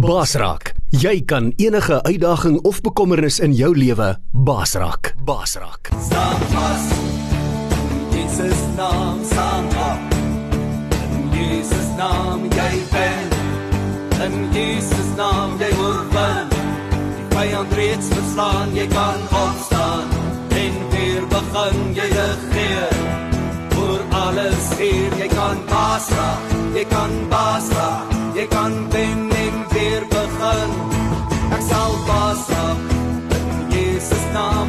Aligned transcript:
Basraak. 0.00 0.72
Jy 0.96 1.24
kan 1.28 1.52
enige 1.60 2.02
uitdaging 2.02 2.56
of 2.64 2.80
bekommernis 2.80 3.36
in 3.44 3.52
jou 3.52 3.74
lewe 3.76 4.14
basraak. 4.32 5.12
Basraak. 5.24 5.90
Staan 6.06 6.40
vas. 6.52 6.86
Jesus 8.14 8.60
naam 8.76 9.18
staan 9.24 9.66
op. 9.66 10.14
In 11.04 11.26
Jesus 11.36 11.88
naam 11.98 12.46
jy 12.48 12.72
ben. 12.92 13.28
In 14.24 14.48
Jesus 14.56 15.10
naam 15.16 15.58
jy 15.60 15.68
oorwin. 15.76 16.48
Die 17.16 17.26
vyand 17.36 17.74
reeds 17.76 18.08
verslaan, 18.08 18.72
jy 18.74 18.86
kan 18.94 19.20
opstaan 19.42 20.08
en 20.48 20.80
weer 20.94 21.28
begin 21.28 21.92
jy 21.98 22.08
regeer. 22.16 22.96
Oor 23.76 24.00
alles 24.24 24.72
hier, 24.80 25.12
jy 25.20 25.28
kan 25.36 25.60
basraak. 25.68 26.59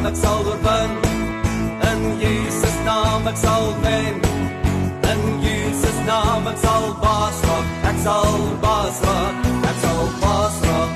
Naam 0.02 0.10
ek 0.10 0.16
sal 0.16 0.46
oorwin. 0.50 0.92
In 1.90 2.00
Jesus 2.20 2.76
naam 2.86 3.26
ek 3.30 3.36
sal 3.36 3.66
wen. 3.82 4.16
In 5.10 5.22
Jesus 5.44 5.98
naam 6.08 6.46
ek 6.50 6.58
sal 6.58 6.86
baas 7.02 7.38
raak. 7.46 7.66
Ek 7.90 7.98
sal 8.06 8.34
baas 8.64 8.98
raak. 9.06 9.36
Ek 9.70 9.76
sal 9.84 10.02
baas 10.22 10.56
raak. 10.66 10.90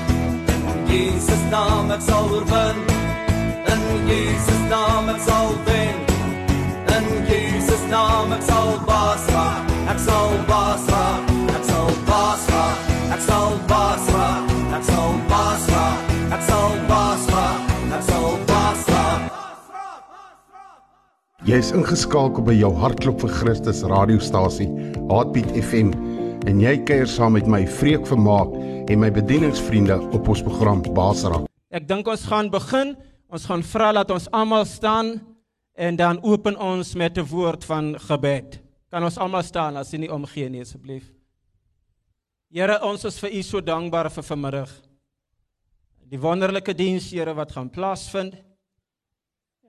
In 0.73 0.75
Jesus 0.89 1.43
naam 1.53 1.91
ek 1.95 2.01
sal 2.09 2.27
oorwin. 2.35 2.77
In 3.73 3.83
Jesus 4.09 4.61
naam 4.73 5.07
ek 5.15 5.21
sal 5.29 5.55
wen. 5.69 5.95
In 6.97 7.07
Jesus 7.31 7.83
naam 7.93 8.35
ek 8.35 8.43
sal 8.51 8.75
baas 8.91 9.16
Jy 21.47 21.61
is 21.63 21.69
ingeskakel 21.71 22.43
by 22.43 22.51
jou 22.57 22.73
hartklop 22.75 23.21
vir 23.23 23.31
Christus 23.31 23.77
radiostasie, 23.87 24.65
Heartbeat 25.07 25.53
FM, 25.55 25.93
en 26.43 26.57
jy 26.59 26.73
kuier 26.83 27.07
saam 27.07 27.37
met 27.37 27.45
my 27.47 27.61
Vreek 27.77 28.03
Vermaak 28.09 28.51
en 28.91 28.99
my 28.99 29.07
bedieningsvriende 29.15 29.95
op 30.11 30.27
ons 30.27 30.41
program 30.43 30.81
Basraak. 30.97 31.45
Ek 31.71 31.85
dink 31.87 32.09
ons 32.11 32.25
gaan 32.27 32.49
begin. 32.51 32.97
Ons 33.31 33.45
gaan 33.47 33.63
vra 33.63 33.93
dat 33.95 34.11
ons 34.11 34.27
almal 34.35 34.67
staan 34.67 35.13
en 35.79 35.95
dan 35.95 36.19
open 36.27 36.59
ons 36.59 36.91
met 36.99 37.15
'n 37.17 37.23
woord 37.31 37.63
van 37.63 37.95
gebed. 37.95 38.59
Kan 38.91 39.07
ons 39.07 39.17
almal 39.17 39.43
staan 39.43 39.77
as 39.77 39.93
jy 39.93 39.99
nie 39.99 40.11
omgee 40.11 40.49
nie 40.49 40.61
asseblief. 40.67 41.13
Here, 42.51 42.77
ons 42.83 43.05
is 43.05 43.19
vir 43.19 43.31
U 43.31 43.41
so 43.41 43.61
dankbaar 43.61 44.11
vir 44.11 44.23
vanmiddag. 44.23 44.69
Die 46.09 46.19
wonderlike 46.19 46.73
diens, 46.73 47.09
Here, 47.11 47.33
wat 47.33 47.53
gaan 47.53 47.69
plaasvind. 47.69 48.35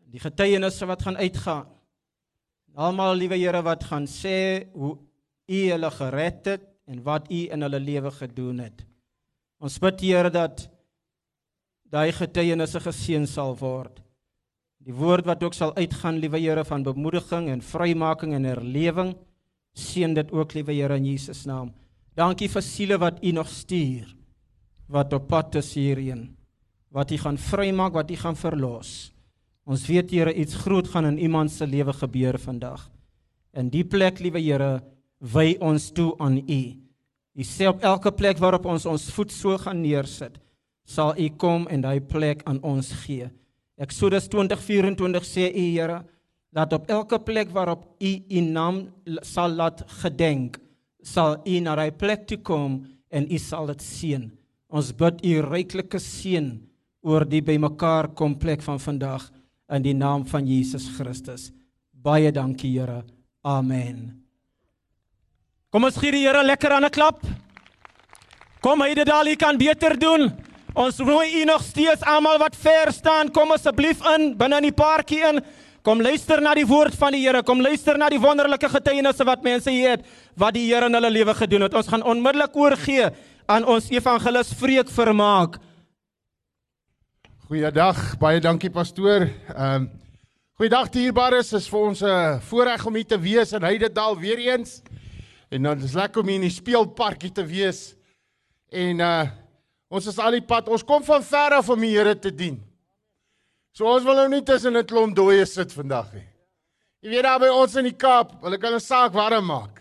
Die 0.08 0.20
getuienisse 0.22 0.86
wat 0.88 1.02
gaan 1.04 1.18
uitgaan. 1.20 1.66
Almal, 2.78 3.16
liewe 3.18 3.36
Here, 3.36 3.60
wat 3.66 3.84
gaan 3.84 4.06
sê 4.06 4.68
hoe 4.72 4.96
U 5.48 5.60
hulle 5.72 5.90
gered 5.90 6.46
het 6.46 6.66
en 6.86 7.02
wat 7.02 7.30
U 7.32 7.40
in 7.50 7.64
hulle 7.64 7.80
lewe 7.80 8.12
gedoen 8.14 8.60
het. 8.62 8.84
Ons 9.58 9.78
bid, 9.82 10.04
Here, 10.06 10.30
dat 10.30 10.68
daai 11.90 12.12
getuienisse 12.12 12.80
geseën 12.84 13.26
sal 13.26 13.56
word. 13.58 13.98
Die 14.84 14.94
woord 14.94 15.26
wat 15.26 15.42
ook 15.42 15.56
sal 15.56 15.74
uitgaan, 15.76 16.20
liewe 16.22 16.40
Here, 16.40 16.64
van 16.64 16.86
bemoediging 16.86 17.50
en 17.52 17.64
vrymaking 17.64 18.36
en 18.38 18.46
herlewing, 18.48 19.12
seën 19.74 20.14
dit 20.14 20.32
ook, 20.32 20.54
liewe 20.54 20.76
Here, 20.76 20.96
in 20.96 21.10
Jesus 21.10 21.44
naam. 21.48 21.74
Dankie 22.16 22.48
vir 22.48 22.64
siele 22.64 22.98
wat 22.98 23.20
U 23.22 23.34
nog 23.34 23.50
stuur 23.50 24.14
wat 24.88 25.12
op 25.12 25.28
pad 25.28 25.58
is 25.60 25.74
hierheen. 25.76 26.30
Wat 26.88 27.10
U 27.12 27.18
gaan 27.20 27.38
vrymaak, 27.38 27.92
wat 27.92 28.10
U 28.10 28.16
gaan 28.16 28.36
verlos. 28.36 29.10
Ons 29.68 29.84
weet 29.84 30.14
Here 30.14 30.32
iets 30.32 30.56
groot 30.64 30.88
gaan 30.88 31.04
in 31.04 31.18
iemand 31.18 31.52
se 31.52 31.66
lewe 31.66 31.92
gebeur 31.92 32.38
vandag. 32.40 32.86
In 33.52 33.68
die 33.68 33.84
plek, 33.84 34.20
liewe 34.24 34.40
Here, 34.40 34.80
wy 35.20 35.58
ons 35.60 35.90
toe 35.92 36.14
aan 36.24 36.38
U. 36.40 36.60
U 37.38 37.44
sê 37.44 37.68
op 37.68 37.82
elke 37.84 38.10
plek 38.16 38.40
waarop 38.40 38.64
ons 38.66 38.86
ons 38.88 39.04
voet 39.12 39.32
so 39.32 39.58
gaan 39.60 39.82
neersit, 39.82 40.38
sal 40.88 41.12
U 41.20 41.28
kom 41.36 41.66
en 41.68 41.84
daai 41.84 42.00
plek 42.00 42.40
aan 42.48 42.62
ons 42.64 42.88
gee. 43.04 43.28
Eksodus 43.78 44.30
20:24 44.32 45.26
sê 45.28 45.50
U 45.52 45.66
Here 45.76 46.00
dat 46.50 46.72
op 46.72 46.88
elke 46.88 47.18
plek 47.18 47.52
waarop 47.52 47.84
U 48.00 48.12
U 48.30 48.40
naam 48.40 48.88
sal 49.22 49.52
laat 49.52 49.84
gedenk, 50.00 50.56
sal 51.02 51.42
U 51.44 51.60
na 51.60 51.76
daai 51.76 51.92
plek 51.92 52.26
toe 52.26 52.40
kom 52.40 52.86
en 53.10 53.28
U 53.30 53.38
sal 53.38 53.66
dit 53.66 53.82
seën. 53.82 54.30
Ons 54.68 54.92
bid 54.92 55.20
U 55.24 55.40
ryklike 55.44 56.00
seën 56.00 56.56
oor 57.04 57.24
die 57.24 57.42
bymekaar 57.42 58.14
kom 58.14 58.34
plek 58.38 58.62
van 58.62 58.80
vandag 58.80 59.28
in 59.68 59.84
die 59.84 59.94
naam 59.94 60.24
van 60.26 60.46
Jesus 60.46 60.88
Christus. 60.96 61.50
Baie 61.92 62.32
dankie 62.32 62.70
Here. 62.78 63.02
Amen. 63.44 64.24
Kom 65.70 65.84
ons 65.84 65.98
gee 66.00 66.12
die 66.14 66.24
Here 66.24 66.42
lekker 66.42 66.72
aan 66.72 66.84
'n 66.84 66.90
klap. 66.90 67.20
Kom 68.60 68.80
hy 68.80 68.94
dit 68.94 69.06
daal 69.06 69.36
kan 69.36 69.58
beter 69.58 69.98
doen. 69.98 70.32
Ons 70.74 70.98
nooi 70.98 71.42
u 71.42 71.44
nog 71.44 71.62
steeds 71.62 72.02
almal 72.02 72.38
wat 72.38 72.56
ver 72.56 72.92
staan, 72.92 73.30
kom 73.30 73.50
asseblief 73.52 73.98
in 74.14 74.36
binne 74.36 74.56
in 74.56 74.62
die 74.62 74.72
paartjie 74.72 75.22
in. 75.28 75.40
Kom 75.82 76.02
luister 76.02 76.40
na 76.40 76.54
die 76.54 76.66
woord 76.66 76.94
van 76.94 77.12
die 77.12 77.22
Here. 77.24 77.42
Kom 77.42 77.60
luister 77.60 77.98
na 77.98 78.08
die 78.08 78.20
wonderlike 78.20 78.68
getuienisse 78.68 79.24
wat 79.24 79.42
mense 79.42 79.70
hier 79.70 79.90
het 79.90 80.06
wat 80.36 80.54
die 80.54 80.66
Here 80.68 80.86
in 80.86 80.94
hulle 80.94 81.10
lewe 81.10 81.34
gedoen 81.34 81.62
het. 81.62 81.74
Ons 81.74 81.88
gaan 81.88 82.02
onmiddellik 82.02 82.56
oorgee 82.56 83.10
aan 83.46 83.64
ons 83.64 83.88
evangelis 83.90 84.52
Vreek 84.52 84.88
Vermaak. 84.88 85.58
Goeiedag, 87.48 87.96
baie 88.20 88.42
dankie 88.44 88.68
pastoor. 88.68 89.22
Ehm 89.24 89.74
um, 89.80 89.84
Goeiedag 90.60 90.90
dierbares, 90.92 91.54
is 91.56 91.68
vir 91.70 91.80
ons 91.80 92.02
'n 92.02 92.40
voorreg 92.44 92.84
om 92.84 92.94
hier 92.94 93.06
te 93.06 93.16
wees 93.16 93.52
in 93.56 93.62
Heidedal 93.62 94.18
weer 94.20 94.38
eens. 94.38 94.82
En 95.48 95.62
dan 95.62 95.80
is 95.80 95.94
lekker 95.94 96.20
om 96.20 96.28
hier 96.28 96.34
in 96.34 96.44
die 96.44 96.50
speelparkie 96.50 97.32
te 97.32 97.46
wees. 97.46 97.96
En 98.68 99.00
uh 99.00 99.30
ons 99.88 100.06
is 100.06 100.18
al 100.18 100.30
die 100.32 100.44
pad. 100.44 100.68
Ons 100.68 100.84
kom 100.84 101.02
van 101.02 101.22
ver 101.22 101.56
af 101.56 101.68
om 101.70 101.80
die 101.80 101.96
Here 101.96 102.18
te 102.18 102.34
dien. 102.34 102.60
So 103.72 103.86
ons 103.86 104.04
wil 104.04 104.14
nou 104.14 104.28
nie 104.28 104.42
tussen 104.42 104.76
'n 104.76 104.84
klomp 104.84 105.16
dooie 105.16 105.46
sit 105.46 105.72
vandag 105.72 106.12
nie. 106.12 106.28
Jy 107.00 107.10
weet 107.10 107.22
daar 107.22 107.40
by 107.40 107.48
ons 107.48 107.76
in 107.76 107.84
die 107.84 107.96
Kaap, 107.96 108.42
hulle 108.42 108.58
kan 108.58 108.74
'n 108.74 108.80
saak 108.80 109.12
warm 109.12 109.46
maak. 109.46 109.80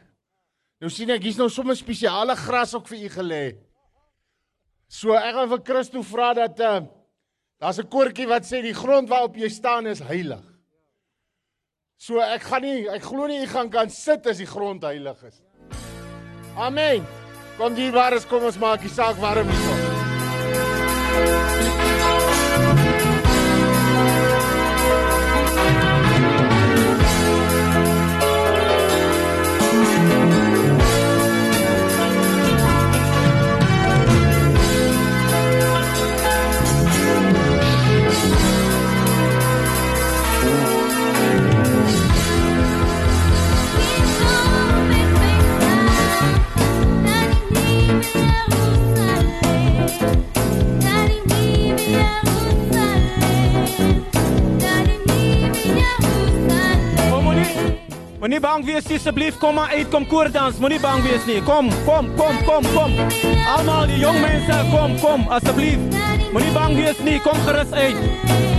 Nou 0.79 0.89
sien 0.89 1.09
ek 1.09 1.23
hier's 1.23 1.37
nou 1.37 1.49
sommer 1.49 1.75
spesiale 1.75 2.35
gras 2.35 2.73
ook 2.73 2.87
vir 2.87 2.97
u 2.97 3.09
gelê. 3.09 3.55
So 4.87 5.11
ek 5.11 5.35
gaan 5.35 5.49
vir 5.49 5.63
Christo 5.65 6.01
vra 6.01 6.33
dat 6.33 6.59
uh 6.59 6.96
daar's 7.59 7.79
'n 7.79 7.89
koortjie 7.89 8.27
wat 8.27 8.45
sê 8.45 8.61
die 8.61 8.73
grond 8.73 9.09
waarop 9.09 9.35
jy 9.35 9.49
staan 9.49 9.87
is 9.87 9.99
heilig. 9.99 10.43
So 11.97 12.19
ek 12.19 12.41
gaan 12.41 12.61
nie 12.61 12.89
ek 12.89 13.03
glo 13.03 13.27
nie 13.27 13.43
u 13.43 13.47
gaan 13.47 13.69
kan 13.69 13.89
sit 13.89 14.27
as 14.27 14.37
die 14.37 14.45
grond 14.45 14.83
heilig 14.83 15.23
is. 15.23 15.41
Amen. 16.55 17.05
Kom 17.57 17.73
die 17.73 17.91
wares 17.91 18.25
kom 18.25 18.43
ons 18.43 18.57
maak 18.57 18.81
die 18.81 18.89
saak 18.89 19.17
warm 19.17 19.49
hierso. 19.49 21.96
Moenie 58.27 58.41
bang 58.43 58.65
wees 58.65 58.87
asseblief 58.91 59.37
kom 59.39 59.55
maar 59.55 59.69
uit, 59.71 59.87
kom 59.87 60.03
koor 60.07 60.27
dans. 60.31 60.57
Moenie 60.59 60.79
bang 60.83 60.99
wees 61.05 61.23
nie. 61.25 61.37
Kom, 61.47 61.69
kom, 61.85 62.09
kom, 62.17 62.35
kom, 62.43 62.67
kom. 62.73 62.91
Almal 63.55 63.87
die 63.87 64.01
jong 64.01 64.19
mense, 64.19 64.57
kom, 64.73 64.99
kom, 64.99 65.23
asseblief. 65.31 65.79
Moenie 66.35 66.51
bang 66.51 66.75
wees 66.75 66.99
nie, 67.07 67.21
kom 67.23 67.39
gerus 67.47 67.71
uit. 67.71 68.56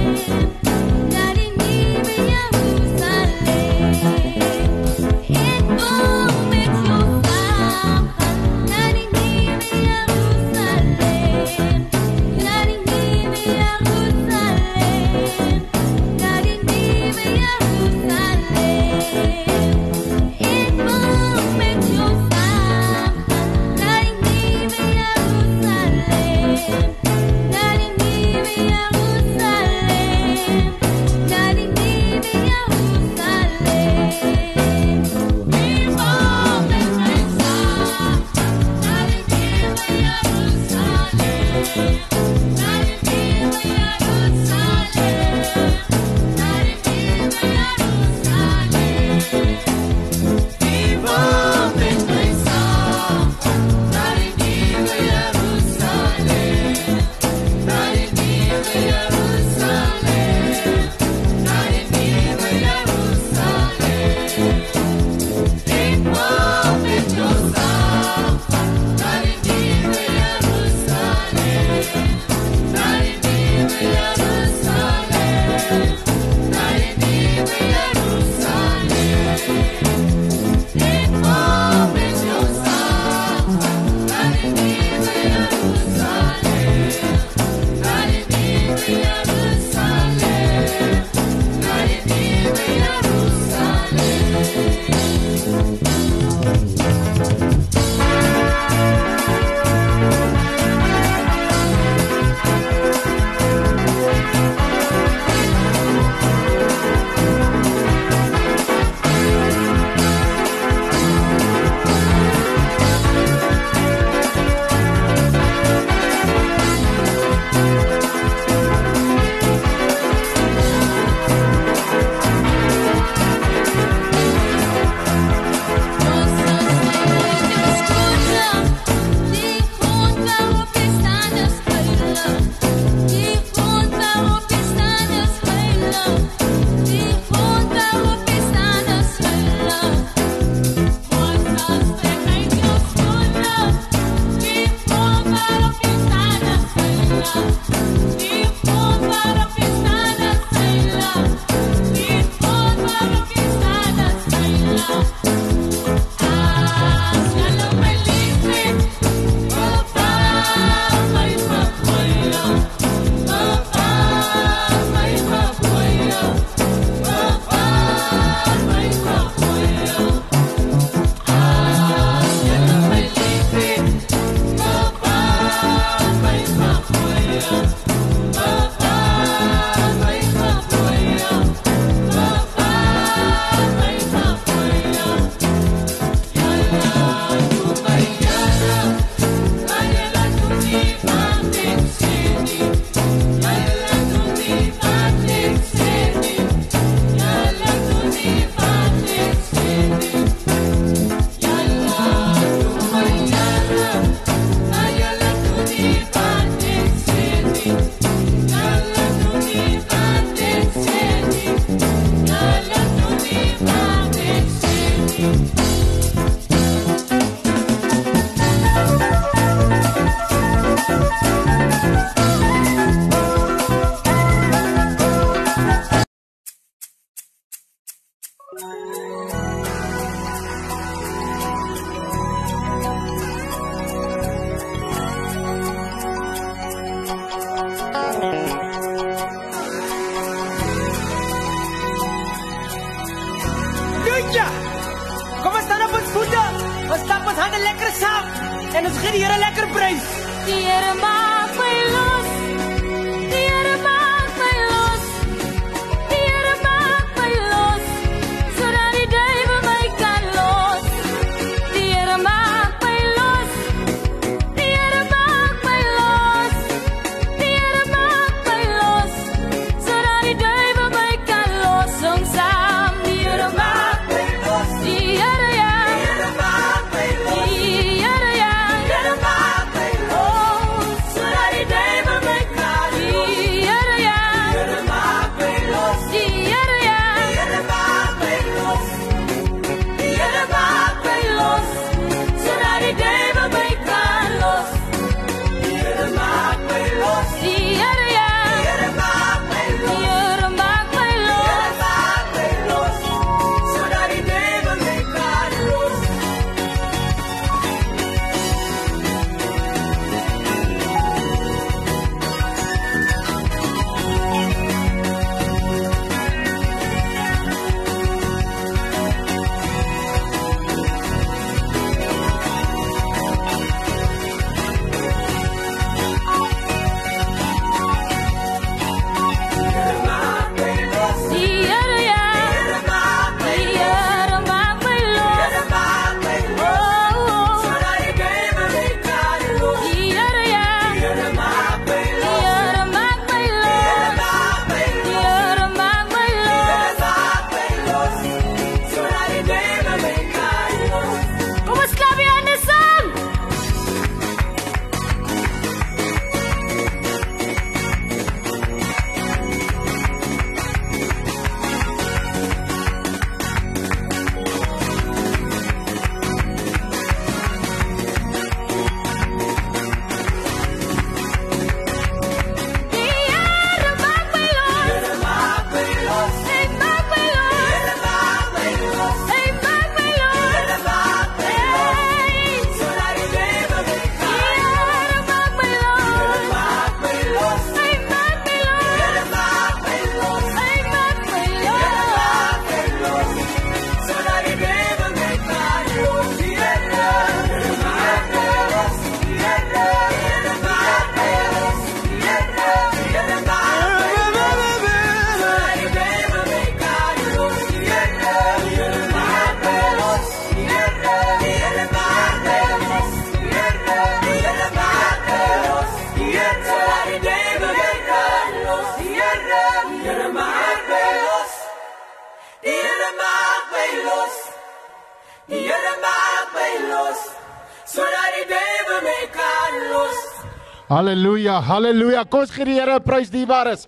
Halleluja. 431.79 432.25
Kom 432.27 432.43
ons 432.43 432.51
gee 432.51 432.67
die 432.67 432.77
Here 432.81 432.99
prys 433.05 433.31
dierbares. 433.31 433.87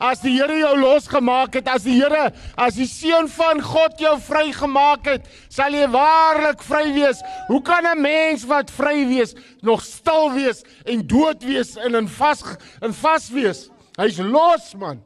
As 0.00 0.22
die 0.24 0.32
Here 0.34 0.56
jou 0.56 0.72
losgemaak 0.80 1.54
het, 1.60 1.68
as 1.70 1.84
die 1.86 1.94
Here, 2.00 2.30
as 2.58 2.78
die 2.78 2.88
seun 2.90 3.28
van 3.30 3.60
God 3.62 4.00
jou 4.02 4.16
vrygemaak 4.24 5.06
het, 5.06 5.28
sal 5.52 5.76
jy 5.76 5.86
waarlik 5.92 6.64
vry 6.66 6.88
wees. 6.96 7.20
Hoe 7.46 7.60
kan 7.62 7.86
'n 7.86 8.00
mens 8.00 8.46
wat 8.50 8.70
vry 8.70 9.06
wees 9.06 9.34
nog 9.62 9.82
stil 9.84 10.32
wees 10.34 10.64
en 10.86 11.06
dood 11.06 11.44
wees 11.44 11.76
en 11.76 11.94
in 11.94 12.08
vas 12.08 12.42
in 12.82 12.92
vas 12.92 13.30
wees? 13.30 13.70
Hy's 13.96 14.18
los, 14.18 14.74
man. 14.74 15.02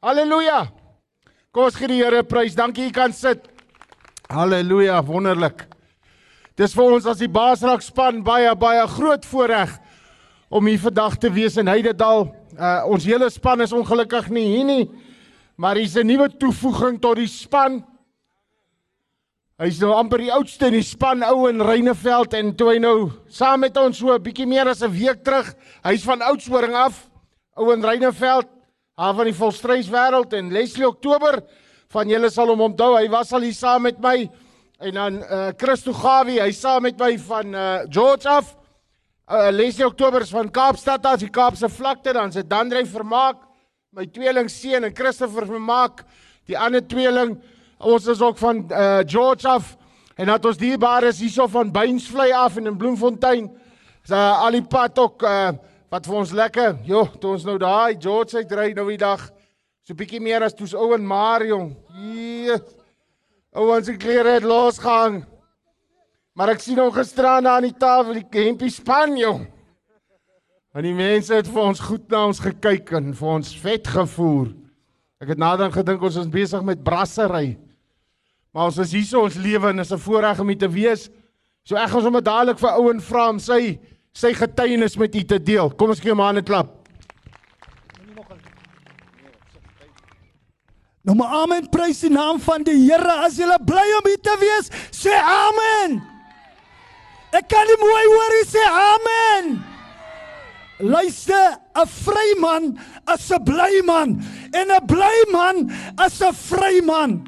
Halleluja. 0.00 0.70
Kom 1.52 1.64
ons 1.64 1.76
gee 1.76 1.88
die 1.88 2.02
Here 2.02 2.22
prys. 2.22 2.54
Dankie 2.54 2.84
jy 2.84 2.92
kan 2.92 3.12
sit. 3.12 3.48
Halleluja, 4.30 5.02
wonderlik. 5.04 5.66
Dis 6.56 6.72
vir 6.72 6.84
ons 6.84 7.06
as 7.06 7.18
die 7.18 7.28
Baasrak 7.28 7.82
span 7.82 8.22
baie 8.22 8.54
baie 8.54 8.86
groot 8.88 9.24
voorreg 9.26 9.78
om 10.48 10.66
hier 10.66 10.78
vandag 10.78 11.18
te 11.18 11.30
wees 11.32 11.56
in 11.58 11.68
Heidedal. 11.70 12.28
Uh 12.54 12.86
ons 12.90 13.06
hele 13.08 13.28
span 13.30 13.60
is 13.64 13.74
ongelukkig 13.74 14.30
nie 14.30 14.46
hier 14.54 14.64
nie, 14.64 14.84
maar 15.56 15.76
hier's 15.76 15.96
'n 15.96 16.06
nuwe 16.06 16.28
toevoeging 16.28 17.00
tot 17.00 17.16
die 17.16 17.26
span. 17.26 17.84
Hy's 19.58 19.80
nou 19.80 19.92
amper 19.92 20.18
die 20.18 20.32
oudste 20.32 20.66
in 20.66 20.72
die 20.72 20.82
span, 20.82 21.22
ou 21.24 21.48
in 21.48 21.60
Reyneveld 21.60 22.34
en 22.34 22.54
toe 22.54 22.74
hy 22.74 22.78
nou 22.78 23.10
saam 23.28 23.60
met 23.60 23.76
ons 23.76 23.98
so 23.98 24.12
'n 24.12 24.22
bietjie 24.22 24.46
meer 24.46 24.68
as 24.68 24.82
'n 24.82 24.90
week 24.92 25.24
terug, 25.24 25.54
hy's 25.82 26.04
van 26.04 26.22
Oudtshoorn 26.22 26.74
af, 26.74 27.08
ou 27.56 27.72
in 27.72 27.82
Reyneveld, 27.82 28.46
haar 28.96 29.14
van 29.14 29.24
die 29.24 29.34
volstryswêreld 29.34 30.32
en 30.32 30.52
Leslie 30.52 30.86
Oktober 30.86 31.42
van 31.88 32.08
julle 32.08 32.30
sal 32.30 32.48
hom 32.48 32.60
onthou, 32.60 32.96
hy 32.96 33.08
was 33.08 33.32
al 33.32 33.40
hier 33.40 33.54
saam 33.54 33.82
met 33.82 33.98
my 34.00 34.28
en 34.80 34.94
dan 34.94 35.22
uh 35.22 35.52
Christo 35.56 35.92
Gawie, 35.92 36.40
hy 36.40 36.52
saam 36.52 36.82
met 36.82 36.98
my 36.98 37.18
van 37.18 37.54
uh 37.54 37.78
George 37.88 38.28
af. 38.28 38.56
Uh, 39.26 39.48
Leslie 39.50 39.86
Oktober 39.86 40.20
is 40.20 40.30
van 40.30 40.46
Kaapstad 40.54 41.06
as 41.10 41.18
die 41.18 41.30
Kaapse 41.34 41.66
vlakte 41.66 42.12
dan 42.14 42.30
se 42.30 42.44
Dandrey 42.46 42.84
Vermaak, 42.86 43.40
my 43.90 44.04
tweeling 44.06 44.46
seun 44.46 44.86
en 44.86 44.94
Christopher 44.94 45.48
Vermaak, 45.48 46.04
die 46.46 46.54
ander 46.54 46.84
tweeling. 46.86 47.32
Ons 47.82 48.06
is 48.06 48.22
ook 48.22 48.38
van 48.38 48.62
uh 48.70 49.00
George 49.02 49.48
af 49.50 49.72
en 50.14 50.30
dat 50.30 50.46
ons 50.46 50.62
dierbaar 50.62 51.08
is 51.10 51.18
hierso 51.18 51.48
van 51.50 51.74
Beinsvlei 51.74 52.30
af 52.38 52.60
en 52.62 52.70
in 52.70 52.78
Bloemfontein. 52.78 53.50
Is 54.06 54.14
uh, 54.14 54.44
al 54.46 54.60
die 54.60 54.62
pad 54.62 55.02
ook 55.02 55.26
uh 55.26 55.50
wat 55.90 56.06
vir 56.06 56.22
ons 56.22 56.30
lekker. 56.30 56.78
Jo, 56.86 57.08
toe 57.18 57.34
ons 57.34 57.50
nou 57.50 57.58
daai 57.58 57.98
George 57.98 58.38
uit 58.38 58.52
ry 58.54 58.72
nou 58.78 58.86
die 58.92 59.02
dag. 59.02 59.26
So 59.82 59.98
bietjie 59.98 60.22
meer 60.22 60.46
as 60.46 60.54
toe's 60.54 60.74
ou 60.74 60.92
en 60.94 61.02
Marion. 61.02 61.72
Yes. 61.98 62.62
Ouens 63.58 63.90
se 63.90 63.98
klere 63.98 64.38
het 64.38 64.46
losgehang. 64.46 65.24
Maar 66.36 66.52
ek 66.52 66.60
sien 66.60 66.76
hom 66.76 66.92
gisteraan 66.92 67.46
aan 67.48 67.64
die 67.64 67.76
tafel, 67.80 68.18
die 68.20 68.42
hempie 68.44 68.68
span 68.68 69.14
jong. 69.16 69.46
En 70.76 70.84
die 70.84 70.92
mense 70.92 71.32
het 71.32 71.46
vir 71.48 71.62
ons 71.62 71.80
goed 71.80 72.10
na 72.12 72.26
ons 72.28 72.40
gekyk 72.44 72.90
en 72.98 73.14
vir 73.16 73.30
ons 73.38 73.52
vet 73.62 73.86
gevoer. 73.88 74.50
Ek 75.24 75.30
het 75.32 75.40
nader 75.40 75.72
gedink 75.72 76.02
ons 76.04 76.18
is 76.20 76.28
besig 76.28 76.60
met 76.68 76.82
brassery. 76.84 77.54
Maar 78.52 78.68
ons 78.68 78.80
is 78.84 78.92
hier 78.92 79.06
so 79.08 79.24
ons 79.24 79.38
lewe 79.40 79.70
en 79.72 79.80
is 79.80 79.92
'n 79.92 79.98
voorreg 79.98 80.40
om 80.40 80.48
hier 80.48 80.58
te 80.58 80.68
wees. 80.68 81.08
So 81.64 81.76
ek 81.76 81.88
gaan 81.88 82.02
sommer 82.02 82.22
dadelik 82.22 82.58
vir 82.58 82.76
ou 82.76 82.90
en 82.90 83.00
vra 83.00 83.28
om 83.30 83.38
sy 83.38 83.78
sy 84.12 84.32
getuienis 84.32 84.96
met 84.96 85.14
u 85.14 85.22
te 85.22 85.38
deel. 85.38 85.70
Kom 85.70 85.88
ons 85.88 86.00
gee 86.00 86.10
hom 86.10 86.20
'n 86.20 86.24
hande 86.24 86.42
klap. 86.42 86.68
Nou 91.02 91.16
maar 91.16 91.42
amen, 91.42 91.68
prys 91.70 92.00
die 92.00 92.10
naam 92.10 92.40
van 92.40 92.62
die 92.62 92.90
Here. 92.90 93.24
As 93.24 93.38
jy 93.38 93.46
bly 93.64 93.86
om 94.02 94.06
hier 94.06 94.20
te 94.20 94.36
wees, 94.40 94.70
sê 94.90 95.12
amen. 95.14 96.15
Ek 97.34 97.48
kan 97.50 97.66
nie 97.66 97.78
mooi 97.80 98.04
hoor 98.12 98.34
jy 98.38 98.44
sê 98.50 98.66
amen. 98.66 99.56
Luister, 100.78 101.56
'n 101.74 101.86
vry 101.86 102.28
man 102.38 102.78
is 103.14 103.30
'n 103.30 103.44
bly 103.44 103.80
man 103.84 104.22
en 104.52 104.70
'n 104.70 104.86
bly 104.86 105.16
man 105.32 105.70
is 106.04 106.20
'n 106.20 106.32
vry 106.32 106.80
man. 106.84 107.26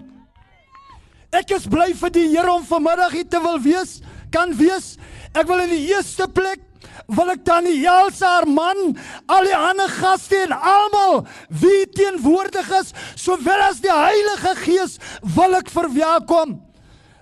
Ek 1.32 1.50
is 1.50 1.66
bly 1.66 1.92
vir 1.92 2.10
die 2.10 2.28
Here 2.28 2.50
om 2.50 2.64
vanmiddag 2.64 3.12
hier 3.12 3.28
te 3.28 3.40
wil 3.40 3.60
wees, 3.60 4.00
kan 4.30 4.54
wees. 4.56 4.96
Ek 5.34 5.46
wil 5.46 5.60
in 5.60 5.70
die 5.70 5.88
eerste 5.92 6.28
plek 6.28 6.60
wil 7.08 7.30
ek 7.30 7.44
Daniel 7.44 8.10
se 8.12 8.24
haar 8.24 8.46
man, 8.46 8.96
al 9.28 9.44
die 9.44 9.56
ander 9.56 9.88
gaste 9.88 10.36
en 10.36 10.52
almal 10.52 11.26
wie 11.48 11.86
teenwoordig 11.86 12.68
is, 12.80 12.92
sowel 13.14 13.60
as 13.68 13.80
die 13.80 13.92
Heilige 13.92 14.54
Gees 14.64 14.98
wil 15.22 15.54
ek 15.54 15.70
verwelkom. 15.70 16.67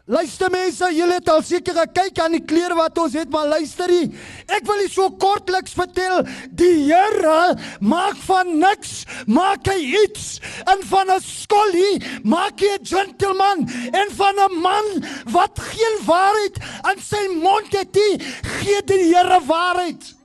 Luister 0.06 0.52
mense, 0.54 0.86
julle 0.94 1.16
het 1.18 1.28
al 1.32 1.40
seker 1.42 1.74
gekyk 1.80 2.20
aan 2.22 2.36
die 2.36 2.44
klere 2.46 2.76
wat 2.78 2.98
ons 3.02 3.16
het, 3.18 3.26
maar 3.26 3.48
luister 3.50 3.90
hier. 3.90 4.12
Ek 4.54 4.62
wil 4.68 4.78
net 4.78 4.92
so 4.94 5.10
kortliks 5.18 5.74
vertel, 5.74 6.20
die 6.54 6.84
Here 6.86 7.56
maak 7.82 8.14
van 8.28 8.52
niks, 8.60 9.00
maak 9.26 9.66
hy 9.66 9.80
iets. 10.04 10.38
En 10.70 10.84
van 10.92 11.10
'n 11.10 11.18
skollie 11.26 11.98
maak 12.22 12.62
hy 12.62 12.70
'n 12.78 12.86
gentleman 12.86 13.66
en 13.90 14.08
van 14.14 14.38
'n 14.46 14.60
man 14.62 14.86
wat 15.34 15.58
geen 15.58 15.98
waarheid 16.06 16.56
aan 16.82 17.02
sy 17.02 17.26
mond 17.42 17.72
het 17.74 17.90
nie, 17.94 18.22
gee 18.62 18.82
die 18.86 19.10
Here 19.10 19.40
waarheid. 19.42 20.15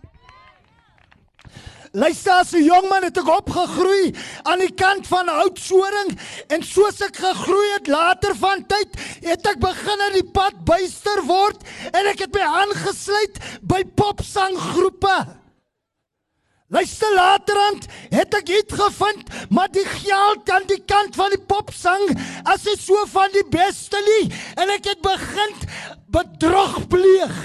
Luister 1.94 2.46
'n 2.56 2.64
jong 2.64 2.88
man 2.88 3.04
het 3.04 3.18
ek 3.18 3.28
opgegroei 3.28 4.16
aan 4.48 4.60
die 4.64 4.72
kant 4.72 5.08
van 5.08 5.28
Oudtshoorn 5.28 6.16
en 6.48 6.64
soos 6.64 7.02
ek 7.04 7.18
gegroei 7.20 7.74
het 7.74 7.88
later 7.88 8.36
van 8.36 8.64
tyd 8.66 8.96
het 9.20 9.48
ek 9.48 9.60
begin 9.60 10.04
in 10.08 10.14
die 10.14 10.32
pad 10.32 10.64
byster 10.64 11.20
word 11.28 11.60
en 11.92 12.08
ek 12.08 12.24
het 12.24 12.34
my 12.34 12.48
aangesluit 12.62 13.36
by 13.62 13.84
popsanggroepe. 13.84 15.18
Luister 16.72 17.12
laterand 17.12 17.84
het 18.16 18.40
ek 18.40 18.48
iets 18.48 18.74
gevind, 18.74 19.28
maar 19.50 19.68
die 19.68 19.86
geld 19.86 20.50
aan 20.50 20.68
die 20.72 20.84
kant 20.88 21.16
van 21.20 21.36
die 21.36 21.44
popsang 21.44 22.08
as 22.48 22.64
dit 22.64 22.80
so 22.80 23.04
van 23.12 23.36
die 23.36 23.48
beste 23.52 24.00
nie 24.08 24.32
en 24.56 24.72
ek 24.80 24.88
het 24.94 25.04
begin 25.04 25.60
bedrog 26.08 26.88
pleeg. 26.88 27.36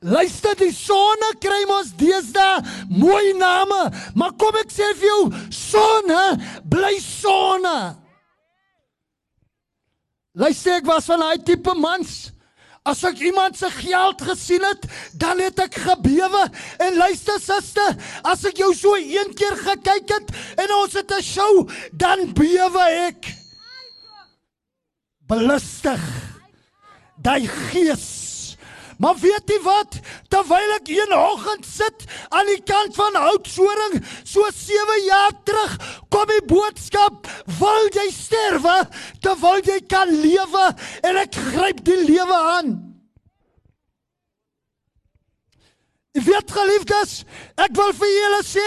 Luister, 0.00 0.54
die 0.54 0.70
sonne 0.70 1.32
kry 1.42 1.64
mos 1.66 1.90
deesdae 1.98 2.62
mooi 2.86 3.32
name, 3.34 3.80
maar 4.14 4.34
kom 4.38 4.54
ek 4.60 4.70
sê 4.70 4.92
vir 4.94 5.08
jou, 5.08 5.22
sonne 5.50 6.22
bly 6.70 6.94
sonne. 7.02 7.78
Luister, 10.38 10.78
ek 10.78 10.86
was 10.86 11.08
van 11.10 11.24
daai 11.24 11.40
tipe 11.42 11.74
mans. 11.74 12.28
As 12.86 13.02
ek 13.04 13.18
iemand 13.26 13.58
se 13.58 13.68
geld 13.74 14.22
gesien 14.24 14.62
het, 14.64 14.86
dan 15.18 15.42
het 15.42 15.58
ek 15.60 15.80
gebewe. 15.82 16.44
En 16.80 16.94
luister 16.96 17.40
suster, 17.42 17.98
as 18.22 18.46
ek 18.48 18.62
jou 18.62 18.70
so 18.78 18.94
een 18.96 19.34
keer 19.36 19.58
gekyk 19.66 20.14
het 20.14 20.30
en 20.62 20.72
ons 20.78 20.94
het 20.94 21.10
'n 21.10 21.22
show, 21.22 21.68
dan 21.92 22.32
bewe 22.32 22.86
ek. 23.10 23.34
Belustig. 25.26 26.00
Daai 27.18 27.48
gees 27.48 28.27
Maar 28.98 29.14
weet 29.22 29.46
jy 29.46 29.58
wat? 29.62 30.00
Terwyl 30.28 30.74
ek 30.74 30.90
een 30.90 31.14
oggend 31.14 31.66
sit 31.66 32.04
aan 32.34 32.50
die 32.50 32.62
kant 32.66 32.96
van 32.98 33.14
Oudtshoorn, 33.20 34.02
so 34.26 34.42
7 34.54 35.04
jaar 35.06 35.32
terug, 35.46 35.78
kom 36.10 36.26
die 36.26 36.42
boodskap: 36.50 37.30
"Wil 37.60 37.88
jy 37.94 38.10
sterwe 38.10 38.88
terwyl 39.22 39.62
jy 39.62 39.80
kan 39.86 40.10
lewe?" 40.10 40.74
En 41.02 41.16
ek 41.16 41.34
gryp 41.34 41.84
die 41.84 42.02
lewe 42.10 42.42
aan. 42.58 42.87
Jy 46.18 46.24
weet 46.26 46.50
geliefdes, 46.50 47.10
ek 47.62 47.76
wil 47.78 47.92
vir 47.94 48.08
julle 48.10 48.38
sê 48.42 48.64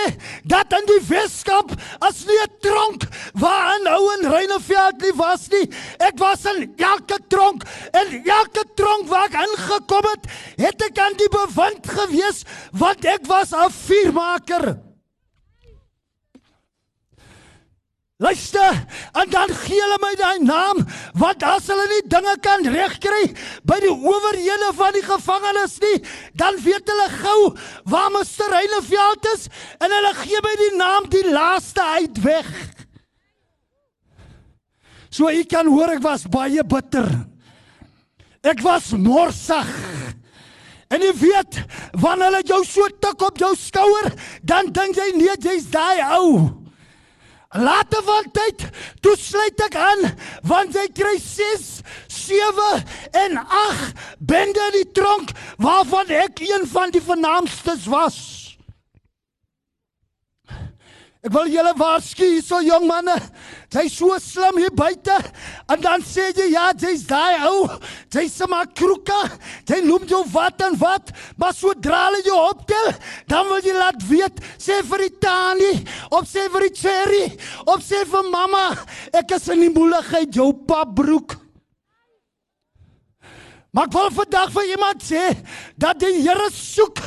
dat 0.48 0.72
in 0.78 0.86
die 0.88 1.02
Weskaap 1.04 1.74
as 2.08 2.22
nie 2.24 2.38
'n 2.40 2.54
tronk 2.64 3.04
waar 3.36 3.76
'n 3.76 3.88
ou 3.92 4.04
in 4.16 4.32
Reineveld 4.32 5.02
nie 5.02 5.12
was 5.20 5.50
nie. 5.52 5.68
Ek 6.00 6.16
was 6.16 6.46
in 6.46 6.72
elke 6.78 7.20
tronk 7.28 7.66
en 7.92 8.24
elke 8.24 8.64
tronk 8.76 9.10
waar 9.10 9.28
ek 9.28 9.36
ingekom 9.44 10.08
het, 10.14 10.24
het 10.64 10.82
ek 10.82 10.98
aan 10.98 11.18
die 11.18 11.28
bewind 11.28 11.84
gewees 11.84 12.46
want 12.72 13.04
ek 13.04 13.28
was 13.28 13.52
'n 13.52 13.70
vuurmaker. 13.70 14.91
Luister, 18.22 18.86
en 19.18 19.30
dan 19.34 19.50
gee 19.64 19.80
hulle 19.82 19.98
my 19.98 20.12
daai 20.20 20.44
naam, 20.46 20.84
want 21.18 21.42
as 21.42 21.66
hulle 21.72 21.88
nie 21.90 22.04
dinge 22.06 22.36
kan 22.46 22.68
regkry 22.70 23.32
by 23.66 23.80
die 23.82 23.90
owerhede 23.90 24.70
van 24.78 24.94
die 24.94 25.02
gevangenes 25.08 25.80
nie, 25.82 25.96
dan 26.38 26.60
weet 26.62 26.92
hulle 26.94 27.08
gou 27.16 27.40
waar 27.90 28.14
Mr. 28.14 28.54
Reineveld 28.54 29.26
is 29.32 29.48
en 29.82 29.90
hulle 29.98 30.14
gee 30.20 30.44
my 30.46 30.54
die 30.62 30.70
naam 30.78 31.10
die 31.10 31.26
laaste 31.32 31.88
uit 31.98 32.22
weg. 32.22 32.54
So 35.10 35.34
ek 35.34 35.50
kan 35.58 35.74
hoor 35.74 35.98
ek 35.98 36.06
was 36.06 36.30
baie 36.30 36.62
bitter. 36.62 37.10
Ek 38.46 38.62
was 38.62 38.94
morsig. 38.94 39.76
En 40.94 41.02
jy 41.02 41.10
weet, 41.26 41.64
wanneer 41.98 42.30
hulle 42.30 42.46
jou 42.54 42.64
so 42.70 42.86
tik 43.02 43.26
op 43.26 43.42
jou 43.42 43.56
skouer, 43.58 44.14
dan 44.46 44.70
dink 44.70 45.02
jy 45.02 45.14
nee, 45.18 45.40
jy's 45.42 45.72
daai 45.74 46.06
ou. 46.22 46.61
Later 47.52 48.04
van 48.04 48.32
tyd, 48.32 48.64
toe 49.04 49.16
sluit 49.20 49.60
ek 49.66 49.76
aan 49.76 50.06
want 50.48 50.76
jy 50.76 50.86
kry 50.96 51.18
6, 51.20 51.82
7 52.08 52.68
en 53.26 53.36
8 53.44 54.06
bende 54.24 54.68
in 54.70 54.78
die 54.78 54.92
tronk 54.96 55.34
waarvan 55.60 56.14
ek 56.16 56.40
een 56.48 56.64
van 56.72 56.96
die 56.96 57.04
vernaamstes 57.04 57.90
was. 57.92 58.41
Ek 61.22 61.30
wil 61.36 61.52
julle 61.54 61.76
waarsku 61.78 62.26
hierso 62.26 62.58
jong 62.66 62.88
manne. 62.90 63.14
Jy's 63.70 63.94
so 63.94 64.16
slim 64.18 64.58
hier 64.58 64.72
buite 64.74 65.14
en 65.70 65.84
dan 65.84 66.02
sê 66.02 66.32
jy 66.34 66.48
ja, 66.56 66.72
jy's 66.74 67.04
daai 67.06 67.46
ou. 67.46 67.68
Jy's 68.10 68.40
maar 68.50 68.66
kroeka. 68.74 69.20
Jy 69.70 69.84
noem 69.86 70.08
jou 70.10 70.24
wat 70.34 70.64
en 70.66 70.80
wat, 70.82 71.14
maar 71.38 71.54
sodra 71.54 72.08
hulle 72.08 72.24
jou 72.26 72.40
optel, 72.48 72.90
dan 73.30 73.46
wil 73.52 73.62
jy 73.62 73.76
laat 73.78 74.02
weet, 74.10 74.42
sê 74.58 74.82
vir 74.90 75.06
die 75.06 75.14
tannie, 75.22 75.78
of 76.10 76.26
sê 76.26 76.48
vir 76.50 76.68
die 76.68 76.74
cherry, 76.82 77.24
of 77.70 77.86
sê 77.86 78.02
vir 78.10 78.28
mamma, 78.34 78.72
ek 79.14 79.38
is 79.38 79.48
in 79.54 79.62
die 79.68 79.72
moeilikheid 79.78 80.42
jou 80.42 80.50
papbroek. 80.68 81.41
Maar 83.72 83.88
ek 83.88 83.94
wil 83.96 84.10
vandag 84.12 84.50
vir 84.52 84.70
iemand 84.74 85.04
sê 85.06 85.24
dat 85.80 86.00
die 86.04 86.18
Here 86.20 86.50
soek 86.52 87.00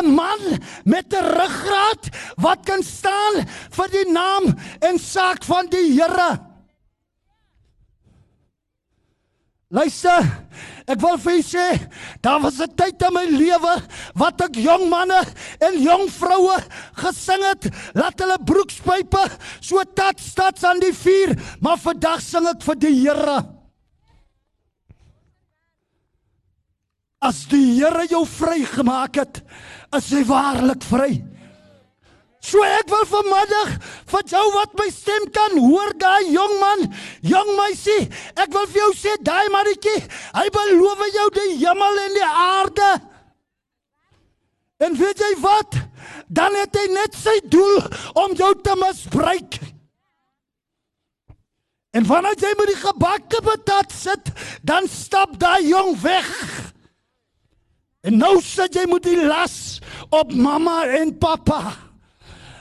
'n 0.00 0.12
man 0.12 0.60
met 0.84 1.14
'n 1.16 1.24
ruggraat 1.24 2.04
wat 2.36 2.60
kan 2.64 2.82
staan 2.82 3.48
vir 3.72 3.88
die 3.88 4.08
naam 4.12 4.52
en 4.80 4.98
saak 4.98 5.44
van 5.44 5.66
die 5.66 5.96
Here. 5.96 6.40
Luister, 9.70 10.26
ek 10.86 11.00
wil 11.00 11.16
vir 11.16 11.32
julle 11.32 11.46
sê, 11.46 11.88
daar 12.20 12.40
was 12.42 12.60
'n 12.60 12.74
tyd 12.76 13.00
in 13.02 13.14
my 13.14 13.24
lewe 13.24 13.82
wat 14.14 14.40
ek 14.40 14.56
jong 14.56 14.90
manne 14.90 15.24
en 15.60 15.82
jong 15.82 16.10
vroue 16.10 16.58
gesing 17.00 17.44
het, 17.48 17.70
laat 17.94 18.20
hulle 18.20 18.38
broekspype 18.44 19.24
so 19.60 19.80
tat 19.94 20.20
stats 20.20 20.64
aan 20.64 20.80
die 20.80 20.92
vuur, 20.92 21.32
maar 21.60 21.78
vandag 21.78 22.20
sing 22.20 22.46
ek 22.46 22.62
vir 22.62 22.74
die 22.74 23.08
Here. 23.08 23.59
As 27.20 27.42
die 27.50 27.76
Here 27.76 28.06
jou 28.08 28.22
vrygemaak 28.24 29.18
het, 29.20 29.42
is 29.96 30.08
jy 30.08 30.22
waarlik 30.24 30.80
vry. 30.88 31.10
So 32.40 32.64
ek 32.64 32.88
wil 32.88 33.04
vanmiddag 33.04 33.74
vir 34.08 34.22
jou 34.32 34.44
wat 34.54 34.72
my 34.80 34.86
stem 34.94 35.26
kan 35.34 35.58
hoor 35.60 35.92
daai 36.00 36.32
jong 36.32 36.54
man, 36.62 36.86
jong 37.20 37.50
meisie, 37.58 38.06
ek 38.32 38.48
wil 38.54 38.64
vir 38.72 38.80
jou 38.80 38.92
sê 38.96 39.12
daai 39.20 39.52
mannetjie, 39.52 39.98
hy 40.32 40.46
beloof 40.54 41.02
jou 41.12 41.26
die 41.36 41.58
hemel 41.60 42.00
en 42.06 42.16
die 42.16 42.30
aarde. 42.30 42.90
En 44.80 44.96
weet 44.96 45.20
jy 45.20 45.34
wat? 45.44 45.76
Dan 46.32 46.56
het 46.56 46.80
hy 46.80 46.86
net 46.94 47.20
sy 47.20 47.36
doel 47.52 47.84
om 48.16 48.32
jou 48.38 48.54
te 48.64 48.78
misbruik. 48.80 49.60
En 51.92 52.06
wanneer 52.08 52.38
jy 52.40 52.56
met 52.56 52.70
die 52.70 52.80
gebakke 52.80 53.44
patat 53.44 53.92
sit, 53.92 54.32
dan 54.64 54.88
stap 54.88 55.36
daai 55.42 55.68
jong 55.68 55.98
weg. 56.00 56.30
En 58.00 58.16
nou 58.16 58.38
sit 58.40 58.72
jy 58.78 58.86
met 58.88 59.04
die 59.04 59.18
las 59.28 59.76
op 60.08 60.32
mamma 60.32 60.86
en 60.96 61.12
pappa. 61.20 61.74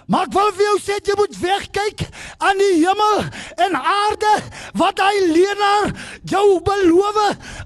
Maar 0.10 0.25
ek 0.25 0.34
wil 0.36 0.49
vir 0.58 0.65
jou 0.65 0.78
sê 0.84 0.97
jy 1.06 1.15
moet 1.15 1.38
wegkyk 1.39 2.04
aan 2.43 2.60
die 2.60 2.82
hemel 2.82 3.21
en 3.62 3.78
aarde 3.78 4.34
wat 4.82 4.99
hy 4.99 5.13
leenaar 5.30 5.93
jou 6.28 6.45
beloof 6.65 7.19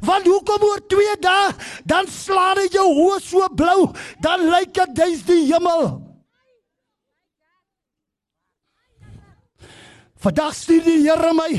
want 0.05 0.27
hoekom 0.27 0.67
oor 0.67 0.83
2 0.91 1.17
dae 1.23 1.53
dan 1.89 2.09
slaan 2.11 2.59
hy 2.59 2.67
jou 2.75 2.89
oë 3.07 3.21
so 3.23 3.47
blou 3.57 3.87
dan 4.21 4.49
lyk 4.51 4.75
dit 4.75 4.97
dis 4.99 5.23
die 5.31 5.45
hemel. 5.47 6.12
Vandag 10.23 10.53
stuur 10.55 10.85
die 10.85 11.01
Here 11.03 11.33
my. 11.35 11.57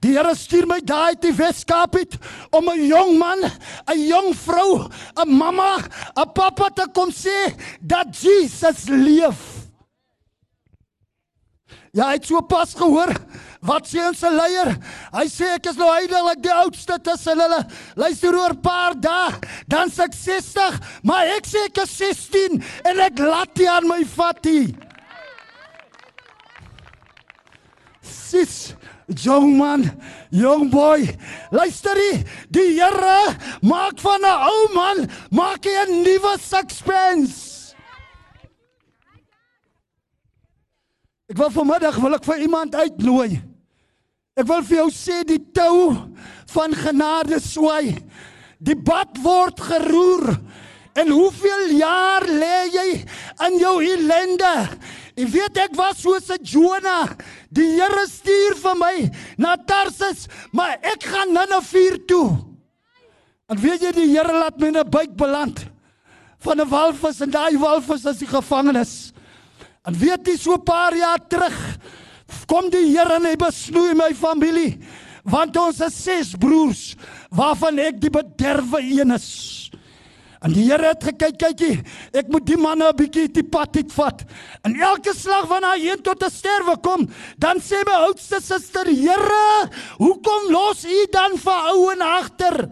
Die 0.00 0.14
Here 0.14 0.32
stuur 0.36 0.64
my 0.68 0.78
daai 0.80 1.18
die 1.20 1.34
Weskaap 1.36 1.98
uit 1.98 2.14
om 2.56 2.70
'n 2.72 2.86
jong 2.88 3.18
man, 3.18 3.44
'n 3.44 4.00
jong 4.08 4.32
vrou, 4.32 4.88
'n 4.88 5.28
mamma, 5.28 5.76
'n 6.16 6.32
pappa 6.32 6.70
te 6.70 6.86
kom 6.94 7.10
sê 7.10 7.52
dat 7.80 8.16
Jesus 8.16 8.88
leef. 8.88 9.68
Ja, 11.92 12.08
hy 12.08 12.14
het 12.14 12.26
so 12.26 12.40
pas 12.40 12.74
gehoor 12.74 13.12
wat 13.60 13.86
sê 13.86 14.00
ons 14.06 14.18
se 14.18 14.30
leier. 14.30 14.76
Hy 15.12 15.26
sê 15.28 15.54
ek 15.56 15.66
is 15.66 15.76
nou 15.76 15.92
heiliglik 15.92 16.42
die 16.42 16.52
oudste 16.52 16.98
tussen 17.02 17.40
hulle. 17.40 17.66
Luister 17.96 18.34
oor 18.34 18.52
'n 18.54 18.60
paar 18.60 18.94
dae, 18.94 19.36
dan 19.68 19.90
se 19.90 20.02
ek 20.02 20.14
60, 20.14 20.80
maar 21.02 21.26
ek 21.26 21.44
sê 21.44 21.64
ek 21.66 21.78
is 21.78 21.90
16 21.96 22.62
en 22.84 23.00
ek 23.00 23.18
laat 23.18 23.58
nie 23.58 23.68
aan 23.68 23.86
my 23.86 24.04
vat 24.04 24.44
nie. 24.44 24.87
Sis, 28.28 28.74
jong 29.08 29.54
man, 29.56 29.86
jong 30.28 30.68
boy, 30.68 31.06
luister 31.54 31.96
hier, 31.96 32.24
die 32.52 32.74
Here 32.76 33.36
maak 33.64 33.96
van 34.04 34.20
'n 34.20 34.42
ou 34.52 34.64
man 34.74 34.98
maak 35.32 35.64
hy 35.64 35.72
'n 35.86 36.02
nuwe 36.04 36.34
suspense. 36.36 37.72
Ek 41.28 41.36
wil 41.36 41.50
vanmiddag 41.52 41.96
wil 42.00 42.16
ek 42.16 42.24
vir 42.24 42.44
iemand 42.44 42.74
uitnooi. 42.74 43.40
Ek 44.36 44.46
wil 44.48 44.62
vir 44.62 44.78
jou 44.78 44.90
sê 44.90 45.24
die 45.28 45.40
tou 45.52 45.92
van 46.54 46.72
genade 46.72 47.40
swai. 47.40 47.96
Die 48.60 48.76
bad 48.76 49.18
word 49.20 49.60
geroer. 49.60 50.38
En 50.98 51.12
hoeveel 51.12 51.76
jaar 51.78 52.24
lê 52.24 52.56
jy 52.72 52.88
in 53.46 53.58
jou 53.60 53.76
ellende? 53.84 54.54
Ek 55.18 55.26
weet 55.34 55.58
ek 55.58 55.74
was 55.74 55.98
soos 55.98 56.30
'n 56.30 56.44
Jona. 56.44 57.16
Die 57.50 57.74
Here 57.74 58.06
stuur 58.06 58.54
vir 58.54 58.76
my 58.76 59.10
na 59.36 59.56
Tarsus, 59.56 60.28
maar 60.52 60.78
ek 60.82 61.02
gaan 61.02 61.32
Ninive 61.34 62.06
toe. 62.06 62.38
En 63.48 63.58
weet 63.58 63.82
jy 63.82 63.92
die 63.92 64.10
Here 64.14 64.32
laat 64.32 64.58
my 64.58 64.68
in 64.68 64.76
'n 64.76 64.90
buik 64.90 65.16
beland 65.16 65.66
van 66.38 66.60
'n 66.60 66.68
walvis 66.68 67.20
en 67.20 67.30
daai 67.30 67.58
walvis 67.58 68.04
is 68.04 68.18
die 68.18 68.30
gevangenis. 68.30 69.12
En 69.84 69.94
weet 69.94 70.26
jy 70.26 70.36
so 70.36 70.54
'n 70.54 70.62
paar 70.62 70.94
jaar 70.94 71.18
terug 71.28 71.78
kom 72.46 72.70
die 72.70 72.96
Here 72.96 73.14
en 73.16 73.24
hy 73.24 73.36
besnoei 73.36 73.94
my 73.94 74.14
familie 74.14 74.78
want 75.28 75.56
ons 75.56 75.80
is 75.80 75.94
ses 76.04 76.34
broers 76.40 76.96
waarvan 77.30 77.78
ek 77.78 78.00
die 78.00 78.10
bederwe 78.10 78.80
een 78.80 79.10
is. 79.12 79.67
En 80.44 80.52
die 80.54 80.68
Here 80.68 80.92
het 80.92 81.02
gekyk, 81.02 81.38
kykie, 81.40 81.76
ek 82.14 82.28
moet 82.30 82.46
die 82.46 82.56
manne 82.56 82.88
'n 82.88 82.96
bietjie 82.96 83.26
die 83.28 83.42
pad 83.42 83.74
uitvat. 83.76 84.22
En 84.62 84.74
elke 84.74 85.14
slag 85.14 85.48
wanneer 85.50 85.74
hy 85.74 85.88
een 85.90 86.02
tot 86.02 86.22
'n 86.22 86.30
sterwe 86.30 86.76
kom, 86.80 87.08
dan 87.38 87.58
sê 87.58 87.82
my 87.84 88.06
oudste 88.06 88.40
suster, 88.40 88.86
Here, 88.86 89.70
hoekom 89.98 90.50
los 90.50 90.84
U 90.84 91.06
dan 91.10 91.36
vir 91.36 91.58
ouen 91.74 92.00
agter? 92.00 92.70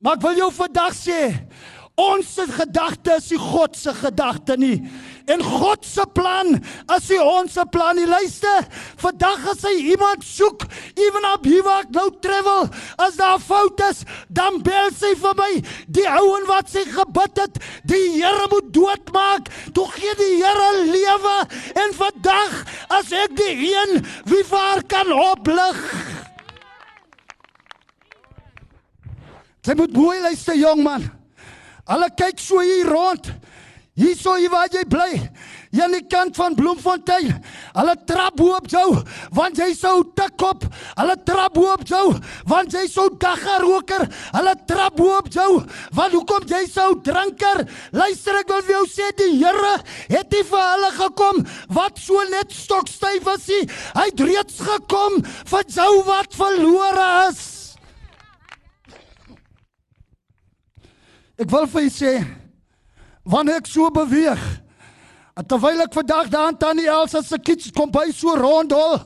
Maar 0.00 0.16
ek 0.16 0.22
wil 0.22 0.36
jou 0.36 0.52
vandag 0.52 0.94
sê, 0.94 1.48
ons 1.96 2.38
gedagte 2.48 3.16
is 3.16 3.30
nie 3.30 3.38
God 3.38 3.76
se 3.76 3.92
gedagte 3.94 4.56
nie. 4.56 4.82
En 5.24 5.40
God 5.42 5.84
se 5.88 6.04
plan 6.12 6.50
is 6.96 7.06
nie 7.08 7.20
ons 7.22 7.52
se 7.56 7.62
plan 7.72 7.96
nie. 7.96 8.04
Luister, 8.08 8.66
vandag 9.00 9.46
as 9.54 9.62
hy 9.64 9.72
iemand 9.94 10.24
soek, 10.26 10.66
even 11.00 11.28
op 11.30 11.46
hier 11.48 11.64
waar 11.64 11.86
ek 11.86 11.94
nou 11.96 12.10
travel, 12.24 12.68
as 13.00 13.16
daar 13.16 13.40
fout 13.40 13.80
is, 13.88 14.02
dan 14.28 14.60
bel 14.66 14.90
sy 14.92 15.14
vir 15.22 15.36
my. 15.38 15.50
Die 15.96 16.04
ouen 16.10 16.44
wat 16.50 16.68
sy 16.72 16.84
gebid 16.90 17.40
het, 17.40 17.56
die 17.88 18.02
Here 18.14 18.48
moet 18.52 18.68
doodmaak. 18.76 19.48
Toe 19.74 19.86
gee 19.96 20.12
die 20.20 20.34
Here 20.42 20.68
lewe 20.92 21.36
en 21.82 21.96
vandag 21.96 22.60
as 22.92 23.12
ek 23.24 23.32
die 23.40 23.72
een 23.72 24.04
wie 24.28 24.44
haar 24.52 24.84
kan 24.92 25.08
oplig. 25.12 25.80
Jy 29.64 29.74
moet 29.80 29.96
mooi 29.96 30.20
luister 30.20 30.56
jong 30.60 30.84
man. 30.84 31.08
Hulle 31.88 32.10
kyk 32.16 32.40
so 32.40 32.60
hier 32.60 32.92
rond. 32.92 33.32
Hierso 33.94 34.32
hier 34.34 34.50
waar 34.50 34.66
jy 34.74 34.82
bly. 34.90 35.20
Hier 35.70 35.84
aan 35.84 35.92
die 35.94 36.06
kant 36.10 36.34
van 36.34 36.56
Bloemfontein. 36.58 37.28
Hulle 37.76 37.94
trap 38.08 38.34
bo 38.40 38.56
op 38.56 38.66
jou 38.70 38.88
want 39.34 39.60
jy 39.60 39.68
sou 39.78 40.00
tik 40.18 40.42
op. 40.42 40.66
Hulle 40.98 41.14
trap 41.22 41.54
bo 41.54 41.68
op 41.70 41.84
jou 41.86 42.08
want 42.50 42.74
jy 42.74 42.88
sou 42.90 43.06
daggaroker. 43.22 44.08
Hulle 44.34 44.56
trap 44.66 44.98
bo 44.98 45.14
op 45.20 45.30
jou 45.30 45.62
want 45.94 46.18
hoekom 46.18 46.48
jy 46.50 46.64
sou 46.72 46.88
drinker. 47.06 47.62
Luister 47.94 48.42
ek 48.42 48.50
wil 48.50 48.66
vir 48.66 48.78
jou 48.80 48.84
sê 48.96 49.14
die 49.22 49.30
Here 49.38 49.74
het 50.10 50.30
nie 50.34 50.44
vir 50.50 50.68
hulle 50.72 50.92
gekom 50.98 51.42
wat 51.78 52.02
so 52.02 52.26
net 52.34 52.50
stokstyf 52.50 53.22
was 53.30 53.46
nie. 53.46 53.64
Hy 53.94 54.10
het 54.10 54.26
reeds 54.26 54.62
gekom 54.74 55.20
vir 55.22 55.68
jou 55.70 55.90
wat 56.10 56.34
verlore 56.34 57.10
is. 57.30 57.44
Ek 61.38 61.46
wil 61.50 61.70
vir 61.70 61.86
julle 61.86 62.00
sê 62.02 62.18
wanneer 63.24 63.62
ek 63.62 63.66
so 63.66 63.90
beweeg 63.90 64.42
terwyl 65.42 65.82
ek 65.82 65.94
vandag 65.96 66.28
daar 66.30 66.46
aan 66.46 66.58
Tannie 66.58 66.86
Elsa 66.86 67.18
se 67.22 67.38
kits 67.42 67.72
kom 67.74 67.90
by 67.90 68.06
so 68.14 68.36
rondhol, 68.38 69.00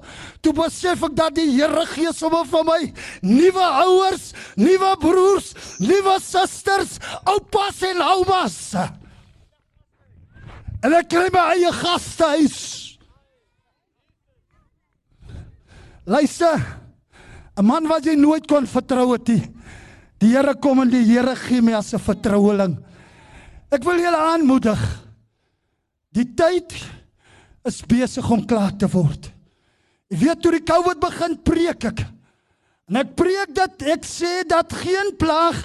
toe 0.44 0.52
besef 0.52 1.00
ek 1.08 1.14
dat 1.16 1.36
die 1.38 1.46
Here 1.54 1.86
gee 1.94 2.12
sommer 2.12 2.44
vir 2.44 2.66
my 2.68 2.80
nuwe 3.24 3.68
ouers, 3.86 4.34
nuwe 4.60 4.90
broers, 5.00 5.54
nuwe 5.80 6.18
susters, 6.20 6.98
oupas 7.24 7.80
en 7.88 8.02
oumas. 8.04 8.58
En 10.84 10.98
ek 11.00 11.08
kry 11.14 11.30
my 11.32 11.46
eie 11.54 11.72
gastehuis. 11.80 12.58
Luister. 16.04 16.60
'n 17.58 17.66
Man 17.66 17.88
wat 17.90 18.04
jy 18.06 18.14
nooit 18.14 18.46
kon 18.46 18.68
vertrou 18.70 19.12
het 19.16 19.28
nie. 19.28 19.42
Die 20.22 20.30
Here 20.30 20.54
kom 20.54 20.78
en 20.80 20.90
die 20.90 21.02
Here 21.02 21.34
gee 21.34 21.60
my 21.60 21.72
as 21.74 21.92
'n 21.94 21.98
vertroueling. 21.98 22.76
Ek 23.68 23.84
wil 23.84 24.00
julle 24.00 24.20
aanmoedig. 24.32 24.80
Die 26.16 26.26
tyd 26.36 26.72
is 27.68 27.82
besig 27.88 28.28
om 28.32 28.46
klaar 28.48 28.72
te 28.80 28.88
word. 28.88 29.28
Jy 30.08 30.22
weet 30.22 30.40
toe 30.40 30.54
die 30.56 30.64
COVID 30.64 31.02
begin 31.02 31.36
preek 31.44 31.84
ek. 31.90 32.00
En 32.88 32.96
ek 33.02 33.10
preek 33.20 33.52
dat 33.52 33.82
ek 33.84 34.06
sê 34.08 34.40
dat 34.48 34.72
geen 34.80 35.10
plaag, 35.20 35.58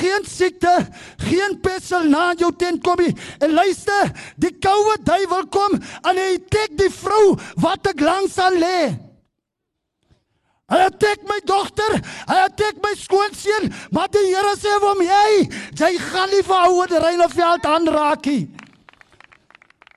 geen 0.00 0.24
siekte, 0.26 0.72
geen 1.22 1.54
pesel 1.62 2.08
na 2.10 2.32
jou 2.34 2.50
tent 2.58 2.82
kom 2.82 2.98
nie. 2.98 3.14
En 3.38 3.54
luister, 3.54 4.10
die 4.42 4.50
koue 4.58 4.96
duiwel 5.06 5.46
kom 5.54 5.78
en 5.78 6.18
hy 6.18 6.32
tek 6.50 6.74
die 6.80 6.90
vrou 6.90 7.36
wat 7.62 7.86
ek 7.92 8.02
langs 8.02 8.34
aan 8.42 8.58
lê. 8.58 8.80
Hy 10.72 10.80
attack 10.86 11.26
my 11.28 11.38
dogter, 11.44 11.98
hy 12.28 12.38
attack 12.46 12.78
my 12.82 12.94
skoonseun, 12.96 13.68
maar 13.92 14.08
die 14.08 14.24
Here 14.30 14.54
sê 14.56 14.72
vir 14.80 14.88
hom, 14.88 15.02
jy, 15.04 15.48
jy 15.76 15.90
gaan 16.00 16.32
nie 16.32 16.40
vir 16.46 16.68
ouer 16.70 16.94
Reineveld 17.04 17.68
aanraak 17.68 18.24
nie. 18.30 18.46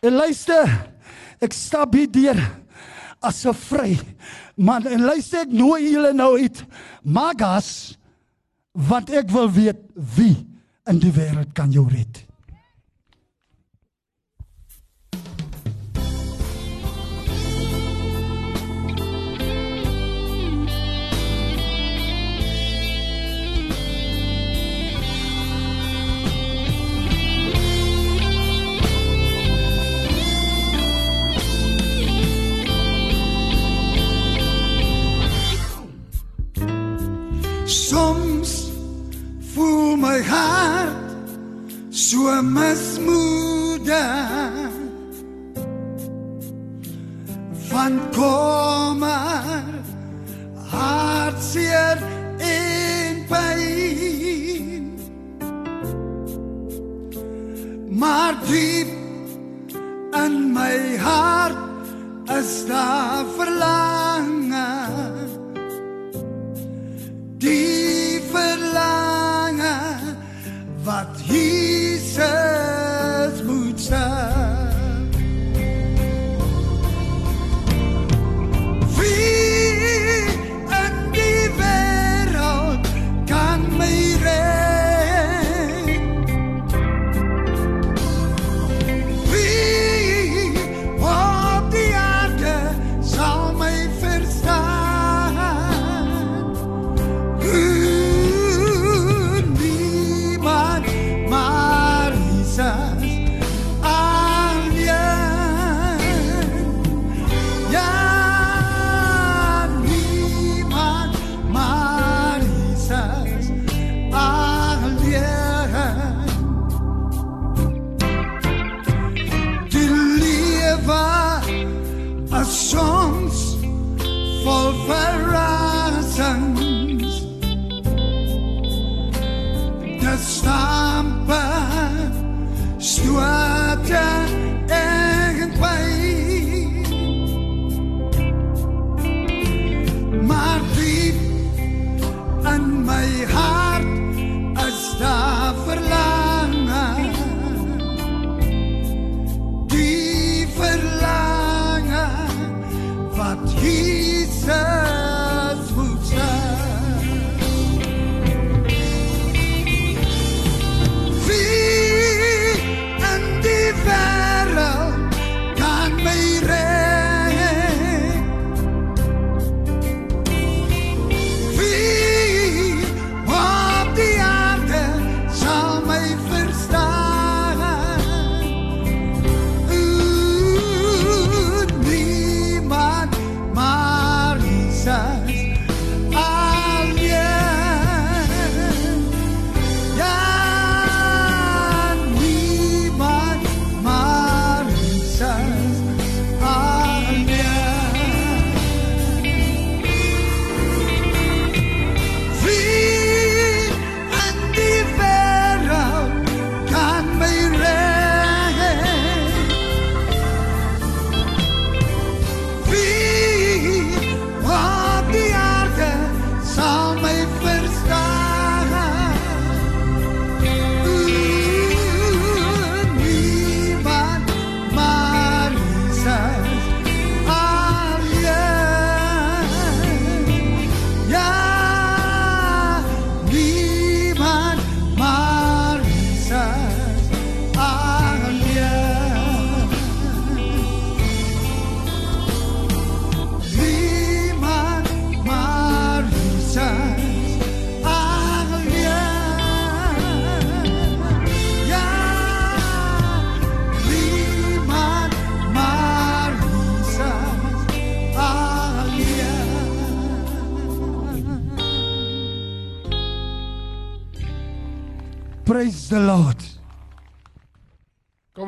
En 0.04 0.20
luister, 0.20 0.68
ek 1.40 1.56
stap 1.56 1.96
hier 1.96 2.12
deur 2.12 2.42
as 3.24 3.46
'n 3.46 3.54
vry 3.54 3.98
man 4.58 4.86
en 4.90 5.06
luister 5.06 5.46
ek 5.46 5.54
nooi 5.54 5.92
julle 5.92 6.14
nou 6.14 6.36
uit 6.38 6.64
magas 7.04 7.98
want 8.74 9.10
ek 9.10 9.30
wil 9.34 9.50
weet 9.50 9.80
wie 10.18 10.36
in 10.90 11.00
die 11.00 11.14
wêreld 11.14 11.54
kan 11.54 11.72
jou 11.72 11.88
red. 11.90 12.27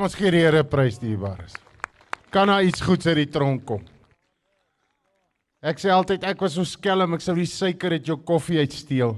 Ons 0.10 0.18
gee 0.18 0.32
die 0.34 0.42
Here 0.42 0.64
prys 0.66 0.98
dierbaar 0.98 1.44
is. 1.44 1.54
Kan 2.34 2.50
daar 2.50 2.66
iets 2.66 2.82
goeds 2.82 3.06
uit 3.06 3.20
die 3.22 3.30
tronk 3.30 3.62
kom? 3.70 3.84
Ek 5.62 5.78
sê 5.78 5.92
altyd 5.94 6.24
ek 6.26 6.40
was 6.42 6.56
so 6.58 6.66
skelm, 6.66 7.14
ek 7.14 7.22
sou 7.22 7.36
die 7.38 7.50
suiker 7.50 7.94
uit 7.94 8.08
jou 8.10 8.16
koffie 8.26 8.58
uitsteel. 8.64 9.14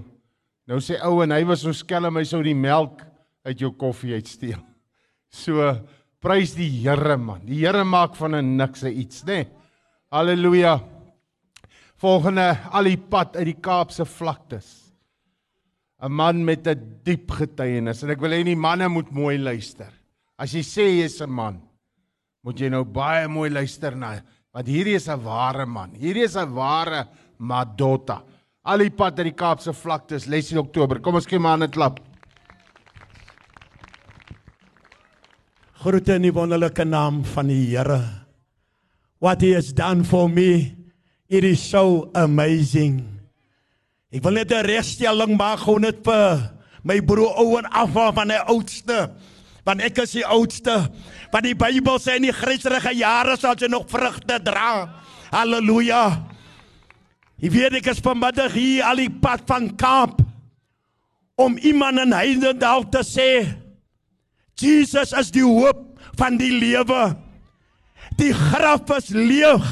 Nou 0.67 0.79
sê 0.83 0.97
ou 1.07 1.21
en 1.23 1.31
hy 1.31 1.45
was 1.47 1.63
so 1.63 1.71
skelm, 1.75 2.17
hy 2.19 2.25
sou 2.27 2.41
die 2.43 2.57
melk 2.57 3.05
uit 3.47 3.63
jou 3.63 3.71
koffie 3.79 4.17
uitsteel. 4.17 4.59
So 5.31 5.69
prys 6.19 6.57
die 6.57 6.67
Here 6.81 7.15
man. 7.15 7.45
Die 7.47 7.61
Here 7.61 7.85
maak 7.87 8.19
van 8.19 8.35
'n 8.35 8.57
niks 8.57 8.83
iets, 8.83 9.23
né? 9.23 9.31
Nee? 9.31 9.47
Halleluja. 10.11 10.81
Volgende 11.95 12.57
al 12.71 12.83
die 12.83 12.97
pad 12.97 13.37
uit 13.37 13.45
die 13.45 13.61
Kaapse 13.61 14.03
vlaktes. 14.03 14.91
'n 16.03 16.11
Man 16.11 16.43
met 16.43 16.67
'n 16.67 16.99
diep 17.05 17.31
getuienis 17.31 18.03
en 18.03 18.09
ek 18.09 18.19
wil 18.19 18.31
hê 18.31 18.43
die 18.43 18.55
manne 18.55 18.89
moet 18.89 19.11
mooi 19.11 19.37
luister. 19.37 20.00
As 20.41 20.55
jy 20.57 20.63
sê 20.65 20.85
jy's 20.97 21.21
'n 21.21 21.29
man, 21.29 21.61
moet 22.43 22.57
jy 22.57 22.69
nou 22.69 22.83
baie 22.83 23.27
mooi 23.29 23.49
luister 23.49 23.93
na 23.95 24.17
want 24.53 24.67
hierdie 24.67 24.95
is 24.97 25.07
'n 25.07 25.21
ware 25.23 25.65
man. 25.65 25.91
Hierdie 25.93 26.25
is 26.25 26.35
'n 26.35 26.55
ware 26.55 27.07
Madotta. 27.37 28.23
Al 28.65 28.77
die 28.77 28.89
pad 28.89 29.19
uit 29.19 29.29
die 29.29 29.37
Kaapse 29.37 29.73
vlaktes, 29.73 30.27
Leslie 30.27 30.59
Oktober. 30.59 30.99
Kom 30.99 31.15
ons 31.15 31.27
gee 31.27 31.39
maar 31.39 31.57
'n 31.57 31.69
klap. 31.69 31.99
Groete 35.81 36.15
in 36.15 36.23
die 36.23 36.33
wonderlike 36.33 36.85
naam 36.85 37.23
van 37.23 37.47
die 37.47 37.75
Here. 37.75 38.01
What 39.19 39.41
he 39.41 39.53
has 39.53 39.71
done 39.71 40.03
for 40.03 40.27
me, 40.27 40.75
it 41.29 41.43
is 41.43 41.61
so 41.61 42.09
amazing. 42.13 43.05
Ek 44.11 44.23
wil 44.23 44.33
net 44.33 44.51
'n 44.51 44.65
regstelling 44.65 45.37
maak 45.37 45.59
gou 45.59 45.79
net 45.79 46.03
vir 46.03 46.51
my 46.83 46.99
broer 46.99 47.37
Owen 47.37 47.65
af 47.65 47.93
van 47.93 48.27
die 48.27 48.41
oudste. 48.47 49.11
Want 49.67 49.83
ek 49.85 50.01
is 50.03 50.15
die 50.17 50.25
oudste. 50.25 50.77
Want 51.31 51.45
die 51.45 51.57
Bybel 51.57 51.99
sê 52.01 52.17
in 52.17 52.25
die 52.25 52.35
Christelike 52.35 52.93
jare 52.97 53.37
sal 53.37 53.59
jy 53.59 53.69
nog 53.69 53.87
vrugte 53.91 54.39
dra. 54.43 54.89
Halleluja. 55.31 56.05
Ek 57.41 57.53
weet 57.53 57.79
ek 57.79 57.91
is 57.93 58.01
vanmiddag 58.03 58.53
hier 58.53 58.85
al 58.85 59.01
die 59.01 59.09
pad 59.09 59.45
van 59.49 59.71
Kaap 59.77 60.19
om 61.41 61.57
iemand 61.57 62.03
in 62.03 62.13
Heidendal 62.13 62.85
te 62.93 63.01
sê 63.05 63.29
Jesus 64.61 65.13
is 65.17 65.31
die 65.33 65.45
hoop 65.45 65.87
van 66.19 66.37
die 66.37 66.51
lewe. 66.53 67.15
Die 68.19 68.33
graf 68.35 68.89
is 68.97 69.09
leeg. 69.15 69.65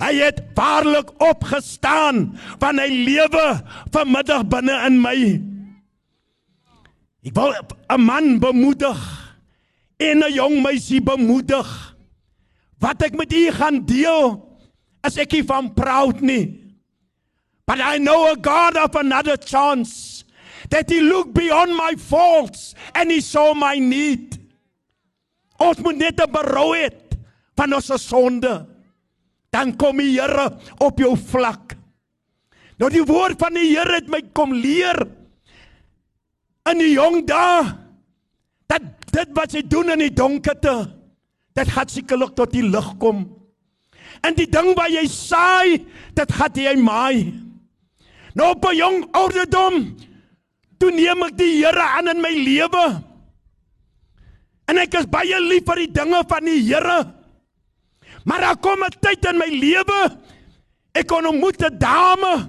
Hy 0.00 0.14
het 0.18 0.40
waarlik 0.56 1.12
opgestaan 1.22 2.32
van 2.58 2.80
hy 2.82 2.88
lewe 3.06 3.44
vanmiddag 3.94 4.42
binne 4.50 4.78
in 4.88 4.98
my. 5.02 5.18
Ek 7.24 7.34
wil 7.38 7.54
'n 7.54 8.00
man 8.02 8.38
bemoedig 8.42 9.23
en 9.98 10.22
'n 10.24 10.32
jong 10.32 10.62
meisie 10.62 11.00
bemoedig. 11.00 11.96
Wat 12.78 13.02
ek 13.02 13.14
met 13.16 13.32
u 13.32 13.50
gaan 13.50 13.84
deel, 13.86 14.58
is 15.06 15.16
ek 15.16 15.32
nie 15.32 15.44
van 15.44 15.72
proud 15.74 16.20
nie. 16.20 16.60
But 17.66 17.80
I 17.80 17.98
know 17.98 18.32
a 18.32 18.36
God 18.36 18.76
of 18.76 18.94
another 18.96 19.36
chance. 19.36 20.24
That 20.70 20.90
he 20.90 21.00
looked 21.00 21.34
beyond 21.34 21.76
my 21.76 21.94
faults 21.96 22.74
and 22.94 23.10
he 23.10 23.20
saw 23.20 23.54
my 23.54 23.78
need. 23.78 24.38
Ons 25.60 25.78
moet 25.84 25.96
net 25.96 26.16
berou 26.32 26.72
hê 26.74 26.88
van 27.56 27.72
ons 27.76 27.92
sonde. 28.02 28.66
Dan 29.52 29.76
kom 29.76 30.00
die 30.02 30.18
Here 30.18 30.48
op 30.82 30.98
jou 30.98 31.14
vlak. 31.16 31.76
Nou 32.80 32.90
die 32.90 33.04
woord 33.06 33.38
van 33.38 33.54
die 33.54 33.70
Here 33.70 34.00
het 34.00 34.08
my 34.10 34.22
kom 34.34 34.52
leer 34.52 35.04
in 36.70 36.80
die 36.80 36.94
jong 36.96 37.22
dae 37.28 37.74
dat 38.72 39.03
dit 39.14 39.32
wat 39.36 39.54
jy 39.54 39.62
doen 39.62 39.94
in 39.94 40.04
die 40.06 40.14
donkerte 40.14 40.74
dit 41.54 41.70
gaan 41.70 41.90
sekerlik 41.90 42.34
tot 42.34 42.50
die 42.50 42.64
lig 42.66 42.88
kom. 42.98 43.22
En 44.26 44.34
die 44.34 44.48
ding 44.50 44.72
wat 44.74 44.90
jy 44.90 45.04
saai, 45.10 45.84
dit 46.18 46.32
gaan 46.34 46.58
jy 46.58 46.74
maai. 46.82 47.30
Nou 48.34 48.50
op 48.50 48.64
'n 48.66 48.76
jong 48.76 48.98
ouderdom 49.14 49.96
toe 50.78 50.90
neem 50.90 51.22
ek 51.22 51.36
die 51.38 51.62
Here 51.62 51.82
aan 51.82 52.08
in 52.08 52.20
my 52.20 52.34
lewe. 52.34 53.02
En 54.66 54.78
ek 54.78 54.94
is 54.94 55.06
baie 55.06 55.40
lief 55.40 55.64
vir 55.66 55.86
die 55.86 55.92
dinge 55.92 56.24
van 56.28 56.44
die 56.44 56.62
Here. 56.62 57.14
Maar 58.24 58.40
daar 58.40 58.56
kom 58.56 58.82
'n 58.82 58.98
tyd 59.00 59.24
in 59.24 59.38
my 59.38 59.46
lewe 59.46 60.18
ek 60.94 61.06
kon 61.06 61.26
ontmoet 61.26 61.62
'n 61.62 61.78
dame 61.78 62.48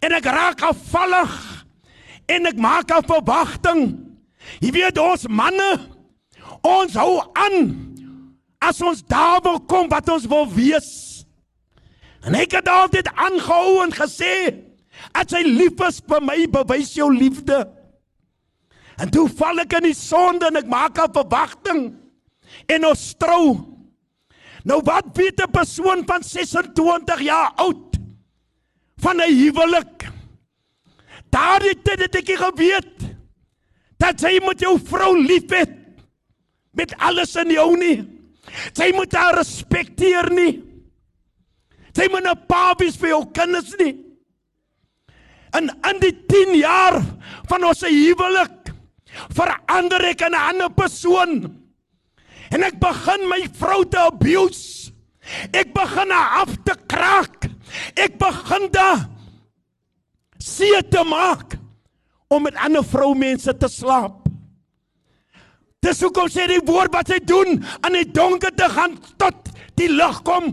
en 0.00 0.12
ek 0.12 0.24
raak 0.24 0.60
afvallig 0.62 1.64
en 2.28 2.46
ek 2.46 2.56
maak 2.56 2.90
'n 2.90 3.02
verwagting. 3.02 4.03
Jy 4.60 4.70
weet 4.70 4.98
ons 4.98 5.26
manne 5.28 5.72
ons 6.64 6.94
hou 6.98 7.18
aan 7.36 7.72
as 8.64 8.80
ons 8.84 9.02
daar 9.08 9.42
wil 9.44 9.58
kom 9.68 9.88
wat 9.92 10.08
ons 10.12 10.26
wil 10.30 10.46
wees. 10.48 10.90
En 12.24 12.36
ek 12.38 12.56
het 12.56 12.68
altyd 12.70 13.10
aangehou 13.12 13.82
en 13.84 13.92
gesê 13.92 14.34
as 15.12 15.32
jy 15.34 15.42
lief 15.44 15.80
is 15.84 16.00
vir 16.08 16.22
my 16.24 16.38
bewys 16.48 16.94
jou 16.96 17.10
liefde. 17.12 17.58
En 19.00 19.10
toe 19.10 19.26
val 19.36 19.64
ek 19.64 19.76
in 19.80 19.90
die 19.90 19.98
sonde 19.98 20.48
en 20.48 20.60
ek 20.62 20.70
maak 20.70 20.98
'n 20.98 21.12
verwagting 21.12 21.82
en 22.68 22.84
ons 22.84 23.04
trou. 23.18 23.74
Nou 24.64 24.80
wat 24.82 25.12
weet 25.12 25.40
'n 25.42 25.50
persoon 25.50 26.04
van 26.06 26.22
26 26.22 27.20
jaar 27.20 27.52
oud 27.56 27.98
van 28.96 29.20
'n 29.20 29.34
huwelik? 29.34 30.08
Daardie 31.28 31.82
tyd 31.82 32.00
het 32.00 32.14
ek 32.14 32.38
geweet 32.38 33.13
dat 33.98 34.20
jy 34.20 34.38
moet 34.42 34.60
jou 34.60 34.76
vrou 34.78 35.14
lief 35.18 35.50
hê 35.52 35.64
met 36.74 36.94
alles 36.98 37.34
in 37.38 37.52
jou 37.54 37.70
nie. 37.78 37.98
Jy 38.74 38.90
moet 38.96 39.14
haar 39.14 39.38
respekteer 39.38 40.30
nie. 40.34 40.62
Jy 41.94 42.08
moet 42.10 42.26
'n 42.26 42.46
pa 42.48 42.74
wees 42.78 42.96
vir 42.96 43.08
jou 43.08 43.24
kinders 43.32 43.74
nie. 43.78 43.94
En 45.54 45.70
in 45.90 46.00
die 46.00 46.12
10 46.26 46.54
jaar 46.58 47.00
van 47.48 47.64
ons 47.64 47.80
huwelik 47.80 48.74
verander 49.30 50.04
ek 50.04 50.20
in 50.22 50.34
'n 50.34 50.48
ander 50.50 50.70
persoon. 50.70 51.62
En 52.50 52.62
ek 52.62 52.78
begin 52.80 53.28
my 53.28 53.48
vrou 53.58 53.84
te 53.84 53.98
abuse. 53.98 54.92
Ek 55.52 55.72
begin 55.72 56.10
haar 56.10 56.42
af 56.42 56.56
te 56.64 56.74
kraak. 56.86 57.46
Ek 57.96 58.18
begin 58.18 58.68
da 58.70 59.08
see 60.38 60.82
te 60.90 61.02
maak 61.04 61.56
om 62.34 62.42
met 62.42 62.58
ander 62.60 62.84
vroumense 62.84 63.56
te 63.58 63.70
slaap. 63.70 64.24
Dis 65.84 66.00
hoekom 66.00 66.30
sê 66.32 66.46
die 66.48 66.62
woord 66.64 66.94
wat 66.94 67.10
sy 67.12 67.18
doen 67.20 67.58
aan 67.84 67.98
die 67.98 68.08
donker 68.08 68.54
te 68.56 68.68
gaan 68.72 68.96
tot 69.20 69.50
die 69.78 69.90
lig 69.92 70.20
kom. 70.24 70.48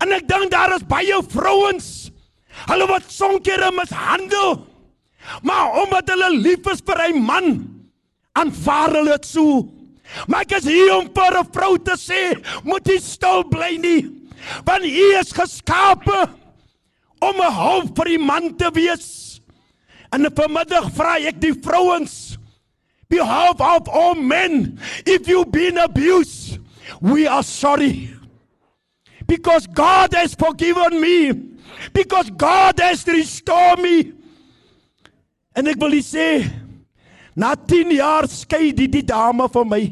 En 0.00 0.12
ek 0.16 0.26
dink 0.28 0.50
daar 0.52 0.74
is 0.76 0.86
baie 0.88 1.20
vrouens 1.32 1.90
hulle 2.70 2.86
wat 2.88 3.10
sonkere 3.12 3.68
mishandel. 3.76 4.62
Maar 5.44 5.82
omdat 5.82 6.12
hulle 6.14 6.30
lief 6.38 6.68
is 6.72 6.80
vir 6.86 7.00
'n 7.08 7.22
man, 7.22 7.46
aanvaar 8.32 8.94
hulle 8.96 9.18
dit 9.18 9.26
so. 9.26 9.68
Maar 10.28 10.40
ek 10.46 10.52
is 10.58 10.64
hier 10.64 10.96
om 10.96 11.08
vir 11.12 11.32
'n 11.40 11.52
vrou 11.52 11.76
te 11.78 11.96
sê, 11.96 12.22
moet 12.64 12.86
jy 12.86 12.98
stil 12.98 13.42
bly 13.44 13.76
nie. 13.76 14.02
Want 14.64 14.82
hy 14.82 15.18
is 15.20 15.32
geskape 15.32 16.30
om 17.20 17.36
'n 17.36 17.52
hulp 17.52 17.96
vir 17.96 18.04
die 18.04 18.18
man 18.18 18.56
te 18.56 18.70
wees. 18.72 19.25
En 20.14 20.28
vanmiddag 20.34 20.90
vra 20.94 21.16
ek 21.18 21.40
die 21.42 21.54
vrouens, 21.54 22.36
behalf 23.10 23.60
of 23.60 23.88
all 23.88 24.14
men, 24.14 24.78
if 25.04 25.28
you've 25.28 25.50
been 25.52 25.78
abused, 25.78 26.58
we 27.00 27.26
are 27.26 27.42
sorry. 27.42 28.10
Because 29.26 29.66
God 29.66 30.14
has 30.14 30.34
forgiven 30.34 31.00
me. 31.00 31.32
Because 31.92 32.30
God 32.30 32.78
has 32.78 33.06
restored 33.06 33.80
me. 33.80 34.12
En 35.56 35.66
ek 35.66 35.80
wil 35.80 35.96
sê, 36.04 36.44
na 37.36 37.54
10 37.56 37.94
jaar 37.96 38.28
skei 38.28 38.70
die, 38.76 38.88
die 38.92 39.04
dame 39.04 39.48
van 39.52 39.70
my. 39.70 39.82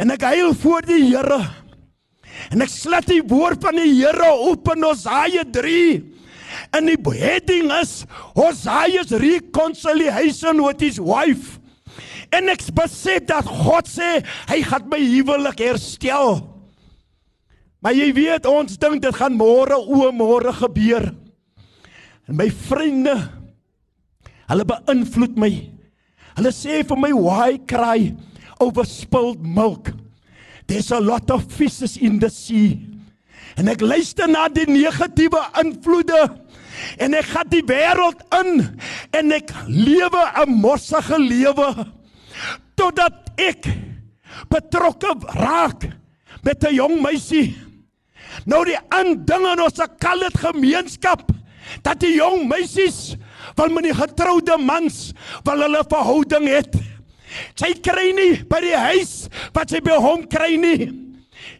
En 0.00 0.10
ek 0.14 0.24
huil 0.32 0.54
voor 0.58 0.86
die 0.88 1.02
Here. 1.06 1.38
En 2.50 2.64
ek 2.64 2.72
slat 2.72 3.06
die 3.06 3.22
woord 3.22 3.62
van 3.62 3.78
die 3.78 3.92
Here 3.92 4.32
op 4.48 4.72
in 4.74 4.84
Hosea 4.84 5.44
3. 5.54 6.13
En 6.74 6.88
die 6.90 6.98
heading 7.14 7.70
is 7.78 8.02
Hosea's 8.34 9.12
reconciliation 9.14 10.62
with 10.64 10.80
his 10.82 10.98
wife. 10.98 11.60
En 12.34 12.50
ek 12.50 12.64
besef 12.74 13.28
dat 13.28 13.46
God 13.46 13.86
sê 13.86 14.18
hy 14.50 14.58
gaan 14.66 14.88
my 14.90 14.98
huwelik 14.98 15.62
herstel. 15.62 16.40
Maar 17.84 17.94
jy 17.94 18.08
weet 18.16 18.48
ons 18.48 18.78
dink 18.80 19.02
dit 19.04 19.14
gaan 19.14 19.36
môre 19.38 19.76
o 19.76 20.08
môre 20.16 20.54
gebeur. 20.56 21.12
En 22.26 22.38
my 22.40 22.48
vriende 22.48 23.14
hulle 24.48 24.66
beïnvloed 24.68 25.36
my. 25.40 25.52
Hulle 26.34 26.52
sê 26.56 26.80
vir 26.82 26.98
my 26.98 27.12
why 27.14 27.58
cry 27.70 28.10
over 28.58 28.88
spilled 28.88 29.44
milk? 29.44 29.92
There's 30.66 30.90
a 30.90 30.98
lot 30.98 31.30
of 31.30 31.44
fishes 31.52 31.98
in 32.00 32.18
the 32.18 32.32
sea. 32.32 32.80
En 33.60 33.68
ek 33.70 33.84
luister 33.84 34.26
na 34.26 34.48
die 34.50 34.66
negatiewe 34.66 35.38
invloede 35.60 36.24
en 36.98 37.14
ek 37.14 37.30
gaan 37.32 37.50
die 37.52 37.64
wêreld 37.66 38.22
in 38.40 38.64
en 39.12 39.32
ek 39.32 39.50
lewe 39.68 40.22
'n 40.44 40.50
morsige 40.50 41.18
lewe 41.18 41.86
totdat 42.76 43.30
ek 43.36 43.68
betrokke 44.50 45.14
raak 45.34 45.88
met 46.42 46.64
'n 46.64 46.74
jong 46.74 47.00
meisie. 47.02 47.56
Nou 48.46 48.64
die 48.64 48.78
aanding 48.90 49.46
in 49.52 49.60
ons 49.60 49.80
kalet 49.98 50.34
gemeenskap 50.38 51.30
dat 51.82 52.00
die 52.00 52.16
jong 52.18 52.48
meisies 52.48 53.14
wil 53.56 53.72
met 53.72 53.88
die 53.88 53.94
getroude 53.94 54.56
mans 54.60 55.12
wil 55.46 55.64
hulle 55.66 55.84
verhouding 55.88 56.48
het. 56.48 56.76
Sy 57.58 57.72
kry 57.82 58.12
nie 58.14 58.42
by 58.50 58.60
die 58.60 58.76
huis 58.76 59.14
wat 59.54 59.70
sy 59.70 59.80
by 59.84 59.96
hom 60.02 60.26
kry 60.30 60.54
nie. 60.60 61.03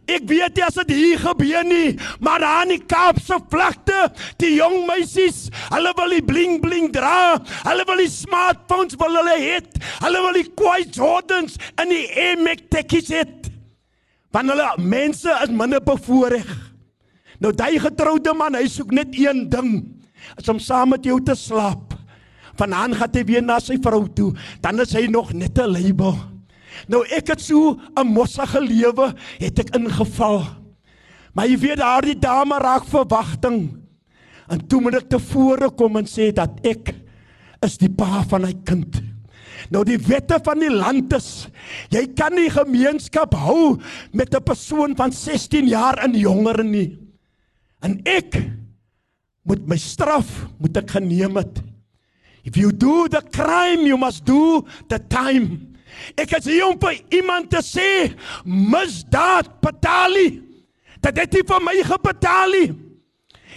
Ek 0.04 0.26
weet 0.28 0.58
nie 0.58 0.64
as 0.66 0.76
dit 0.82 0.90
hier 0.92 1.20
gebeur 1.22 1.64
nie, 1.64 1.94
maar 2.20 2.42
daar 2.42 2.66
in 2.66 2.74
die 2.74 2.84
Kaapse 2.84 3.38
vlakte, 3.52 4.10
die 4.42 4.52
jong 4.58 4.82
meisies, 4.88 5.46
hulle 5.72 5.94
wil 5.96 6.12
die 6.12 6.24
bling 6.24 6.58
bling 6.60 6.90
dra, 6.92 7.38
hulle 7.64 7.86
wil 7.88 8.02
die 8.02 8.10
smartphones 8.12 8.98
wil 9.00 9.16
hulle 9.16 9.38
het, 9.40 9.80
hulle 10.04 10.20
wil 10.26 10.36
die 10.36 10.50
kwai 10.52 10.82
Jordans 10.92 11.56
en 11.80 11.94
die 11.94 12.04
Max 12.44 12.68
tekkies 12.74 13.08
het. 13.16 13.48
Want 14.34 14.52
hulle 14.52 14.68
mense 14.82 15.32
is 15.46 15.52
minder 15.54 15.80
bevoorreg. 15.80 16.52
Nou 17.40 17.54
daai 17.56 17.78
getroude 17.80 18.34
man, 18.36 18.58
hy 18.58 18.68
soek 18.68 18.92
net 18.92 19.16
een 19.16 19.46
ding, 19.48 19.72
is 20.36 20.52
om 20.52 20.60
saam 20.60 20.92
met 20.92 21.06
jou 21.06 21.16
te 21.24 21.36
slaap. 21.38 21.96
Vanaand 22.60 23.00
gaan 23.00 23.16
hy 23.16 23.24
weer 23.26 23.42
na 23.42 23.56
sy 23.62 23.80
vrou 23.82 24.04
toe, 24.12 24.32
dan 24.62 24.84
is 24.84 24.92
hy 24.94 25.06
nog 25.08 25.32
net 25.32 25.58
'n 25.58 25.72
label. 25.72 26.33
Nou 26.88 27.04
ek 27.06 27.28
het 27.34 27.40
so 27.40 27.78
'n 27.96 28.06
mossige 28.06 28.60
lewe 28.60 29.14
het 29.38 29.58
ek 29.58 29.74
ingeval. 29.76 30.44
Maar 31.34 31.48
jy 31.48 31.58
weet 31.58 31.82
daardie 31.82 32.18
dame 32.18 32.58
raak 32.58 32.84
verwagting. 32.84 33.84
En 34.48 34.66
toe 34.66 34.80
moet 34.80 34.94
ek 34.94 35.08
tevore 35.08 35.70
kom 35.70 35.96
en 35.96 36.06
sê 36.06 36.32
dat 36.32 36.50
ek 36.66 36.94
is 37.64 37.78
die 37.80 37.90
pa 37.90 38.22
van 38.28 38.44
hy 38.44 38.54
kind. 38.64 39.00
Nou 39.72 39.84
die 39.84 39.98
wette 39.98 40.38
van 40.44 40.60
die 40.60 40.72
land 40.72 41.12
is 41.16 41.48
jy 41.90 42.04
kan 42.16 42.34
nie 42.36 42.50
gemeenskap 42.52 43.34
hou 43.34 43.80
met 44.12 44.34
'n 44.34 44.44
persoon 44.44 44.96
van 44.96 45.12
16 45.12 45.68
jaar 45.68 45.98
en 46.04 46.12
jonger 46.12 46.64
nie. 46.64 46.98
En 47.82 48.00
ek 48.04 48.36
moet 49.44 49.66
my 49.66 49.76
straf 49.76 50.48
moet 50.58 50.76
ek 50.76 50.90
geneem 50.90 51.36
het. 51.36 51.62
If 52.44 52.56
you 52.56 52.72
do 52.72 53.08
the 53.08 53.22
crime 53.32 53.86
you 53.86 53.96
must 53.96 54.24
do 54.24 54.64
the 54.88 54.98
time. 55.08 55.73
Ek 56.16 56.34
het 56.36 56.46
hier 56.48 56.66
om 56.68 56.78
vir 56.80 57.00
iemand 57.14 57.50
te 57.50 57.62
sê 57.64 58.14
misdaad 58.44 59.50
betaal 59.64 60.16
nie. 60.18 60.32
Dat 61.00 61.16
dit 61.18 61.38
nie 61.38 61.46
vir 61.48 61.62
my 61.64 61.76
gebetaal 61.84 62.56
nie. 62.56 62.72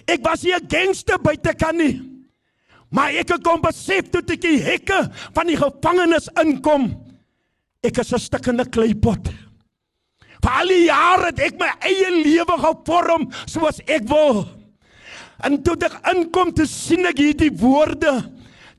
Ek 0.08 0.24
was 0.24 0.42
hier 0.42 0.60
'n 0.60 0.68
gangster 0.68 1.18
buite 1.20 1.54
kan 1.54 1.76
nie. 1.78 2.02
Maar 2.90 3.12
ek 3.20 3.30
het 3.30 3.44
kom 3.44 3.62
besef 3.62 4.10
toe 4.10 4.22
ek 4.22 4.42
die 4.42 4.62
hekke 4.64 5.12
van 5.34 5.48
die 5.48 5.58
gevangenis 5.58 6.30
inkom. 6.40 6.96
Ek 7.84 7.98
is 7.98 8.14
'n 8.14 8.20
stukkende 8.20 8.66
kleipot. 8.66 9.28
Vir 10.44 10.52
al 10.52 10.68
die 10.68 10.86
jare 10.86 11.26
het 11.26 11.40
ek 11.40 11.60
my 11.60 11.72
eie 11.82 12.12
lewe 12.24 12.58
gevorm 12.58 13.32
soos 13.46 13.80
ek 13.88 14.08
wil. 14.08 14.48
En 15.44 15.62
toe 15.64 15.76
ek 15.76 16.00
inkom 16.16 16.54
te 16.54 16.66
sien 16.66 17.06
ek 17.06 17.18
hierdie 17.18 17.52
woorde 17.52 18.32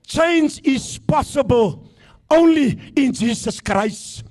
change 0.06 0.60
is 0.64 0.98
possible 0.98 1.88
only 2.30 2.78
in 2.96 3.12
Jesus 3.12 3.60
Christ. 3.60 4.24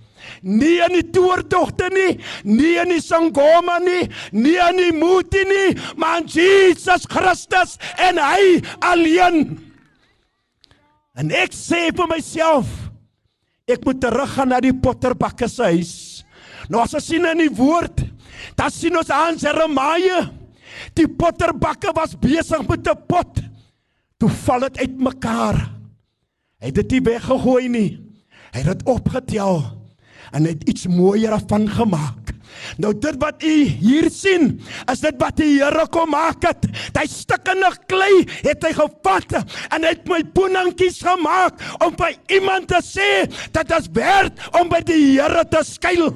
Nie 0.44 0.82
in 0.86 0.98
die 0.98 1.06
toordogte 1.14 1.88
nie, 1.94 2.18
nie 2.44 2.76
in 2.82 2.92
die 2.92 3.02
sangoma 3.02 3.78
nie, 3.80 4.10
nie 4.36 4.58
in 4.60 4.82
die 4.82 4.92
moetie 4.96 5.46
nie, 5.48 5.70
maar 5.98 6.22
in 6.22 6.28
Jesus 6.32 7.08
Christus 7.10 7.78
en 7.96 8.20
hy 8.22 8.60
alleen. 8.84 9.56
En 11.18 11.32
ek 11.34 11.56
sê 11.56 11.88
vir 11.96 12.12
myself, 12.12 12.68
ek 13.68 13.88
moet 13.88 14.02
teruggaan 14.04 14.54
na 14.54 14.62
die 14.64 14.76
potterbakke 14.76 15.50
se 15.50 15.72
huis. 15.74 15.96
Nou 16.70 16.84
as 16.84 16.96
ons 16.98 17.08
sien 17.08 17.26
in 17.26 17.48
die 17.48 17.54
woord, 17.54 18.04
dan 18.60 18.72
sien 18.74 18.96
ons 19.00 19.10
aan 19.14 19.40
Jeremia, 19.40 20.28
die 20.98 21.08
potterbakke 21.10 21.94
was 21.96 22.16
besig 22.20 22.62
met 22.68 22.88
'n 22.88 23.00
pot. 23.08 23.42
Toe 24.20 24.30
val 24.30 24.60
dit 24.68 24.80
uitmekaar. 24.86 25.77
Hy 26.58 26.72
het 26.72 26.80
dit 26.80 26.98
nie 26.98 27.04
weggegooi 27.06 27.68
nie. 27.70 27.90
Hy 28.54 28.64
het 28.64 28.72
dit 28.72 28.88
opgetel 28.90 29.62
en 30.36 30.48
het 30.48 30.64
iets 30.68 30.88
mooier 30.92 31.32
daarvan 31.36 31.68
gemaak. 31.70 32.34
Nou 32.82 32.92
dit 32.98 33.16
wat 33.22 33.44
u 33.44 33.54
hier 33.64 34.10
sien, 34.12 34.58
is 34.92 35.04
dit 35.04 35.16
wat 35.22 35.38
die 35.40 35.58
Here 35.60 35.86
kom 35.94 36.12
maak 36.12 36.44
het. 36.48 36.68
Hy 36.98 37.06
stikkende 37.10 37.70
klei 37.90 38.26
het 38.44 38.66
hy 38.66 38.74
gevat 38.76 39.38
en 39.38 39.86
hy 39.86 39.94
het 39.94 40.08
my 40.10 40.20
boenantjies 40.36 41.00
gemaak 41.06 41.62
om 41.86 41.96
by 41.98 42.14
iemand 42.34 42.70
te 42.72 42.82
sê 42.86 43.10
dat 43.56 43.70
dit 43.72 43.92
werd 43.98 44.42
om 44.60 44.72
by 44.72 44.82
die 44.86 45.00
Here 45.14 45.46
te 45.48 45.64
skuil. 45.68 46.10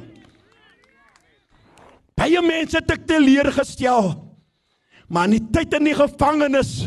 Baie 2.17 2.41
mense 2.43 2.81
het 2.81 2.91
ek 2.97 3.07
teleurgestel. 3.09 4.13
Maar 5.11 5.27
in 5.27 5.37
die 5.37 5.45
tyd 5.53 5.73
in 5.79 5.89
die 5.89 5.97
gevangenis 5.97 6.85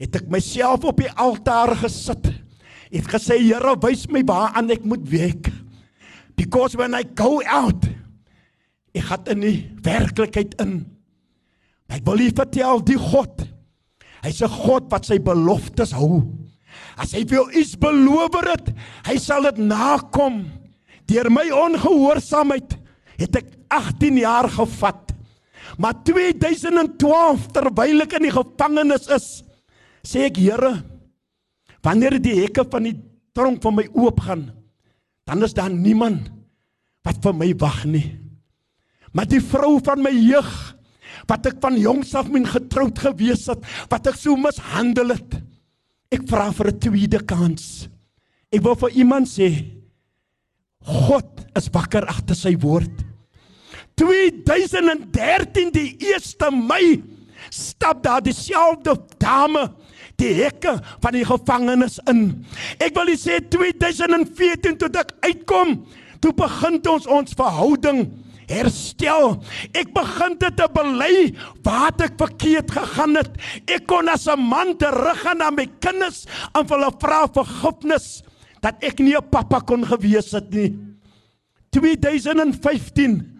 het 0.00 0.16
ek 0.20 0.30
myself 0.32 0.84
op 0.88 1.00
die 1.00 1.10
altaar 1.10 1.74
gesit. 1.82 2.30
Het 2.94 3.10
gesê 3.10 3.40
Here, 3.42 3.74
wys 3.82 4.06
my 4.12 4.22
waaraan 4.26 4.70
ek 4.70 4.86
moet 4.86 5.04
werk. 5.10 5.50
Because 6.38 6.78
when 6.78 6.94
I 6.94 7.02
go 7.18 7.42
out, 7.42 7.86
ek 8.94 9.08
gaan 9.08 9.30
in 9.34 9.42
die 9.42 9.58
werklikheid 9.82 10.54
in. 10.62 10.84
Ek 11.90 12.04
wil 12.06 12.22
u 12.22 12.30
vertel 12.30 12.82
die 12.86 12.98
God. 12.98 13.42
Hy's 14.24 14.40
'n 14.42 14.48
God 14.48 14.90
wat 14.90 15.04
sy 15.06 15.18
beloftes 15.18 15.92
hou. 15.92 16.22
As 16.96 17.12
hy 17.12 17.24
vir 17.26 17.42
jou 17.42 17.50
iets 17.52 17.74
beloof 17.76 18.34
het, 18.46 18.70
hy 19.06 19.16
sal 19.18 19.42
dit 19.42 19.58
nakom. 19.58 20.46
Deur 21.06 21.30
my 21.30 21.50
ongehoorsaamheid 21.50 22.78
het 23.18 23.36
ek 23.36 23.50
18 23.68 24.16
jaar 24.22 24.48
gevat. 24.48 25.12
Maar 25.78 25.94
2012 26.04 27.48
terwyl 27.52 28.02
ek 28.02 28.16
in 28.18 28.22
die 28.22 28.34
gevangenis 28.34 29.08
is, 29.08 29.44
sê 30.06 30.26
ek 30.30 30.38
Here, 30.38 30.82
wanneer 31.84 32.16
die 32.22 32.38
hekke 32.40 32.64
van 32.70 32.88
die 32.88 32.96
tronk 33.36 33.62
van 33.64 33.76
my 33.76 33.84
oop 33.92 34.22
gaan, 34.24 34.48
dan 35.28 35.42
is 35.44 35.56
daar 35.56 35.72
niemand 35.72 36.30
wat 37.04 37.20
vir 37.24 37.36
my 37.36 37.50
wag 37.60 37.84
nie. 37.88 38.06
Maar 39.14 39.28
die 39.30 39.42
vrou 39.44 39.76
van 39.84 40.02
my 40.02 40.12
jeug 40.14 40.50
wat 41.30 41.46
ek 41.48 41.60
van 41.62 41.76
jongs 41.78 42.12
af 42.18 42.28
min 42.32 42.46
getroud 42.48 42.98
gewees 43.00 43.46
het, 43.48 43.62
wat 43.92 44.08
ek 44.10 44.18
so 44.18 44.36
mishandel 44.36 45.14
het. 45.14 45.36
Ek 46.12 46.26
vra 46.28 46.50
vir 46.52 46.72
'n 46.72 46.80
tweede 46.80 47.20
kans. 47.24 47.88
Ek 48.52 48.62
wil 48.62 48.76
vir 48.76 48.90
iemand 48.90 49.28
sê 49.28 49.48
God 50.84 51.46
is 51.56 51.70
wakker 51.72 52.04
agter 52.06 52.36
sy 52.36 52.56
woord. 52.60 52.92
2013 53.96 55.70
die 55.72 55.96
1 56.12 56.66
Mei 56.66 57.02
stap 57.50 58.02
daar 58.02 58.20
dieselfde 58.20 58.96
dame 59.18 59.70
die 60.20 60.32
hekke 60.38 60.76
van 61.02 61.16
die 61.16 61.24
gevangenis 61.26 61.98
in. 62.10 62.44
Ek 62.82 62.94
wil 62.96 63.12
sê 63.18 63.40
2014 63.40 64.78
toe 64.78 64.90
ek 65.00 65.14
uitkom, 65.24 65.80
toe 66.20 66.32
begin 66.36 66.80
ons 66.88 67.06
ons 67.06 67.36
verhouding 67.36 68.06
herstel. 68.50 69.38
Ek 69.76 69.92
begin 69.94 70.36
dit 70.40 70.56
te 70.56 70.68
bely 70.74 71.14
waar 71.64 71.94
ek 72.04 72.18
verkeerd 72.20 72.72
gegaan 72.74 73.18
het. 73.18 73.32
Ek 73.66 73.86
kon 73.86 74.08
as 74.08 74.26
'n 74.28 74.40
man 74.40 74.76
teruggaan 74.76 75.38
na 75.38 75.50
my 75.50 75.66
kinders 75.80 76.26
en 76.54 76.66
hulle 76.68 76.90
vra 77.00 77.26
vergifnis 77.26 78.22
dat 78.60 78.82
ek 78.82 79.00
nie 79.00 79.16
'n 79.16 79.30
pappa 79.30 79.60
kon 79.60 79.84
gewees 79.84 80.32
het 80.32 80.52
nie. 80.52 80.76
2015 81.72 83.33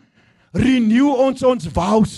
renew 0.54 1.10
ons 1.10 1.42
ons 1.42 1.68
vows. 1.74 2.16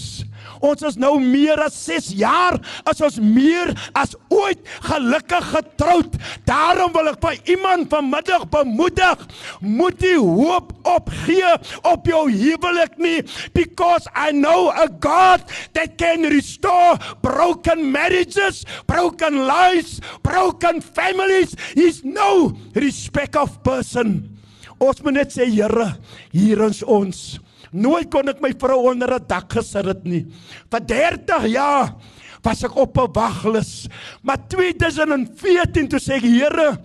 Ons 0.64 0.82
is 0.88 0.96
nou 1.00 1.16
meer 1.20 1.60
as 1.60 1.76
6 1.86 2.10
jaar 2.16 2.56
as 2.88 3.00
ons 3.04 3.18
meer 3.20 3.72
as 3.96 4.14
ooit 4.32 4.60
gelukkig 4.86 5.50
getroud. 5.52 6.16
Daarom 6.48 6.94
wil 6.94 7.10
ek 7.12 7.20
by 7.22 7.34
iemand 7.52 7.90
vanmiddag 7.92 8.46
bemoedig, 8.52 9.24
moet 9.60 10.00
jy 10.02 10.16
hoop 10.20 10.72
opgee 10.86 11.52
op 11.86 12.08
jou 12.08 12.24
huwelik 12.30 12.96
nie 13.02 13.20
because 13.56 14.08
I 14.14 14.32
know 14.32 14.70
a 14.72 14.88
God 14.88 15.44
that 15.76 15.96
can 16.00 16.28
restore 16.32 16.96
broken 17.22 17.90
marriages, 17.92 18.64
broken 18.88 19.44
lives, 19.46 20.00
broken 20.22 20.80
families. 20.80 21.56
He's 21.74 22.02
no 22.04 22.56
respect 22.74 23.36
of 23.36 23.60
person. 23.66 24.36
Ons 24.76 25.00
moet 25.04 25.22
net 25.22 25.32
sê 25.32 25.48
Here, 25.48 25.94
hier 26.34 26.60
is 26.66 26.82
ons. 26.84 27.38
Nooit 27.72 28.10
kon 28.10 28.28
ek 28.28 28.40
my 28.40 28.52
vrou 28.58 28.92
onder 28.92 29.14
'n 29.18 29.26
dak 29.26 29.52
gesit 29.52 29.86
het 29.86 30.04
nie. 30.04 30.26
Vir 30.70 30.80
30 30.80 31.46
jaar 31.46 31.94
was 32.42 32.62
ek 32.64 32.76
op 32.76 32.98
'n 32.98 33.12
waglys. 33.12 33.88
Maar 34.22 34.46
2014 34.48 35.88
toe 35.88 36.00
sê 36.00 36.16
ek 36.16 36.22
Here, 36.22 36.78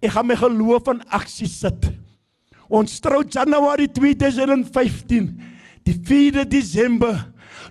ek 0.00 0.10
gaan 0.10 0.26
my 0.26 0.36
geloof 0.36 0.88
in 0.88 1.02
aksie 1.08 1.48
sit. 1.48 1.90
Ons 2.68 3.00
trou 3.00 3.24
Januarie 3.26 3.88
2015. 3.88 5.40
Die 5.82 5.94
4de 5.94 6.46
Desember 6.46 7.29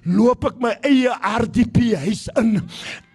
loop 0.09 0.45
ek 0.49 0.59
my 0.61 0.73
eie 0.87 1.13
RDP 1.13 1.93
huis 2.03 2.27
in. 2.39 2.57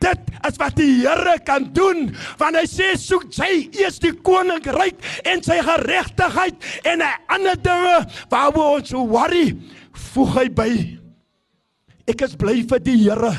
Dit 0.03 0.29
is 0.47 0.59
wat 0.61 0.77
die 0.79 0.91
Here 1.05 1.37
kan 1.47 1.67
doen, 1.75 2.09
want 2.41 2.59
hy 2.59 2.65
sê 2.69 2.93
soek 3.01 3.31
sy 3.35 3.69
eers 3.75 4.01
die 4.03 4.13
koninkryk 4.27 5.01
en 5.29 5.43
sy 5.45 5.61
geregtigheid 5.65 6.69
en 6.91 7.05
hy 7.05 7.13
ander 7.37 7.59
dinge 7.61 7.97
waaroor 8.33 8.79
ons 8.79 8.95
worry, 8.95 9.49
voeg 10.13 10.39
hy 10.39 10.47
by. 10.61 10.71
Ek 12.11 12.25
is 12.27 12.37
bly 12.37 12.61
vir 12.69 12.83
die 12.85 12.99
Here 13.07 13.35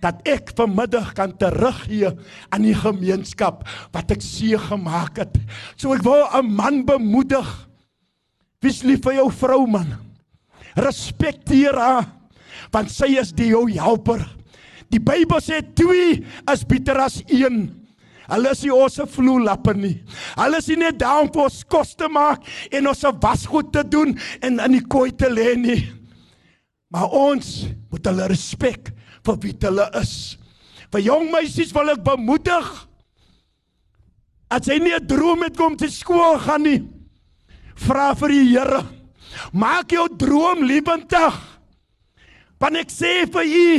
dat 0.00 0.22
ek 0.28 0.54
vanmiddag 0.56 1.12
kan 1.16 1.34
teruggee 1.36 2.08
aan 2.48 2.64
die 2.64 2.76
gemeenskap 2.76 3.66
wat 3.92 4.14
ek 4.14 4.24
see 4.24 4.56
gemaak 4.56 5.20
het. 5.20 5.34
So 5.76 5.92
ek 5.92 6.04
wil 6.04 6.24
'n 6.24 6.48
man 6.48 6.84
bemoedig. 6.88 7.68
Wees 8.62 8.82
lief 8.82 9.04
vir 9.04 9.20
jou 9.20 9.30
vrou 9.30 9.66
man. 9.66 9.96
Respekteer 10.76 11.76
haar 11.76 12.19
want 12.72 12.92
sy 12.92 13.16
is 13.20 13.32
die 13.36 13.50
jou 13.52 13.66
helper. 13.70 14.22
Die 14.90 15.02
Bybel 15.02 15.42
sê 15.42 15.60
twee 15.76 16.20
is 16.50 16.64
beter 16.66 16.98
as 17.02 17.20
een. 17.28 17.68
Hulle 18.30 18.52
is 18.54 18.62
nie 18.62 18.74
ons 18.74 18.94
se 18.98 19.06
vloerlappe 19.10 19.74
nie. 19.74 19.96
Hulle 20.38 20.58
is 20.62 20.68
nie 20.70 20.78
net 20.84 21.00
daar 21.00 21.24
om 21.24 21.30
vir 21.34 21.48
ons 21.48 21.62
kos 21.70 21.96
te 21.98 22.06
maak 22.10 22.46
en 22.70 22.90
ons 22.90 23.02
se 23.02 23.10
wasgoed 23.22 23.72
te 23.74 23.82
doen 23.86 24.14
en 24.42 24.60
in 24.66 24.76
die 24.78 24.84
kooi 24.86 25.10
te 25.10 25.30
lê 25.30 25.54
nie. 25.58 25.80
Maar 26.94 27.10
ons 27.14 27.50
moet 27.90 28.06
hulle 28.10 28.30
respek 28.30 28.92
vir 29.26 29.42
wie 29.42 29.56
hulle 29.66 29.86
is. 30.00 30.14
Vir 30.90 31.04
jong 31.06 31.28
meisies 31.30 31.74
wil 31.74 31.92
ek 31.92 32.02
bemoedig. 32.06 32.70
As 34.50 34.66
jy 34.66 34.78
nie 34.82 34.94
'n 34.94 35.06
droom 35.06 35.42
het 35.42 35.60
om 35.60 35.76
te 35.76 35.86
skool 35.86 36.38
gaan 36.38 36.62
nie, 36.62 36.82
vra 37.76 38.14
vir 38.14 38.28
die 38.28 38.50
Here. 38.50 38.82
Maak 39.52 39.92
jou 39.92 40.08
droom 40.16 40.64
lewendig. 40.66 41.49
Want 42.60 42.76
ek 42.76 42.92
sê 42.92 43.24
vir 43.32 43.46
u 43.48 43.70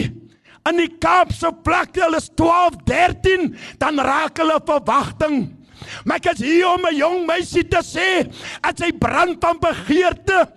in 0.69 0.77
die 0.77 0.91
Kaapse 1.01 1.49
plek, 1.65 1.95
hulle 1.97 2.19
is 2.21 2.29
12, 2.37 2.77
13, 2.85 3.49
dan 3.81 4.01
raak 4.01 4.41
hulle 4.41 4.59
verwagting. 4.65 5.43
Maar 6.05 6.21
ek 6.21 6.31
is 6.35 6.41
hier 6.45 6.69
om 6.69 6.85
'n 6.85 6.95
jong 6.95 7.25
meisie 7.25 7.63
te 7.63 7.81
sê, 7.81 8.29
as 8.61 8.81
hy 8.81 8.91
brand 8.91 9.41
van 9.41 9.57
begeerte, 9.57 10.49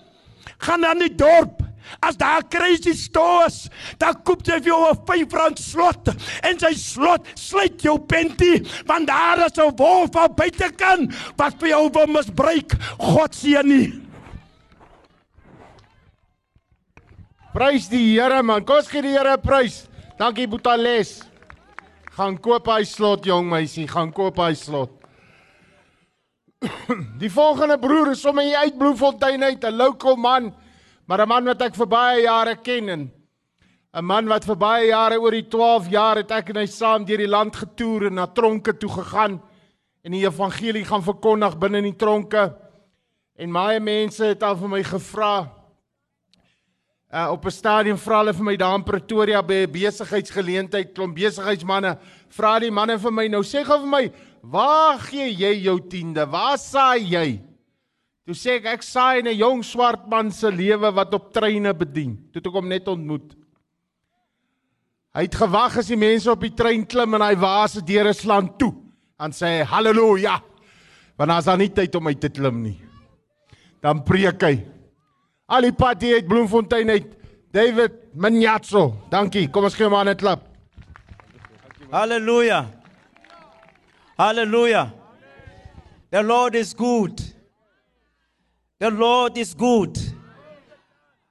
gaan 0.59 0.85
aan 0.85 0.99
die 0.99 1.14
dorp. 1.14 1.62
As 2.01 2.16
daar 2.16 2.43
crazy 2.49 2.95
stores, 2.97 3.68
dan 3.99 4.16
koop 4.25 4.43
jy 4.47 4.59
vir 4.61 4.72
jou 4.72 4.91
'n 4.91 5.05
5 5.07 5.33
rand 5.33 5.59
slot 5.59 6.09
en 6.43 6.59
sy 6.59 6.72
slot 6.75 7.27
sluit 7.37 7.83
jou 7.83 7.99
pentie 7.99 8.64
want 8.87 9.07
daar 9.07 9.47
is 9.47 9.59
'n 9.59 9.77
wolf 9.77 10.16
aan 10.16 10.35
buitekant 10.35 11.12
wat 11.37 11.55
vir 11.61 11.68
jou 11.68 11.91
wil 11.93 12.07
misbruik. 12.07 12.72
God 12.99 13.35
seën 13.35 13.66
nie. 13.66 14.04
Prys 17.55 17.85
die 17.87 18.17
Here 18.17 18.43
man. 18.43 18.65
Kom 18.67 18.81
ons 18.81 18.89
gee 18.91 19.05
die 19.05 19.13
Here 19.15 19.37
'n 19.37 19.41
prys. 19.41 19.87
Dankie 20.19 20.49
Boetales. 20.51 21.23
Gaan 22.17 22.35
koop 22.43 22.67
hy 22.67 22.83
slot 22.83 23.27
jong 23.27 23.47
meisie, 23.47 23.87
gaan 23.87 24.11
koop 24.11 24.41
hy 24.43 24.55
slot. 24.55 24.91
Die 27.23 27.31
volgende 27.31 27.79
broer 27.79 28.13
is 28.13 28.23
sommer 28.23 28.43
hier 28.47 28.59
uit 28.63 28.79
Bloemfontein 28.79 29.43
uit, 29.43 29.65
'n 29.65 29.75
local 29.75 30.17
man, 30.17 30.53
maar 31.07 31.23
'n 31.23 31.29
man 31.29 31.45
wat 31.45 31.63
ek 31.63 31.75
vir 31.75 31.87
baie 31.87 32.23
jare 32.23 32.57
ken 32.57 32.89
en 32.89 33.13
'n 33.95 34.05
man 34.05 34.27
wat 34.27 34.45
vir 34.45 34.57
baie 34.57 34.87
jare 34.91 35.19
oor 35.19 35.31
die 35.31 35.49
12 35.49 35.91
jaar 35.91 36.17
het 36.17 36.31
ek 36.31 36.51
en 36.51 36.57
hy 36.57 36.67
saam 36.67 37.05
deur 37.05 37.19
die 37.19 37.31
land 37.31 37.55
getoer 37.55 38.07
en 38.07 38.15
na 38.15 38.27
tronke 38.27 38.79
toe 38.79 38.91
gegaan 38.91 39.43
en 40.05 40.13
die 40.13 40.27
evangelie 40.27 40.85
gaan 40.85 41.03
verkondig 41.03 41.59
binne 41.59 41.79
in 41.79 41.91
die 41.91 41.99
tronke. 41.99 42.55
En 43.39 43.53
baie 43.53 43.81
mense 43.81 44.25
het 44.25 44.43
al 44.43 44.57
vir 44.57 44.69
my 44.69 44.83
gevra 44.83 45.64
Uh, 47.15 47.31
op 47.31 47.45
'n 47.45 47.51
stadium 47.51 47.99
vra 47.99 48.17
hulle 48.19 48.35
vir 48.35 48.45
my 48.45 48.57
daar 48.57 48.75
in 48.75 48.83
Pretoria 48.83 49.43
by 49.43 49.55
'n 49.55 49.71
besigheidsgeleentheid, 49.71 50.95
klomp 50.95 51.15
besigheidsmanne, 51.15 51.97
vra 52.29 52.59
die 52.59 52.71
manne 52.71 52.99
vir 52.99 53.12
my 53.12 53.29
nou 53.29 53.43
sê 53.43 53.62
gou 53.62 53.79
vir 53.79 53.87
my, 53.87 54.12
waar 54.43 54.99
gee 54.99 55.31
jy 55.31 55.62
jou 55.62 55.79
tiende? 55.79 56.27
Waar 56.27 56.59
saai 56.59 57.05
jy? 57.07 57.41
Toe 58.27 58.35
sê 58.35 58.57
ek 58.57 58.67
ek 58.67 58.83
saai 58.83 59.19
in 59.21 59.29
'n 59.29 59.39
jong 59.39 59.62
swart 59.62 60.09
man 60.09 60.33
se 60.33 60.51
lewe 60.51 60.91
wat 60.91 61.15
op 61.15 61.33
treine 61.33 61.73
bedien. 61.73 62.17
Toe 62.33 62.41
het 62.43 62.47
ek 62.47 62.53
hom 62.53 62.69
net 62.69 62.89
ontmoet. 62.89 63.37
Hy 65.15 65.23
het 65.23 65.35
gewag 65.35 65.79
as 65.79 65.87
die 65.87 65.97
mense 65.97 66.31
op 66.31 66.41
die 66.41 66.51
trein 66.51 66.85
klim 66.85 67.15
en 67.15 67.21
hy 67.21 67.37
waas 67.37 67.73
se 67.75 67.81
deure 67.81 68.12
slaan 68.12 68.59
toe. 68.59 68.75
Dan 69.17 69.31
sê 69.31 69.61
hy 69.61 69.65
haleluja. 69.65 70.43
Want 71.17 71.31
as 71.31 71.45
daar 71.45 71.59
nie 71.59 71.69
tyd 71.69 71.95
om 71.95 72.09
uit 72.09 72.21
te 72.21 72.29
klim 72.29 72.62
nie. 72.62 72.81
Dan 73.81 74.03
preek 74.03 74.43
hy. 74.43 74.74
Al 75.47 75.67
die 75.67 75.75
pad 75.77 76.01
hier 76.03 76.15
uit 76.21 76.29
Bloemfontein 76.29 76.91
uit 76.91 77.07
David 77.53 77.93
Minyatso. 78.15 78.95
Dankie. 79.11 79.49
Kom 79.53 79.65
ons 79.65 79.75
gee 79.77 79.85
hom 79.85 79.93
'n 79.93 79.97
hande 79.97 80.15
klap. 80.15 80.49
Hallelujah. 81.91 82.67
Hallelujah. 84.17 84.93
The 86.11 86.23
Lord 86.23 86.55
is 86.55 86.75
good. 86.75 87.21
The 88.79 88.91
Lord 88.91 89.37
is 89.37 89.55
good. 89.55 89.99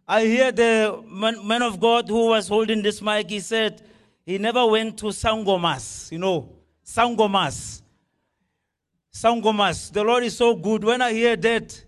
I 0.07 0.25
hear 0.25 0.51
the 0.51 1.01
man, 1.07 1.47
man 1.47 1.61
of 1.61 1.79
God 1.79 2.09
who 2.09 2.27
was 2.27 2.47
holding 2.47 2.81
this 2.83 3.01
mic, 3.01 3.29
he 3.29 3.39
said 3.39 3.81
he 4.25 4.37
never 4.37 4.65
went 4.65 4.97
to 4.97 5.07
Sangomas, 5.07 6.11
you 6.11 6.19
know, 6.19 6.49
Sangomas. 6.85 7.81
Sangomas. 9.13 9.91
The 9.91 10.03
Lord 10.03 10.23
is 10.23 10.37
so 10.37 10.55
good. 10.55 10.83
When 10.83 11.01
I 11.01 11.13
hear 11.13 11.35
that, 11.37 11.85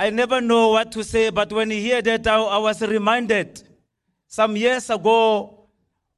I 0.00 0.10
never 0.10 0.40
know 0.40 0.68
what 0.68 0.92
to 0.92 1.02
say, 1.02 1.30
but 1.30 1.52
when 1.52 1.72
I 1.72 1.74
hear 1.74 2.00
that, 2.02 2.24
I, 2.28 2.40
I 2.40 2.58
was 2.58 2.80
reminded 2.80 3.64
some 4.28 4.56
years 4.56 4.88
ago 4.90 5.66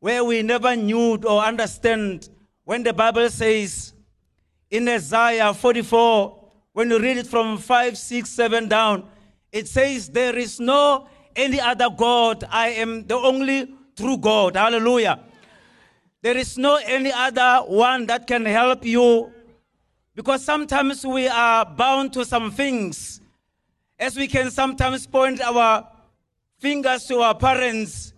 where 0.01 0.22
we 0.22 0.43
never 0.43 0.76
knew 0.76 1.16
or 1.16 1.41
understand 1.43 2.28
when 2.64 2.83
the 2.83 2.93
Bible 2.93 3.31
says 3.31 3.95
in 4.70 4.87
Isaiah 4.87 5.55
44, 5.55 6.53
when 6.74 6.91
you 6.91 6.99
read 6.99 7.16
it 7.16 7.26
from 7.26 7.57
5, 7.57 7.97
6, 7.97 8.28
7 8.28 8.68
down, 8.68 9.09
it 9.51 9.66
says, 9.66 10.11
There 10.11 10.37
is 10.37 10.61
no 10.61 11.09
any 11.35 11.59
other 11.59 11.89
God. 11.89 12.45
I 12.51 12.68
am 12.68 13.07
the 13.07 13.16
only 13.16 13.74
true 13.97 14.18
God. 14.18 14.57
Hallelujah. 14.57 15.20
There 16.20 16.37
is 16.37 16.59
no 16.59 16.78
any 16.85 17.12
other 17.12 17.64
one 17.66 18.05
that 18.07 18.26
can 18.26 18.45
help 18.45 18.85
you 18.85 19.33
because 20.14 20.45
sometimes 20.45 21.07
we 21.07 21.28
are 21.28 21.64
bound 21.64 22.12
to 22.12 22.26
some 22.26 22.51
things. 22.51 23.20
As 24.01 24.16
we 24.16 24.26
can 24.26 24.51
sometimes 24.51 25.07
point 25.07 25.42
our 25.42 25.86
fingers 26.59 27.05
to 27.09 27.18
our 27.18 27.34
parents, 27.34 28.14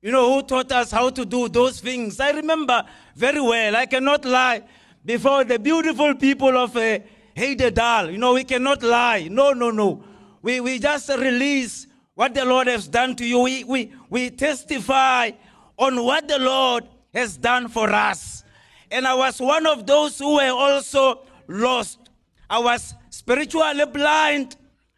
you 0.00 0.10
know, 0.10 0.34
who 0.34 0.42
taught 0.42 0.72
us 0.72 0.90
how 0.90 1.10
to 1.10 1.24
do 1.24 1.48
those 1.48 1.78
things. 1.78 2.18
I 2.18 2.32
remember 2.32 2.84
very 3.14 3.40
well, 3.40 3.76
I 3.76 3.86
cannot 3.86 4.24
lie, 4.24 4.64
before 5.04 5.44
the 5.44 5.60
beautiful 5.60 6.16
people 6.16 6.56
of 6.58 6.76
uh, 6.76 6.98
Heidedal. 7.36 8.10
You 8.10 8.18
know, 8.18 8.34
we 8.34 8.42
cannot 8.42 8.82
lie. 8.82 9.28
No, 9.30 9.52
no, 9.52 9.70
no. 9.70 10.02
We, 10.42 10.58
we 10.58 10.80
just 10.80 11.08
release 11.08 11.86
what 12.16 12.34
the 12.34 12.44
Lord 12.44 12.66
has 12.66 12.88
done 12.88 13.14
to 13.14 13.24
you. 13.24 13.38
We, 13.38 13.62
we, 13.62 13.92
we 14.10 14.30
testify 14.30 15.30
on 15.78 16.04
what 16.04 16.26
the 16.26 16.40
Lord 16.40 16.88
has 17.14 17.36
done 17.36 17.68
for 17.68 17.90
us. 17.90 18.42
And 18.90 19.06
I 19.06 19.14
was 19.14 19.40
one 19.40 19.66
of 19.66 19.86
those 19.86 20.18
who 20.18 20.34
were 20.34 20.50
also 20.50 21.20
lost. 21.46 22.10
I 22.50 22.58
was 22.58 22.92
spiritually 23.10 23.86
blind. 23.86 24.56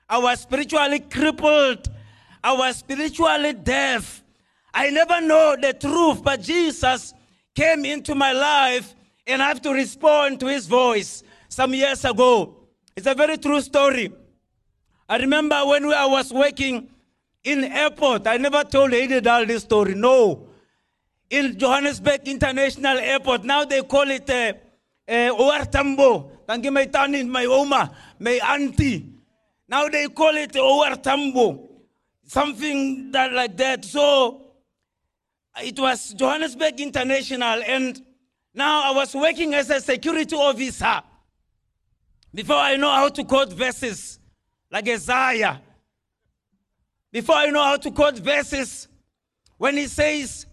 I 0.09 0.19
was 0.19 0.41
spiritually 0.41 1.01
crippled. 1.01 1.89
I 2.43 2.53
was 2.53 2.77
spiritually 2.77 3.55
deaf. 3.55 4.23
I 4.73 4.91
never 4.91 5.21
know 5.21 5.57
the 5.61 5.73
truth, 5.73 6.23
but 6.23 6.43
Jesus 6.43 7.15
came 7.55 7.85
into 7.85 8.15
my 8.15 8.33
life 8.33 8.95
and 9.27 9.43
I 9.43 9.49
have 9.49 9.63
to 9.63 9.73
respond 9.73 10.41
to 10.41 10.47
his 10.47 10.67
voice 10.67 11.23
some 11.49 11.73
years 11.73 12.05
ago. 12.05 12.57
It's 12.97 13.07
a 13.07 13.15
very 13.15 13.39
true 13.39 13.61
story. 13.61 14.13
I 15.09 15.19
remember 15.19 15.61
when 15.65 15.85
I 15.93 16.07
was 16.07 16.33
working 16.33 16.89
in 17.45 17.65
airport, 17.65 18.27
I 18.27 18.37
never 18.37 18.65
told 18.65 18.93
Hededal 18.93 19.47
this 19.47 19.63
story. 19.63 19.95
No. 19.95 20.49
In 21.31 21.59
Johannesburg 21.59 22.27
International 22.27 22.99
Airport, 22.99 23.45
now 23.45 23.65
they 23.65 23.83
call 23.83 24.11
it 24.11 24.29
uh, 24.29 24.53
uh, 25.09 25.13
Oartambo. 25.13 26.31
Thank 26.47 26.65
you, 26.65 26.71
my 26.71 26.87
tani, 26.87 27.25
my 27.25 27.47
oma, 27.47 27.91
my 28.19 28.39
auntie. 28.45 29.14
Now 29.69 29.89
they 29.89 30.09
call 30.09 30.37
it 30.37 30.53
Oartambo. 30.53 31.69
Something 32.27 33.11
that 33.13 33.33
like 33.33 33.57
that. 33.59 33.85
So 33.85 34.55
it 35.63 35.79
was 35.79 36.15
Johannesburg 36.15 36.81
International, 36.81 37.63
and 37.67 38.03
now 38.55 38.93
I 38.93 38.95
was 38.95 39.15
working 39.15 39.55
as 39.55 39.71
a 39.71 39.81
security 39.81 40.35
officer. 40.35 41.03
Before 42.35 42.57
I 42.57 42.77
know 42.77 42.91
how 42.91 43.09
to 43.11 43.25
quote 43.25 43.53
verses 43.53 44.19
like 44.71 44.89
Isaiah, 44.89 45.61
before 47.13 47.37
I 47.37 47.51
know 47.51 47.63
how 47.63 47.77
to 47.77 47.91
quote 47.93 48.19
verses, 48.19 48.89
when 49.59 49.77
he 49.77 49.87
says, 49.87 50.47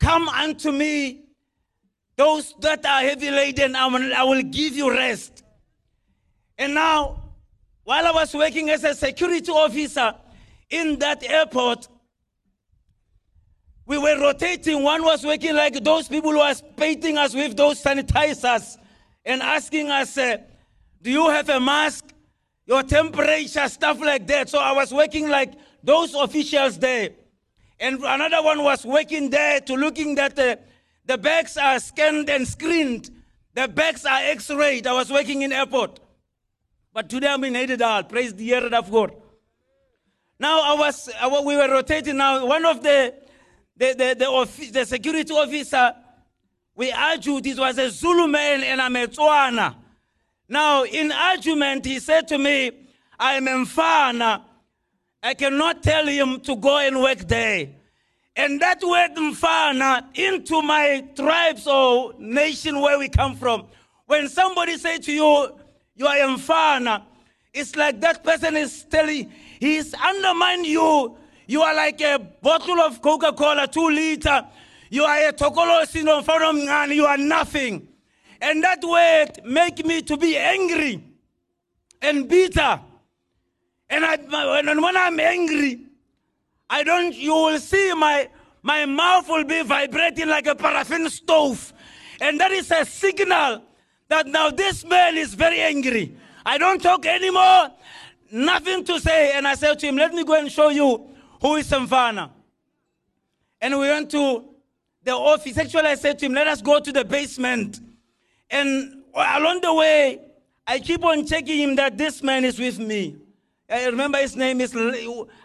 Come 0.00 0.28
unto 0.28 0.72
me, 0.72 1.24
those 2.16 2.54
that 2.60 2.84
are 2.86 3.02
heavy 3.02 3.30
laden, 3.30 3.76
I 3.76 3.86
will, 3.86 4.14
I 4.14 4.22
will 4.22 4.42
give 4.42 4.74
you 4.74 4.90
rest. 4.90 5.44
And 6.56 6.74
now, 6.74 7.17
while 7.88 8.06
I 8.06 8.10
was 8.10 8.34
working 8.34 8.68
as 8.68 8.84
a 8.84 8.94
security 8.94 9.50
officer 9.50 10.12
in 10.68 10.98
that 10.98 11.24
airport, 11.24 11.88
we 13.86 13.96
were 13.96 14.20
rotating. 14.20 14.82
One 14.82 15.02
was 15.02 15.24
working 15.24 15.56
like 15.56 15.82
those 15.82 16.06
people 16.06 16.32
who 16.32 16.36
was 16.36 16.62
painting 16.76 17.16
us 17.16 17.32
with 17.32 17.56
those 17.56 17.82
sanitizers 17.82 18.76
and 19.24 19.40
asking 19.40 19.88
us, 19.88 20.18
uh, 20.18 20.36
Do 21.00 21.10
you 21.10 21.30
have 21.30 21.48
a 21.48 21.58
mask? 21.58 22.04
Your 22.66 22.82
temperature, 22.82 23.66
stuff 23.70 23.98
like 24.00 24.26
that. 24.26 24.50
So 24.50 24.58
I 24.58 24.72
was 24.72 24.92
working 24.92 25.30
like 25.30 25.54
those 25.82 26.12
officials 26.12 26.78
there. 26.78 27.08
And 27.80 28.04
another 28.04 28.42
one 28.42 28.62
was 28.62 28.84
working 28.84 29.30
there 29.30 29.60
to 29.60 29.74
looking 29.76 30.14
that 30.16 30.36
the, 30.36 30.58
the 31.06 31.16
bags 31.16 31.56
are 31.56 31.80
scanned 31.80 32.28
and 32.28 32.46
screened. 32.46 33.08
The 33.54 33.66
bags 33.66 34.04
are 34.04 34.20
x-rayed. 34.24 34.86
I 34.86 34.92
was 34.92 35.10
working 35.10 35.40
in 35.40 35.54
airport. 35.54 36.00
But 36.92 37.08
today 37.08 37.28
I'm 37.28 37.44
in 37.44 37.54
Hededal. 37.54 38.08
Praise 38.08 38.34
the 38.34 38.50
Lord 38.52 38.74
of 38.74 38.90
God. 38.90 39.12
Now 40.40 40.60
I 40.62 40.74
was, 40.78 41.08
I 41.20 41.26
wa- 41.26 41.42
we 41.42 41.56
were 41.56 41.68
rotating 41.68 42.16
now. 42.16 42.44
One 42.46 42.64
of 42.64 42.82
the, 42.82 43.14
the, 43.76 43.94
the, 43.96 44.16
the, 44.18 44.26
offi- 44.26 44.70
the 44.70 44.84
security 44.86 45.32
officer, 45.32 45.92
we 46.74 46.92
argued 46.92 47.44
This 47.44 47.58
was 47.58 47.76
a 47.78 47.90
Zulu 47.90 48.26
man 48.28 48.62
and 48.62 48.80
a 48.96 49.06
Tswana. 49.08 49.74
Now 50.48 50.84
in 50.84 51.12
argument, 51.12 51.84
he 51.84 51.98
said 51.98 52.28
to 52.28 52.38
me, 52.38 52.70
I 53.18 53.34
am 53.34 53.46
Mfana. 53.46 54.42
I 55.22 55.34
cannot 55.34 55.82
tell 55.82 56.06
him 56.06 56.40
to 56.40 56.56
go 56.56 56.78
and 56.78 57.00
work 57.02 57.18
there. 57.26 57.68
And 58.36 58.60
that 58.60 58.80
word 58.82 59.16
Mfana 59.16 60.16
into 60.16 60.62
my 60.62 61.04
tribes 61.16 61.66
or 61.66 62.14
nation 62.18 62.80
where 62.80 62.96
we 62.98 63.08
come 63.08 63.34
from. 63.34 63.66
When 64.06 64.28
somebody 64.28 64.78
say 64.78 64.98
to 64.98 65.12
you, 65.12 65.57
you 65.98 66.06
are 66.06 66.16
Mfana, 66.16 67.02
it's 67.52 67.74
like 67.74 68.00
that 68.00 68.22
person 68.22 68.56
is 68.56 68.84
telling, 68.84 69.32
he's 69.58 69.92
undermined 69.94 70.64
you. 70.64 71.18
You 71.46 71.62
are 71.62 71.74
like 71.74 72.00
a 72.00 72.18
bottle 72.18 72.78
of 72.80 73.02
Coca-Cola, 73.02 73.66
two 73.66 73.90
liter. 73.90 74.46
You 74.90 75.04
are 75.04 75.28
a 75.28 75.32
tokolosi 75.32 76.04
no 76.04 76.22
from 76.22 76.58
and 76.68 76.92
you 76.92 77.04
are 77.04 77.18
nothing. 77.18 77.88
And 78.40 78.62
that 78.62 78.78
word 78.82 79.44
make 79.44 79.84
me 79.84 80.02
to 80.02 80.16
be 80.16 80.36
angry 80.36 81.02
and 82.00 82.28
bitter. 82.28 82.80
And 83.90 84.04
I, 84.04 84.16
when, 84.16 84.80
when 84.80 84.96
I'm 84.96 85.18
angry, 85.18 85.80
I 86.70 86.84
don't, 86.84 87.14
you 87.14 87.34
will 87.34 87.58
see 87.58 87.92
my, 87.94 88.28
my 88.62 88.86
mouth 88.86 89.28
will 89.28 89.44
be 89.44 89.62
vibrating 89.62 90.28
like 90.28 90.46
a 90.46 90.54
paraffin 90.54 91.10
stove. 91.10 91.72
And 92.20 92.38
that 92.38 92.52
is 92.52 92.70
a 92.70 92.84
signal 92.84 93.62
that 94.08 94.26
now 94.26 94.50
this 94.50 94.84
man 94.84 95.16
is 95.16 95.34
very 95.34 95.60
angry. 95.60 96.16
I 96.44 96.58
don't 96.58 96.82
talk 96.82 97.04
anymore, 97.06 97.70
nothing 98.32 98.84
to 98.84 98.98
say. 99.00 99.32
And 99.32 99.46
I 99.46 99.54
said 99.54 99.78
to 99.80 99.86
him, 99.86 99.96
let 99.96 100.14
me 100.14 100.24
go 100.24 100.38
and 100.38 100.50
show 100.50 100.70
you 100.70 101.08
who 101.40 101.56
is 101.56 101.70
Mfana. 101.70 102.30
And 103.60 103.78
we 103.78 103.88
went 103.88 104.10
to 104.12 104.44
the 105.02 105.12
office. 105.12 105.58
Actually, 105.58 105.88
I 105.88 105.94
said 105.94 106.18
to 106.20 106.26
him, 106.26 106.32
let 106.32 106.46
us 106.46 106.62
go 106.62 106.80
to 106.80 106.92
the 106.92 107.04
basement. 107.04 107.80
And 108.50 109.02
along 109.14 109.60
the 109.60 109.74
way, 109.74 110.20
I 110.66 110.78
keep 110.78 111.04
on 111.04 111.26
checking 111.26 111.58
him 111.58 111.76
that 111.76 111.98
this 111.98 112.22
man 112.22 112.44
is 112.44 112.58
with 112.58 112.78
me. 112.78 113.16
I 113.70 113.86
remember 113.86 114.18
his 114.18 114.34
name 114.34 114.62
is, 114.62 114.74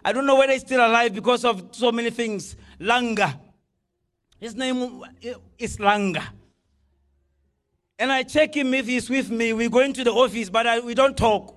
I 0.05 0.13
don't 0.13 0.25
know 0.25 0.35
whether 0.35 0.53
he's 0.53 0.61
still 0.61 0.85
alive 0.85 1.13
because 1.13 1.43
of 1.43 1.69
so 1.71 1.91
many 1.91 2.09
things. 2.09 2.55
Langa. 2.79 3.37
His 4.39 4.55
name 4.55 5.03
is 5.57 5.77
Langa. 5.77 6.23
And 7.99 8.11
I 8.11 8.23
check 8.23 8.55
him 8.55 8.73
if 8.73 8.87
he's 8.87 9.09
with 9.09 9.29
me. 9.29 9.53
We 9.53 9.69
go 9.69 9.79
into 9.79 10.03
the 10.03 10.11
office, 10.11 10.49
but 10.49 10.67
I, 10.67 10.79
we 10.79 10.93
don't 10.93 11.15
talk. 11.15 11.55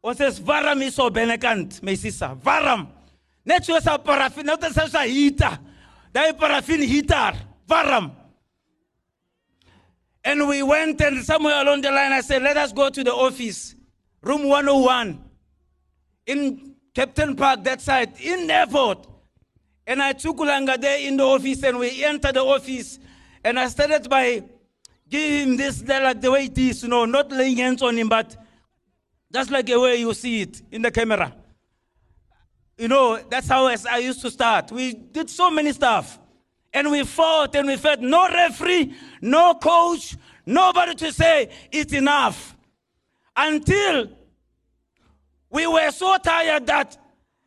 What 0.00 0.16
says, 0.16 0.40
Varam 0.40 0.82
is 0.82 0.96
benekant, 0.96 1.82
my 1.82 1.94
sister. 1.94 2.36
Varam. 2.42 2.88
A 3.48 3.98
paraffin, 3.98 4.46
not 4.46 4.62
a 4.62 5.02
heater. 5.02 5.58
That 6.12 6.38
paraffin 6.38 6.82
heater. 6.82 7.32
Varam. 7.68 8.12
And 10.24 10.48
we 10.48 10.62
went 10.62 11.00
and 11.00 11.24
somewhere 11.24 11.60
along 11.62 11.82
the 11.82 11.90
line, 11.90 12.12
I 12.12 12.20
said, 12.20 12.42
let 12.42 12.56
us 12.56 12.72
go 12.72 12.90
to 12.90 13.04
the 13.04 13.12
office. 13.14 13.76
Room 14.22 14.48
101 14.48 15.22
in 16.26 16.74
Captain 16.94 17.36
Park, 17.36 17.62
that 17.64 17.80
side, 17.80 18.12
in 18.20 18.50
airport. 18.50 19.06
And 19.86 20.02
I 20.02 20.12
took 20.12 20.38
Ulanga 20.38 20.80
there 20.80 20.98
in 20.98 21.16
the 21.16 21.24
office 21.24 21.62
and 21.62 21.78
we 21.78 22.04
entered 22.04 22.34
the 22.34 22.44
office. 22.44 22.98
And 23.44 23.58
I 23.58 23.68
started 23.68 24.10
by 24.10 24.42
giving 25.08 25.50
him 25.50 25.56
this 25.56 25.86
like 25.86 26.20
the 26.20 26.30
way 26.30 26.44
it 26.44 26.58
is, 26.58 26.82
you 26.82 26.88
know, 26.88 27.04
not 27.04 27.30
laying 27.30 27.56
hands 27.56 27.82
on 27.82 27.96
him, 27.96 28.08
but 28.08 28.36
just 29.32 29.50
like 29.50 29.66
the 29.66 29.78
way 29.78 29.96
you 29.96 30.12
see 30.14 30.42
it 30.42 30.62
in 30.70 30.82
the 30.82 30.90
camera. 30.90 31.34
You 32.78 32.88
know, 32.88 33.18
that's 33.30 33.48
how 33.48 33.66
I 33.66 33.98
used 33.98 34.20
to 34.22 34.30
start. 34.30 34.70
We 34.70 34.92
did 34.92 35.30
so 35.30 35.50
many 35.50 35.72
stuff. 35.72 36.18
And 36.72 36.90
we 36.90 37.04
fought 37.04 37.54
and 37.54 37.66
we 37.66 37.76
fought. 37.76 38.00
No 38.00 38.28
referee, 38.28 38.94
no 39.22 39.54
coach, 39.54 40.16
nobody 40.44 40.94
to 40.96 41.12
say 41.12 41.50
it's 41.72 41.94
enough. 41.94 42.54
Until 43.34 44.10
we 45.48 45.66
were 45.66 45.90
so 45.90 46.18
tired 46.18 46.66
that 46.66 46.98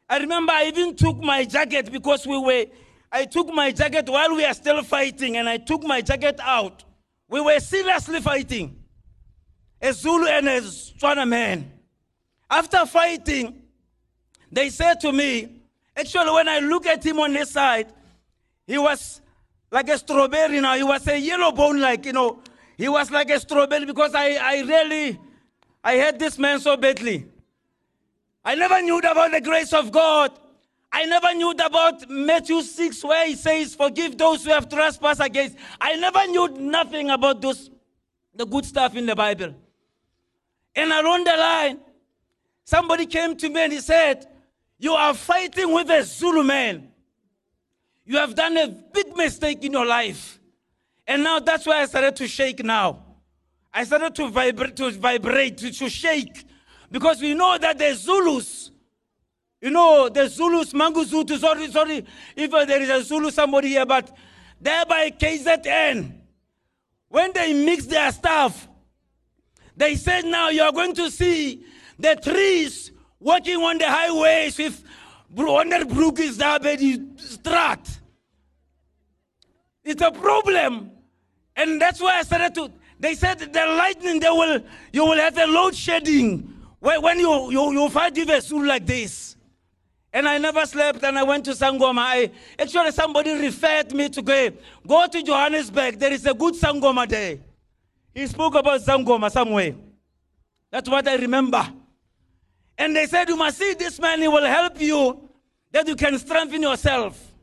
I 0.10 0.18
remember 0.18 0.52
I 0.52 0.66
even 0.66 0.96
took 0.96 1.18
my 1.20 1.46
jacket 1.46 1.92
because 1.92 2.26
we 2.26 2.40
were, 2.40 2.66
I 3.12 3.26
took 3.26 3.54
my 3.54 3.72
jacket 3.72 4.10
while 4.10 4.36
we 4.36 4.44
are 4.46 4.54
still 4.56 4.82
fighting 4.82 5.38
and 5.38 5.48
I 5.48 5.58
took 5.58 5.84
my 5.84 6.02
jacket 6.02 6.40
out. 6.42 6.84
We 7.30 7.40
were 7.40 7.60
seriously 7.60 8.20
fighting. 8.20 8.84
A 9.82 9.94
Zulu 9.94 10.28
and 10.28 10.50
a 10.50 10.62
Tswana 10.62 11.28
man. 11.28 11.72
After 12.50 12.86
fighting, 12.86 13.62
they 14.52 14.70
said 14.70 15.00
to 15.02 15.12
me, 15.12 15.62
actually, 15.96 16.32
when 16.32 16.50
I 16.50 16.60
look 16.60 16.88
at 16.88 17.06
him 17.06 17.20
on 17.20 17.32
this 17.32 17.52
side, 17.52 17.94
he 18.66 18.78
was 18.78 19.22
like 19.72 19.88
a 19.90 19.98
strawberry 19.98 20.60
now. 20.60 20.76
He 20.76 20.84
was 20.84 21.08
a 21.08 21.18
yellow 21.18 21.52
bone, 21.52 21.80
like, 21.80 22.06
you 22.06 22.14
know, 22.14 22.42
he 22.76 22.90
was 22.90 23.12
like 23.12 23.30
a 23.30 23.40
strawberry 23.40 23.86
because 23.86 24.16
I, 24.16 24.34
I 24.42 24.62
really, 24.62 25.20
I 25.84 25.98
hate 25.98 26.18
this 26.18 26.40
man 26.40 26.60
so 26.60 26.76
badly. 26.76 27.28
I 28.44 28.56
never 28.56 28.82
knew 28.82 28.98
about 28.98 29.32
the 29.32 29.42
grace 29.42 29.72
of 29.72 29.92
God. 29.92 30.32
I 30.92 31.06
never 31.06 31.34
knew 31.34 31.52
about 31.52 32.10
Matthew 32.10 32.62
6 32.62 33.04
where 33.04 33.28
he 33.28 33.36
says, 33.36 33.76
forgive 33.76 34.18
those 34.18 34.44
who 34.44 34.52
have 34.52 34.68
trespassed 34.68 35.22
against. 35.22 35.56
I 35.80 35.96
never 35.96 36.26
knew 36.28 36.48
nothing 36.48 37.12
about 37.12 37.42
those, 37.42 37.70
the 38.34 38.46
good 38.46 38.66
stuff 38.66 38.96
in 38.96 39.06
the 39.06 39.16
Bible. 39.16 39.54
And 40.76 40.92
along 40.92 41.26
the 41.26 41.36
line, 41.38 41.80
somebody 42.64 43.06
came 43.06 43.36
to 43.38 43.50
me 43.50 43.62
and 43.62 43.74
he 43.74 43.80
said, 43.80 44.26
you 44.80 44.94
are 44.94 45.14
fighting 45.14 45.74
with 45.74 45.90
a 45.90 46.04
Zulu 46.04 46.42
man. 46.44 46.90
You 48.06 48.18
have 48.18 48.34
done 48.34 48.58
a 48.58 48.68
big 48.68 49.16
mistake 49.16 49.64
in 49.64 49.74
your 49.74 49.86
life. 49.86 50.40
And 51.06 51.24
now 51.24 51.40
that's 51.40 51.66
why 51.66 51.82
I 51.82 51.86
started 51.86 52.16
to 52.16 52.28
shake 52.28 52.64
now. 52.64 53.04
I 53.74 53.84
started 53.84 54.16
to 54.16 54.30
vibrate, 54.30 54.76
to 54.78 54.90
vibrate, 54.92 55.58
to, 55.58 55.72
to 55.72 55.90
shake. 55.90 56.46
Because 56.90 57.22
we 57.22 57.34
know 57.34 57.58
that 57.58 57.78
the 57.78 57.94
Zulus, 57.94 58.72
you 59.62 59.70
know, 59.70 60.10
the 60.10 60.28
Zulus, 60.30 60.74
Manguzutu, 60.74 61.38
sorry, 61.38 61.70
sorry, 61.72 62.06
if 62.36 62.52
there 62.52 62.82
is 62.82 62.90
a 62.90 63.04
Zulu 63.04 63.30
somebody 63.32 63.70
here, 63.70 63.86
but 63.86 64.16
there 64.62 64.86
by 64.86 65.12
KZN, 65.12 66.14
when 67.10 67.34
they 67.34 67.54
mix 67.54 67.86
their 67.86 68.12
stuff, 68.12 68.68
they 69.76 69.96
said 69.96 70.26
now 70.26 70.50
you 70.50 70.62
are 70.62 70.72
going 70.72 70.94
to 70.94 71.10
see 71.10 71.66
the 71.98 72.16
trees 72.16 72.92
walking 73.20 73.58
on 73.58 73.78
the 73.78 73.90
highways 73.90 74.58
with 74.58 74.84
Wonderbrook 75.36 76.20
is 76.20 76.38
but 76.38 76.98
strat. 77.18 78.00
It's 79.84 80.02
a 80.02 80.12
problem. 80.12 80.92
And 81.56 81.82
that's 81.82 82.00
why 82.00 82.20
I 82.20 82.22
started 82.24 82.56
to, 82.56 82.72
they 83.00 83.16
said 83.16 83.40
the 83.40 83.66
lightning, 83.66 84.20
they 84.20 84.30
will, 84.30 84.62
you 84.94 85.04
will 85.04 85.18
have 85.18 85.38
a 85.38 85.46
load 85.46 85.76
shedding 85.76 86.56
when, 86.80 87.02
you, 87.20 87.52
you, 87.52 87.72
you 87.74 87.90
fight 87.90 88.16
with 88.16 88.30
a 88.30 88.42
like 88.66 88.86
this. 88.86 89.36
And 90.12 90.28
I 90.28 90.38
never 90.40 90.66
slept 90.66 91.04
and 91.04 91.18
I 91.20 91.24
went 91.24 91.46
to 91.46 91.52
Sangoma. 91.52 92.00
I, 92.00 92.32
actually, 92.58 92.92
somebody 92.92 93.32
referred 93.34 93.94
me 93.94 94.10
to 94.10 94.22
go, 94.22 94.50
go 94.88 95.08
to 95.08 95.22
Johannesburg. 95.22 96.00
There 96.00 96.12
is 96.12 96.26
a 96.26 96.34
good 96.34 96.56
Sangoma 96.56 97.08
there. 97.08 97.38
He 98.14 98.26
spoke 98.26 98.56
about 98.56 98.82
Sangoma 98.82 99.32
somewhere. 99.32 99.76
That's 100.72 100.90
what 100.90 101.08
I 101.08 101.16
remember. 101.16 101.68
And 102.78 102.96
they 102.96 103.06
said, 103.06 103.30
You 103.30 103.36
must 103.36 103.58
see 103.58 103.74
this 103.76 104.00
man, 104.00 104.22
he 104.22 104.28
will 104.28 104.46
help 104.46 104.82
you, 104.82 105.30
that 105.72 105.88
you 105.88 105.96
can 105.96 106.18
strengthen 106.18 106.62
yourself. 106.62 107.34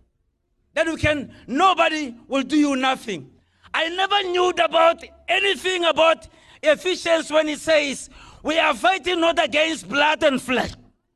That 0.75 0.87
you 0.87 0.97
can, 0.97 1.33
nobody 1.47 2.15
will 2.27 2.43
do 2.43 2.57
you 2.57 2.77
nothing. 2.77 3.31
I 3.73 3.89
never 3.91 4.23
knew 4.25 4.51
about 4.51 5.05
anything 5.29 5.85
about 5.85 6.27
Ephesians 6.63 7.31
when 7.31 7.49
it 7.49 7.61
says, 7.61 8.11
We 8.43 8.59
are 8.59 8.75
fighting 8.75 9.21
not 9.21 9.43
against 9.43 9.89
blood 9.89 10.23
and 10.23 10.41
flesh. 10.41 10.73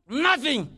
Nothing. 0.08 0.76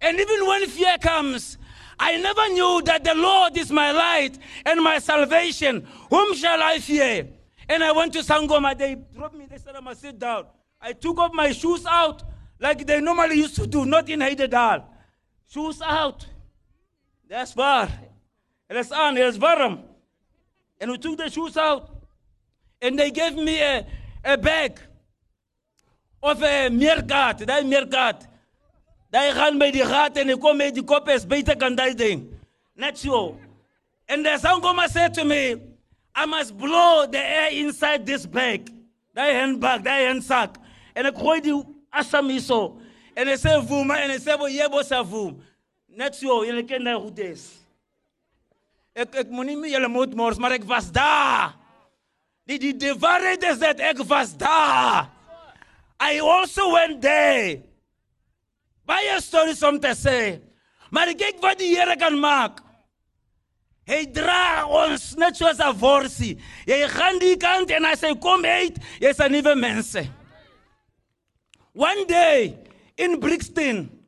And 0.00 0.18
even 0.18 0.46
when 0.46 0.66
fear 0.66 0.98
comes, 0.98 1.58
I 1.98 2.16
never 2.18 2.48
knew 2.48 2.82
that 2.84 3.04
the 3.04 3.14
Lord 3.14 3.56
is 3.56 3.70
my 3.70 3.90
light 3.90 4.38
and 4.64 4.82
my 4.82 4.98
salvation. 4.98 5.86
Whom 6.10 6.34
shall 6.34 6.62
I 6.62 6.78
fear? 6.78 7.28
And 7.68 7.82
I 7.82 7.92
went 7.92 8.12
to 8.12 8.20
Sangoma. 8.20 8.76
They 8.76 8.96
dropped 9.14 9.34
me. 9.34 9.46
They 9.46 9.58
said 9.58 9.74
I 9.74 9.80
must 9.80 10.02
sit 10.02 10.18
down. 10.18 10.46
I 10.80 10.92
took 10.92 11.18
off 11.18 11.32
my 11.32 11.52
shoes 11.52 11.84
out 11.86 12.22
like 12.60 12.86
they 12.86 13.00
normally 13.00 13.36
used 13.36 13.56
to 13.56 13.66
do, 13.66 13.84
not 13.86 14.08
in 14.08 14.20
Haidedal. 14.20 14.84
Shoes 15.48 15.80
out. 15.82 16.26
That's 17.28 17.52
far. 17.52 17.88
Aan, 18.68 19.16
het 19.16 19.34
is 19.34 19.38
warm. 19.38 19.80
And 20.80 20.90
we 20.90 20.98
took 20.98 21.16
the 21.16 21.30
shoes 21.30 21.56
out. 21.56 21.90
And 22.80 22.98
they 22.98 23.10
gave 23.10 23.34
me 23.34 23.60
a, 23.62 23.86
a 24.24 24.36
bag 24.36 24.78
of 26.22 26.42
a 26.42 26.68
meerkat. 26.68 27.38
That 27.38 27.64
meerkat. 27.64 28.26
Dat 29.16 29.32
gaan 29.32 29.58
bij 29.58 29.70
die 29.70 29.84
gat 29.84 30.16
en 30.16 30.28
ik 30.28 30.40
kom 30.40 30.56
met 30.56 30.74
die 30.74 30.84
kop 30.84 31.08
is 31.08 31.26
beter 31.26 31.56
kan 31.56 31.74
dat 31.74 31.96
ding. 31.96 32.28
Net 32.74 32.98
zo. 32.98 33.38
And 34.06 34.24
the 34.24 34.38
sangoma 34.40 34.88
said 34.88 35.14
to 35.14 35.24
me, 35.24 35.56
I 36.14 36.26
must 36.26 36.56
blow 36.56 37.06
the 37.10 37.18
air 37.18 37.50
inside 37.50 38.02
this 38.04 38.28
bag. 38.28 38.58
Dat 39.12 39.32
handbag, 39.32 39.80
dat 39.80 40.06
handsak. 40.06 40.56
En 40.92 41.06
ik 41.06 41.16
gooi 41.16 41.40
die 41.40 41.64
asam 41.90 42.38
zo. 42.38 42.80
En 43.14 43.26
hij 43.26 43.36
zei 43.36 43.66
voem, 43.66 43.90
en 43.90 44.08
hij 44.08 44.20
zei, 44.20 44.52
je 44.52 44.60
hebt 44.60 44.94
ook 44.94 45.06
voem. 45.06 45.42
Net 45.86 46.16
zo, 46.16 46.44
jullie 46.44 46.64
kennen 46.64 46.92
dat 46.92 47.02
goed 47.02 47.18
is. 47.18 47.42
Ik, 48.92 49.14
ik 49.14 49.28
moet 49.28 49.46
niet 49.46 49.58
meer 49.58 49.70
jullie 49.70 49.88
moed 49.88 50.14
mors, 50.14 50.36
maar 50.36 50.52
ik 50.52 50.64
was 50.64 50.92
daar. 50.92 51.54
Die, 52.44 52.58
die, 52.58 52.76
de 52.76 52.96
waarheid 52.98 53.42
is 53.42 53.58
dat 53.58 53.80
ik 53.80 53.98
was 54.06 54.36
daar. 54.36 55.10
I 56.12 56.20
also 56.20 56.72
went 56.72 57.02
there. 57.02 57.74
Baie 58.86 59.20
stories 59.20 59.62
om 59.62 59.80
te 59.80 59.94
zeggen. 59.94 60.42
Maar 60.90 61.14
kijk 61.14 61.36
wat 61.40 61.58
die 61.58 61.76
Heer 61.76 61.96
kan 61.96 62.18
maken. 62.18 62.64
Hij 63.84 64.06
draagt 64.06 64.66
ons 64.66 65.14
net 65.14 65.36
zoals 65.36 65.58
een 65.58 65.78
vorsie. 65.78 66.40
Je 66.64 66.88
gaat 66.88 67.20
die 67.20 67.36
kant 67.36 67.70
en 67.70 67.84
als 67.84 68.00
hij 68.00 68.18
komt 68.18 68.44
uit, 68.44 68.78
je 68.98 69.12
zijn 69.16 69.30
nieuwe 69.30 69.54
mensen. 69.54 70.14
One 71.72 72.04
day 72.06 72.58
in 72.94 73.18
Brixton, 73.18 74.06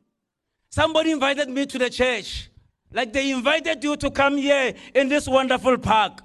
somebody 0.69 1.09
invited 1.09 1.49
me 1.49 1.65
to 1.65 1.77
the 1.77 1.89
church. 1.89 2.49
Like 2.91 3.11
they 3.11 3.29
invited 3.29 3.83
you 3.83 3.97
to 3.97 4.11
come 4.11 4.41
here 4.41 4.75
in 4.91 5.09
this 5.09 5.27
wonderful 5.27 5.77
park. 5.77 6.21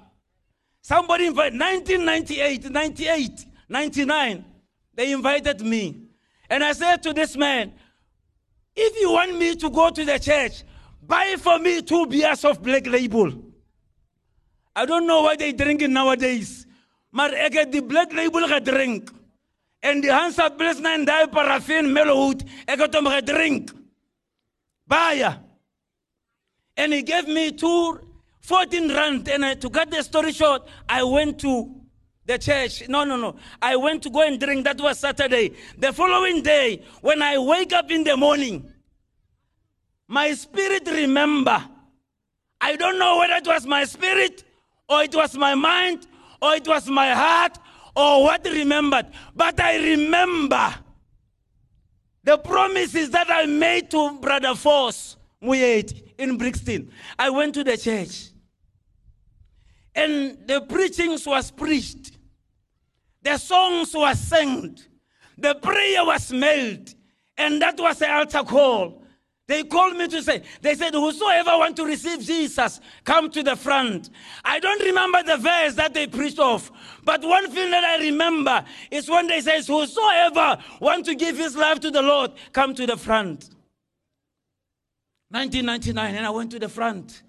Somebody 0.81 1.25
invited, 1.25 1.59
1998, 1.59 2.69
98, 2.69 3.45
99, 3.69 4.45
they 4.95 5.11
invited 5.11 5.61
me. 5.61 6.09
And 6.49 6.63
I 6.63 6.73
said 6.73 7.03
to 7.03 7.13
this 7.13 7.35
man, 7.35 7.73
if 8.75 8.99
you 8.99 9.11
want 9.11 9.37
me 9.37 9.55
to 9.55 9.69
go 9.69 9.89
to 9.89 10.05
the 10.05 10.19
church, 10.19 10.63
buy 11.01 11.35
for 11.37 11.59
me 11.59 11.81
two 11.81 12.05
beers 12.07 12.43
of 12.45 12.61
black 12.61 12.85
label. 12.87 13.33
I 14.75 14.85
don't 14.85 15.07
know 15.07 15.21
what 15.21 15.39
they 15.39 15.53
drinking 15.53 15.93
nowadays. 15.93 16.65
But 17.11 17.33
I 17.33 17.49
heb 17.53 17.71
the 17.71 17.79
black 17.79 18.11
label 18.11 18.41
gedrink. 18.41 19.09
En 19.81 20.01
die 20.01 20.11
Hansa 20.11 20.49
Pilsner 20.49 20.93
en 20.93 21.05
die 21.05 21.27
paraffin 21.31 21.91
mellowhoed, 21.93 22.41
ik 22.65 22.79
heb 22.79 22.93
hem 22.93 23.07
gedrink. 23.07 23.71
Baya. 24.87 25.41
And 26.75 26.91
he 26.91 27.03
gave 27.03 27.27
me 27.27 27.51
two, 27.51 27.99
14 28.41 28.91
rand. 28.91 29.29
And 29.29 29.43
uh, 29.45 29.55
to 29.55 29.69
cut 29.69 29.91
the 29.91 30.03
story 30.03 30.33
short, 30.33 30.67
I 30.89 31.03
went 31.03 31.39
to 31.39 31.69
the 32.25 32.37
church. 32.37 32.87
No, 32.89 33.03
no, 33.03 33.15
no. 33.15 33.35
I 33.61 33.75
went 33.75 34.03
to 34.03 34.09
go 34.09 34.25
and 34.25 34.39
drink. 34.39 34.63
That 34.65 34.79
was 34.79 34.99
Saturday. 34.99 35.53
The 35.77 35.93
following 35.93 36.41
day, 36.41 36.83
when 37.01 37.21
I 37.21 37.37
wake 37.37 37.73
up 37.73 37.91
in 37.91 38.03
the 38.03 38.17
morning, 38.17 38.71
my 40.07 40.33
spirit 40.33 40.87
remember. 40.87 41.63
I 42.61 42.75
don't 42.75 42.97
know 42.97 43.19
whether 43.19 43.35
it 43.35 43.47
was 43.47 43.65
my 43.65 43.83
spirit 43.83 44.43
or 44.89 45.03
it 45.03 45.13
was 45.13 45.35
my 45.35 45.55
mind 45.55 46.07
or 46.41 46.55
it 46.55 46.67
was 46.67 46.87
my 46.87 47.11
heart 47.13 47.57
or 47.95 48.23
what 48.23 48.45
remembered. 48.45 49.07
But 49.35 49.59
I 49.59 49.77
remember 49.77 50.73
the 52.23 52.37
promises 52.37 53.11
that 53.11 53.29
I 53.29 53.45
made 53.45 53.91
to 53.91 54.17
Brother 54.19 54.55
Force 54.55 55.17
Muyet 55.43 56.13
in 56.17 56.37
Brixton. 56.37 56.91
I 57.19 57.29
went 57.29 57.53
to 57.55 57.63
the 57.63 57.77
church 57.77 58.29
and 59.95 60.37
the 60.45 60.61
preachings 60.61 61.25
was 61.25 61.51
preached. 61.51 62.17
The 63.23 63.37
songs 63.37 63.93
were 63.95 64.13
sung. 64.13 64.77
The 65.37 65.55
prayer 65.55 66.05
was 66.05 66.31
made. 66.31 66.93
And 67.37 67.61
that 67.61 67.79
was 67.79 67.99
the 67.99 68.13
altar 68.13 68.43
call. 68.43 69.01
They 69.47 69.63
called 69.63 69.95
me 69.95 70.07
to 70.07 70.23
say, 70.23 70.41
they 70.61 70.73
said, 70.73 70.93
whosoever 70.93 71.51
want 71.51 71.75
to 71.77 71.85
receive 71.85 72.19
Jesus, 72.21 72.79
come 73.03 73.29
to 73.29 73.43
the 73.43 73.55
front. 73.55 74.09
I 74.43 74.59
don't 74.59 74.81
remember 74.81 75.21
the 75.21 75.37
verse 75.37 75.75
that 75.75 75.93
they 75.93 76.07
preached 76.07 76.39
off. 76.39 76.71
But 77.03 77.23
one 77.23 77.51
thing 77.51 77.69
that 77.69 77.83
I 77.83 77.97
remember 78.03 78.65
is 78.89 79.09
when 79.09 79.27
they 79.27 79.41
says, 79.41 79.67
whosoever 79.67 80.57
want 80.81 81.05
to 81.05 81.15
give 81.15 81.37
his 81.37 81.55
life 81.55 81.79
to 81.81 81.91
the 81.91 82.01
Lord, 82.01 82.31
come 82.53 82.73
to 82.73 82.87
the 82.87 82.97
front. 82.97 83.51
1999, 85.29 86.15
and 86.15 86.25
I 86.25 86.29
went 86.31 86.51
to 86.51 86.59
the 86.59 86.69
front 86.69 87.21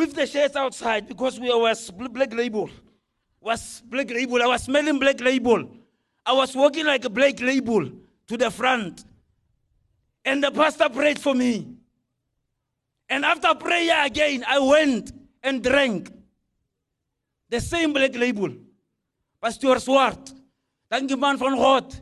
with 0.00 0.14
the 0.14 0.26
shirts 0.26 0.56
outside 0.56 1.06
because 1.06 1.38
we 1.38 1.48
was 1.54 1.90
black 1.90 2.32
label. 2.32 2.70
Was 3.40 3.82
black 3.84 4.10
label. 4.10 4.42
I 4.42 4.46
was 4.46 4.62
smelling 4.62 4.98
black 4.98 5.20
label. 5.20 5.68
I 6.24 6.32
was 6.32 6.56
walking 6.56 6.86
like 6.86 7.04
a 7.04 7.10
black 7.10 7.38
label 7.40 7.90
to 8.26 8.36
the 8.36 8.50
front. 8.50 9.04
And 10.24 10.42
the 10.42 10.50
pastor 10.50 10.88
prayed 10.88 11.18
for 11.18 11.34
me. 11.34 11.68
And 13.10 13.26
after 13.26 13.54
prayer 13.54 14.06
again, 14.06 14.42
I 14.48 14.58
went 14.58 15.12
and 15.42 15.62
drank 15.62 16.10
the 17.50 17.60
same 17.60 17.92
black 17.92 18.14
label. 18.16 18.50
Pastor 19.42 19.78
Swart. 19.80 20.32
Man 20.90 21.08
van 21.08 21.36
God. 21.36 21.94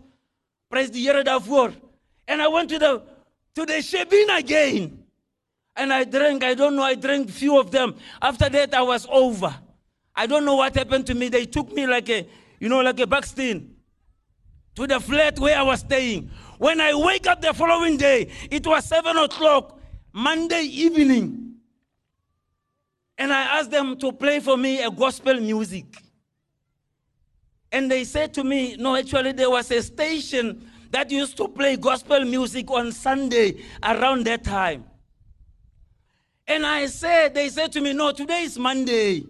Praise 0.71 0.91
die 0.91 1.01
Here 1.01 1.25
daarvoor. 1.25 1.73
And 2.29 2.43
I 2.43 2.49
went 2.49 2.71
to 2.71 2.79
the 2.79 3.03
to 3.55 3.67
the 3.67 3.83
Shebin 3.83 4.39
again. 4.39 5.08
And 5.79 5.93
I 5.93 6.03
drank, 6.03 6.43
I 6.43 6.55
don't 6.55 6.75
know, 6.75 6.83
I 6.83 6.97
drank 6.97 7.31
few 7.31 7.59
of 7.59 7.71
them. 7.71 7.95
After 8.21 8.49
that, 8.49 8.75
I 8.75 8.83
was 8.83 9.07
over. 9.09 9.55
I 10.15 10.27
don't 10.27 10.45
know 10.45 10.57
what 10.57 10.75
happened 10.75 11.07
to 11.07 11.15
me. 11.15 11.29
They 11.29 11.47
took 11.47 11.73
me 11.73 11.87
like 11.87 12.11
a, 12.11 12.27
you 12.59 12.69
know, 12.69 12.81
like 12.81 12.99
a 12.99 13.07
backstein 13.07 13.69
to 14.75 14.87
the 14.89 14.99
flat 14.99 15.39
where 15.39 15.57
I 15.57 15.63
was 15.63 15.81
staying. 15.81 16.31
When 16.59 16.81
I 16.81 16.93
wake 16.95 17.29
up 17.29 17.41
the 17.41 17.55
following 17.55 17.97
day, 17.97 18.29
it 18.51 18.67
was 18.67 18.85
seven 18.87 19.17
o'clock, 19.17 19.79
Monday 20.13 20.63
evening. 20.63 21.55
And 23.17 23.33
I 23.33 23.59
asked 23.59 23.71
them 23.71 23.97
to 23.99 24.11
play 24.11 24.41
for 24.41 24.57
me 24.57 24.83
a 24.83 24.91
gospel 24.91 25.35
music. 25.35 25.87
And 27.71 27.89
they 27.89 28.03
said 28.03 28.35
to 28.35 28.43
me, 28.43 28.75
no, 28.77 28.97
actually, 28.97 29.31
there 29.31 29.51
was 29.51 29.71
a 29.71 29.81
station 29.81 30.69
that 30.91 31.13
used 31.13 31.37
to 31.37 31.47
play 31.47 31.77
gospel 31.77 32.25
music 32.25 32.69
on 32.73 32.91
Sunday 32.91 33.63
around 33.85 34.25
that 34.27 34.43
time. 34.43 34.85
And 36.49 36.65
I 36.65 36.87
said, 36.87 37.35
they 37.35 37.51
said 37.51 37.71
to 37.73 37.81
me, 37.83 37.93
no, 37.93 38.11
today 38.11 38.43
is 38.45 38.59
Monday. 38.59 39.27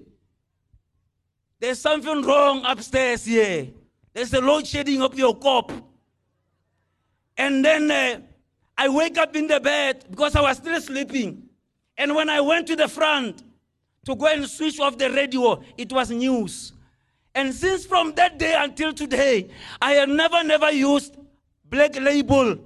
There's 1.58 1.80
something 1.80 2.22
wrong 2.22 2.64
upstairs 2.64 3.24
here. 3.24 3.66
There's 4.14 4.32
a 4.32 4.40
load 4.40 4.68
shedding 4.68 5.02
of 5.02 5.18
your 5.18 5.36
cup. 5.36 5.72
And 7.36 7.64
then 7.64 7.90
uh, 7.90 8.20
I 8.76 8.88
wake 8.88 9.18
up 9.18 9.34
in 9.34 9.48
the 9.48 9.58
bed 9.58 10.04
because 10.08 10.36
I 10.36 10.42
was 10.42 10.58
still 10.58 10.80
sleeping. 10.80 11.42
And 11.96 12.14
when 12.14 12.30
I 12.30 12.40
went 12.40 12.68
to 12.68 12.76
the 12.76 12.86
front 12.86 13.42
to 14.06 14.14
go 14.14 14.26
and 14.26 14.48
switch 14.48 14.78
off 14.78 14.96
the 14.96 15.10
radio, 15.10 15.60
it 15.76 15.92
was 15.92 16.10
news. 16.10 16.72
And 17.34 17.52
since 17.52 17.84
from 17.84 18.14
that 18.14 18.38
day 18.38 18.54
until 18.56 18.92
today, 18.92 19.50
I 19.82 19.94
have 19.94 20.08
never, 20.08 20.44
never 20.44 20.70
used 20.70 21.16
black 21.64 22.00
label. 22.00 22.58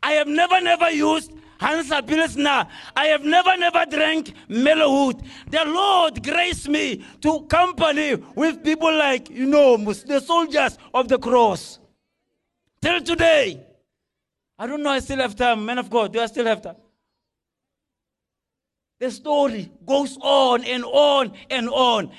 I 0.00 0.12
have 0.12 0.28
never, 0.28 0.60
never 0.60 0.90
used 0.90 1.32
Hansa 1.60 2.02
Pilsner. 2.02 2.66
I 2.96 3.06
have 3.06 3.22
never, 3.22 3.54
never 3.58 3.84
drank 3.84 4.32
Mellowwood. 4.48 5.22
The 5.50 5.62
Lord 5.66 6.22
graced 6.22 6.68
me 6.68 7.04
to 7.20 7.42
company 7.42 8.14
with 8.34 8.64
people 8.64 8.96
like, 8.96 9.28
you 9.28 9.44
know, 9.44 9.76
the 9.76 10.20
soldiers 10.20 10.78
of 10.94 11.08
the 11.08 11.18
cross. 11.18 11.78
Till 12.80 13.02
today. 13.02 13.66
I 14.58 14.66
don't 14.66 14.82
know, 14.82 14.90
I 14.90 15.00
still 15.00 15.18
have 15.18 15.36
time. 15.36 15.66
Man 15.66 15.78
of 15.78 15.90
God, 15.90 16.14
do 16.14 16.20
I 16.20 16.26
still 16.26 16.46
have 16.46 16.62
time? 16.62 16.76
The 18.98 19.10
story 19.10 19.70
goes 19.84 20.16
on 20.20 20.64
and 20.64 20.84
on 20.84 21.32
and 21.50 21.68
on. 21.68 22.10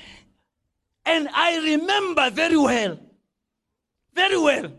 And 1.04 1.28
I 1.32 1.58
remember 1.58 2.30
very 2.30 2.56
well, 2.56 2.98
very 4.14 4.38
well, 4.38 4.72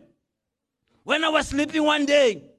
when 1.03 1.26
I 1.26 1.30
was 1.30 1.49
sleeping 1.49 1.84
one 1.84 2.05
day. 2.05 2.53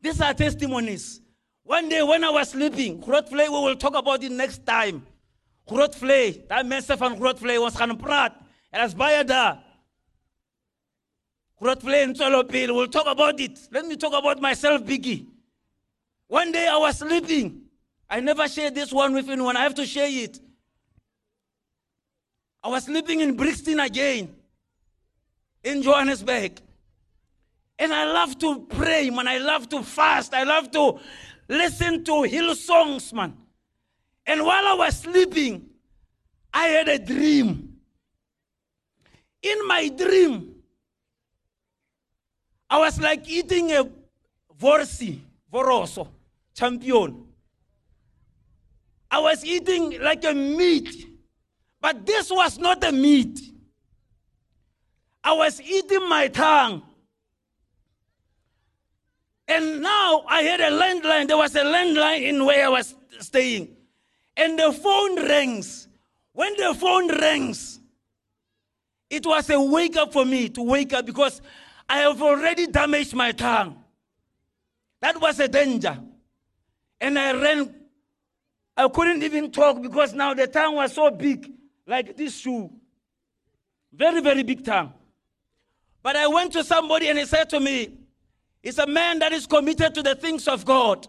These 0.00 0.20
are 0.20 0.34
testimonies. 0.34 1.20
One 1.62 1.88
day 1.88 2.02
when 2.02 2.22
I 2.22 2.30
was 2.30 2.50
sleeping, 2.50 3.00
Groot 3.00 3.26
Vlei, 3.26 3.48
we 3.48 3.60
will 3.60 3.76
talk 3.76 3.96
about 3.96 4.22
it 4.22 4.30
next 4.30 4.64
time. 4.64 5.04
Groot 5.66 5.94
Vlei, 5.94 6.46
dat 6.48 6.66
mense 6.66 6.96
van 6.96 7.16
Groot 7.16 7.38
Vlei 7.38 7.58
ons 7.58 7.74
gaan 7.74 7.96
praat. 7.96 8.36
En 8.70 8.80
as 8.80 8.94
baie 8.94 9.24
daar. 9.24 9.62
Groot 11.58 11.82
Vlei 11.82 12.02
en 12.02 12.12
Tsolopil, 12.14 12.74
we'll 12.74 12.88
talk 12.88 13.06
about 13.06 13.40
it. 13.40 13.58
Let 13.72 13.86
me 13.86 13.96
talk 13.96 14.12
about 14.14 14.40
myself, 14.40 14.82
Biggie. 14.82 15.26
One 16.28 16.52
day 16.52 16.68
I 16.68 16.76
was 16.76 16.98
sleeping. 16.98 17.62
I 18.08 18.20
never 18.20 18.46
share 18.48 18.70
this 18.70 18.92
one 18.92 19.14
with 19.14 19.28
anyone. 19.28 19.56
I 19.56 19.62
have 19.62 19.74
to 19.74 19.86
share 19.86 20.08
it. 20.08 20.38
I 22.62 22.68
was 22.68 22.84
sleeping 22.84 23.20
in 23.20 23.36
Brixton 23.36 23.80
again, 23.80 24.34
in 25.64 25.82
Johannesburg. 25.82 26.60
And 27.78 27.92
I 27.92 28.04
love 28.04 28.38
to 28.38 28.60
pray, 28.60 29.10
man. 29.10 29.28
I 29.28 29.38
love 29.38 29.68
to 29.70 29.82
fast. 29.82 30.32
I 30.32 30.44
love 30.44 30.70
to 30.72 30.98
listen 31.48 32.04
to 32.04 32.22
hill 32.22 32.54
songs, 32.54 33.12
man. 33.12 33.36
And 34.24 34.44
while 34.44 34.66
I 34.66 34.74
was 34.74 34.98
sleeping, 35.00 35.66
I 36.52 36.68
had 36.68 36.88
a 36.88 36.98
dream. 36.98 37.74
In 39.42 39.66
my 39.66 39.88
dream, 39.88 40.54
I 42.68 42.78
was 42.78 42.98
like 42.98 43.28
eating 43.28 43.70
a 43.72 43.88
vorsi, 44.58 45.20
voroso, 45.52 46.08
champion. 46.54 47.24
I 49.10 49.20
was 49.20 49.44
eating 49.44 50.00
like 50.00 50.24
a 50.24 50.34
meat, 50.34 51.06
but 51.80 52.04
this 52.04 52.30
was 52.30 52.58
not 52.58 52.82
a 52.82 52.90
meat. 52.90 53.38
I 55.22 55.32
was 55.32 55.60
eating 55.60 56.08
my 56.08 56.28
tongue. 56.28 56.82
And 59.48 59.80
now 59.80 60.24
I 60.28 60.42
had 60.42 60.60
a 60.60 60.70
landline. 60.70 61.28
There 61.28 61.36
was 61.36 61.54
a 61.54 61.62
landline 61.62 62.22
in 62.22 62.44
where 62.44 62.66
I 62.66 62.68
was 62.68 62.94
staying. 63.20 63.76
And 64.36 64.58
the 64.58 64.72
phone 64.72 65.16
rings. 65.16 65.88
When 66.32 66.54
the 66.56 66.74
phone 66.74 67.08
rings, 67.08 67.80
it 69.08 69.24
was 69.24 69.48
a 69.50 69.60
wake 69.60 69.96
up 69.96 70.12
for 70.12 70.24
me 70.24 70.48
to 70.50 70.62
wake 70.62 70.92
up 70.92 71.06
because 71.06 71.40
I 71.88 71.98
have 71.98 72.20
already 72.20 72.66
damaged 72.66 73.14
my 73.14 73.32
tongue. 73.32 73.82
That 75.00 75.20
was 75.20 75.38
a 75.40 75.48
danger. 75.48 75.98
And 77.00 77.18
I 77.18 77.32
ran. 77.32 77.74
I 78.76 78.88
couldn't 78.88 79.22
even 79.22 79.50
talk 79.50 79.80
because 79.80 80.12
now 80.12 80.34
the 80.34 80.46
tongue 80.46 80.74
was 80.74 80.92
so 80.92 81.10
big, 81.10 81.50
like 81.86 82.16
this 82.16 82.36
shoe. 82.36 82.70
Very, 83.92 84.20
very 84.20 84.42
big 84.42 84.64
tongue. 84.64 84.92
But 86.02 86.16
I 86.16 86.26
went 86.26 86.52
to 86.52 86.64
somebody 86.64 87.08
and 87.08 87.18
he 87.18 87.24
said 87.24 87.48
to 87.50 87.60
me, 87.60 87.92
He's 88.66 88.80
a 88.80 88.86
man 88.88 89.20
that 89.20 89.32
is 89.32 89.46
committed 89.46 89.94
to 89.94 90.02
the 90.02 90.16
things 90.16 90.48
of 90.48 90.64
God. 90.64 91.06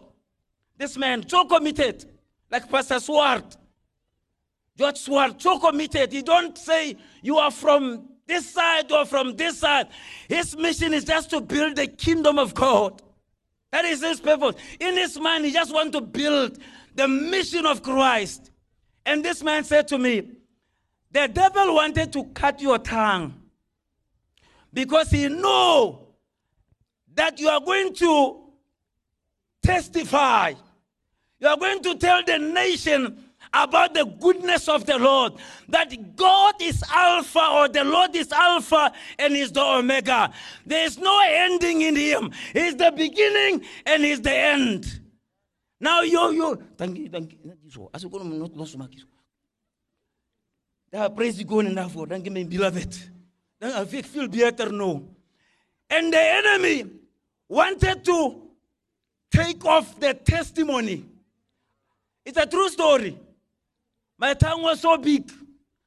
This 0.76 0.96
man, 0.96 1.28
so 1.28 1.44
committed, 1.44 2.04
like 2.52 2.70
Pastor 2.70 3.00
Swart. 3.00 3.56
George 4.76 4.96
Swart, 4.96 5.42
so 5.42 5.58
committed. 5.58 6.12
He 6.12 6.22
don't 6.22 6.56
say 6.56 6.96
you 7.20 7.36
are 7.38 7.50
from 7.50 8.10
this 8.28 8.48
side 8.48 8.92
or 8.92 9.04
from 9.04 9.34
this 9.34 9.58
side. 9.58 9.88
His 10.28 10.56
mission 10.56 10.94
is 10.94 11.02
just 11.02 11.30
to 11.30 11.40
build 11.40 11.74
the 11.74 11.88
kingdom 11.88 12.38
of 12.38 12.54
God. 12.54 13.02
That 13.72 13.84
is 13.86 14.02
his 14.04 14.20
purpose. 14.20 14.54
In 14.78 14.96
his 14.96 15.18
mind, 15.18 15.44
he 15.44 15.50
just 15.50 15.74
wants 15.74 15.98
to 15.98 16.00
build 16.00 16.60
the 16.94 17.08
mission 17.08 17.66
of 17.66 17.82
Christ. 17.82 18.52
And 19.04 19.24
this 19.24 19.42
man 19.42 19.64
said 19.64 19.88
to 19.88 19.98
me, 19.98 20.30
the 21.10 21.26
devil 21.26 21.74
wanted 21.74 22.12
to 22.12 22.22
cut 22.34 22.60
your 22.60 22.78
tongue 22.78 23.34
because 24.72 25.10
he 25.10 25.26
know 25.28 26.07
that 27.18 27.40
you 27.40 27.48
are 27.48 27.60
going 27.60 27.92
to 27.94 28.36
testify. 29.60 30.54
You 31.40 31.48
are 31.48 31.56
going 31.56 31.82
to 31.82 31.96
tell 31.96 32.22
the 32.24 32.38
nation 32.38 33.24
about 33.52 33.92
the 33.94 34.04
goodness 34.04 34.68
of 34.68 34.86
the 34.86 34.96
Lord. 34.98 35.32
That 35.68 36.14
God 36.14 36.54
is 36.62 36.80
Alpha 36.88 37.44
or 37.52 37.68
the 37.68 37.82
Lord 37.82 38.14
is 38.14 38.30
Alpha 38.30 38.92
and 39.18 39.34
is 39.34 39.50
the 39.50 39.62
Omega. 39.62 40.32
There 40.64 40.84
is 40.84 40.96
no 40.96 41.20
ending 41.26 41.82
in 41.82 41.96
Him. 41.96 42.30
He's 42.52 42.76
the 42.76 42.92
beginning 42.92 43.64
and 43.84 44.04
He's 44.04 44.20
the 44.20 44.34
end. 44.34 45.00
Now 45.80 46.02
you, 46.02 46.30
you, 46.30 46.62
thank 46.76 46.98
you, 46.98 47.08
thank 47.08 47.32
you. 47.32 47.90
As 47.92 48.04
you 48.04 48.10
go, 48.10 48.18
not 48.18 48.56
lost 48.56 48.76
kiss. 48.92 49.04
Daar 50.92 51.10
praise 51.10 51.42
God 51.42 51.66
enough 51.66 51.92
for. 51.92 52.06
Thank 52.06 52.26
you, 52.26 52.30
my 52.30 52.44
beloved. 52.44 52.96
Then 53.60 53.72
I 53.72 53.84
feel 53.84 54.28
better 54.28 54.70
now. 54.70 55.02
And 55.90 56.12
the 56.12 56.18
enemy 56.18 56.97
wanted 57.48 58.04
to 58.04 58.42
take 59.30 59.64
off 59.64 59.98
the 59.98 60.14
testimony. 60.14 61.04
It's 62.24 62.38
a 62.38 62.46
true 62.46 62.68
story. 62.68 63.18
My 64.18 64.34
tongue 64.34 64.62
was 64.62 64.80
so 64.80 64.96
big. 64.98 65.30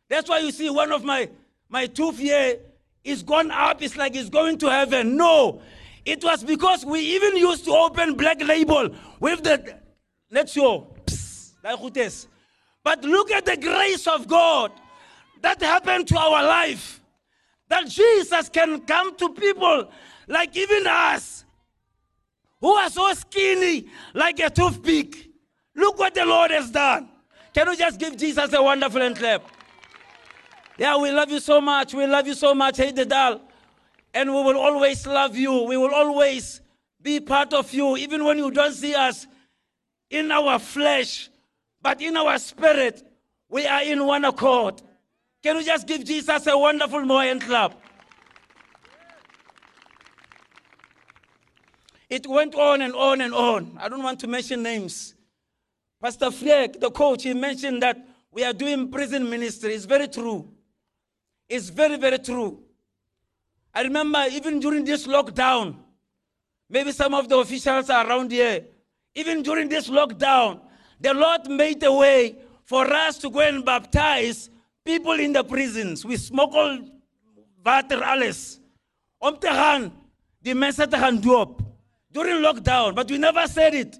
That's 0.09 0.30
why 0.30 0.39
you 0.39 0.51
see 0.51 0.70
one 0.70 0.91
of 0.91 1.03
my, 1.03 1.30
my 1.70 1.86
tooth 1.86 2.18
here 2.18 2.57
is 3.03 3.24
gone 3.24 3.51
up. 3.51 3.82
It's 3.82 3.95
like 3.95 4.16
it's 4.16 4.30
going 4.30 4.57
to 4.59 4.70
heaven. 4.70 5.16
No. 5.16 5.62
It 6.05 6.24
was 6.24 6.43
because 6.43 6.86
we 6.86 6.99
even 6.99 7.38
used 7.38 7.66
to 7.66 7.72
open 7.72 8.16
black 8.16 8.41
label 8.41 8.89
with 9.20 9.43
the, 9.43 9.78
let's 10.32 10.53
show, 10.53 10.88
like 11.64 11.80
Gutes. 11.80 12.28
But 12.84 13.03
look 13.03 13.30
at 13.32 13.45
the 13.45 13.57
grace 13.57 14.07
of 14.07 14.28
God 14.28 14.72
that 15.41 15.62
happened 15.62 16.07
to 16.07 16.18
our 16.18 16.43
life. 16.43 16.99
That 17.68 17.88
Jesus 17.88 18.49
can 18.49 18.82
come 18.82 19.16
to 19.18 19.30
people 19.30 19.89
like 20.28 20.57
even 20.57 20.88
us 20.88 21.41
who 22.62 22.72
are 22.74 22.89
so 22.89 23.12
skinny 23.14 23.88
like 24.14 24.39
a 24.39 24.49
toothpick. 24.49 25.30
Look 25.76 25.97
what 25.97 26.14
the 26.14 26.26
Lord 26.26 26.51
has 26.51 26.70
done. 26.70 27.09
Can 27.53 27.68
you 27.68 27.76
just 27.76 27.99
give 27.99 28.16
Jesus 28.16 28.53
a 28.53 28.62
wonderful 28.62 29.01
hand 29.01 29.18
clap? 29.18 29.43
Yeah, 30.78 30.97
we 30.97 31.12
love 31.12 31.30
you 31.30 31.39
so 31.39 31.59
much. 31.59 31.93
We 31.93 32.05
love 32.05 32.28
you 32.28 32.34
so 32.34 32.53
much. 32.53 32.78
Hey, 32.78 32.91
Dedal. 32.91 33.41
And 34.14 34.30
we 34.30 34.41
will 34.41 34.57
always 34.57 35.05
love 35.05 35.36
you. 35.36 35.64
We 35.64 35.76
will 35.76 35.93
always 35.93 36.62
be 37.01 37.20
part 37.20 37.53
of 37.53 37.74
you, 37.74 37.97
even 37.97 38.24
when 38.24 38.38
you 38.38 38.51
don't 38.51 38.74
see 38.74 38.93
us 38.93 39.26
in 40.09 40.32
our 40.32 40.59
flesh, 40.59 41.30
but 41.82 42.01
in 42.01 42.16
our 42.16 42.38
spirit. 42.38 43.03
We 43.49 43.66
are 43.66 43.82
in 43.84 44.05
one 44.05 44.26
accord. 44.26 44.82
Can 45.43 45.57
you 45.57 45.66
just 45.66 45.88
give 45.88 46.05
Jesus 46.05 46.45
a 46.47 46.57
wonderful 46.57 47.01
more 47.01 47.24
clap? 47.39 47.81
It 52.12 52.28
went 52.28 52.55
on 52.55 52.82
and 52.82 52.93
on 52.93 53.22
and 53.22 53.34
on. 53.34 53.78
I 53.80 53.88
don't 53.88 54.03
want 54.03 54.20
to 54.20 54.28
mention 54.28 54.62
names. 54.62 55.16
Pastor 56.03 56.30
Fleck, 56.30 56.78
the 56.78 56.91
coach, 56.91 57.24
he 57.24 57.34
mentioned 57.34 57.82
that 57.84 58.05
we 58.32 58.43
are 58.43 58.51
doing 58.51 58.91
prison 58.91 59.30
ministry. 59.30 59.74
It's 59.74 59.86
very 59.86 60.09
true. 60.09 60.51
It's 61.47 61.70
very, 61.70 61.95
very 61.95 62.20
true. 62.20 62.59
I 63.74 63.84
remember 63.84 64.26
even 64.30 64.59
during 64.59 64.84
this 64.84 65.07
lockdown, 65.07 65.78
maybe 66.70 66.91
some 66.91 67.14
of 67.14 67.30
the 67.30 67.38
officials 67.38 67.89
are 67.89 68.05
around 68.05 68.30
here. 68.32 68.66
Even 69.16 69.41
during 69.41 69.70
this 69.70 69.89
lockdown, 69.89 70.59
the 70.99 71.14
Lord 71.14 71.49
made 71.49 71.82
a 71.84 71.93
way 71.93 72.36
for 72.66 72.91
us 72.93 73.20
to 73.20 73.30
go 73.30 73.39
and 73.39 73.64
baptize 73.64 74.49
people 74.84 75.14
in 75.14 75.32
the 75.32 75.45
prisons. 75.45 76.03
We 76.03 76.18
smuggled 76.18 76.91
water 77.64 78.03
alles. 78.03 78.59
Om 79.22 79.38
te 79.39 79.47
gaan, 79.47 79.91
die 80.43 80.55
mense 80.55 80.88
te 80.88 80.97
gaan 80.97 81.22
doop 81.22 81.71
during 82.12 82.38
lockdown, 82.38 82.95
but 82.95 83.09
we 83.09 83.18
never 83.18 83.47
said 83.47 83.74
it. 83.74 83.97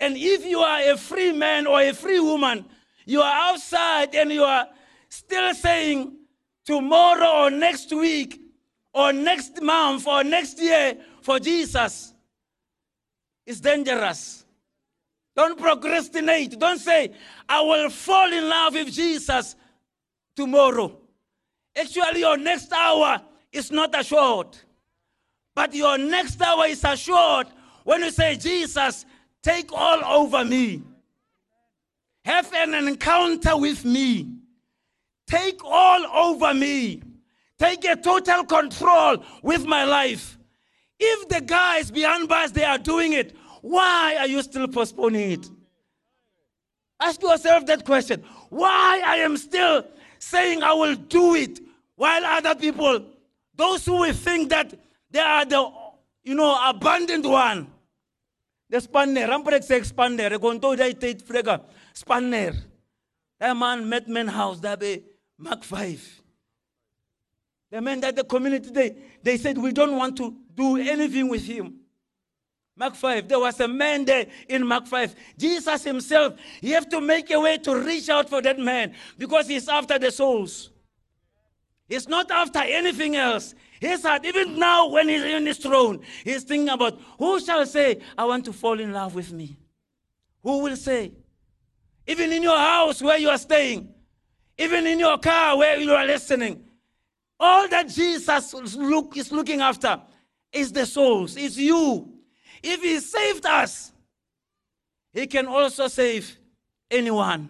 And 0.00 0.16
if 0.16 0.44
you 0.44 0.58
are 0.58 0.92
a 0.92 0.96
free 0.96 1.32
man 1.32 1.66
or 1.66 1.80
a 1.80 1.92
free 1.92 2.20
woman, 2.20 2.64
you 3.06 3.20
are 3.20 3.50
outside 3.52 4.14
and 4.14 4.30
you 4.32 4.44
are 4.44 4.66
still 5.08 5.54
saying 5.54 6.16
tomorrow 6.64 7.44
or 7.44 7.50
next 7.50 7.92
week 7.92 8.40
or 8.92 9.12
next 9.12 9.60
month 9.60 10.06
or 10.06 10.24
next 10.24 10.60
year 10.60 10.96
for 11.22 11.38
Jesus, 11.38 12.14
it's 13.46 13.60
dangerous. 13.60 14.44
Don't 15.36 15.58
procrastinate. 15.58 16.58
Don't 16.58 16.78
say, 16.78 17.12
I 17.48 17.60
will 17.60 17.90
fall 17.90 18.32
in 18.32 18.48
love 18.48 18.74
with 18.74 18.92
Jesus 18.92 19.56
tomorrow. 20.36 20.96
Actually, 21.76 22.20
your 22.20 22.36
next 22.36 22.72
hour 22.72 23.20
is 23.52 23.70
not 23.70 23.98
assured. 23.98 24.56
But 25.54 25.74
your 25.74 25.98
next 25.98 26.40
hour 26.42 26.66
is 26.66 26.82
assured 26.84 27.46
when 27.84 28.02
you 28.02 28.10
say, 28.10 28.36
Jesus, 28.36 29.06
take 29.42 29.70
all 29.72 30.04
over 30.04 30.44
me. 30.44 30.82
Have 32.24 32.52
an 32.54 32.74
encounter 32.74 33.56
with 33.56 33.84
me. 33.84 34.28
Take 35.26 35.64
all 35.64 36.06
over 36.06 36.54
me. 36.54 37.02
Take 37.58 37.84
a 37.84 37.96
total 37.96 38.44
control 38.44 39.22
with 39.42 39.64
my 39.66 39.84
life. 39.84 40.38
If 40.98 41.28
the 41.28 41.40
guys 41.40 41.90
behind 41.90 42.28
bars 42.28 42.52
they 42.52 42.64
are 42.64 42.78
doing 42.78 43.12
it, 43.12 43.36
why 43.60 44.16
are 44.18 44.26
you 44.26 44.42
still 44.42 44.68
postponing 44.68 45.32
it? 45.32 45.50
Ask 47.00 47.22
yourself 47.22 47.66
that 47.66 47.84
question. 47.84 48.22
Why 48.48 49.02
I 49.04 49.16
am 49.16 49.36
still 49.36 49.84
saying 50.18 50.62
I 50.62 50.72
will 50.72 50.94
do 50.94 51.34
it 51.34 51.60
while 51.96 52.24
other 52.24 52.54
people, 52.54 53.04
those 53.54 53.84
who 53.84 54.00
will 54.00 54.12
think 54.12 54.50
that 54.50 54.74
they 55.14 55.20
are 55.20 55.44
the 55.44 55.70
you 56.24 56.34
know 56.34 56.58
abandoned 56.68 57.24
one. 57.24 57.68
The 58.68 58.80
spanner, 58.80 59.38
pretty 59.44 59.64
say 59.64 59.82
spanner. 59.82 60.24
I 60.24 60.38
go 60.38 60.58
to 60.58 60.76
the 60.76 60.90
state 60.90 61.24
frega 61.24 61.62
spanner. 61.92 62.52
That 63.38 63.56
man 63.56 63.88
met 63.88 64.08
men 64.08 64.26
house 64.26 64.58
that 64.60 64.80
be 64.80 65.04
Mark 65.38 65.62
5. 65.62 66.22
The 67.70 67.80
men 67.80 68.00
that 68.00 68.16
the 68.16 68.24
community 68.24 68.70
they, 68.70 68.96
they 69.22 69.36
said 69.36 69.56
we 69.56 69.72
don't 69.72 69.96
want 69.96 70.16
to 70.16 70.34
do 70.54 70.76
anything 70.78 71.28
with 71.28 71.44
him. 71.44 71.74
Mark 72.76 72.96
5, 72.96 73.28
there 73.28 73.38
was 73.38 73.60
a 73.60 73.68
man 73.68 74.04
there 74.04 74.26
in 74.48 74.66
Mark 74.66 74.88
5. 74.88 75.14
Jesus 75.38 75.84
himself, 75.84 76.34
he 76.60 76.70
have 76.70 76.88
to 76.88 77.00
make 77.00 77.30
a 77.30 77.38
way 77.38 77.56
to 77.58 77.76
reach 77.76 78.08
out 78.08 78.28
for 78.28 78.42
that 78.42 78.58
man 78.58 78.94
because 79.16 79.46
he's 79.46 79.68
after 79.68 79.96
the 79.96 80.10
souls. 80.10 80.70
He's 81.88 82.08
not 82.08 82.32
after 82.32 82.58
anything 82.58 83.14
else. 83.14 83.54
His 83.80 84.02
heart, 84.02 84.24
even 84.24 84.58
now 84.58 84.88
when 84.88 85.08
he's 85.08 85.22
in 85.22 85.46
his 85.46 85.58
throne, 85.58 86.00
he's 86.22 86.44
thinking 86.44 86.68
about 86.68 87.00
who 87.18 87.40
shall 87.40 87.66
say, 87.66 88.00
I 88.16 88.24
want 88.24 88.44
to 88.46 88.52
fall 88.52 88.78
in 88.80 88.92
love 88.92 89.14
with 89.14 89.32
me? 89.32 89.56
Who 90.42 90.58
will 90.58 90.76
say? 90.76 91.12
even 92.06 92.32
in 92.32 92.42
your 92.42 92.58
house 92.58 93.02
where 93.02 93.18
you 93.18 93.28
are 93.30 93.38
staying, 93.38 93.88
even 94.58 94.86
in 94.86 94.98
your 94.98 95.18
car 95.18 95.56
where 95.56 95.78
you 95.78 95.92
are 95.92 96.06
listening. 96.06 96.62
All 97.40 97.68
that 97.68 97.88
Jesus 97.88 98.54
look, 98.76 99.16
is 99.16 99.32
looking 99.32 99.60
after 99.60 100.00
is 100.52 100.70
the 100.70 100.86
souls, 100.86 101.36
is 101.36 101.58
you. 101.58 102.12
If 102.62 102.82
He 102.82 103.00
saved 103.00 103.46
us, 103.46 103.92
He 105.12 105.26
can 105.26 105.46
also 105.46 105.88
save 105.88 106.36
anyone. 106.90 107.48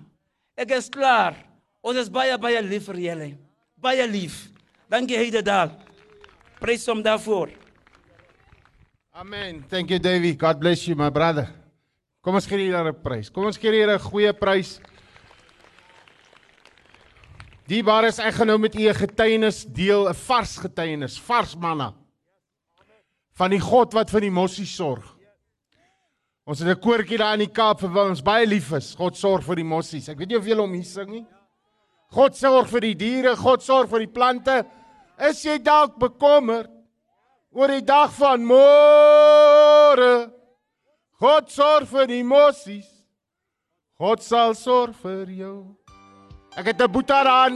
Ek 0.57 0.71
is 0.71 0.89
klaar. 0.89 1.35
Ons 1.83 1.99
is 1.99 2.09
baie 2.09 2.37
baie 2.39 2.63
lief 2.63 2.87
vir 2.89 3.01
julle. 3.03 3.31
Baie 3.77 4.07
lief. 4.09 4.49
Dankie 4.91 5.19
Heidedal. 5.19 5.73
Prys 6.65 6.87
hom 6.89 7.03
daarvoor. 7.05 7.51
Amen. 9.13 9.59
Thank 9.69 9.91
you 9.91 9.99
Davey. 9.99 10.33
God 10.33 10.59
bless 10.59 10.87
you 10.89 10.97
my 10.97 11.11
brother. 11.13 11.51
Kom 12.25 12.39
ons 12.39 12.47
gee 12.49 12.57
hier 12.57 12.79
'n 12.81 12.95
prys. 13.03 13.29
Kom 13.29 13.45
ons 13.45 13.59
gee 13.59 13.71
hier 13.71 13.91
'n 13.93 14.01
goeie 14.01 14.33
prys. 14.33 14.81
Die 17.69 17.83
waar 17.85 18.05
is 18.05 18.19
ek 18.19 18.35
gaan 18.35 18.47
nou 18.47 18.59
met 18.59 18.75
u 18.75 18.89
'n 18.89 18.95
getuienis 18.95 19.67
deel, 19.67 20.09
'n 20.09 20.15
vars 20.15 20.57
getuienis, 20.57 21.19
vars 21.21 21.55
manna. 21.55 21.93
Van 23.35 23.51
die 23.51 23.61
God 23.61 23.93
wat 23.93 24.09
vir 24.09 24.21
die 24.21 24.31
mossie 24.31 24.67
sorg. 24.67 25.05
Ons 26.47 26.61
het 26.61 26.69
'n 26.69 26.81
koortjie 26.81 27.19
daar 27.19 27.35
in 27.35 27.41
die 27.41 27.53
Kaap 27.53 27.81
vir 27.81 28.09
ons 28.09 28.23
baie 28.23 28.47
lief 28.47 28.73
is. 28.73 28.95
God 28.95 29.17
sorg 29.17 29.45
vir 29.45 29.57
die 29.57 29.65
mossies. 29.65 30.09
Ek 30.09 30.17
weet 30.17 30.29
nie 30.29 30.39
of 30.39 30.47
julle 30.47 30.63
hom 30.63 30.73
hier 30.73 30.83
sing 30.83 31.11
nie. 31.11 31.27
God 32.11 32.35
sorg 32.35 32.69
vir 32.69 32.81
die 32.81 32.95
diere, 32.95 33.37
God 33.37 33.63
sorg 33.63 33.91
vir 33.91 33.99
die 33.99 34.13
plante. 34.13 34.65
Is 35.19 35.45
jy 35.47 35.59
dalk 35.63 35.95
bekommerd 36.03 36.71
oor 37.55 37.71
die 37.71 37.85
dag 37.87 38.11
van 38.17 38.43
môre? 38.43 40.31
God 41.23 41.51
sorg 41.55 41.87
vir 41.89 42.11
die 42.11 42.25
mossies. 42.27 42.89
God 43.95 44.25
sal 44.27 44.57
sorg 44.59 44.97
vir 45.05 45.31
jou. 45.31 45.77
Ek 46.59 46.67
het 46.67 46.83
'n 46.83 46.91
boetie 46.91 47.25
daar 47.25 47.51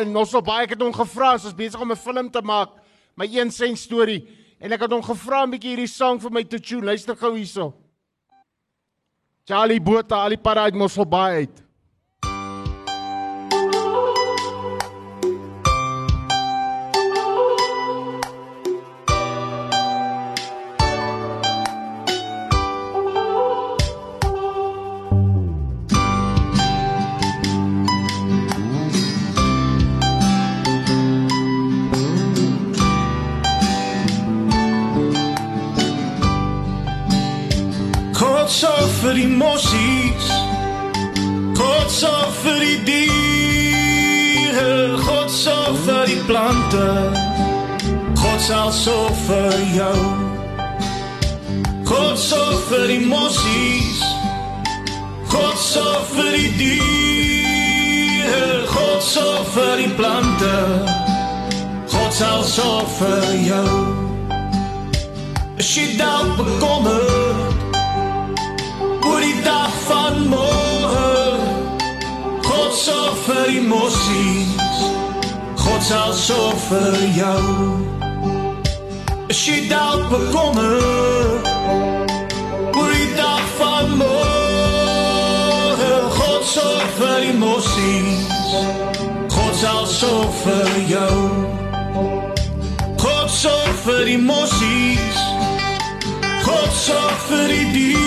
in 0.00 0.12
Nosselbaai, 0.12 0.64
ek 0.64 0.70
het 0.70 0.82
hom 0.82 0.92
gevra, 0.92 1.32
ons 1.32 1.44
is 1.44 1.54
besig 1.54 1.80
om 1.80 1.90
'n 1.90 1.96
film 1.96 2.30
te 2.30 2.42
maak, 2.42 2.70
my 3.16 3.26
een 3.26 3.50
sent 3.50 3.78
storie 3.78 4.26
en 4.60 4.72
ek 4.72 4.80
het 4.80 4.90
hom 4.90 5.02
gevra 5.02 5.44
'n 5.44 5.50
bietjie 5.50 5.76
hierdie 5.76 5.88
sang 5.88 6.20
vir 6.20 6.30
my 6.30 6.44
te 6.44 6.58
tune. 6.58 6.86
Luister 6.86 7.16
gou 7.16 7.34
hierso. 7.36 7.74
Charlie 9.46 9.80
Botha, 9.80 10.22
al 10.22 10.30
die 10.30 10.38
pad 10.38 10.56
uit 10.56 10.74
Mosselbaai 10.74 11.34
uit. 11.34 11.63
Vir 39.04 39.18
die 39.18 39.28
mossies. 39.28 40.28
God 41.58 41.90
sorg 41.92 42.32
vir 42.40 42.62
die 42.64 42.78
diere. 42.88 44.96
God 45.04 45.30
sorg 45.30 45.76
vir 45.84 46.06
die 46.08 46.22
plante. 46.28 46.86
God 48.16 48.40
sal 48.40 48.72
sorg 48.72 49.12
vir 49.26 49.58
jou. 49.76 49.98
God 51.84 52.16
sorg 52.18 52.64
vir 52.70 52.86
die 52.94 53.04
mossies. 53.04 54.00
God 55.28 55.58
sorg 55.60 56.08
vir 56.16 56.32
die 56.38 56.50
diere. 56.62 58.64
God 58.72 59.04
sorg 59.04 59.54
vir 59.58 59.84
die 59.84 59.92
plante. 60.00 60.56
God 61.92 62.20
sal 62.22 62.44
sorg 62.56 62.88
vir 63.02 63.32
jou. 63.52 63.80
As 65.60 65.76
jy 65.76 65.92
dalk 66.00 66.38
bekommerd 66.40 67.43
dag 69.44 69.70
van 69.86 70.28
môre. 70.28 71.38
God 72.42 72.72
sorg 72.72 73.16
vir 73.26 73.46
die 73.52 73.62
mossies. 73.68 74.78
God 75.64 75.82
sal 75.82 76.12
sorg 76.12 76.58
vir 76.68 76.96
jou. 77.18 77.42
As 79.30 79.40
jy 79.48 79.68
dalk 79.68 80.08
bekommerd 80.12 81.48
oor 82.76 82.92
die 82.92 83.12
dag 83.16 83.44
van 83.58 83.96
môre. 84.00 85.92
God 86.18 86.44
sorg 86.54 86.88
vir 87.00 87.18
die 87.26 87.36
mossies. 87.38 88.28
God 89.34 89.54
sal 89.62 89.84
sorg 89.86 90.32
vir 90.44 90.72
jou. 90.92 91.18
God 93.04 93.28
sorg 93.30 93.76
vir 93.84 94.04
die 94.12 94.22
mossies. 94.30 95.20
God 96.44 96.72
sorg 96.86 97.28
vir 97.28 97.46
die 97.48 97.68
diere. 97.76 98.03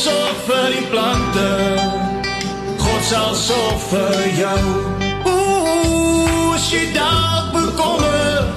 God 0.00 0.08
sorg 0.08 0.36
vir 0.46 0.70
die 0.72 0.86
plante. 0.88 1.48
God 2.80 3.02
sal 3.04 3.34
sorg 3.36 3.82
vir 3.90 4.22
jou. 4.38 4.60
Ooh, 5.28 6.54
as 6.54 6.70
jy 6.72 6.86
dalk 6.94 7.52
bekommerd 7.52 8.48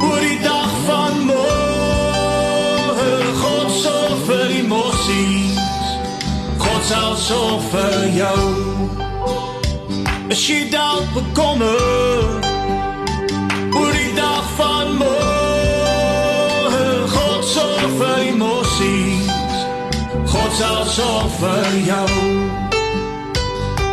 oor 0.00 0.24
die 0.24 0.40
dag 0.40 0.72
van 0.88 1.20
môre. 1.28 3.12
God 3.42 3.68
sorg 3.82 4.16
vir 4.30 4.48
die 4.54 4.64
mossies. 4.72 5.60
God 6.56 6.82
sal 6.88 7.12
sorg 7.28 7.68
vir 7.76 8.08
jou. 8.16 8.48
As 10.32 10.40
jy 10.48 10.70
dalk 10.72 11.04
bekommerd 11.20 12.47
sal 20.58 20.84
sorg 20.90 21.30
vir 21.38 21.66
jou. 21.86 22.08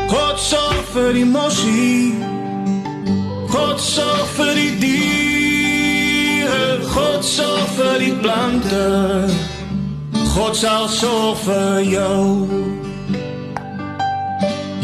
God 0.09 0.39
sorg 0.41 0.85
vir 0.93 1.11
die 1.13 1.25
mossie. 1.25 2.13
God 3.53 3.81
sorg 3.81 4.29
vir 4.37 4.53
die 4.57 4.71
diere. 4.81 6.61
God 6.89 7.25
sorg 7.25 7.67
vir 7.77 7.99
die 8.01 8.15
plante. 8.23 8.85
God 10.33 10.57
sal 10.57 10.87
sorg 10.89 11.37
vir 11.45 11.83
jou. 11.85 12.23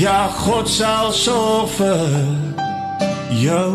Ja, 0.02 0.30
God 0.44 0.70
sal 0.70 1.10
sorg 1.14 1.70
vir 1.80 2.06
jou. 3.42 3.72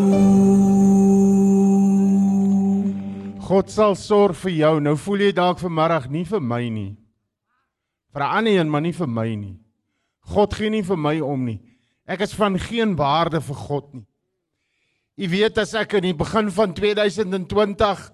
God 3.49 3.71
sal 3.71 3.99
sorg 3.99 4.39
vir 4.45 4.55
jou. 4.61 4.79
Nou 4.83 4.95
voel 4.99 5.27
jy 5.27 5.33
dalk 5.35 5.59
vanmiddag 5.63 6.07
nie 6.11 6.25
vir 6.27 6.43
my 6.43 6.63
nie. 6.71 7.06
Vir 8.17 8.25
'n 8.25 8.37
ander 8.39 8.53
een, 8.57 8.71
maar 8.71 8.81
nie 8.81 8.95
vir 8.97 9.09
my 9.09 9.35
nie. 9.37 9.57
God 10.33 10.55
gee 10.55 10.71
nie 10.71 10.83
vir 10.83 10.97
my 10.97 11.21
om 11.21 11.45
nie. 11.45 11.61
Ek 12.09 12.23
is 12.25 12.33
van 12.33 12.59
geen 12.59 12.97
waarde 12.97 13.43
vir 13.45 13.55
God 13.55 13.93
nie. 13.93 14.07
U 15.19 15.29
weet 15.29 15.59
as 15.59 15.75
ek 15.75 15.93
in 15.99 16.03
die 16.03 16.15
begin 16.15 16.49
van 16.51 16.73
2020 16.73 18.13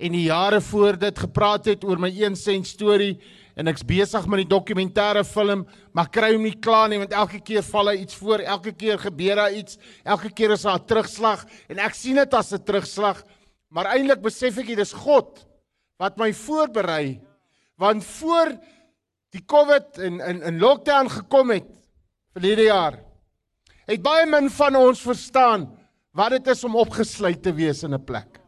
en 0.00 0.12
die 0.12 0.24
jare 0.30 0.60
voor 0.60 0.96
dit 0.96 1.18
gepraat 1.18 1.66
het 1.66 1.84
oor 1.84 1.98
my 1.98 2.08
1 2.08 2.36
sent 2.36 2.66
storie 2.66 3.20
en 3.54 3.68
ek's 3.68 3.84
besig 3.84 4.26
met 4.26 4.48
die 4.48 4.48
dokumentêre 4.48 5.24
film, 5.24 5.66
maar 5.92 6.08
kry 6.08 6.32
hom 6.32 6.42
nie 6.42 6.56
klaar 6.58 6.88
nie 6.88 6.98
want 6.98 7.12
elke 7.12 7.40
keer 7.40 7.62
val 7.62 7.88
hy 7.88 8.00
iets 8.00 8.14
voor, 8.14 8.38
elke 8.40 8.72
keer 8.72 8.98
gebeur 8.98 9.36
daar 9.36 9.52
iets, 9.52 9.76
elke 10.04 10.30
keer 10.30 10.52
is 10.52 10.62
daar 10.62 10.80
'n 10.80 10.86
terugslag 10.86 11.44
en 11.68 11.78
ek 11.78 11.94
sien 11.94 12.16
dit 12.16 12.34
as 12.34 12.52
'n 12.52 12.64
terugslag, 12.64 13.22
maar 13.68 13.92
eintlik 13.92 14.22
besef 14.22 14.56
ek 14.58 14.66
dit 14.66 14.78
is 14.78 14.92
God 14.92 15.46
wat 15.98 16.16
my 16.16 16.32
voorberei 16.32 17.20
want 17.76 18.04
voor 18.04 18.56
die 19.34 19.42
COVID 19.50 19.98
en 19.98 20.20
in 20.20 20.42
in 20.42 20.60
lockdown 20.62 21.10
gekom 21.10 21.50
het 21.54 21.66
verlede 22.36 22.68
jaar 22.68 23.00
het 23.84 24.02
baie 24.02 24.26
min 24.30 24.48
van 24.50 24.78
ons 24.78 25.02
verstaan 25.04 25.66
wat 26.14 26.36
dit 26.36 26.46
is 26.54 26.64
om 26.64 26.78
opgesluit 26.78 27.42
te 27.42 27.52
wees 27.52 27.82
in 27.82 27.94
'n 27.94 28.04
plek. 28.04 28.40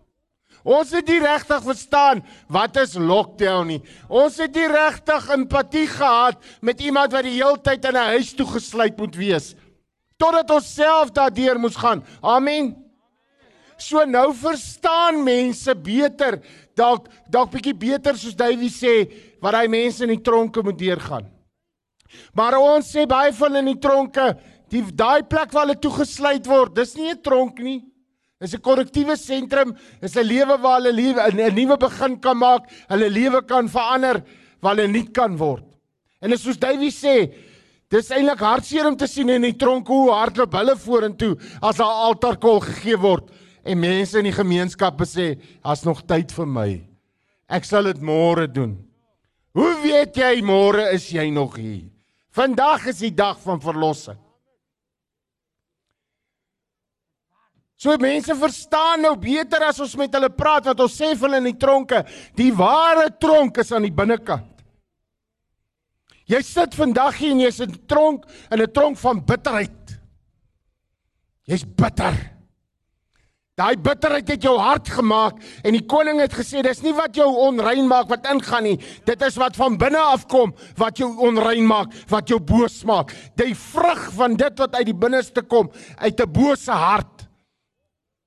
Ons 0.62 0.90
het 0.90 1.06
nie 1.06 1.20
regtig 1.20 1.62
verstaan 1.62 2.24
wat 2.48 2.76
is 2.76 2.94
lockdown 2.94 3.66
nie. 3.66 3.82
Ons 4.08 4.38
het 4.38 4.54
nie 4.54 4.66
regtig 4.66 5.28
empatie 5.30 5.86
gehad 5.86 6.42
met 6.60 6.80
iemand 6.80 7.12
wat 7.12 7.22
die 7.22 7.38
heeltyd 7.38 7.84
in 7.84 7.96
'n 7.96 8.10
huis 8.14 8.34
toegesluit 8.34 8.96
moet 8.96 9.16
wees 9.16 9.54
totdat 10.16 10.50
ons 10.50 10.74
self 10.74 11.10
daardeur 11.12 11.58
moes 11.60 11.76
gaan. 11.76 12.04
Amen. 12.22 12.74
So 13.76 14.04
nou 14.04 14.30
verstaan 14.34 15.22
mense 15.24 15.74
beter, 15.74 16.40
dalk 16.76 17.08
dalk 17.32 17.50
bietjie 17.54 17.74
beter 17.74 18.18
soos 18.18 18.36
Davey 18.36 18.68
sê 18.72 18.94
wat 19.42 19.56
hy 19.56 19.66
mense 19.72 20.04
in 20.04 20.12
die 20.12 20.22
tronke 20.22 20.62
moet 20.62 20.78
deurgaan. 20.78 21.26
Maar 22.36 22.58
ons 22.60 22.92
sê 22.92 23.06
baie 23.08 23.32
van 23.34 23.58
in 23.60 23.72
die 23.72 23.80
tronke, 23.82 24.34
die 24.70 24.82
daai 24.92 25.24
plek 25.26 25.52
waar 25.54 25.66
hulle 25.66 25.80
toegesluit 25.80 26.46
word, 26.46 26.74
dis 26.74 26.96
nie 26.96 27.10
'n 27.10 27.22
tronk 27.22 27.58
nie. 27.58 27.82
Dis 28.40 28.54
'n 28.54 28.60
korrektiewe 28.60 29.16
sentrum, 29.16 29.76
dis 30.00 30.16
'n 30.16 30.22
lewe 30.22 30.56
waar 30.60 30.80
hulle 30.80 30.92
'n 30.92 31.54
nuwe 31.54 31.76
begin 31.76 32.20
kan 32.20 32.36
maak, 32.36 32.68
hulle 32.88 33.08
lewe 33.10 33.42
kan 33.46 33.68
verander, 33.68 34.22
waar 34.60 34.76
hulle 34.76 34.88
nuut 34.88 35.12
kan 35.12 35.36
word. 35.36 35.64
En 36.20 36.32
is 36.32 36.42
soos 36.42 36.58
Davey 36.58 36.90
sê, 36.90 37.32
dis 37.88 38.10
eintlik 38.10 38.40
hartseer 38.40 38.86
om 38.86 38.96
te 38.96 39.06
sien 39.06 39.28
in 39.30 39.42
die 39.42 39.56
tronk 39.56 39.86
hoe 39.86 40.10
hardloop 40.10 40.52
hulle 40.52 40.76
vorentoe 40.76 41.36
as 41.62 41.76
daar 41.76 42.00
altaarkol 42.08 42.60
gegee 42.60 42.96
word 42.96 43.30
en 43.66 43.80
mense 43.80 44.18
in 44.18 44.24
die 44.24 44.32
gemeenskap 44.32 45.00
sê, 45.02 45.38
"Daar's 45.62 45.84
nog 45.84 46.06
tyd 46.06 46.32
vir 46.32 46.46
my. 46.46 46.86
Ek 47.48 47.64
sal 47.64 47.84
dit 47.84 48.00
môre 48.00 48.46
doen." 48.46 48.86
Hoe 49.56 49.80
weet 49.82 50.16
jy 50.16 50.42
môre 50.42 50.92
is 50.92 51.08
jy 51.08 51.30
nog 51.30 51.56
hier? 51.56 51.88
Vandag 52.30 52.86
is 52.86 52.98
die 52.98 53.14
dag 53.14 53.38
van 53.40 53.60
verlossing. 53.60 54.18
So 57.76 57.96
mense 58.00 58.34
verstaan 58.36 59.02
nou 59.04 59.14
beter 59.20 59.64
as 59.64 59.80
ons 59.80 59.96
met 59.96 60.12
hulle 60.12 60.30
praat 60.32 60.64
wat 60.64 60.80
ons 60.80 60.92
sê 60.96 61.12
vir 61.14 61.28
hulle 61.28 61.40
in 61.42 61.50
die 61.50 61.60
tronke, 61.60 62.02
die 62.36 62.52
ware 62.56 63.10
tronk 63.20 63.58
is 63.60 63.72
aan 63.72 63.84
die 63.84 63.92
binnekant. 63.92 64.52
Jy 66.26 66.40
sit 66.42 66.74
vandag 66.74 67.20
hier 67.20 67.32
en 67.36 67.40
jy's 67.44 67.60
in 67.62 67.76
tronk 67.86 68.24
in 68.50 68.60
'n 68.60 68.72
tronk 68.72 68.98
van 68.98 69.24
bitterheid. 69.24 69.98
Jy's 71.46 71.64
bitter. 71.64 72.35
Daai 73.56 73.78
bitterheid 73.80 74.28
het 74.28 74.42
jou 74.44 74.58
hart 74.60 74.90
gemaak 74.92 75.38
en 75.64 75.72
die 75.72 75.86
koning 75.88 76.18
het 76.20 76.34
gesê 76.36 76.60
dis 76.64 76.82
nie 76.84 76.92
wat 76.92 77.16
jou 77.16 77.28
onrein 77.46 77.86
maak 77.88 78.10
wat 78.12 78.26
ingaan 78.28 78.66
nie. 78.68 78.76
Dit 79.08 79.22
is 79.24 79.38
wat 79.40 79.56
van 79.56 79.78
binne 79.80 80.02
af 80.12 80.26
kom 80.28 80.52
wat 80.76 81.00
jou 81.00 81.08
onrein 81.24 81.64
maak, 81.64 81.94
wat 82.12 82.28
jou 82.28 82.36
boos 82.36 82.82
maak. 82.84 83.14
Die 83.40 83.54
vrug 83.56 84.02
van 84.18 84.36
dit 84.36 84.60
wat 84.60 84.76
uit 84.76 84.90
die 84.90 84.98
binneste 85.06 85.40
kom, 85.40 85.70
uit 85.96 86.20
'n 86.20 86.32
bose 86.32 86.70
hart. 86.70 87.24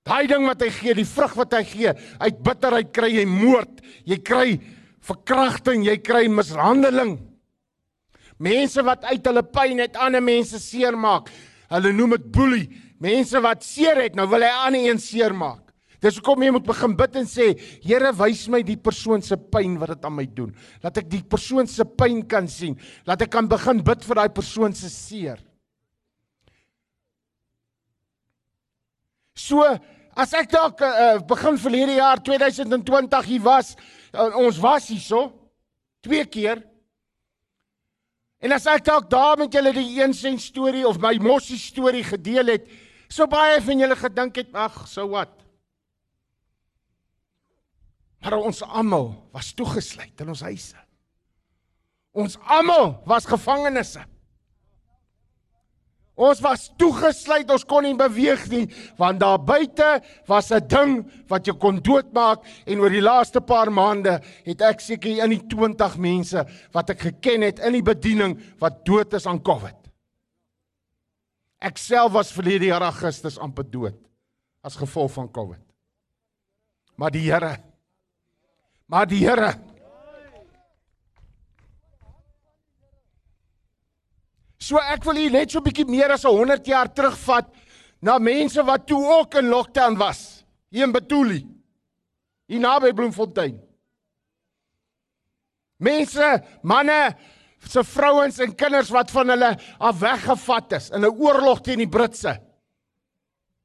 Daai 0.03 0.25
ding 0.27 0.47
wat 0.47 0.61
hy 0.61 0.69
gee, 0.69 0.93
die 0.95 1.05
vrug 1.05 1.33
wat 1.37 1.53
hy 1.53 1.63
gee, 1.63 1.93
uit 2.19 2.43
bitterheid 2.43 2.91
kry 2.91 3.13
jy 3.13 3.25
moord, 3.25 3.81
jy 4.05 4.17
kry 4.17 4.59
verkrachting, 5.01 5.85
jy 5.85 5.97
kry 5.97 6.27
mishandeling. 6.27 7.19
Mense 8.39 8.81
wat 8.81 9.03
uit 9.03 9.25
hulle 9.25 9.43
pyn 9.43 9.77
net 9.77 9.95
ander 9.95 10.23
mense 10.23 10.57
seermaak. 10.59 11.29
Hulle 11.69 11.93
noem 11.93 12.09
dit 12.09 12.31
boelie. 12.31 12.88
Mense 12.99 13.39
wat 13.43 13.63
seer 13.63 13.99
het, 14.03 14.15
nou 14.17 14.27
wil 14.31 14.43
hy 14.43 14.51
ander 14.65 14.85
een 14.89 14.99
seermaak. 15.01 15.65
Dis 16.03 16.15
hoekom 16.19 16.43
jy 16.43 16.51
moet 16.55 16.67
begin 16.67 16.93
bid 16.99 17.17
en 17.19 17.27
sê, 17.27 17.49
Here, 17.83 18.13
wys 18.15 18.45
my 18.51 18.61
die 18.63 18.77
persoon 18.79 19.23
se 19.23 19.35
pyn 19.35 19.75
wat 19.79 19.95
dit 19.95 20.07
aan 20.07 20.15
my 20.15 20.25
doen. 20.31 20.53
Laat 20.83 21.01
ek 21.01 21.09
die 21.11 21.23
persoon 21.27 21.67
se 21.67 21.83
pyn 21.83 22.21
kan 22.27 22.47
sien. 22.51 22.77
Laat 23.07 23.25
ek 23.25 23.33
kan 23.35 23.49
begin 23.51 23.83
bid 23.83 24.05
vir 24.07 24.21
daai 24.21 24.31
persoon 24.35 24.75
se 24.75 24.91
seer. 24.91 25.41
So, 29.39 29.63
as 30.19 30.35
ek 30.35 30.51
dalk 30.51 30.79
uh, 30.83 31.19
begin 31.27 31.59
verlede 31.59 31.99
jaar 31.99 32.19
2020 32.23 33.29
hier 33.31 33.43
was, 33.43 33.75
uh, 34.11 34.31
ons 34.39 34.59
was 34.59 34.87
hierso 34.91 35.29
twee 36.03 36.25
keer 36.31 36.63
En 38.39 38.55
as 38.55 38.67
ek 38.71 38.85
dalk 38.87 39.09
daar 39.11 39.35
met 39.39 39.51
julle 39.51 39.73
die 39.75 39.99
een 39.99 40.13
sent 40.15 40.39
storie 40.39 40.85
of 40.87 40.99
my 41.03 41.17
mossie 41.19 41.59
storie 41.59 42.05
gedeel 42.07 42.53
het, 42.53 42.69
so 43.09 43.27
baie 43.27 43.59
van 43.65 43.81
julle 43.81 43.97
gedink 43.97 44.37
het, 44.41 44.53
ag, 44.53 44.83
so 44.87 45.07
wat. 45.09 45.33
Maar 48.19 48.37
ons 48.37 48.61
almal 48.63 49.13
was 49.33 49.53
toegesluit 49.55 50.21
in 50.21 50.31
ons 50.33 50.43
huise. 50.43 50.77
Ons 52.11 52.35
almal 52.51 52.97
was 53.07 53.27
gevangenes. 53.29 53.95
Ons 56.19 56.41
was 56.43 56.65
toegesluit, 56.75 57.47
ons 57.47 57.63
kon 57.63 57.85
nie 57.85 57.95
beweeg 57.95 58.41
nie, 58.51 58.65
want 58.99 59.21
daar 59.21 59.39
buite 59.39 60.01
was 60.27 60.51
'n 60.51 60.67
ding 60.67 60.91
wat 61.29 61.45
jou 61.45 61.55
kon 61.55 61.79
doodmaak 61.79 62.43
en 62.67 62.79
oor 62.79 62.89
die 62.89 63.01
laaste 63.01 63.39
paar 63.39 63.71
maande 63.71 64.19
het 64.43 64.61
ek 64.61 64.81
seker 64.81 65.23
in 65.23 65.29
die 65.29 65.47
20 65.47 65.97
mense 65.97 66.45
wat 66.73 66.89
ek 66.89 66.99
geken 66.99 67.41
het 67.41 67.59
in 67.59 67.71
die 67.71 67.81
bediening 67.93 68.35
wat 68.59 68.85
dood 68.85 69.13
is 69.13 69.25
aan 69.25 69.41
COVID. 69.41 69.78
Ek 71.59 71.77
self 71.77 72.13
was 72.15 72.31
verlede 72.31 72.69
jaar 72.69 72.85
Augustus 72.87 73.37
amper 73.37 73.67
dood 73.67 73.97
as 74.63 74.77
gevolg 74.79 75.11
van 75.11 75.27
COVID. 75.31 75.63
Maar 76.99 77.11
die 77.15 77.25
Here 77.27 77.57
Maar 78.89 79.05
die 79.07 79.21
Here 79.21 79.53
So 84.59 84.77
ek 84.77 85.05
wil 85.07 85.17
hier 85.17 85.31
net 85.31 85.51
so 85.51 85.59
'n 85.59 85.63
bietjie 85.63 85.87
meer 85.87 86.11
as 86.11 86.23
100 86.23 86.65
jaar 86.67 86.91
terugvat 86.93 87.47
na 88.01 88.19
mense 88.19 88.63
wat 88.63 88.85
toe 88.87 89.01
ook 89.01 89.35
in 89.35 89.49
lockdown 89.49 89.97
was. 89.97 90.43
Hier 90.69 90.83
in 90.83 90.91
Betuli. 90.91 91.47
Hier 92.47 92.59
naby 92.59 92.93
Bloemfontein. 92.93 93.59
Mense, 95.77 96.43
manne, 96.61 97.15
se 97.69 97.83
vrouens 97.85 98.39
en 98.41 98.55
kinders 98.57 98.89
wat 98.93 99.11
van 99.13 99.29
hulle 99.35 99.53
af 99.77 99.99
weggevat 100.01 100.77
is 100.79 100.89
in 100.89 101.05
'n 101.05 101.15
oorlog 101.21 101.61
teen 101.61 101.77
die 101.77 101.89
Britse. 101.89 102.39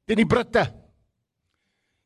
Teen 0.05 0.17
die 0.17 0.25
Britte. 0.25 0.73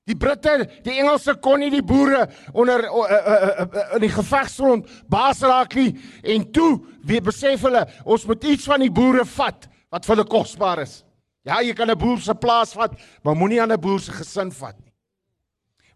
Die 0.06 0.16
Britte, 0.16 0.70
die 0.84 0.96
Engelse 0.98 1.36
kon 1.36 1.60
nie 1.60 1.70
die 1.70 1.84
boere 1.84 2.30
onder 2.54 2.84
uh, 2.84 3.04
uh, 3.04 3.18
uh, 3.20 3.66
uh, 3.66 3.96
in 3.96 4.02
die 4.02 4.10
gevegsgrond 4.10 4.88
baas 5.08 5.42
raak 5.42 5.76
nie 5.76 6.00
en 6.24 6.52
toe 6.52 6.80
weer 7.06 7.22
besef 7.22 7.62
hulle 7.62 7.86
ons 8.06 8.26
moet 8.26 8.44
iets 8.44 8.66
van 8.66 8.80
die 8.80 8.90
boere 8.90 9.26
vat 9.26 9.68
wat 9.92 10.06
vir 10.06 10.16
hulle 10.16 10.30
kosbaar 10.30 10.82
is. 10.82 11.04
Ja, 11.46 11.62
jy 11.62 11.74
kan 11.74 11.90
'n 11.90 11.98
boer 11.98 12.20
se 12.20 12.34
plaas 12.34 12.74
vat, 12.74 12.92
maar 13.24 13.36
moenie 13.36 13.62
aan 13.62 13.72
'n 13.72 13.80
boer 13.80 14.00
se 14.00 14.12
gesin 14.12 14.52
vat 14.52 14.80
nie. 14.80 14.94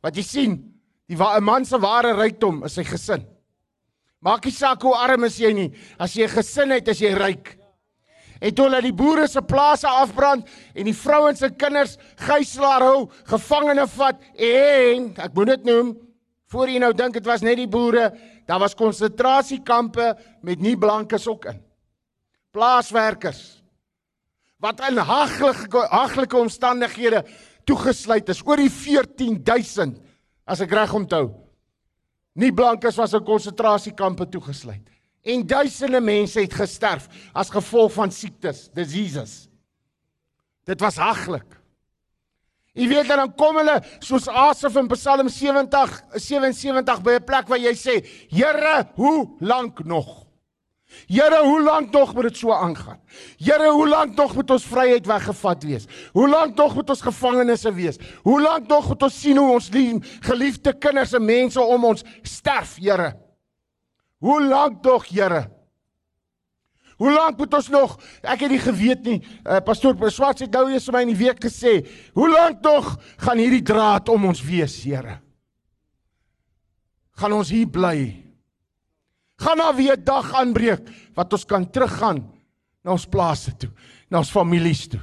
Wat 0.01 0.15
jy 0.15 0.23
sien, 0.23 0.73
die 1.07 1.17
'n 1.17 1.43
man 1.43 1.65
se 1.65 1.77
ware 1.77 2.13
rykdom 2.13 2.63
is 2.65 2.73
sy 2.73 2.83
gesin. 2.83 3.25
Maak 4.23 4.45
nie 4.45 4.55
saak 4.55 4.81
hoe 4.81 4.95
arm 4.95 5.25
is 5.27 5.37
jy 5.37 5.51
nie, 5.53 5.71
as 5.99 6.15
jy 6.15 6.23
'n 6.23 6.35
gesin 6.35 6.71
het, 6.71 6.87
is 6.87 6.99
jy 7.01 7.13
ryk 7.13 7.57
toe 8.51 8.65
hulle 8.65 8.81
die 8.83 8.95
boere 8.95 9.27
se 9.29 9.41
plase 9.45 9.87
afbrand 9.87 10.49
en 10.75 10.87
die 10.89 10.95
vrouens 10.97 11.41
en 11.45 11.53
kinders 11.55 11.95
gijslaar 12.25 12.83
hou, 12.83 13.09
gevangene 13.29 13.85
vat 13.87 14.19
en 14.35 15.13
ek 15.15 15.35
moet 15.37 15.53
dit 15.53 15.69
noem, 15.69 15.93
voor 16.51 16.67
jy 16.67 16.81
nou 16.83 16.91
dink 16.93 17.13
dit 17.13 17.25
was 17.29 17.43
net 17.45 17.57
die 17.61 17.69
boere, 17.69 18.11
daar 18.47 18.59
was 18.59 18.75
konsentrasiekampe 18.75 20.13
met 20.43 20.59
nie 20.59 20.75
blankes 20.75 21.27
ook 21.27 21.47
in. 21.53 21.61
Plaaswerkers 22.53 23.61
wat 24.63 24.79
in 24.87 24.95
haglike 24.95 25.81
haglike 25.91 26.37
omstandighede 26.39 27.23
toegesluit 27.67 28.29
is, 28.31 28.39
oor 28.47 28.59
die 28.59 28.71
14000 28.71 29.97
as 30.47 30.61
ek 30.63 30.71
reg 30.71 30.93
onthou. 30.95 31.42
Nie 32.33 32.53
blankes 32.53 32.97
was 32.97 33.13
in 33.13 33.23
konsentrasiekampe 33.23 34.27
toegesluit 34.29 34.89
en 35.23 35.45
duisende 35.47 36.01
mense 36.03 36.41
het 36.41 36.53
gesterf 36.53 37.05
as 37.31 37.51
gevolg 37.53 37.93
van 37.95 38.11
siektes, 38.11 38.65
diseases. 38.75 39.45
Dit 40.67 40.81
was 40.83 40.97
haglik. 40.99 41.47
Jy 42.73 42.87
weet 42.89 43.07
dan 43.07 43.31
kom 43.37 43.59
hulle 43.61 43.77
soos 44.01 44.25
Asaf 44.27 44.75
in 44.81 44.89
Psalm 44.91 45.29
70 45.29 45.93
77 46.17 47.01
by 47.05 47.13
'n 47.19 47.23
plek 47.23 47.47
waar 47.47 47.61
jy 47.61 47.73
sê, 47.75 48.03
Here, 48.29 48.89
hoe 48.95 49.29
lank 49.39 49.85
nog? 49.85 50.25
Here, 51.07 51.43
hoe 51.43 51.63
lank 51.63 51.91
nog 51.91 52.13
moet 52.13 52.23
dit 52.23 52.37
so 52.37 52.51
aangaan? 52.53 52.99
Here, 53.37 53.71
hoe 53.71 53.87
lank 53.87 54.15
nog 54.15 54.35
moet 54.35 54.49
ons 54.49 54.65
vryheid 54.65 55.05
weggevat 55.05 55.63
wees? 55.63 55.85
Hoe 56.11 56.29
lank 56.29 56.55
nog 56.55 56.75
moet 56.75 56.89
ons 56.89 57.01
gevangenes 57.01 57.63
wees? 57.63 57.97
Hoe 58.23 58.41
lank 58.41 58.67
nog 58.67 58.87
moet 58.87 59.03
ons 59.03 59.19
sien 59.19 59.37
hoe 59.37 59.51
ons 59.53 59.69
geliefde 60.19 60.77
kinders 60.77 61.13
en 61.13 61.25
mense 61.25 61.61
om 61.61 61.85
ons 61.85 62.03
sterf, 62.21 62.77
Here? 62.79 63.13
Hoe 64.17 64.39
lank 64.43 64.83
tog, 64.83 65.07
Here? 65.07 65.49
Hoe 66.97 67.11
lank 67.11 67.37
moet 67.37 67.53
ons 67.53 67.67
nog? 67.67 67.97
Ek 68.21 68.45
het 68.45 68.51
nie 68.53 68.61
geweet 68.61 69.03
nie. 69.03 69.19
Uh, 69.43 69.59
Pastoor 69.65 69.97
Swart 70.11 70.39
het 70.39 70.53
nou 70.53 70.69
eers 70.71 70.85
vir 70.87 70.95
my 70.95 71.01
in 71.01 71.11
die 71.11 71.25
week 71.25 71.41
gesê, 71.43 71.81
"Hoe 72.13 72.29
lank 72.29 72.61
tog 72.63 72.97
gaan 73.17 73.37
hierdie 73.37 73.63
draad 73.63 74.09
om 74.09 74.25
ons 74.25 74.41
wees, 74.41 74.83
Here?" 74.83 75.19
Gaan 77.11 77.33
ons 77.33 77.49
hier 77.49 77.67
bly? 77.67 78.22
Gaan 79.35 79.57
daar 79.57 79.75
weer 79.75 80.03
dag 80.03 80.33
aanbreek 80.33 80.89
wat 81.13 81.33
ons 81.33 81.45
kan 81.45 81.69
teruggaan 81.69 82.21
na 82.83 82.91
ons 82.91 83.07
plase 83.07 83.55
toe, 83.57 83.71
na 84.09 84.17
ons 84.17 84.31
families 84.31 84.87
toe? 84.87 85.01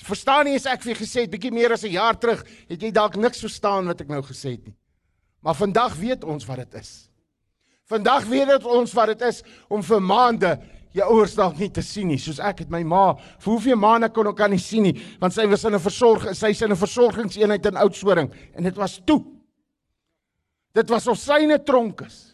Verstaan 0.00 0.48
nie 0.48 0.56
as 0.56 0.66
ek 0.66 0.82
vir 0.82 0.96
gesê 0.96 1.26
het 1.26 1.30
bietjie 1.30 1.52
meer 1.52 1.72
as 1.72 1.84
'n 1.84 1.92
jaar 1.92 2.16
terug, 2.18 2.42
het 2.68 2.82
jy 2.82 2.90
dalk 2.90 3.16
niks 3.16 3.40
verstaan 3.40 3.86
wat 3.86 4.00
ek 4.00 4.08
nou 4.08 4.22
gesê 4.22 4.56
het 4.56 4.64
nie. 4.66 4.76
Maar 5.42 5.54
vandag 5.54 5.94
weet 5.94 6.24
ons 6.24 6.44
wat 6.46 6.56
dit 6.56 6.74
is. 6.74 7.10
Vandag 7.86 8.24
weet 8.24 8.48
dit 8.48 8.64
ons 8.64 8.92
wat 8.92 9.06
dit 9.06 9.22
is 9.22 9.42
om 9.68 9.82
vir 9.82 10.00
maande 10.00 10.60
jou 10.92 11.06
ouers 11.06 11.34
dalk 11.34 11.58
nie 11.58 11.70
te 11.70 11.82
sien 11.82 12.08
nie, 12.08 12.18
soos 12.18 12.40
ek 12.40 12.58
het 12.58 12.70
my 12.70 12.82
ma 12.82 13.14
vir 13.14 13.52
hoeveel 13.52 13.76
maande 13.76 14.08
kon 14.08 14.26
ek 14.26 14.36
kan 14.36 14.50
nie 14.50 14.58
sien 14.58 14.82
nie, 14.82 14.96
want 15.20 15.32
sy 15.32 15.46
was 15.46 15.64
in 15.64 15.74
'n 15.74 15.78
versorging, 15.78 16.34
sy's 16.34 16.62
in 16.62 16.72
'n 16.72 16.76
versorgingseenheid 16.76 17.66
in 17.66 17.76
Oudtshoorn 17.76 18.32
en 18.54 18.62
dit 18.62 18.76
was 18.76 19.00
toe. 19.06 19.39
Dit 20.72 20.88
was 20.88 21.06
of 21.10 21.18
syne 21.18 21.58
tronk 21.62 22.04
is. 22.06 22.30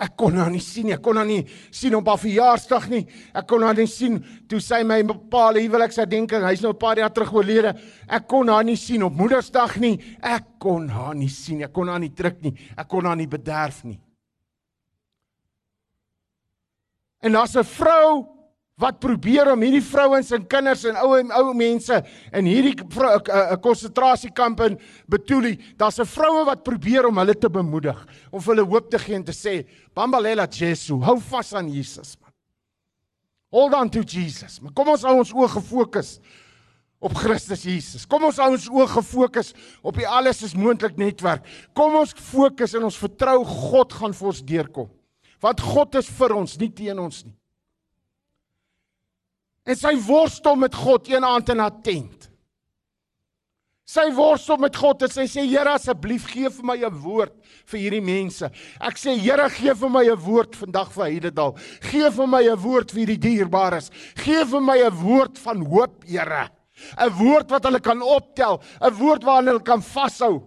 Ek 0.00 0.14
kon 0.16 0.36
haar 0.40 0.48
nie 0.52 0.62
sien 0.64 0.86
nie. 0.88 0.94
Ek 0.96 1.02
kon 1.04 1.18
haar 1.20 1.28
nie 1.28 1.42
sien 1.76 1.94
op 1.98 2.06
haar 2.08 2.20
verjaarsdag 2.22 2.86
nie. 2.88 3.02
Ek 3.36 3.46
kon 3.50 3.64
haar 3.66 3.76
nie 3.76 3.88
sien 3.90 4.16
toe 4.48 4.60
sy 4.64 4.80
my 4.88 5.02
bepaalde 5.04 5.60
huweliksherdenking, 5.60 6.46
hy's 6.48 6.62
nou 6.64 6.72
'n 6.72 6.80
paar 6.80 6.96
jaar 6.96 7.12
terug 7.12 7.34
oorlede. 7.34 7.74
Ek 8.08 8.26
kon 8.26 8.48
haar 8.48 8.64
nie 8.64 8.76
sien 8.76 9.02
op 9.02 9.12
Moedersdag 9.12 9.76
nie. 9.76 10.00
Ek 10.22 10.58
kon 10.58 10.88
haar 10.88 11.14
nie 11.14 11.28
sien 11.28 11.58
nie. 11.58 11.64
Ek 11.64 11.72
kon 11.72 11.88
haar 11.88 12.00
nie 12.00 12.14
druk 12.14 12.40
nie. 12.42 12.56
Ek 12.76 12.88
kon 12.88 13.04
haar 13.04 13.16
nie 13.16 13.26
bederf 13.26 13.84
nie. 13.84 14.00
En 17.22 17.32
daar's 17.32 17.56
'n 17.56 17.64
vrou 17.64 18.39
wat 18.80 19.00
probeer 19.02 19.52
om 19.52 19.60
hierdie 19.60 19.84
vrouens 19.84 20.30
en 20.32 20.46
kinders 20.48 20.86
en 20.88 20.96
ou 21.02 21.12
ou 21.20 21.54
mense 21.56 22.00
in 22.32 22.48
hierdie 22.48 22.74
'n- 22.74 22.88
'n 22.88 23.52
'n 23.52 23.60
konsentrasiekamp 23.60 24.60
in 24.60 24.78
Betuli, 25.08 25.58
daar's 25.76 26.00
'n 26.00 26.06
vroue 26.06 26.44
wat 26.46 26.64
probeer 26.64 27.06
om 27.06 27.18
hulle 27.18 27.34
te 27.34 27.50
bemoedig, 27.50 28.06
om 28.32 28.40
hulle 28.40 28.64
hoop 28.64 28.90
te 28.90 28.98
gee 28.98 29.14
en 29.14 29.24
te 29.24 29.32
sê, 29.32 29.66
"Bambalela 29.94 30.46
Jesu, 30.46 30.94
hou 30.94 31.18
vas 31.18 31.52
aan 31.54 31.68
Jesus 31.68 32.16
man. 32.20 32.32
Hold 33.52 33.74
on 33.74 33.90
to 33.90 34.00
Jesus." 34.00 34.60
Maar 34.60 34.72
kom 34.72 34.88
ons 34.88 35.02
hou 35.02 35.18
ons 35.18 35.32
oë 35.32 35.48
gefokus 35.48 36.20
op 37.00 37.14
Christus 37.14 37.62
Jesus. 37.62 38.06
Kom 38.06 38.24
ons 38.24 38.36
hou 38.36 38.52
ons 38.52 38.68
oë 38.68 38.88
gefokus 38.88 39.54
op 39.82 39.96
die 39.96 40.08
alles 40.08 40.42
is 40.42 40.54
moontlik 40.54 40.96
netwerk. 40.96 41.44
Kom 41.74 41.94
ons 41.94 42.12
fokus 42.12 42.74
en 42.74 42.84
ons 42.84 42.96
vertrou 42.96 43.44
God 43.44 43.92
gaan 43.92 44.12
vir 44.12 44.26
ons 44.26 44.42
deurkom. 44.42 44.90
Want 45.40 45.60
God 45.60 45.94
is 45.94 46.08
vir 46.08 46.34
ons, 46.36 46.58
nie 46.58 46.68
teen 46.68 46.98
ons 46.98 47.24
nie. 47.24 47.39
En 49.70 49.78
sy 49.78 49.94
worstel 50.02 50.58
met 50.58 50.74
God 50.74 51.08
een 51.08 51.24
aand 51.24 51.52
in 51.54 51.62
haar 51.62 51.76
tent. 51.84 52.26
Sy 53.90 54.04
worstel 54.14 54.58
met 54.62 54.76
God 54.78 55.02
en 55.02 55.10
sy 55.10 55.24
sê 55.26 55.42
Here 55.48 55.72
asseblief 55.74 56.28
gee 56.30 56.50
vir 56.50 56.66
my 56.66 56.76
'n 56.78 57.00
woord 57.02 57.34
vir 57.66 57.78
hierdie 57.80 58.02
mense. 58.02 58.50
Ek 58.80 58.94
sê 58.94 59.16
Here 59.18 59.48
gee 59.50 59.74
vir 59.74 59.90
my 59.90 60.04
'n 60.06 60.16
woord 60.16 60.54
vandag 60.54 60.92
vir 60.92 61.04
Heidedal. 61.04 61.56
Gee 61.82 62.10
vir 62.10 62.26
my 62.26 62.42
'n 62.42 62.56
woord 62.56 62.90
vir 62.90 63.00
hierdie 63.06 63.18
dierbares. 63.18 63.90
Gee 64.16 64.44
vir 64.44 64.60
my 64.60 64.78
'n 64.78 64.94
woord 64.94 65.38
van 65.38 65.66
hoop, 65.66 66.04
Here. 66.04 66.50
'n 66.98 67.10
Woord 67.18 67.50
wat 67.50 67.64
hulle 67.64 67.80
kan 67.80 68.02
optel, 68.02 68.62
'n 68.80 68.94
woord 68.94 69.24
waaraan 69.24 69.46
hulle 69.46 69.62
kan 69.62 69.82
vashou. 69.82 70.42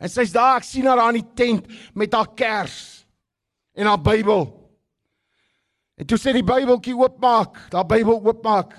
En 0.00 0.08
sy's 0.08 0.32
daar, 0.32 0.56
ek 0.56 0.64
sien 0.64 0.86
haar 0.86 1.00
aan 1.00 1.14
die 1.14 1.34
tent 1.34 1.66
met 1.94 2.12
haar 2.12 2.34
kers 2.34 3.06
en 3.74 3.86
haar 3.86 4.00
Bybel. 4.00 4.65
En 5.96 6.08
toe 6.08 6.18
sê 6.20 6.34
die 6.36 6.44
Bybeltjie 6.44 6.96
oopmaak, 6.96 7.58
daai 7.72 7.86
Bybel 7.88 8.18
oopmaak. 8.20 8.74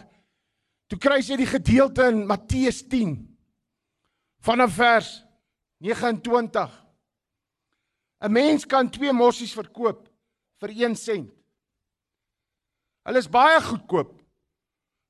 Toe 0.87 0.99
kry 1.01 1.19
sy 1.25 1.35
die 1.39 1.49
gedeelte 1.49 2.05
in 2.11 2.25
Matteus 2.29 2.83
10 2.87 3.17
vanaf 4.47 4.75
vers 4.77 5.09
29. 5.83 6.69
'n 8.21 8.31
Mens 8.31 8.65
kan 8.65 8.89
twee 8.89 9.13
mossies 9.13 9.53
verkoop 9.53 10.07
vir 10.61 10.69
1 10.69 10.95
sent. 10.95 11.33
Hulle 13.05 13.19
is 13.19 13.29
baie 13.29 13.59
goedkoop. 13.61 14.17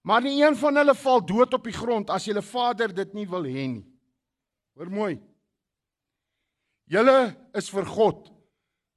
Maar 0.07 0.21
nie 0.21 0.41
een 0.43 0.55
van 0.55 0.75
hulle 0.75 0.95
val 0.95 1.25
dood 1.25 1.53
op 1.53 1.63
die 1.63 1.75
grond 1.75 2.09
as 2.09 2.25
julle 2.25 2.41
Vader 2.41 2.93
dit 2.95 3.13
nie 3.13 3.25
wil 3.27 3.43
hê 3.43 3.65
nie. 3.67 3.85
Hoor 4.77 4.91
mooi. 4.93 5.15
Julle 6.87 7.35
is 7.57 7.67
vir 7.69 7.85
God 7.85 8.29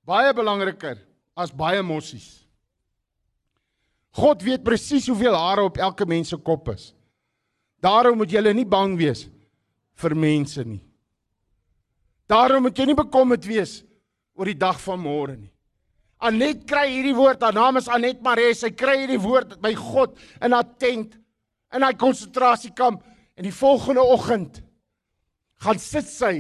baie 0.07 0.31
belangriker 0.35 1.01
as 1.35 1.51
baie 1.51 1.83
mossies. 1.83 2.50
God 4.17 4.43
weet 4.43 4.65
presies 4.67 5.07
hoeveel 5.07 5.37
hare 5.37 5.63
op 5.69 5.79
elke 5.79 6.07
mens 6.07 6.33
se 6.33 6.37
kop 6.37 6.69
is. 6.73 6.91
Daarom 7.81 8.19
moet 8.21 8.33
jy 8.33 8.43
nie 8.53 8.67
bang 8.67 8.97
wees 8.99 9.29
vir 10.01 10.17
mense 10.17 10.65
nie. 10.65 10.83
Daarom 12.31 12.67
moet 12.67 12.79
jy 12.79 12.91
nie 12.91 12.99
bekommerd 12.99 13.47
wees 13.47 13.81
oor 14.35 14.51
die 14.51 14.59
dag 14.59 14.79
van 14.83 15.01
môre 15.03 15.37
nie. 15.37 15.51
Anet 16.21 16.67
kry 16.69 16.85
hierdie 16.91 17.17
woord, 17.17 17.41
haar 17.41 17.57
naam 17.57 17.79
is 17.81 17.89
Anet 17.89 18.21
Maree, 18.23 18.53
sy 18.55 18.69
kry 18.77 18.99
hierdie 19.01 19.21
woord 19.23 19.57
by 19.63 19.73
God 19.79 20.19
in 20.45 20.53
haar 20.53 20.69
tent 20.79 21.17
in 21.73 21.87
haar 21.87 21.97
konsentrasiekamp 21.97 23.05
en 23.39 23.47
die 23.47 23.55
volgende 23.55 24.03
oggend 24.05 24.61
gaan 25.65 25.81
sit 25.81 26.09
sy 26.09 26.35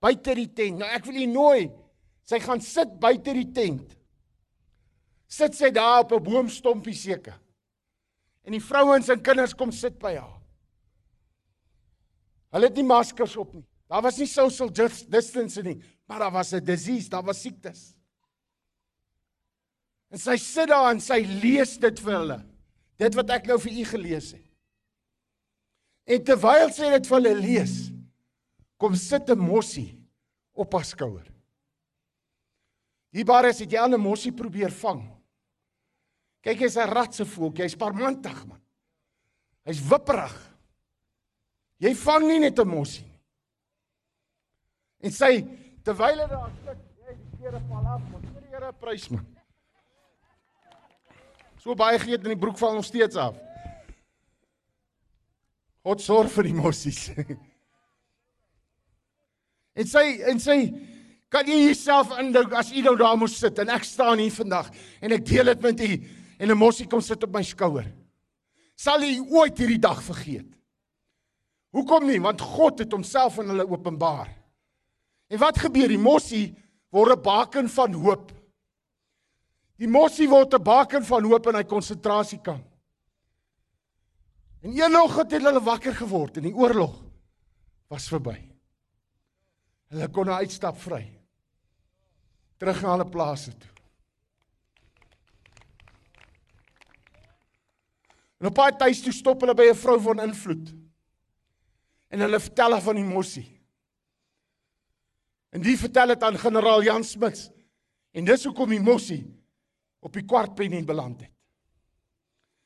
buite 0.00 0.34
die 0.36 0.48
tent. 0.52 0.80
Nou 0.80 0.88
ek 0.88 1.06
wil 1.08 1.20
u 1.22 1.26
nooi. 1.30 1.62
Sy 2.28 2.40
gaan 2.44 2.60
sit 2.64 2.92
buite 3.00 3.34
die 3.36 3.48
tent. 3.54 3.96
Sit 5.30 5.54
sy 5.54 5.70
daar 5.70 6.02
op 6.02 6.12
'n 6.12 6.22
boomstompie 6.22 6.94
seker. 6.94 7.38
En 8.42 8.52
die 8.52 8.64
vrouens 8.64 9.08
en 9.08 9.22
kinders 9.22 9.54
kom 9.54 9.70
sit 9.72 9.98
by 9.98 10.16
haar. 10.16 10.40
Hulle 12.50 12.66
het 12.66 12.74
nie 12.74 12.84
maskers 12.84 13.36
op 13.36 13.54
nie. 13.54 13.64
Daar 13.88 14.02
was 14.02 14.18
nie 14.18 14.26
social 14.26 14.70
dis- 14.70 15.06
distance 15.06 15.62
nie, 15.62 15.82
maar 16.06 16.18
daar 16.18 16.32
was 16.32 16.52
'n 16.52 16.64
disease, 16.64 17.08
daar 17.08 17.22
was 17.22 17.40
siektes. 17.40 17.94
En 20.10 20.18
sy 20.18 20.36
sit 20.36 20.68
daar 20.68 20.90
en 20.90 21.00
sy 21.00 21.20
lees 21.42 21.78
dit 21.78 22.00
vir 22.00 22.12
hulle. 22.12 22.44
Dit 22.98 23.14
wat 23.14 23.30
ek 23.30 23.46
nou 23.46 23.58
vir 23.58 23.72
u 23.72 23.84
gelees 23.84 24.32
het. 24.32 24.46
En 26.06 26.24
terwyl 26.24 26.72
sy 26.72 26.90
dit 26.90 27.06
vir 27.06 27.16
hulle 27.16 27.34
lees, 27.34 27.90
kom 28.76 28.94
sit 28.94 29.30
'n 29.30 29.38
mossie 29.38 30.08
op 30.52 30.72
haar 30.72 30.84
skouer. 30.84 31.26
Die 33.12 33.24
bares 33.24 33.58
het 33.58 33.70
jy 33.70 33.78
al 33.78 33.94
'n 33.94 34.00
mossie 34.00 34.32
probeer 34.32 34.70
vang. 34.70 35.19
Kyk, 36.40 36.62
hy's 36.64 36.76
'n 36.76 36.88
ratse 36.88 37.24
voeltjie, 37.24 37.64
hy's 37.64 37.76
parmantig 37.76 38.46
man. 38.46 38.60
Hy's 39.68 39.80
wipperig. 39.80 40.36
Jy 41.80 41.94
vang 41.94 42.26
nie 42.26 42.38
net 42.40 42.58
'n 42.58 42.68
mossie 42.68 43.04
nie. 43.04 43.20
En 45.00 45.10
sy 45.10 45.44
terwyl 45.84 46.18
hy 46.20 46.26
daar 46.28 46.50
sit, 46.64 46.80
jy 47.00 47.14
die 47.16 47.36
klere 47.36 47.60
val 47.68 47.86
af, 47.86 48.02
maar 48.10 48.20
vir 48.20 48.40
die 48.40 48.50
Here 48.50 48.72
prys 48.72 49.10
man. 49.10 49.26
So 51.60 51.74
baie 51.74 51.98
geet 51.98 52.24
in 52.24 52.34
die 52.34 52.40
broek 52.40 52.58
val 52.58 52.74
nog 52.74 52.84
steeds 52.84 53.16
af. 53.16 53.36
God 55.84 56.00
sorg 56.00 56.30
vir 56.32 56.48
die 56.48 56.56
mossies. 56.56 57.10
en 59.80 59.86
sy 59.88 60.04
en 60.28 60.40
sy 60.40 60.58
kan 61.32 61.46
jy 61.46 61.60
jouself 61.70 62.10
indink 62.18 62.52
as 62.58 62.72
u 62.72 62.82
nou 62.84 62.96
daar 62.98 63.16
moes 63.16 63.36
sit 63.38 63.58
en 63.62 63.70
ek 63.72 63.84
staan 63.86 64.18
hier 64.18 64.34
vandag 64.34 64.68
en 65.00 65.14
ek 65.14 65.24
deel 65.24 65.52
dit 65.52 65.62
met 65.62 65.84
u 65.86 65.90
en 66.40 66.48
'n 66.48 66.56
mossie 66.56 66.86
kom 66.86 67.00
sit 67.00 67.22
op 67.22 67.32
my 67.32 67.42
skouer. 67.42 67.92
Sal 68.74 69.02
u 69.02 69.26
ooit 69.28 69.58
hierdie 69.58 69.78
dag 69.78 70.02
vergeet? 70.02 70.56
Hoekom 71.70 72.06
nie? 72.06 72.20
Want 72.20 72.40
God 72.40 72.78
het 72.78 72.92
homself 72.92 73.38
aan 73.38 73.52
hulle 73.52 73.68
openbaar. 73.68 74.30
En 75.28 75.38
wat 75.38 75.58
gebeur? 75.58 75.88
Die 75.88 75.98
mossie 75.98 76.54
word 76.90 77.12
'n 77.18 77.22
baken 77.22 77.68
van 77.68 77.92
hoop. 77.92 78.32
Die 79.76 79.88
mossie 79.88 80.28
word 80.28 80.54
'n 80.54 80.62
baken 80.62 81.04
van 81.04 81.24
hoop 81.24 81.46
in 81.46 81.54
hy 81.54 81.64
konsentrasiekamp. 81.64 82.66
En 84.62 84.72
eendag 84.72 85.16
het 85.16 85.30
hulle 85.30 85.60
wakker 85.60 85.94
geword 85.94 86.36
en 86.36 86.42
die 86.42 86.54
oorlog 86.54 87.02
was 87.88 88.08
verby. 88.08 88.36
Hulle 89.88 90.08
kon 90.08 90.26
nou 90.26 90.36
uitstap 90.36 90.76
vry. 90.76 91.20
Terug 92.58 92.82
na 92.82 92.90
hulle 92.90 93.08
plase 93.08 93.56
toe. 93.56 93.69
En 98.40 98.48
op 98.48 98.56
pad 98.56 98.78
tuis 98.80 99.02
toe 99.04 99.12
stop 99.12 99.42
hulle 99.44 99.54
by 99.54 99.68
'n 99.68 99.76
vrou 99.76 100.00
van 100.00 100.20
invloed. 100.20 100.72
En 102.08 102.20
hulle 102.20 102.40
vertel 102.40 102.72
haar 102.72 102.82
van 102.82 102.94
die 102.96 103.04
mossie. 103.04 103.60
En 105.50 105.60
die 105.60 105.76
vertel 105.78 106.06
dit 106.06 106.22
aan 106.22 106.38
generaal 106.38 106.82
Jan 106.82 107.04
Smuts. 107.04 107.50
En 108.10 108.24
dis 108.24 108.44
hoekom 108.44 108.68
die 108.68 108.80
mossie 108.80 109.22
op 110.00 110.12
die 110.12 110.24
kwart 110.24 110.54
penny 110.54 110.84
beland 110.84 111.20
het. 111.20 111.32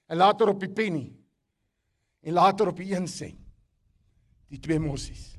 En 0.06 0.16
later 0.16 0.48
op 0.48 0.60
die 0.60 0.72
penny. 0.72 1.12
En 2.20 2.32
later 2.32 2.68
op 2.68 2.76
die 2.76 2.94
1 2.94 3.08
sent. 3.08 3.40
Die 4.48 4.60
twee 4.60 4.78
mossies. 4.78 5.34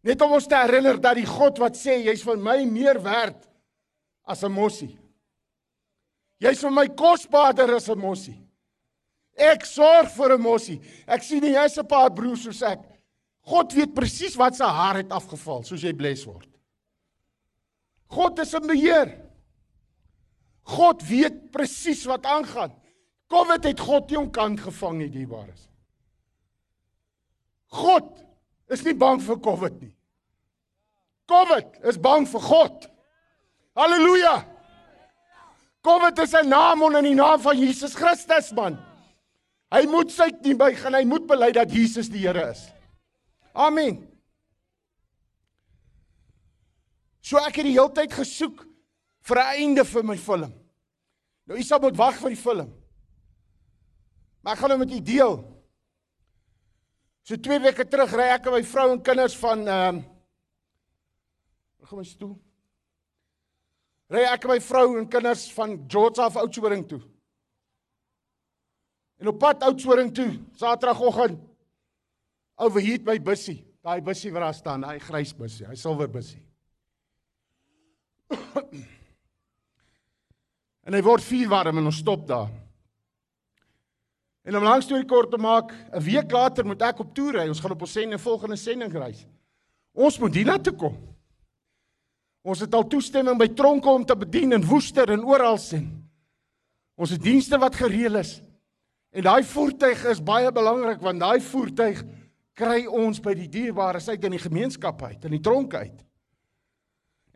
Net 0.00 0.20
om 0.20 0.32
ons 0.32 0.46
te 0.46 0.56
herinner 0.56 1.00
dat 1.00 1.14
die 1.14 1.26
God 1.26 1.58
wat 1.58 1.76
sê 1.76 2.04
jy's 2.04 2.22
vir 2.22 2.36
my 2.36 2.64
meer 2.64 3.02
werd 3.02 3.48
as 4.22 4.44
'n 4.44 4.52
mossie. 4.52 4.98
Jy's 6.38 6.60
vir 6.60 6.70
my 6.70 6.88
kosbaarder 6.88 7.74
as 7.74 7.88
'n 7.88 7.98
mossie. 7.98 8.45
Ek 9.36 9.64
sorg 9.68 10.08
vir 10.16 10.32
'n 10.36 10.40
mossie. 10.40 10.80
Ek 11.06 11.22
sien 11.22 11.42
nie 11.42 11.52
jy's 11.52 11.78
'n 11.78 11.86
paar 11.86 12.10
broers 12.10 12.42
soos 12.42 12.62
ek. 12.62 12.80
God 13.46 13.72
weet 13.72 13.94
presies 13.94 14.36
wat 14.36 14.56
sy 14.56 14.64
haar 14.64 14.96
het 14.96 15.10
afgeval 15.10 15.62
soos 15.62 15.82
jy 15.82 15.92
bles 15.92 16.24
word. 16.26 16.48
God 18.08 18.38
is 18.38 18.54
in 18.54 18.66
beheer. 18.66 19.12
God 20.62 21.02
weet 21.02 21.52
presies 21.52 22.04
wat 22.06 22.26
aangaan. 22.26 22.72
COVID 23.30 23.64
het 23.64 23.80
God 23.80 24.10
nie 24.10 24.18
omkant 24.18 24.60
gevang 24.60 24.98
nie, 24.98 25.10
dierbares. 25.10 25.68
God 27.70 28.24
is 28.70 28.84
nie 28.84 28.94
bang 28.94 29.20
vir 29.22 29.38
COVID 29.42 29.80
nie. 29.82 29.94
COVID 31.26 31.82
is 31.90 31.98
bang 31.98 32.26
vir 32.26 32.40
God. 32.40 32.86
Halleluja. 33.76 34.44
COVID 35.82 36.18
is 36.18 36.34
'n 36.34 36.48
naam 36.48 36.82
onder 36.82 37.02
die 37.02 37.14
naam 37.14 37.40
van 37.40 37.58
Jesus 37.58 37.94
Christus, 37.94 38.52
man. 38.52 38.85
Hy 39.74 39.82
moet 39.90 40.12
sy 40.14 40.28
knie 40.30 40.54
buig 40.58 40.82
en 40.86 40.94
hy 40.94 41.04
moet 41.08 41.26
bely 41.26 41.50
dat 41.54 41.72
Jesus 41.74 42.10
die 42.12 42.22
Here 42.22 42.50
is. 42.52 42.66
Amen. 43.56 43.98
So 47.24 47.40
ek 47.42 47.58
het 47.58 47.66
die 47.66 47.74
hele 47.74 47.90
tyd 47.94 48.12
gesoek 48.14 48.62
vir 49.26 49.38
'n 49.42 49.54
einde 49.58 49.84
vir 49.84 50.04
my 50.04 50.16
film. 50.16 50.52
Nou 51.46 51.58
Isa 51.58 51.78
moet 51.78 51.96
wag 51.96 52.20
vir 52.20 52.30
die 52.30 52.42
film. 52.42 52.70
Maar 54.42 54.52
ek 54.52 54.58
gaan 54.58 54.68
nou 54.68 54.78
met 54.78 54.92
u 54.92 55.00
deel. 55.00 55.34
So 57.22 57.36
2 57.36 57.58
weke 57.58 57.88
terug 57.88 58.12
ry 58.14 58.28
ek 58.34 58.46
en 58.46 58.52
my 58.52 58.62
vrou 58.62 58.92
en 58.92 59.02
kinders 59.02 59.36
van 59.36 59.66
ehm 59.68 59.96
um, 59.96 60.16
gaan 61.86 61.98
my 61.98 62.04
stoel? 62.04 62.36
Ry 64.10 64.22
ek 64.30 64.44
en 64.46 64.50
my 64.50 64.60
vrou 64.60 64.86
en 64.98 65.08
kinders 65.10 65.52
van 65.54 65.76
George 65.90 66.22
af 66.22 66.36
Oudtshoorn 66.36 66.86
toe. 66.86 67.00
En 69.16 69.28
op 69.32 69.38
pad 69.38 69.62
Oudtshoorn 69.62 70.12
toe, 70.12 70.38
Saterdagoggend, 70.52 71.40
overheat 72.56 73.04
my 73.04 73.16
bussie. 73.22 73.64
Daai 73.86 74.02
bussie 74.02 74.32
wat 74.34 74.42
daar 74.42 74.54
staan, 74.56 74.80
daai 74.84 74.98
grys 75.00 75.32
bussie, 75.36 75.66
daai 75.66 75.78
silwer 75.78 76.10
bussie. 76.10 76.42
en 80.86 80.94
hy 80.96 81.02
word 81.06 81.24
vuur 81.24 81.48
warm 81.52 81.78
en 81.78 81.90
ons 81.92 82.00
stop 82.02 82.26
daar. 82.28 82.50
En 84.46 84.56
om 84.58 84.62
lank 84.66 84.84
storie 84.86 85.06
kort 85.10 85.30
te 85.30 85.38
maak, 85.42 85.72
'n 85.72 86.02
week 86.02 86.30
later 86.30 86.66
moet 86.66 86.82
ek 86.82 87.00
op 87.02 87.14
toer 87.14 87.32
ry. 87.40 87.48
Ons 87.48 87.60
gaan 87.60 87.74
op 87.74 87.82
ons 87.82 87.92
sending 87.92 88.20
volgende 88.20 88.56
sending 88.56 88.92
reis. 88.92 89.26
Ons 89.92 90.18
moet 90.18 90.34
hiernatoe 90.34 90.76
kom. 90.76 90.96
Ons 92.46 92.60
het 92.60 92.74
al 92.74 92.86
toestemming 92.86 93.38
by 93.38 93.48
tronke 93.48 93.88
om 93.88 94.04
te 94.04 94.16
bedien 94.16 94.52
in 94.52 94.64
Woester 94.64 95.10
en 95.10 95.24
oral 95.24 95.58
sien. 95.58 95.88
Ons 96.94 97.10
het 97.10 97.22
dienste 97.22 97.58
wat 97.58 97.74
gereël 97.74 98.16
is. 98.22 98.42
En 99.16 99.24
daai 99.24 99.44
voertuig 99.48 100.02
is 100.12 100.20
baie 100.20 100.50
belangrik 100.52 101.00
want 101.00 101.22
daai 101.22 101.40
voertuig 101.40 102.02
kry 102.56 102.82
ons 102.84 103.20
by 103.24 103.32
die 103.36 103.48
dierbares 103.52 104.08
uit 104.10 104.24
in 104.28 104.36
die 104.36 104.42
gemeenskap 104.42 105.00
uit, 105.02 105.24
in 105.24 105.32
die 105.36 105.44
tronke 105.44 105.80
uit. 105.80 106.02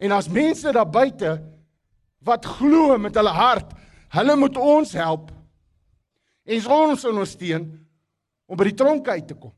En 0.01 0.12
as 0.16 0.28
mense 0.32 0.73
daar 0.73 0.89
buite 0.89 1.39
wat 2.24 2.44
glo 2.59 2.98
met 3.01 3.16
hulle 3.16 3.32
hart, 3.32 3.73
hulle 4.12 4.36
moet 4.36 4.57
ons 4.61 4.93
help. 4.97 5.31
En 6.44 6.69
ons 6.77 7.09
ondersteun 7.09 7.66
om 8.48 8.61
by 8.61 8.69
die 8.69 8.77
tronke 8.77 9.16
uit 9.16 9.28
te 9.28 9.36
kom. 9.36 9.52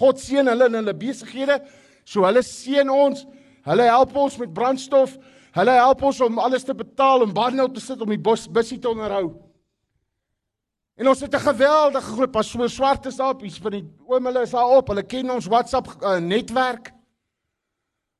God 0.00 0.20
seën 0.20 0.48
hulle 0.48 0.68
in 0.70 0.80
hulle 0.80 0.96
besighede, 0.96 1.58
so 2.04 2.24
hulle 2.24 2.40
seën 2.44 2.88
ons. 2.88 3.26
Hulle 3.68 3.88
help 3.88 4.16
ons 4.16 4.38
met 4.40 4.52
brandstof. 4.56 5.18
Hulle 5.52 5.76
help 5.76 6.04
ons 6.08 6.20
om 6.24 6.40
alles 6.40 6.64
te 6.64 6.76
betaal 6.76 7.26
om 7.26 7.34
bande 7.36 7.64
op 7.64 7.74
te 7.76 7.84
sit 7.84 8.00
om 8.00 8.12
die 8.12 8.20
bus 8.20 8.48
bussie 8.48 8.80
te 8.80 8.88
onderhou. 8.88 9.34
En 10.94 11.08
ons 11.08 11.20
het 11.20 11.34
'n 11.34 11.48
geweldige 11.48 12.12
groep 12.12 12.32
pas 12.32 12.50
so 12.50 12.66
swart 12.66 13.06
is 13.06 13.16
daar 13.16 13.34
op, 13.34 13.42
iets 13.42 13.58
van 13.58 13.70
die 13.70 13.84
oom 14.06 14.26
hulle 14.26 14.42
is 14.42 14.50
daar 14.50 14.76
op. 14.76 14.88
Hulle 14.88 15.06
ken 15.06 15.30
ons 15.30 15.46
WhatsApp 15.46 16.02
uh, 16.02 16.16
netwerk. 16.16 16.92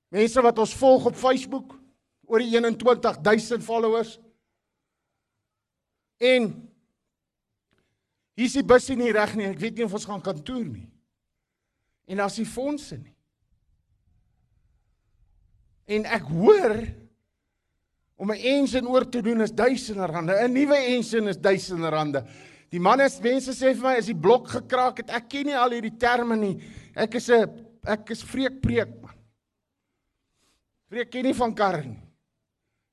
Mense 0.09 0.40
wat 0.40 0.59
ons 0.59 0.74
volg 0.74 1.07
op 1.07 1.15
Facebook, 1.15 1.78
oor 2.27 2.39
die 2.39 2.77
21000 2.77 3.65
followers. 3.65 4.19
En 6.16 6.69
hier 8.35 8.44
is 8.44 8.53
die 8.53 8.65
bussie 8.65 8.97
nie 8.97 9.12
reg 9.12 9.35
nie. 9.35 9.47
Ek 9.47 9.59
weet 9.59 9.77
nie 9.77 9.85
of 9.85 9.93
ons 9.93 10.05
gaan 10.05 10.20
kan 10.20 10.43
toer 10.43 10.65
nie. 10.65 10.89
En 12.07 12.16
daar's 12.16 12.36
nie 12.36 12.47
fondse 12.47 12.97
nie. 12.97 13.15
En 15.85 16.05
ek 16.05 16.23
hoor 16.23 16.77
om 18.16 18.31
'n 18.31 18.39
enjin 18.39 18.89
oor 18.89 19.09
te 19.09 19.23
doen 19.23 19.40
is 19.40 19.53
duisende 19.53 20.07
rande. 20.07 20.32
'n 20.32 20.53
Nuwe 20.53 20.77
enjin 20.77 21.28
is 21.28 21.40
duisende 21.40 21.89
rande. 21.89 22.24
Die 22.73 22.81
manne 22.81 23.05
mense 23.20 23.53
sê 23.53 23.74
vir 23.77 23.85
my 23.85 23.97
is 24.01 24.09
die 24.09 24.16
blok 24.16 24.49
gekraak 24.55 25.03
het. 25.03 25.11
Ek 25.12 25.28
ken 25.28 25.51
nie 25.51 25.57
al 25.59 25.74
hierdie 25.77 25.99
terme 26.01 26.39
nie. 26.40 26.55
Ek 26.97 27.15
is 27.20 27.28
'n 27.28 27.44
ek 27.85 28.11
is 28.11 28.23
vreekpreek 28.23 29.03
man. 29.03 29.16
Vreek 30.89 31.11
ken 31.11 31.24
nie 31.24 31.35
van 31.35 31.55
karre 31.55 31.85
nie. 31.85 32.03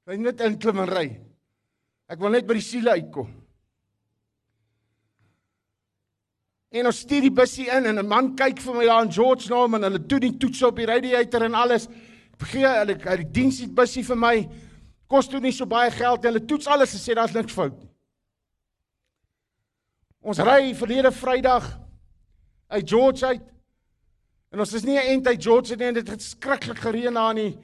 Hy 0.08 0.18
net 0.18 0.42
inklim 0.42 0.80
en 0.80 0.90
ry. 0.90 1.08
Ek 2.10 2.20
wil 2.20 2.30
net 2.30 2.48
by 2.48 2.54
die 2.54 2.66
siele 2.66 2.92
uitkom. 2.92 3.30
En 6.72 6.86
ons 6.86 7.00
stuur 7.00 7.22
die 7.22 7.34
bussie 7.34 7.70
in 7.70 7.86
en 7.86 8.00
'n 8.00 8.08
man 8.08 8.36
kyk 8.36 8.60
vir 8.60 8.74
my 8.74 8.86
daar 8.86 9.04
in 9.04 9.12
George 9.12 9.50
naam 9.50 9.76
en 9.76 9.84
hulle 9.84 10.00
doen 10.00 10.20
die 10.20 10.38
toets 10.38 10.64
op 10.64 10.76
die 10.76 10.86
radiator 10.86 11.44
en 11.44 11.56
alles. 11.56 11.88
Gee 12.40 12.68
hulle 12.68 12.96
hy 12.96 13.16
die 13.18 13.32
diens 13.32 13.60
die 13.60 13.68
bussie 13.68 14.04
vir 14.04 14.16
my. 14.16 14.50
Kos 15.08 15.28
toe 15.28 15.40
nie 15.40 15.52
so 15.52 15.66
baie 15.66 15.92
geld. 15.92 16.24
Hulle 16.24 16.46
toets 16.46 16.68
alles 16.68 16.94
en 16.94 17.00
sê 17.00 17.16
daar's 17.16 17.34
niks 17.34 17.54
fout 17.54 17.80
nie. 17.80 17.89
Ons 20.20 20.42
ry 20.44 20.74
verlede 20.76 21.12
Vrydag 21.16 21.66
uit 22.68 22.90
George 22.90 23.26
uit. 23.26 23.46
En 24.50 24.60
ons 24.60 24.74
is 24.74 24.84
nie 24.84 24.98
'n 24.98 25.08
ent 25.16 25.28
uit 25.28 25.44
George 25.44 25.76
nie 25.76 25.88
en 25.88 25.94
dit 25.94 26.08
het 26.08 26.22
skrikkelik 26.22 26.78
gereën 26.78 27.14
daar 27.14 27.38
in 27.38 27.44
die 27.46 27.58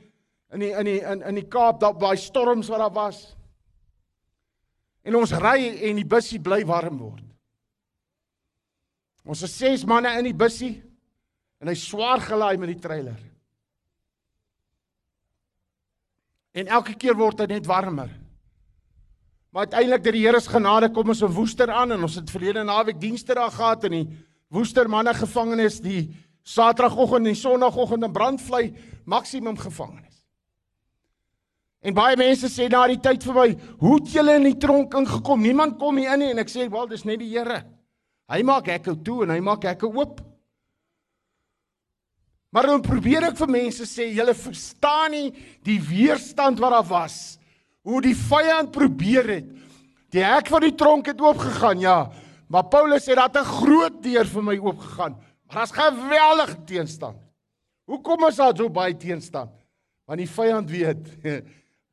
in 0.52 0.60
die 0.60 0.72
in 0.72 0.86
die 0.86 1.02
in, 1.02 1.22
in 1.22 1.36
die 1.36 1.48
Kaap 1.48 1.80
daar 1.80 1.98
baie 1.98 2.18
storms 2.18 2.68
wat 2.68 2.80
daar 2.80 2.94
was. 2.94 3.36
En 5.04 5.16
ons 5.16 5.32
ry 5.32 5.82
en 5.82 5.96
die 5.96 6.06
bussie 6.06 6.40
bly 6.40 6.66
warm 6.66 6.98
word. 6.98 7.24
Ons 9.26 9.42
is 9.42 9.58
ses 9.58 9.86
manne 9.86 10.10
in 10.18 10.24
die 10.24 10.38
bussie 10.38 10.84
en 11.60 11.68
hy 11.68 11.76
swaar 11.76 12.22
gelaai 12.22 12.58
met 12.58 12.68
die 12.68 12.80
trailer. 12.80 13.20
En 16.54 16.68
elke 16.68 16.94
keer 16.94 17.16
word 17.16 17.38
dit 17.38 17.50
net 17.50 17.66
warmer. 17.66 18.25
Maar 19.56 19.70
uiteindelik 19.70 20.04
deur 20.04 20.12
die 20.18 20.26
Here 20.26 20.40
se 20.44 20.52
genade 20.52 20.90
kom 20.92 21.14
ons 21.14 21.22
in 21.24 21.32
Woester 21.32 21.70
aan 21.72 21.96
en 21.96 22.02
ons 22.04 22.18
het 22.20 22.28
verlede 22.28 22.66
naweek 22.68 22.98
dienste 23.00 23.38
daar 23.38 23.54
gehad 23.56 23.86
in 23.88 23.94
die 23.96 24.08
Woester 24.52 24.90
manne 24.92 25.14
gevangenis 25.16 25.78
die 25.80 26.10
Saterdagoggend 26.44 27.30
en 27.32 27.38
Sondagoggend 27.40 28.04
in 28.04 28.12
brandvlei 28.12 28.66
maksimum 29.08 29.56
gevangenis. 29.56 30.18
En 31.80 31.96
baie 31.96 32.18
mense 32.20 32.50
sê 32.52 32.68
na 32.68 32.82
die 32.92 33.00
tyd 33.00 33.24
vir 33.24 33.34
my, 33.34 33.56
"Hoe 33.80 33.96
het 33.96 34.12
julle 34.12 34.36
in 34.36 34.44
die 34.44 34.58
tronk 34.58 34.94
ingekom? 34.94 35.42
Niemand 35.42 35.80
kom 35.80 35.98
hier 35.98 36.14
in 36.14 36.20
nie." 36.20 36.32
En 36.32 36.40
ek 36.40 36.50
sê, 36.50 36.70
"Wel, 36.70 36.88
dis 36.88 37.06
net 37.06 37.20
die 37.20 37.30
Here. 37.30 37.64
Hy 38.28 38.42
maak 38.44 38.66
hekke 38.66 39.04
toe 39.04 39.24
en 39.24 39.30
hy 39.30 39.40
maak 39.40 39.64
hekke 39.64 39.88
oop." 39.88 40.20
Maar 42.52 42.66
dan 42.66 42.82
probeer 42.82 43.24
ek 43.24 43.38
vir 43.38 43.48
mense 43.48 43.84
sê, 43.84 44.14
"Julle 44.14 44.34
verstaan 44.34 45.12
nie 45.12 45.34
die 45.64 45.80
weerstand 45.80 46.60
wat 46.60 46.72
daar 46.72 46.90
was. 46.90 47.40
Hoe 47.86 48.02
die 48.02 48.16
vyand 48.18 48.72
probeer 48.74 49.30
het. 49.30 49.52
Die 50.14 50.24
hek 50.24 50.50
van 50.50 50.64
die 50.66 50.74
tronk 50.78 51.12
het 51.12 51.22
oopgegaan, 51.22 51.80
ja. 51.84 52.10
Maar 52.50 52.68
Paulus 52.72 53.06
sê 53.06 53.16
dat 53.16 53.38
'n 53.38 53.46
groot 53.46 54.02
deur 54.04 54.26
vir 54.26 54.44
my 54.44 54.58
oopgegaan. 54.58 55.16
Maar 55.48 55.56
daar's 55.56 55.72
geweldige 55.72 56.64
teenstand. 56.66 57.18
Hoekom 57.86 58.28
is 58.28 58.36
daar 58.36 58.56
so 58.58 58.70
baie 58.70 58.98
teenstand? 58.98 59.52
Want 60.06 60.20
die 60.20 60.30
vyand 60.30 60.70
weet 60.70 61.18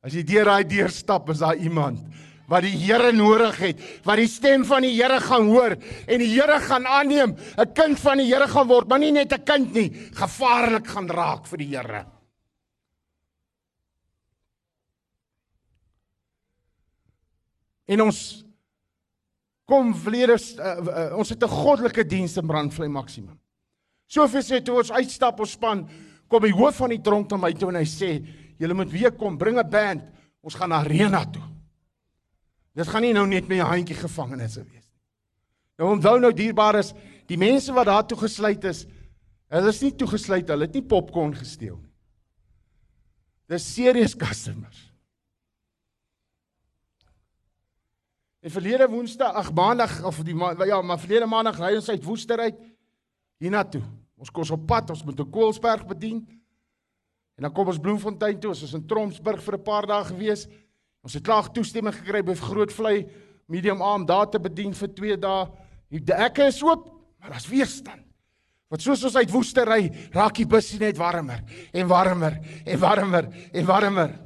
As 0.03 0.11
jy 0.11 0.23
deur 0.27 0.45
daai 0.45 0.65
deur 0.67 0.89
stap, 0.91 1.29
is 1.29 1.39
daar 1.39 1.55
iemand 1.55 1.99
wat 2.51 2.65
die 2.65 2.75
Here 2.75 3.13
nodig 3.15 3.55
het, 3.63 3.83
wat 4.03 4.19
die 4.19 4.27
stem 4.27 4.65
van 4.67 4.83
die 4.83 4.91
Here 4.97 5.19
gaan 5.23 5.47
hoor 5.47 5.77
en 5.79 6.19
die 6.19 6.27
Here 6.33 6.59
gaan 6.59 6.85
aanneem, 6.85 7.37
'n 7.57 7.73
kind 7.73 7.99
van 7.99 8.17
die 8.17 8.27
Here 8.27 8.47
gaan 8.47 8.67
word, 8.67 8.87
maar 8.89 8.99
nie 8.99 9.11
net 9.11 9.31
'n 9.31 9.43
kind 9.43 9.73
nie, 9.73 9.89
gevaarlik 10.11 10.87
gaan 10.87 11.07
raak 11.07 11.47
vir 11.47 11.57
die 11.57 11.71
Here. 11.71 12.05
En 17.85 18.01
ons 18.01 18.45
kom 19.65 19.95
vlede 19.95 20.35
uh, 20.35 20.77
uh, 20.83 21.17
ons 21.17 21.29
het 21.29 21.43
'n 21.43 21.49
goddelike 21.49 22.03
diens 22.03 22.37
in 22.37 22.47
Brandvlei 22.47 22.89
Maksimum. 22.89 23.39
Sofie 24.07 24.41
sê 24.41 24.61
toe 24.61 24.77
ons 24.77 24.91
uitstap 24.91 25.39
ons 25.39 25.51
span, 25.51 25.89
kom 26.27 26.41
die 26.41 26.53
hoof 26.53 26.75
van 26.75 26.89
die 26.89 27.01
tronk 27.01 27.31
na 27.31 27.37
my 27.37 27.53
toe 27.53 27.69
en 27.69 27.75
hy 27.75 27.85
sê 27.85 28.23
Julle 28.57 28.73
moet 28.73 28.91
weer 28.91 29.11
kom, 29.11 29.37
bring 29.37 29.57
'n 29.59 29.69
band. 29.69 30.03
Ons 30.41 30.55
gaan 30.55 30.71
arena 30.71 31.25
toe. 31.25 31.43
Dit 32.75 32.87
gaan 32.87 33.01
nie 33.01 33.13
nou 33.13 33.27
net 33.27 33.47
met 33.47 33.57
'n 33.59 33.65
handjie 33.65 33.95
gevangenes 33.95 34.55
wees 34.55 34.67
nie. 34.67 35.01
Nou 35.77 35.91
onthou 35.91 36.19
nou 36.19 36.33
dierbaar 36.33 36.75
is, 36.75 36.93
die 37.27 37.37
mense 37.37 37.73
wat 37.73 37.85
daar 37.85 38.07
toe 38.07 38.17
gesluit 38.17 38.63
is, 38.63 38.85
hulle 39.47 39.69
is 39.69 39.81
nie 39.81 39.95
toegesluit, 39.95 40.47
hulle 40.47 40.65
het 40.65 40.73
nie 40.73 40.81
popcorn 40.81 41.35
gesteel 41.35 41.77
nie. 41.77 41.91
Dis 43.47 43.73
serious 43.73 44.15
customers. 44.25 44.92
En 48.43 48.51
verlede 48.51 48.89
Woensdag, 48.91 49.33
ag 49.39 49.53
Maandag 49.55 50.01
of 50.03 50.17
die 50.27 50.33
ma 50.35 50.51
ja, 50.67 50.81
maar 50.83 50.99
verlede 50.99 51.27
Maandag 51.31 51.61
ry 51.63 51.77
ons 51.77 51.87
uit 51.87 52.03
Woester 52.03 52.41
uit 52.43 52.57
hiernatoe. 53.39 53.79
Ons 54.19 54.31
kos 54.35 54.49
op 54.51 54.65
pad, 54.67 54.89
ons 54.91 55.03
moet 55.07 55.19
'n 55.19 55.29
Koelsberg 55.31 55.85
bedien. 55.87 56.19
En 57.37 57.47
dan 57.47 57.53
kom 57.53 57.67
ons 57.67 57.79
Bloemfontein 57.79 58.39
toe, 58.39 58.49
ons 58.49 58.63
is 58.63 58.73
in 58.73 58.85
Tromsburg 58.85 59.41
vir 59.41 59.53
'n 59.55 59.63
paar 59.63 59.87
dae 59.87 60.03
gewees. 60.03 60.47
Ons 61.03 61.13
het 61.13 61.23
klaar 61.23 61.51
toestemming 61.51 61.95
gekry 61.95 62.21
by 62.21 62.35
Grootvlei 62.35 63.07
Medium 63.47 63.81
A 63.81 63.95
om 63.95 64.05
daar 64.05 64.29
te 64.29 64.39
bedien 64.39 64.73
vir 64.73 64.93
2 64.93 65.17
dae. 65.17 65.47
Die 65.89 66.13
hekke 66.13 66.47
is 66.47 66.61
oop, 66.63 66.91
maar 67.19 67.29
daar's 67.29 67.47
weerstand. 67.47 68.03
Want 68.69 68.81
soos 68.81 69.03
ons 69.03 69.15
uit 69.15 69.31
Woester 69.31 69.65
ry, 69.65 69.89
raak 70.11 70.35
die 70.35 70.45
busie 70.45 70.79
net 70.79 70.97
warmer 70.97 71.43
en 71.71 71.87
warmer 71.87 72.39
en 72.65 72.79
warmer 72.79 73.29
en 73.53 73.65
warmer. 73.65 74.19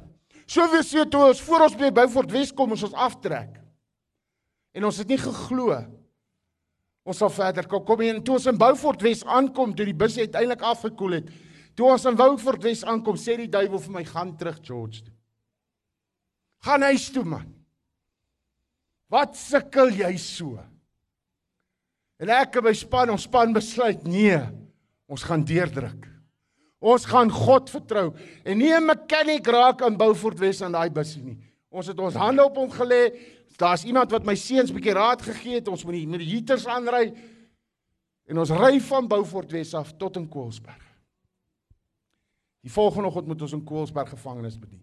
So 0.46 0.68
wees 0.72 0.90
dit 0.90 1.10
toe 1.10 1.28
ons 1.28 1.40
voor 1.40 1.60
ons 1.60 1.76
by 1.76 1.90
Beaufort 1.90 2.32
Wes 2.32 2.52
kom 2.52 2.70
ons 2.70 2.82
ons 2.82 2.94
aftrek. 2.94 3.67
En 4.72 4.84
ons 4.84 4.98
het 4.98 5.08
nie 5.08 5.18
geglo 5.18 5.78
ons 7.08 7.16
sal 7.16 7.30
verder 7.32 7.64
kom 7.64 7.84
kom 7.88 8.00
en 8.04 8.18
toe 8.20 8.34
ons 8.36 8.46
in 8.46 8.58
Beaufort 8.60 9.00
Wes 9.02 9.22
aankom 9.24 9.70
toe 9.74 9.86
die 9.88 9.96
bus 9.96 10.18
uiteindelik 10.18 10.60
afgekoel 10.60 11.12
het 11.22 11.30
Toe 11.78 11.92
ons 11.92 12.08
in 12.10 12.16
Woufort 12.18 12.64
Wes 12.66 12.82
aankom, 12.82 13.14
sê 13.14 13.36
die 13.38 13.50
duiwel 13.50 13.78
vir 13.78 13.94
my 13.94 14.02
gaan 14.08 14.32
terug 14.38 14.58
George 14.66 15.04
toe. 15.04 15.14
Gaan 16.66 16.82
huis 16.88 17.04
toe 17.14 17.22
man. 17.22 17.46
Wat 19.08 19.38
sukkel 19.38 19.92
jy 19.94 20.10
so? 20.18 20.58
En 22.18 22.32
ek 22.34 22.58
en 22.58 22.66
my 22.66 22.72
span, 22.74 23.12
ons 23.14 23.28
span 23.28 23.54
besluit 23.54 24.02
nee, 24.10 24.40
ons 25.06 25.22
gaan 25.22 25.44
deurdruk. 25.46 26.08
Ons 26.82 27.06
gaan 27.10 27.30
God 27.30 27.70
vertrou 27.70 28.08
en 28.44 28.58
nie 28.58 28.74
'n 28.74 28.86
mechanic 28.86 29.46
raak 29.46 29.86
in 29.86 29.96
Beaufort 29.96 30.38
Wes 30.38 30.62
aan 30.62 30.74
daai 30.74 30.90
busie 30.90 31.22
nie. 31.22 31.38
Ons 31.68 31.90
het 31.90 31.98
ons 32.00 32.16
hande 32.16 32.44
op 32.44 32.56
hom 32.56 32.70
gelê. 32.72 33.12
Daar's 33.60 33.84
iemand 33.84 34.12
wat 34.14 34.26
my 34.26 34.34
seuns 34.38 34.72
bietjie 34.72 34.96
raad 34.96 35.22
gegee 35.22 35.58
het. 35.58 35.68
Ons 35.68 35.84
moet 35.84 35.98
die 35.98 36.06
met 36.08 36.22
die 36.22 36.30
heaters 36.36 36.66
aanry 36.66 37.10
en 38.28 38.38
ons 38.42 38.52
ry 38.52 38.76
van 38.84 39.08
Beaufort 39.08 39.52
Wes 39.56 39.72
af 39.76 39.94
tot 39.96 40.18
in 40.20 40.26
Koelsberg. 40.28 40.84
Die 42.60 42.72
volgende 42.72 43.08
oggend 43.08 43.26
moet 43.30 43.42
ons 43.42 43.54
in 43.56 43.64
Koelsberg 43.64 44.10
gevangenis 44.12 44.58
bedien. 44.60 44.82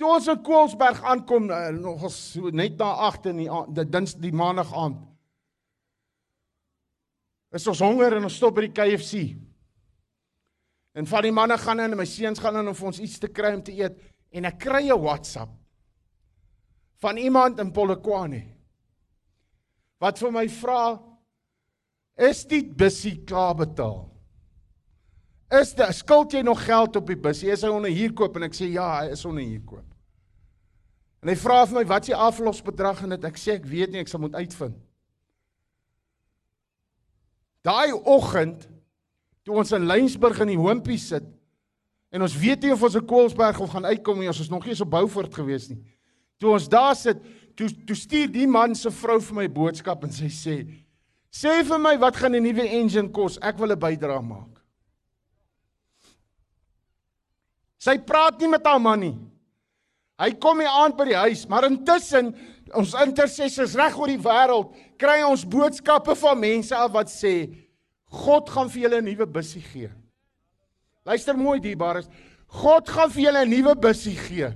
Toe 0.00 0.08
ons 0.14 0.28
in 0.32 0.40
Koelsberg 0.42 1.02
aankom, 1.04 1.50
uh, 1.52 1.68
nog 1.76 2.06
so 2.10 2.48
net 2.48 2.78
na 2.80 2.94
8 3.10 3.28
in 3.30 3.42
die 3.42 3.84
dins 3.84 4.16
die 4.16 4.32
maandag 4.32 4.72
aand. 4.72 5.02
Is 7.52 7.68
ons 7.68 7.82
honger 7.84 8.16
en 8.16 8.24
ons 8.24 8.38
stop 8.40 8.56
by 8.56 8.64
die 8.70 8.72
KFC. 8.72 9.36
En 10.96 11.08
van 11.08 11.24
die 11.24 11.32
manne 11.32 11.58
gaan 11.60 11.80
in 11.84 11.92
en 11.92 12.00
my 12.00 12.08
seuns 12.08 12.40
gaan 12.40 12.56
in 12.62 12.72
om 12.72 12.76
vir 12.76 12.88
ons 12.88 13.00
iets 13.04 13.20
te 13.20 13.28
kry 13.28 13.52
om 13.56 13.62
te 13.64 13.76
eet 13.76 14.00
en 14.32 14.48
ek 14.48 14.58
kry 14.58 14.88
'n 14.88 15.00
WhatsApp 15.00 15.52
van 17.02 17.16
iemand 17.16 17.60
in 17.60 17.72
Polokwane 17.72 18.42
wat 20.02 20.18
vir 20.18 20.32
my 20.32 20.48
vra 20.48 20.98
is 22.16 22.44
die 22.44 22.62
busie 22.64 23.24
klaar 23.24 23.54
betaal? 23.54 24.10
Is 25.52 25.74
dit 25.74 25.94
skuld 25.94 26.32
jy 26.32 26.42
nog 26.42 26.64
geld 26.64 26.96
op 26.96 27.06
die 27.06 27.18
busie? 27.18 27.50
Is 27.52 27.62
hy 27.62 27.68
onder 27.68 27.92
huurkoop 27.92 28.36
en 28.36 28.48
ek 28.48 28.56
sê 28.56 28.70
ja, 28.72 28.86
hy 29.02 29.12
is 29.12 29.24
onder 29.24 29.44
huurkoop. 29.44 29.88
En 31.22 31.28
hy 31.28 31.36
vra 31.38 31.60
vir 31.66 31.78
my 31.78 31.84
wat 31.86 32.06
is 32.06 32.10
die 32.10 32.18
aflosbedrag 32.18 33.04
en 33.04 33.14
dit 33.14 33.24
ek 33.28 33.38
sê 33.38 33.56
ek 33.58 33.68
weet 33.68 33.92
nie, 33.92 34.00
ek 34.02 34.10
sal 34.10 34.22
moet 34.24 34.34
uitvind. 34.34 34.78
Daai 37.62 37.92
oggend 37.94 38.66
toe 39.46 39.60
ons 39.60 39.70
in 39.76 39.86
Lensburg 39.86 40.40
in 40.42 40.50
die 40.54 40.58
Hompie 40.58 40.98
sit 40.98 41.28
en 42.12 42.22
ons 42.22 42.36
weet 42.36 42.62
nie 42.62 42.72
of 42.74 42.82
ons 42.84 42.98
in 42.98 43.06
Koelsberg 43.08 43.60
of 43.64 43.72
gaan 43.72 43.88
uitkom 43.88 44.20
nie, 44.20 44.28
ons 44.28 44.42
is 44.44 44.50
nog 44.52 44.66
nie 44.68 44.76
so 44.76 44.84
Beaufort 44.88 45.32
gewees 45.34 45.70
nie. 45.72 45.80
Toe 46.38 46.52
ons 46.52 46.68
daar 46.68 46.94
sit, 46.98 47.20
toe 47.56 47.70
toe 47.88 47.96
stuur 47.96 48.30
die 48.32 48.46
man 48.46 48.76
se 48.76 48.92
vrou 48.92 49.18
vir 49.20 49.38
my 49.40 49.48
boodskap 49.48 50.04
en 50.04 50.12
sy 50.12 50.28
sê: 50.28 50.56
"Sê 51.32 51.62
vir 51.64 51.78
my 51.78 51.96
wat 51.98 52.16
gaan 52.16 52.34
'n 52.34 52.42
nuwe 52.42 52.68
engine 52.68 53.08
kos? 53.08 53.38
Ek 53.40 53.58
wil 53.58 53.72
'n 53.72 53.80
bydrae 53.80 54.22
maak." 54.22 54.60
Sy 57.78 57.98
praat 57.98 58.38
nie 58.40 58.48
met 58.48 58.66
haar 58.66 58.80
man 58.80 59.00
nie. 59.00 59.16
Hy 60.18 60.30
kom 60.38 60.60
hier 60.60 60.68
aan 60.68 60.94
by 60.96 61.04
die 61.04 61.16
huis, 61.16 61.48
maar 61.48 61.64
intussen 61.64 62.34
ons 62.78 62.94
intercessors 62.94 63.74
reg 63.74 63.96
oor 63.98 64.06
die 64.06 64.22
wêreld 64.22 64.76
kry 64.98 65.22
ons 65.26 65.44
boodskappe 65.44 66.14
van 66.14 66.38
mense 66.38 66.76
af 66.76 66.92
wat 66.92 67.10
sê 67.10 67.34
God 68.06 68.48
gaan 68.52 68.68
vir 68.68 68.82
julle 68.82 69.00
'n 69.00 69.04
nuwe 69.04 69.26
bussie 69.26 69.62
gee. 69.62 69.90
Luister 71.04 71.34
mooi 71.34 71.58
dierbares. 71.58 72.06
God 72.62 72.90
gaan 72.94 73.10
vir 73.10 73.24
julle 73.24 73.44
'n 73.44 73.50
nuwe 73.50 73.74
bussie 73.74 74.16
gee. 74.16 74.52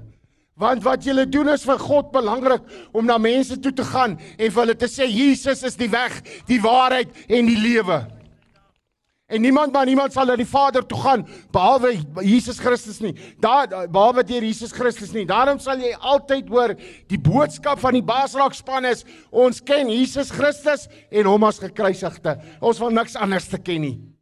Want 0.56 0.85
wat 0.85 1.05
julle 1.05 1.27
doen 1.27 1.48
is 1.48 1.64
vir 1.64 1.78
God 1.78 2.12
belangrik 2.12 2.62
om 2.93 3.05
na 3.05 3.18
mense 3.18 3.59
toe 3.60 3.73
te 3.73 3.85
gaan 3.85 4.18
en 4.39 4.51
vir 4.51 4.62
hulle 4.62 4.74
te 4.74 4.86
sê 4.86 5.05
Jesus 5.05 5.62
is 5.62 5.77
die 5.77 5.90
weg, 5.90 6.23
die 6.47 6.60
waarheid 6.60 7.09
en 7.28 7.47
die 7.47 7.59
lewe. 7.59 8.06
En 9.28 9.43
niemand 9.43 9.73
maar 9.73 9.86
niemand 9.86 10.12
sal 10.12 10.27
na 10.27 10.36
die 10.36 10.47
Vader 10.47 10.86
toe 10.86 10.98
gaan 10.98 11.27
behalwe 11.51 11.98
Jesus 12.23 12.59
Christus 12.59 13.01
nie. 13.01 13.12
Daar 13.40 13.66
behalwe 13.90 14.23
deur 14.23 14.43
Jesus 14.43 14.73
Christus 14.73 15.12
nie. 15.12 15.27
Daarom 15.27 15.59
sal 15.59 15.78
jy 15.78 15.97
altyd 15.98 16.48
hoor 16.48 16.77
die 17.09 17.18
boodskap 17.18 17.78
van 17.78 17.93
die 17.93 18.06
Basraak 18.06 18.55
span 18.55 18.85
is 18.85 19.05
ons 19.32 19.60
ken 19.60 19.90
Jesus 19.90 20.31
Christus 20.31 20.86
en 21.10 21.27
hom 21.27 21.43
as 21.44 21.59
gekruisigde. 21.59 22.39
Ons 22.60 22.78
wil 22.78 22.90
niks 22.90 23.16
anders 23.16 23.48
te 23.48 23.59
ken 23.59 23.81
nie. 23.81 24.16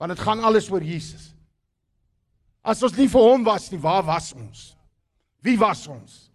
Want 0.00 0.16
dit 0.16 0.24
gaan 0.24 0.40
alles 0.40 0.70
oor 0.72 0.82
Jesus. 0.84 1.34
As 2.64 2.80
ons 2.84 2.96
nie 2.96 3.08
vir 3.08 3.24
hom 3.24 3.44
was 3.44 3.68
nie, 3.72 3.80
waar 3.80 4.04
was 4.04 4.32
ons? 4.36 4.70
Wie 5.44 5.58
was 5.60 5.84
ons? 5.88 6.30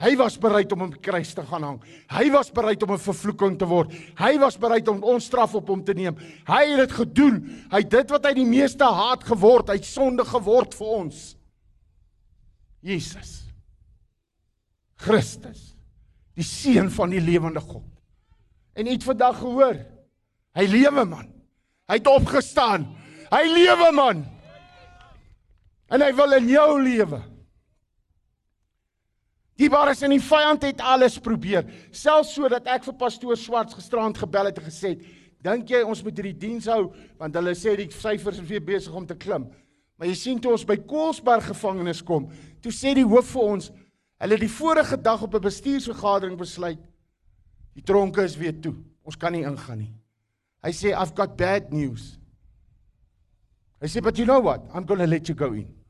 Hy 0.00 0.14
was 0.16 0.38
bereid 0.40 0.70
om 0.72 0.86
op 0.86 0.94
die 0.94 1.02
kruis 1.04 1.34
te 1.36 1.42
gaan 1.44 1.64
hang. 1.64 1.80
Hy 2.08 2.30
was 2.32 2.48
bereid 2.52 2.82
om 2.82 2.92
'n 2.92 2.98
vervloeking 2.98 3.58
te 3.58 3.66
word. 3.68 3.92
Hy 4.16 4.38
was 4.38 4.56
bereid 4.56 4.88
om 4.88 5.02
ons 5.04 5.24
straf 5.24 5.54
op 5.54 5.68
hom 5.68 5.84
te 5.84 5.92
neem. 5.92 6.16
Hy 6.46 6.64
het 6.70 6.88
dit 6.88 6.92
gedoen. 6.92 7.66
Hy 7.70 7.78
het 7.78 7.90
dit 7.90 8.10
wat 8.10 8.24
hy 8.24 8.32
die 8.34 8.46
meeste 8.46 8.84
haat 8.84 9.24
geword, 9.24 9.68
hy 9.68 9.74
het 9.74 9.84
sonde 9.84 10.24
geword 10.24 10.74
vir 10.74 10.86
ons. 10.86 11.36
Jesus. 12.80 13.44
Christus. 14.96 15.76
Die 16.34 16.44
seun 16.44 16.90
van 16.90 17.10
die 17.10 17.20
lewende 17.20 17.60
God. 17.60 17.84
En 18.74 18.86
iets 18.86 19.04
vandag 19.04 19.38
gehoor. 19.38 19.76
Hy 20.54 20.66
lewe 20.66 21.04
man. 21.04 21.39
Hy 21.90 21.98
het 21.98 22.06
opgestaan. 22.06 22.86
Hy 23.32 23.42
lewe 23.50 23.90
man. 23.94 24.22
En 25.90 26.02
hy 26.04 26.10
wil 26.14 26.36
in 26.38 26.50
jou 26.52 26.70
lewe. 26.78 27.18
Die 29.60 29.68
bares 29.68 30.00
in 30.06 30.14
die 30.14 30.22
vyand 30.22 30.62
het 30.64 30.80
alles 30.80 31.18
probeer, 31.20 31.66
selfs 31.92 32.30
sodat 32.32 32.68
ek 32.70 32.86
vir 32.86 32.94
pastoor 32.96 33.36
Swarts 33.36 33.76
gisterand 33.76 34.16
gebel 34.16 34.48
het 34.48 34.60
en 34.62 34.64
gesê 34.64 34.94
het, 34.94 35.02
"Dink 35.42 35.68
jy 35.68 35.82
ons 35.82 36.02
moet 36.02 36.16
hierdie 36.16 36.38
diens 36.38 36.66
hou 36.66 36.94
want 37.18 37.34
hulle 37.34 37.54
sê 37.54 37.76
die 37.76 37.90
syfers 37.90 38.38
is 38.38 38.48
weer 38.48 38.64
besig 38.64 38.94
om 38.94 39.06
te 39.06 39.14
klim." 39.14 39.50
Maar 39.98 40.08
jy 40.08 40.14
sien 40.14 40.40
toe 40.40 40.52
ons 40.52 40.64
by 40.64 40.76
Koelsberg 40.76 41.44
gevangenis 41.44 42.02
kom, 42.02 42.30
toe 42.62 42.72
sê 42.72 42.94
die 42.94 43.04
hoof 43.04 43.26
vir 43.32 43.42
ons, 43.42 43.70
hulle 44.20 44.32
het 44.32 44.40
die 44.40 44.48
vorige 44.48 44.96
dag 44.96 45.22
op 45.22 45.34
'n 45.34 45.40
bestuursvergadering 45.40 46.38
besluit, 46.38 46.78
die 47.74 47.82
tronke 47.82 48.22
is 48.22 48.36
weer 48.36 48.58
toe. 48.60 48.74
Ons 49.04 49.16
kan 49.16 49.32
nie 49.32 49.44
ingaan 49.44 49.78
nie. 49.78 49.99
Hy 50.62 50.70
sê, 50.70 50.92
"I've 50.92 51.14
got 51.14 51.36
bad 51.36 51.72
news." 51.72 52.18
Hy 53.80 53.86
sê, 53.86 54.02
"But 54.02 54.18
you 54.18 54.26
know 54.26 54.40
what? 54.40 54.62
I'm 54.74 54.84
going 54.84 55.00
to 55.00 55.06
let 55.06 55.28
you 55.28 55.34
go 55.34 55.52
in." 55.52 55.80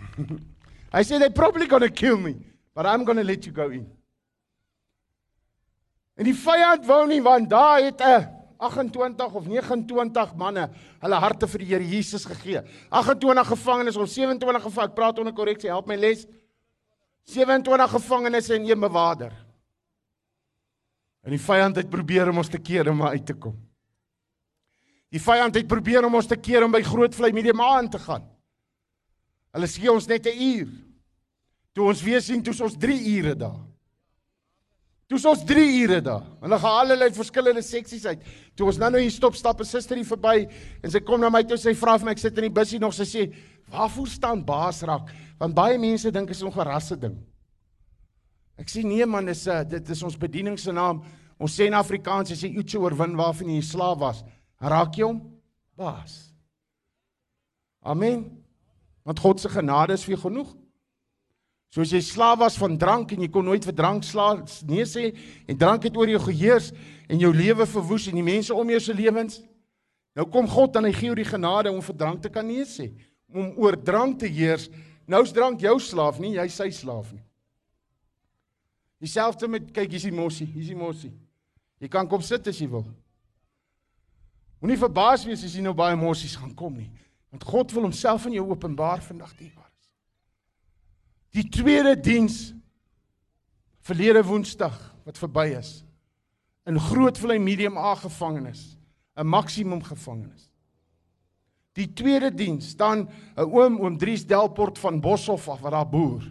I 0.92 1.02
said, 1.02 1.22
they're 1.22 1.30
probably 1.30 1.66
going 1.66 1.82
to 1.82 1.90
kill 1.90 2.16
me, 2.16 2.36
but 2.74 2.86
I'm 2.86 3.04
going 3.04 3.18
to 3.18 3.24
let 3.24 3.46
you 3.46 3.52
go 3.52 3.70
in. 3.70 3.86
En 6.20 6.26
die 6.28 6.36
vyand 6.36 6.84
wou 6.84 7.06
nie 7.08 7.22
want 7.24 7.48
daar 7.48 7.80
het 7.80 8.02
'n 8.04 8.28
28 8.58 9.32
of 9.32 9.46
29 9.46 10.34
manne 10.36 10.68
hulle 11.00 11.14
harte 11.14 11.46
vir 11.48 11.58
die 11.58 11.66
Here 11.66 11.86
Jesus 11.88 12.24
gegee. 12.24 12.60
28 12.90 13.46
gevangenes 13.46 13.96
of 13.96 14.08
27 14.08 14.62
gevang, 14.62 14.88
ek 14.88 14.94
praat 14.94 15.18
onder 15.18 15.32
korreksie, 15.32 15.70
help 15.70 15.86
my 15.86 15.96
les. 15.96 16.26
27 17.24 17.90
gevangenes 17.90 18.48
en 18.50 18.68
een 18.68 18.80
bewaarder. 18.80 19.32
En 21.24 21.34
die 21.34 21.40
vyand 21.40 21.76
het 21.76 21.90
probeer 21.90 22.30
om 22.30 22.40
ons 22.40 22.48
te 22.48 22.58
keer 22.58 22.88
om 22.88 23.02
uit 23.02 23.26
te 23.26 23.34
kom. 23.34 23.56
Die 25.10 25.20
vyand 25.20 25.56
het 25.58 25.68
probeer 25.68 26.06
om 26.06 26.14
ons 26.14 26.28
te 26.30 26.38
keer 26.38 26.64
om 26.64 26.72
by 26.72 26.82
Grootvlei 26.86 27.32
Medium 27.34 27.60
aan 27.60 27.90
te 27.90 27.98
gaan. 27.98 28.24
Hulle 29.50 29.66
gee 29.66 29.90
ons 29.90 30.06
net 30.06 30.26
'n 30.26 30.38
uur. 30.38 30.70
Toe 31.74 31.88
ons 31.88 32.02
weer 32.02 32.20
sien, 32.22 32.42
toe 32.42 32.54
ons 32.62 32.76
3 32.78 33.18
ure 33.18 33.34
daar. 33.34 33.60
Toe 35.10 35.18
ons 35.28 35.44
3 35.44 35.82
ure 35.82 36.00
daar. 36.00 36.22
Hulle 36.40 36.58
gaan 36.58 36.78
allerlei 36.84 37.10
verskillende 37.12 37.62
seksies 37.62 38.06
uit. 38.06 38.20
Toe 38.54 38.66
ons 38.66 38.78
nou 38.78 38.90
nou 38.90 39.00
hier 39.02 39.10
stop, 39.10 39.34
stap 39.34 39.60
'n 39.60 39.64
suster 39.64 39.96
hier 39.96 40.06
verby 40.06 40.48
en 40.82 40.90
sy 40.90 41.00
kom 41.00 41.20
na 41.20 41.28
my 41.28 41.42
toe 41.42 41.56
sy 41.56 41.74
vra 41.74 41.98
vir 41.98 42.04
my 42.04 42.12
ek 42.12 42.18
sit 42.18 42.38
in 42.38 42.44
die 42.44 42.60
busie 42.60 42.78
nog 42.78 42.94
sy 42.94 43.02
sê, 43.02 43.34
"Waarvoor 43.70 44.06
staan 44.06 44.44
Baasrak?" 44.44 45.10
Want 45.38 45.54
baie 45.54 45.78
mense 45.78 46.10
dink 46.12 46.30
is 46.30 46.42
'n 46.42 46.52
gerasse 46.52 46.96
ding. 46.96 47.18
Ek 48.60 48.68
sê 48.68 48.84
nee 48.84 49.06
man, 49.06 49.24
dis 49.26 49.46
'n 49.48 49.68
dit 49.68 49.90
is 49.90 50.02
ons 50.02 50.16
bediening 50.16 50.58
se 50.58 50.72
naam. 50.72 51.02
Ons 51.38 51.56
sê 51.56 51.66
in 51.66 51.74
Afrikaans 51.74 52.30
as 52.30 52.42
jy 52.42 52.58
iets 52.60 52.74
oorwin 52.74 53.16
waarvan 53.16 53.48
jy 53.48 53.56
'n 53.56 53.62
slaaf 53.62 53.98
was, 53.98 54.24
raak 54.60 54.94
jy 54.96 55.04
hom 55.04 55.22
baas. 55.76 56.34
Amen. 57.82 58.44
Want 59.04 59.18
God 59.18 59.40
se 59.40 59.48
genade 59.48 59.92
is 59.92 60.04
vir 60.04 60.16
jou 60.16 60.28
genoeg. 60.28 60.54
Soos 61.70 61.90
jy 61.90 62.00
slaaf 62.00 62.38
was 62.38 62.58
van 62.58 62.76
drank 62.76 63.12
en 63.12 63.22
jy 63.22 63.28
kon 63.30 63.44
nooit 63.44 63.64
vir 63.64 63.72
drank 63.72 64.04
slaaf 64.04 64.62
nee 64.66 64.84
sê 64.84 65.16
en 65.48 65.56
drank 65.56 65.82
het 65.82 65.96
oor 65.96 66.08
jou 66.08 66.18
geheers 66.18 66.72
en 67.08 67.18
jou 67.18 67.32
lewe 67.32 67.66
verwoes 67.66 68.08
en 68.08 68.14
die 68.14 68.26
mense 68.26 68.54
om 68.54 68.70
jou 68.70 68.80
se 68.80 68.94
lewens. 68.94 69.40
Nou 70.18 70.26
kom 70.26 70.48
God 70.50 70.76
en 70.76 70.84
hy 70.84 70.92
gee 70.92 71.06
jou 71.06 71.14
die 71.14 71.24
genade 71.24 71.70
om 71.70 71.80
vir 71.80 71.96
drank 71.96 72.22
te 72.22 72.28
kan 72.28 72.46
nee 72.46 72.66
sê, 72.66 72.90
om 73.32 73.54
oor 73.56 73.78
drank 73.78 74.18
te 74.18 74.26
heers. 74.26 74.68
Nou's 75.06 75.32
drank 75.32 75.62
jou 75.62 75.78
slaaf 75.78 76.18
nie, 76.18 76.34
jy 76.34 76.48
sy 76.48 76.68
slaaf 76.74 77.12
nie. 77.14 77.22
Dieselfde 79.00 79.48
met 79.48 79.70
kyk 79.72 79.90
hier's 79.94 80.06
die 80.06 80.14
mossie, 80.14 80.46
hier's 80.46 80.68
die 80.68 80.78
mossie. 80.78 81.12
Jy 81.80 81.88
kan 81.88 82.08
kom 82.08 82.22
sit 82.22 82.46
as 82.50 82.58
jy 82.60 82.68
wil. 82.68 82.84
Moenie 84.60 84.78
verbaas 84.80 85.24
wees 85.24 85.44
as 85.46 85.54
jy 85.56 85.64
nou 85.64 85.72
baie 85.76 85.96
mossies 85.96 86.36
gaan 86.36 86.52
kom 86.54 86.74
nie. 86.76 86.90
Want 87.32 87.46
God 87.48 87.72
wil 87.72 87.88
homself 87.88 88.26
aan 88.26 88.36
jou 88.36 88.44
openbaar 88.50 89.00
vandag 89.04 89.32
dierbaar 89.38 89.70
is. 89.70 89.88
Die 91.40 91.46
tweede 91.48 91.94
diens 91.96 92.50
verlede 93.86 94.20
Woensdag 94.26 94.76
wat 95.06 95.18
verby 95.18 95.48
is 95.56 95.78
in 96.68 96.76
Grootvlei 96.76 97.38
Medium 97.40 97.78
A 97.80 97.94
gevangenis. 97.96 98.76
'n 99.20 99.26
maksimum 99.26 99.82
gevangenis. 99.82 100.48
Die 101.72 101.92
tweede 101.92 102.34
diens 102.34 102.68
staan 102.68 103.08
'n 103.36 103.44
oom 103.44 103.80
oom 103.80 103.98
Dries 103.98 104.26
Delport 104.26 104.78
van 104.78 105.00
Boshoff 105.00 105.48
af 105.48 105.60
wat 105.60 105.72
daar 105.72 105.88
boer. 105.88 106.22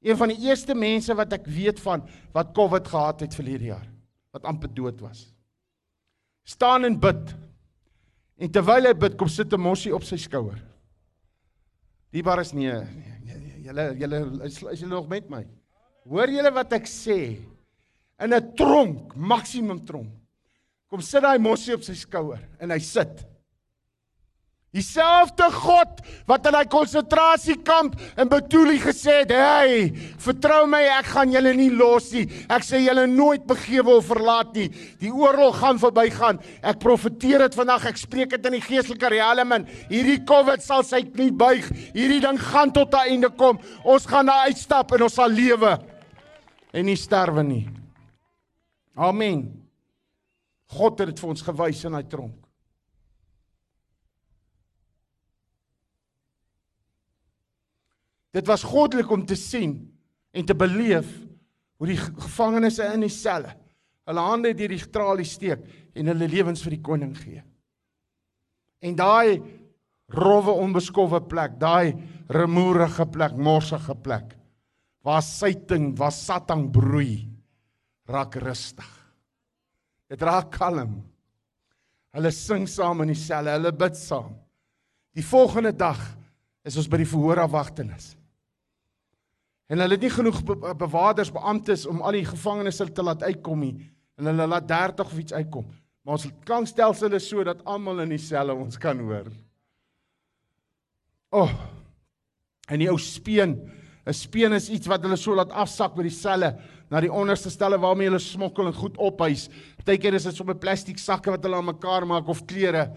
Een 0.00 0.16
van 0.16 0.32
die 0.32 0.48
eerste 0.48 0.74
mense 0.74 1.14
wat 1.16 1.34
ek 1.36 1.46
weet 1.50 1.80
van 1.84 2.02
wat 2.32 2.54
COVID 2.56 2.88
gehad 2.88 3.20
het 3.26 3.36
verlede 3.36 3.68
jaar, 3.68 3.86
wat 4.32 4.46
amper 4.48 4.72
dood 4.72 5.00
was. 5.04 5.26
Staan 6.48 6.88
en 6.88 6.96
bid. 7.00 7.34
En 8.40 8.50
terwyl 8.50 8.88
hy 8.88 8.94
bid, 8.96 9.16
kom 9.20 9.28
sit 9.28 9.52
'n 9.52 9.60
mossie 9.60 9.94
op 9.94 10.02
sy 10.02 10.16
skouer. 10.16 10.58
Die 12.10 12.22
bar 12.22 12.40
is 12.40 12.52
nee, 12.52 12.72
nee, 12.72 13.62
julle 13.62 13.94
julle 13.98 14.20
is, 14.44 14.62
is 14.62 14.80
julle 14.80 14.94
nog 14.94 15.08
met 15.08 15.28
my? 15.30 15.44
Hoor 16.08 16.28
julle 16.32 16.50
wat 16.50 16.72
ek 16.72 16.88
sê? 16.88 17.36
In 18.18 18.34
'n 18.34 18.54
tronk, 18.56 19.14
maksimum 19.14 19.84
tronk. 19.84 20.12
Kom 20.88 21.00
sit 21.00 21.22
daai 21.22 21.38
mossie 21.38 21.74
op 21.74 21.82
sy 21.82 21.94
skouer 21.94 22.40
en 22.58 22.70
hy 22.70 22.78
sit. 22.78 23.29
Dieselfde 24.70 25.48
God 25.50 25.98
wat 26.30 26.44
in 26.46 26.54
daai 26.54 26.68
konsentrasiekamp 26.70 27.96
in 28.22 28.28
Betuli 28.30 28.76
gesê 28.78 29.24
het, 29.24 29.32
"Hey, 29.34 29.90
vertrou 30.16 30.66
my, 30.66 30.78
ek 30.98 31.06
gaan 31.06 31.32
julle 31.32 31.54
nie 31.54 31.70
los 31.70 32.12
nie. 32.12 32.28
Ek 32.48 32.62
sê 32.62 32.78
julle 32.78 33.06
nooit 33.06 33.44
begewe 33.46 33.96
of 33.96 34.06
verlaat 34.06 34.54
nie. 34.54 34.68
Die 35.00 35.10
oorlog 35.10 35.58
gaan 35.58 35.78
verbygaan. 35.78 36.38
Ek 36.62 36.78
profeteer 36.78 37.38
dit 37.38 37.54
vandag. 37.54 37.86
Ek 37.86 37.96
spreek 37.96 38.30
dit 38.30 38.46
in 38.46 38.52
die 38.52 38.60
geestelike 38.60 39.08
riem 39.08 39.52
in. 39.52 39.66
Hierdie 39.88 40.24
COVID 40.24 40.62
sal 40.62 40.84
sy 40.84 41.02
knie 41.02 41.32
buig. 41.32 41.68
Hierdie 41.92 42.20
ding 42.20 42.38
gaan 42.38 42.70
tot 42.70 42.94
'n 42.94 43.08
einde 43.08 43.30
kom. 43.30 43.58
Ons 43.84 44.06
gaan 44.06 44.26
daar 44.26 44.46
uitstap 44.46 44.92
en 44.92 45.02
ons 45.02 45.14
sal 45.14 45.28
lewe 45.28 45.80
en 46.72 46.84
nie 46.84 46.96
sterwe 46.96 47.42
nie." 47.42 47.68
Amen. 48.96 49.66
God 50.66 50.98
het 50.98 51.08
dit 51.08 51.18
vir 51.18 51.28
ons 51.28 51.42
gewys 51.42 51.84
in 51.84 51.92
daai 51.92 52.08
tronk. 52.08 52.49
Dit 58.34 58.46
was 58.46 58.66
goddelik 58.66 59.10
om 59.10 59.24
te 59.26 59.36
sien 59.38 59.74
en 60.30 60.46
te 60.46 60.54
beleef 60.54 61.08
hoe 61.80 61.88
die 61.88 61.98
gevangenes 61.98 62.78
in 62.84 63.06
die 63.06 63.12
selle 63.12 63.56
hulle 64.10 64.26
hande 64.26 64.50
deur 64.58 64.72
die 64.72 64.90
tralie 64.90 65.26
steek 65.28 65.62
en 65.94 66.10
hulle 66.10 66.28
lewens 66.30 66.64
vir 66.64 66.74
die 66.74 66.82
koning 66.82 67.12
gee. 67.14 67.42
En 68.82 68.96
daai 68.98 69.38
rowwe 70.10 70.56
onbeskowwe 70.64 71.20
plek, 71.30 71.54
daai 71.60 71.94
remoerige 72.32 73.06
plek, 73.12 73.36
morsige 73.38 73.94
plek 74.02 74.36
waar 75.06 75.22
syting, 75.24 75.94
waar 75.96 76.12
satang 76.12 76.66
broei, 76.72 77.24
raak 78.10 78.36
rustig. 78.42 78.88
Dit 80.10 80.20
raak 80.26 80.50
kalm. 80.52 80.98
Hulle 82.12 82.32
sing 82.34 82.66
saam 82.68 83.04
in 83.04 83.14
die 83.14 83.18
selle, 83.18 83.54
hulle 83.54 83.72
bid 83.72 83.96
saam. 83.96 84.34
Die 85.16 85.24
volgende 85.24 85.72
dag 85.72 86.00
is 86.66 86.76
ons 86.76 86.90
by 86.90 87.00
die 87.00 87.08
verhoorafwagtenis. 87.08 88.12
En 89.70 89.78
hulle 89.78 89.94
het 89.94 90.02
nie 90.02 90.10
genoeg 90.10 90.40
be 90.46 90.56
bewakers, 90.74 91.30
beamptes 91.30 91.86
om 91.86 92.00
al 92.02 92.18
die 92.18 92.26
gevangenes 92.26 92.80
te 92.80 93.04
laat 93.06 93.22
uitkom 93.22 93.60
nie. 93.62 93.74
En 94.18 94.26
hulle 94.26 94.46
laat 94.50 94.66
30 94.68 95.12
of 95.12 95.18
iets 95.18 95.36
uitkom. 95.36 95.68
Maar 96.02 96.16
ons 96.16 96.26
klankstelsel 96.48 97.14
is 97.14 97.28
so 97.28 97.44
dat 97.46 97.62
almal 97.68 98.02
in 98.02 98.16
die 98.16 98.22
selle 98.22 98.56
ons 98.56 98.78
kan 98.80 98.98
hoor. 98.98 99.30
O. 101.30 101.44
Oh, 101.44 101.52
en 102.70 102.82
die 102.82 102.88
ou 102.90 102.98
speen, 102.98 103.54
'n 104.06 104.14
speen 104.14 104.52
is 104.52 104.68
iets 104.70 104.86
wat 104.86 105.02
hulle 105.02 105.16
so 105.16 105.34
laat 105.34 105.52
afsak 105.52 105.94
by 105.94 106.02
die 106.02 106.14
selle 106.14 106.58
na 106.90 107.00
die 107.00 107.12
onderste 107.12 107.50
stelle 107.50 107.78
waarmee 107.78 108.08
hulle 108.08 108.18
smokkel 108.18 108.66
en 108.66 108.74
goed 108.74 108.96
ophuis. 108.98 109.48
Partykeer 109.76 110.14
is 110.14 110.24
dit 110.24 110.34
sommer 110.34 110.54
plastiek 110.58 110.98
sakke 110.98 111.30
wat 111.30 111.42
hulle 111.44 111.56
aan 111.56 111.64
mekaar 111.64 112.06
maak 112.06 112.28
of 112.28 112.44
klere 112.46 112.90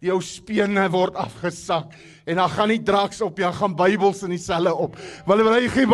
die 0.00 0.12
ou 0.12 0.20
spene 0.24 0.86
word 0.92 1.16
afgesak 1.20 1.92
en 2.24 2.38
dan 2.40 2.52
gaan 2.52 2.70
nie 2.72 2.80
draks 2.84 3.20
op 3.24 3.40
ja 3.40 3.50
gaan 3.52 3.76
Bybels 3.76 4.22
in 4.24 4.32
die 4.32 4.40
selle 4.40 4.72
op. 4.72 4.96
Wil 5.28 5.44
hy 5.52 5.68
gee 5.68 5.86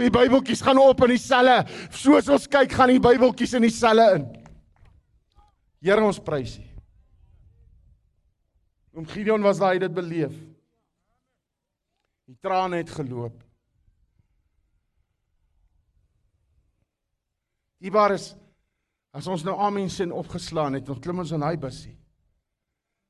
die 0.00 0.12
Bybeltjies 0.12 0.64
gaan 0.64 0.80
op 0.82 1.00
in 1.06 1.14
die 1.14 1.22
selle. 1.22 1.62
Soos 1.90 2.28
ons 2.28 2.48
kyk 2.48 2.72
gaan 2.76 2.92
die 2.92 3.00
Bybeltjies 3.00 3.56
in 3.56 3.64
die 3.64 3.72
selle 3.72 4.10
in. 4.16 4.26
Here 5.80 6.02
ons 6.02 6.20
prys 6.20 6.58
U. 6.58 6.66
Oom 8.96 9.06
Gideon 9.06 9.44
was 9.44 9.60
daai 9.60 9.78
dit 9.78 9.92
beleef. 9.92 10.32
Die 12.26 12.36
trane 12.42 12.80
het 12.80 12.90
geloop. 12.90 13.36
Die 17.84 17.92
waar 17.92 18.16
is 18.16 18.32
as 19.16 19.28
ons 19.32 19.44
nou 19.46 19.54
amen 19.64 19.88
sin 19.88 20.10
opgeslaan 20.12 20.76
het, 20.76 20.84
dan 20.84 20.98
klim 21.00 21.22
ons 21.22 21.32
in 21.32 21.44
hy 21.44 21.54
busie. 21.60 21.94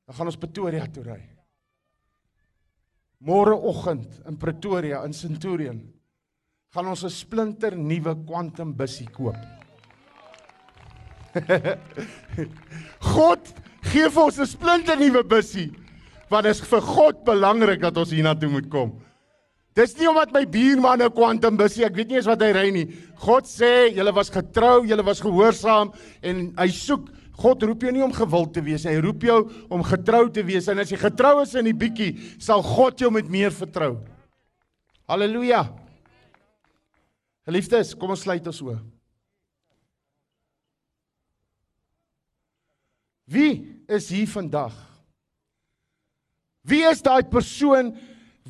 Dan 0.07 0.15
gaan 0.15 0.31
ons 0.31 0.39
Pretoria 0.39 0.87
toe 0.87 1.03
ry. 1.03 1.21
Môreoggend 3.27 4.21
in 4.29 4.37
Pretoria 4.39 5.03
in 5.07 5.15
Centurion 5.17 5.81
gaan 6.75 6.91
ons 6.93 7.05
'n 7.05 7.11
splinter 7.11 7.77
nuwe 7.77 8.15
Quantum 8.27 8.75
busie 8.77 9.09
koop. 9.09 9.37
God 13.17 13.43
gee 13.83 14.09
vir 14.09 14.23
ons 14.23 14.39
'n 14.39 14.47
splinter 14.47 14.97
nuwe 14.97 15.25
busie. 15.25 15.73
Want 16.31 16.45
dit 16.45 16.55
is 16.55 16.61
vir 16.61 16.81
God 16.81 17.25
belangrik 17.25 17.81
dat 17.81 17.97
ons 17.97 18.11
hiernatoe 18.11 18.51
moet 18.51 18.71
kom. 18.71 19.01
Dis 19.77 19.93
nie 19.99 20.09
omdat 20.09 20.33
my 20.33 20.47
buurman 20.47 21.03
'n 21.03 21.11
Quantum 21.11 21.57
busie, 21.57 21.85
ek 21.85 21.97
weet 21.97 22.09
nie 22.09 22.17
eens 22.17 22.27
wat 22.31 22.41
hy 22.41 22.53
ry 22.53 22.71
nie. 22.71 22.87
God 23.17 23.45
sê, 23.45 23.91
julle 23.93 24.13
was 24.13 24.31
getrou, 24.31 24.87
julle 24.87 25.05
was 25.05 25.21
gehoorsaam 25.21 25.93
en 26.23 26.55
hy 26.57 26.69
soek 26.69 27.11
God 27.37 27.65
roep 27.69 27.85
jou 27.85 27.93
nie 27.93 28.05
om 28.05 28.15
gewild 28.17 28.55
te 28.57 28.63
wees, 28.65 28.87
hy 28.89 28.97
roep 29.05 29.27
jou 29.29 29.39
om 29.73 29.85
getrou 29.85 30.25
te 30.33 30.45
wees 30.47 30.69
en 30.73 30.81
as 30.81 30.93
jy 30.93 30.99
getrou 31.01 31.43
is 31.43 31.53
in 31.59 31.69
die 31.69 31.77
bietjie, 31.77 32.15
sal 32.41 32.65
God 32.65 33.01
jou 33.01 33.11
met 33.13 33.29
meer 33.29 33.53
vertrou. 33.53 33.99
Halleluja. 35.07 35.67
Geliefdes, 37.47 37.93
kom 37.95 38.15
ons 38.17 38.25
sluit 38.25 38.47
ons 38.49 38.63
oë. 38.65 38.79
Wie 43.27 43.53
is 43.91 44.09
hier 44.15 44.27
vandag? 44.31 44.75
Wie 46.67 46.83
is 46.87 47.03
daai 47.03 47.27
persoon 47.31 47.93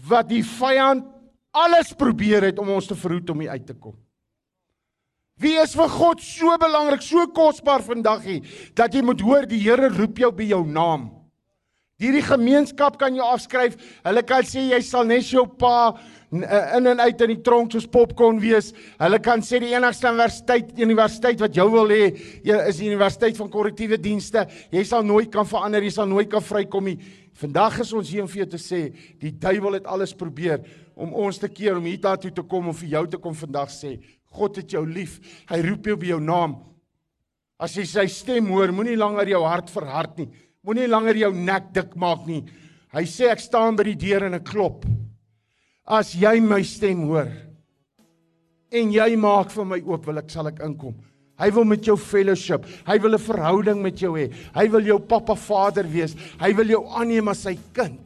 wat 0.08 0.28
die 0.30 0.42
vyand 0.44 1.04
alles 1.56 1.92
probeer 1.96 2.48
het 2.48 2.60
om 2.60 2.70
ons 2.76 2.88
te 2.88 2.96
verhoed 2.96 3.32
om 3.32 3.42
hier 3.42 3.56
uit 3.56 3.66
te 3.68 3.76
kom? 3.76 3.96
Wie 5.36 5.58
is 5.60 5.74
vir 5.76 5.90
God 5.92 6.22
so 6.24 6.54
belangrik, 6.56 7.02
so 7.04 7.26
kosbaar 7.36 7.82
vandag 7.84 8.24
hier 8.24 8.56
dat 8.76 8.94
jy 8.96 9.02
moet 9.04 9.20
hoor 9.20 9.44
die 9.44 9.60
Here 9.60 9.90
roep 9.92 10.16
jou 10.22 10.30
by 10.32 10.46
jou 10.48 10.62
naam. 10.64 11.10
Hierdie 12.00 12.24
gemeenskap 12.24 12.96
kan 13.00 13.14
jou 13.16 13.24
afskryf. 13.24 13.76
Hulle 14.04 14.22
kan 14.28 14.44
sê 14.44 14.66
jy 14.70 14.80
sal 14.84 15.06
net 15.08 15.28
jou 15.28 15.46
pa 15.60 15.94
in 16.32 16.88
en 16.88 17.00
uit 17.00 17.22
in 17.24 17.32
die 17.32 17.38
tronk 17.44 17.72
soos 17.72 17.86
popcorn 17.88 18.40
wees. 18.40 18.72
Hulle 19.00 19.20
kan 19.24 19.44
sê 19.44 19.60
die 19.60 19.72
enigste 19.72 20.08
universiteit 20.12 20.72
universiteit 20.76 21.44
wat 21.44 21.56
jou 21.56 21.68
wil 21.72 21.92
hê, 21.92 22.10
is 22.44 22.80
die 22.80 22.90
universiteit 22.90 23.36
van 23.40 23.52
korrektiewe 23.52 24.00
dienste. 24.00 24.44
Jy 24.72 24.84
sal 24.88 25.04
nooit 25.08 25.28
kan 25.32 25.48
verander, 25.48 25.84
jy 25.84 25.94
sal 25.96 26.08
nooit 26.08 26.28
kan 26.32 26.44
vrykom 26.44 26.92
nie. 26.92 26.98
Vandag 27.36 27.80
is 27.84 27.92
ons 27.96 28.08
hier 28.08 28.24
om 28.24 28.28
vir 28.32 28.46
jou 28.46 28.50
te 28.56 28.60
sê, 28.60 28.82
die 29.20 29.32
duiwel 29.36 29.76
het 29.76 29.88
alles 29.92 30.16
probeer 30.16 30.64
om 30.96 31.12
ons 31.12 31.40
te 31.40 31.48
keer 31.52 31.76
om 31.76 31.84
hier 31.84 32.00
toe 32.00 32.32
te 32.32 32.44
kom 32.44 32.68
om 32.72 32.76
vir 32.76 32.88
jou 32.94 33.06
te 33.12 33.20
kom 33.20 33.36
vandag 33.36 33.72
sê, 33.72 33.98
God 34.36 34.60
het 34.60 34.72
jou 34.76 34.84
lief. 34.86 35.18
Hy 35.50 35.62
roep 35.64 35.88
jou 35.88 35.96
by 36.00 36.12
jou 36.12 36.20
naam. 36.22 36.58
As 37.56 37.76
jy 37.78 37.86
sy 37.88 38.04
stem 38.12 38.50
hoor, 38.52 38.72
moenie 38.74 38.98
langer 39.00 39.30
jou 39.32 39.40
hart 39.48 39.72
verhard 39.72 40.20
nie. 40.20 40.28
Moenie 40.66 40.90
langer 40.90 41.16
jou 41.16 41.32
nek 41.32 41.72
dik 41.74 41.96
maak 41.96 42.26
nie. 42.28 42.42
Hy 42.92 43.04
sê 43.08 43.30
ek 43.32 43.40
staan 43.40 43.76
by 43.78 43.86
die 43.88 43.98
deur 44.06 44.26
en 44.28 44.36
ek 44.36 44.46
klop. 44.50 44.84
As 45.86 46.12
jy 46.18 46.38
my 46.42 46.60
stem 46.66 47.06
hoor 47.08 47.30
en 48.76 48.90
jy 48.92 49.12
maak 49.16 49.52
vir 49.54 49.68
my 49.70 49.78
oop, 49.86 50.08
wil 50.08 50.18
ek 50.20 50.32
sal 50.32 50.50
ek 50.50 50.58
inkom. 50.66 50.96
Hy 51.40 51.48
wil 51.54 51.64
met 51.68 51.86
jou 51.86 51.94
fellowship. 52.00 52.66
Hy 52.84 52.96
wil 52.98 53.14
'n 53.14 53.22
verhouding 53.22 53.80
met 53.82 53.96
jou 54.00 54.12
hê. 54.18 54.32
Hy 54.54 54.66
wil 54.68 54.84
jou 54.84 54.98
pappa 54.98 55.34
vader 55.34 55.84
wees. 55.84 56.16
Hy 56.40 56.52
wil 56.52 56.66
jou 56.66 56.82
aanneem 56.88 57.28
as 57.28 57.44
sy 57.44 57.56
kind. 57.72 58.00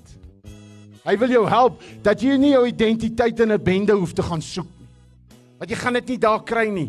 Hy 1.04 1.16
wil 1.16 1.30
jou 1.30 1.46
help 1.48 1.80
dat 2.02 2.20
jy 2.20 2.36
nie 2.36 2.52
jou 2.52 2.66
identiteit 2.66 3.40
in 3.40 3.52
'n 3.52 3.64
bende 3.64 3.92
hoef 3.92 4.12
te 4.12 4.22
gaan 4.22 4.42
soek 4.42 4.79
Want 5.60 5.70
jy 5.70 5.76
gaan 5.76 5.98
dit 6.00 6.14
nie 6.14 6.20
daar 6.20 6.40
kry 6.48 6.66
nie. 6.72 6.88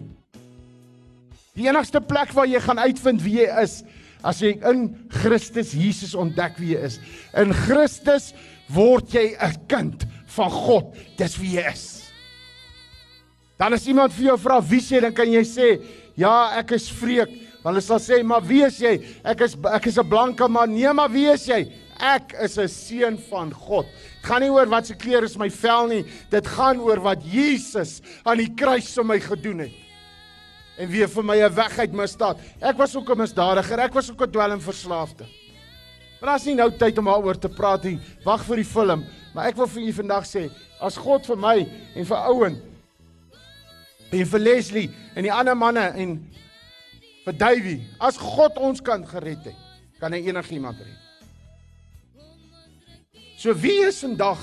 Die 1.60 1.68
enigste 1.68 2.00
plek 2.00 2.32
waar 2.32 2.48
jy 2.48 2.62
gaan 2.64 2.80
uitvind 2.80 3.20
wie 3.26 3.42
jy 3.42 3.50
is, 3.60 3.82
as 4.24 4.40
jy 4.40 4.54
in 4.70 4.86
Christus 5.12 5.74
Jesus 5.76 6.16
ontdek 6.16 6.56
wie 6.62 6.78
jy 6.78 6.86
is. 6.88 7.00
In 7.36 7.52
Christus 7.52 8.32
word 8.72 9.12
jy 9.12 9.36
'n 9.36 9.68
kind 9.68 10.06
van 10.38 10.50
God. 10.50 10.96
Dis 11.18 11.36
wie 11.38 11.58
jy 11.60 11.68
is. 11.68 12.12
Dan 13.60 13.74
as 13.74 13.86
iemand 13.86 14.14
vir 14.14 14.32
jou 14.32 14.38
vra 14.38 14.62
wie 14.62 14.80
jy, 14.80 15.02
dan 15.02 15.14
kan 15.14 15.28
jy 15.28 15.44
sê, 15.44 15.82
"Ja, 16.16 16.58
ek 16.58 16.72
is 16.72 16.90
vreek." 16.90 17.30
Want 17.64 17.76
hulle 17.76 17.82
sal 17.82 18.00
sê, 18.00 18.24
"Maar 18.24 18.42
wie 18.42 18.64
is 18.64 18.80
jy?" 18.80 19.02
"Ek 19.24 19.42
is 19.42 19.56
ek 19.66 19.88
is 19.88 19.98
'n 19.98 20.10
blanke 20.10 20.48
man." 20.48 20.74
"Nee, 20.74 20.94
maar 20.94 21.12
wie 21.12 21.28
is 21.28 21.46
jy?" 21.46 21.72
Ek 22.00 22.34
is 22.42 22.58
'n 22.58 22.68
seun 22.68 23.18
van 23.30 23.52
God. 23.54 23.86
Dit 24.22 24.30
gaan 24.30 24.44
nie 24.46 24.52
oor 24.54 24.70
wat 24.70 24.86
se 24.86 24.94
kleur 24.94 25.26
is 25.26 25.34
my 25.42 25.48
vel 25.50 25.88
nie. 25.90 26.04
Dit 26.30 26.46
gaan 26.46 26.78
oor 26.86 27.00
wat 27.02 27.24
Jesus 27.26 28.04
aan 28.22 28.38
die 28.38 28.52
kruis 28.54 28.92
vir 28.94 29.08
my 29.10 29.18
gedoen 29.20 29.64
het. 29.66 29.80
En 30.78 30.90
wie 30.92 31.08
vir 31.08 31.24
my 31.24 31.38
'n 31.42 31.56
weg 31.56 31.80
uit 31.80 31.92
misdaad. 31.92 32.38
Ek 32.62 32.78
was 32.78 32.96
ook 32.96 33.10
'n 33.10 33.18
misdadiger. 33.18 33.80
Ek 33.80 33.94
was 33.94 34.12
ook 34.12 34.22
'n 34.22 34.32
dwelmverslaafde. 34.32 35.26
Maar 36.20 36.30
daar's 36.30 36.46
nie 36.46 36.56
nou 36.56 36.70
tyd 36.70 36.98
om 36.98 37.06
daaroor 37.06 37.40
te 37.40 37.50
praat 37.50 37.84
nie. 37.84 38.00
Wag 38.24 38.44
vir 38.46 38.56
die 38.56 38.66
film. 38.66 39.06
Maar 39.34 39.48
ek 39.48 39.56
wil 39.56 39.68
vir 39.68 39.82
julle 39.82 39.94
vandag 39.94 40.26
sê, 40.26 40.52
as 40.80 40.98
God 40.98 41.26
vir 41.26 41.38
my 41.38 41.68
en 41.96 42.06
vir 42.06 42.18
Ouen 42.18 42.62
en 44.12 44.26
vir 44.26 44.40
Leslie 44.40 44.90
en 45.16 45.24
die 45.24 45.34
ander 45.34 45.56
manne 45.56 45.94
en 45.96 46.18
vir 47.26 47.34
Davey, 47.34 47.82
as 48.00 48.18
God 48.18 48.58
ons 48.58 48.82
kan 48.82 49.08
gered 49.08 49.44
het, 49.46 49.56
kan 50.00 50.14
hy 50.14 50.28
enigiemand 50.28 50.78
red. 50.78 51.01
So 53.42 53.56
wie 53.58 53.82
is 53.88 53.98
vandag? 54.04 54.38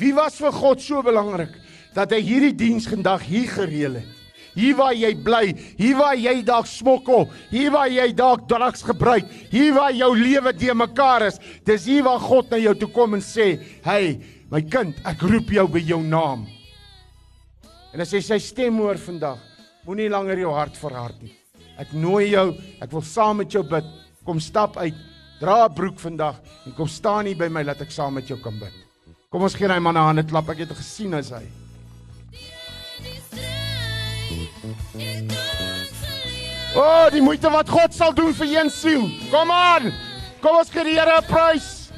Wie 0.00 0.14
was 0.16 0.38
vir 0.40 0.52
God 0.56 0.80
so 0.80 1.02
belangrik 1.04 1.52
dat 1.94 2.14
hy 2.14 2.22
hierdie 2.24 2.54
diens 2.56 2.86
vandag 2.88 3.26
hier 3.28 3.50
gereël 3.52 3.98
het? 4.00 4.10
Hier 4.54 4.76
waar 4.78 4.94
jy 4.94 5.10
bly, 5.26 5.50
hier 5.76 5.98
waar 5.98 6.14
jy 6.16 6.38
dalk 6.46 6.68
smokkel, 6.70 7.26
hier 7.50 7.72
waar 7.74 7.90
jy 7.90 8.06
dalk 8.16 8.46
drugs 8.48 8.84
gebruik, 8.86 9.26
hier 9.50 9.74
waar 9.76 9.92
jou 9.92 10.12
lewe 10.16 10.54
te 10.56 10.72
mekaar 10.78 11.26
is, 11.26 11.40
dis 11.66 11.88
hier 11.90 12.06
waar 12.06 12.22
God 12.22 12.54
na 12.54 12.60
jou 12.62 12.74
toe 12.78 12.88
kom 12.94 13.18
en 13.18 13.20
sê, 13.20 13.60
"Hey, 13.84 14.20
my 14.48 14.62
kind, 14.62 14.94
ek 15.04 15.20
roep 15.20 15.50
jou 15.50 15.66
by 15.68 15.80
jou 15.80 16.00
naam." 16.00 16.46
En 17.92 18.00
as 18.00 18.12
jy 18.12 18.22
sy 18.22 18.38
stem 18.38 18.78
hoor 18.78 18.96
vandag, 18.96 19.38
moenie 19.84 20.08
langer 20.08 20.38
jou 20.38 20.52
hart 20.54 20.76
verhard 20.76 21.20
nie. 21.20 21.34
Ek 21.78 21.92
nooi 21.92 22.30
jou, 22.30 22.56
ek 22.80 22.90
wil 22.90 23.02
saam 23.02 23.36
met 23.38 23.50
jou 23.50 23.62
bid. 23.62 23.84
Kom 24.24 24.40
stap 24.40 24.76
uit, 24.76 24.94
dra 25.40 25.64
'n 25.66 25.74
broek 25.74 25.98
vandag 26.00 26.36
en 26.66 26.74
kom 26.74 26.88
staan 26.88 27.26
hier 27.26 27.36
by 27.36 27.48
my 27.48 27.62
laat 27.62 27.80
ek 27.80 27.90
saam 27.90 28.14
met 28.14 28.28
jou 28.28 28.38
kan 28.40 28.58
bid. 28.58 28.72
Kom 29.30 29.42
ons 29.42 29.54
gee 29.54 29.68
hy 29.68 29.78
man 29.78 29.96
'n 29.96 30.06
hande 30.06 30.22
klap. 30.22 30.48
Ek 30.48 30.58
het 30.58 30.72
gesien 30.72 31.14
as 31.14 31.30
hy. 31.30 31.44
O, 36.74 36.80
oh, 36.80 37.10
die 37.10 37.22
moeite 37.22 37.50
wat 37.50 37.68
God 37.68 37.94
sal 37.94 38.12
doen 38.12 38.34
vir 38.34 38.46
een 38.46 38.70
siel. 38.70 39.10
Kom 39.30 39.50
aan. 39.50 39.92
Kom 40.40 40.56
ons 40.56 40.70
gee 40.70 40.84
die 40.84 40.98
Here 40.98 41.18
'n 41.18 41.24
prys. 41.26 41.90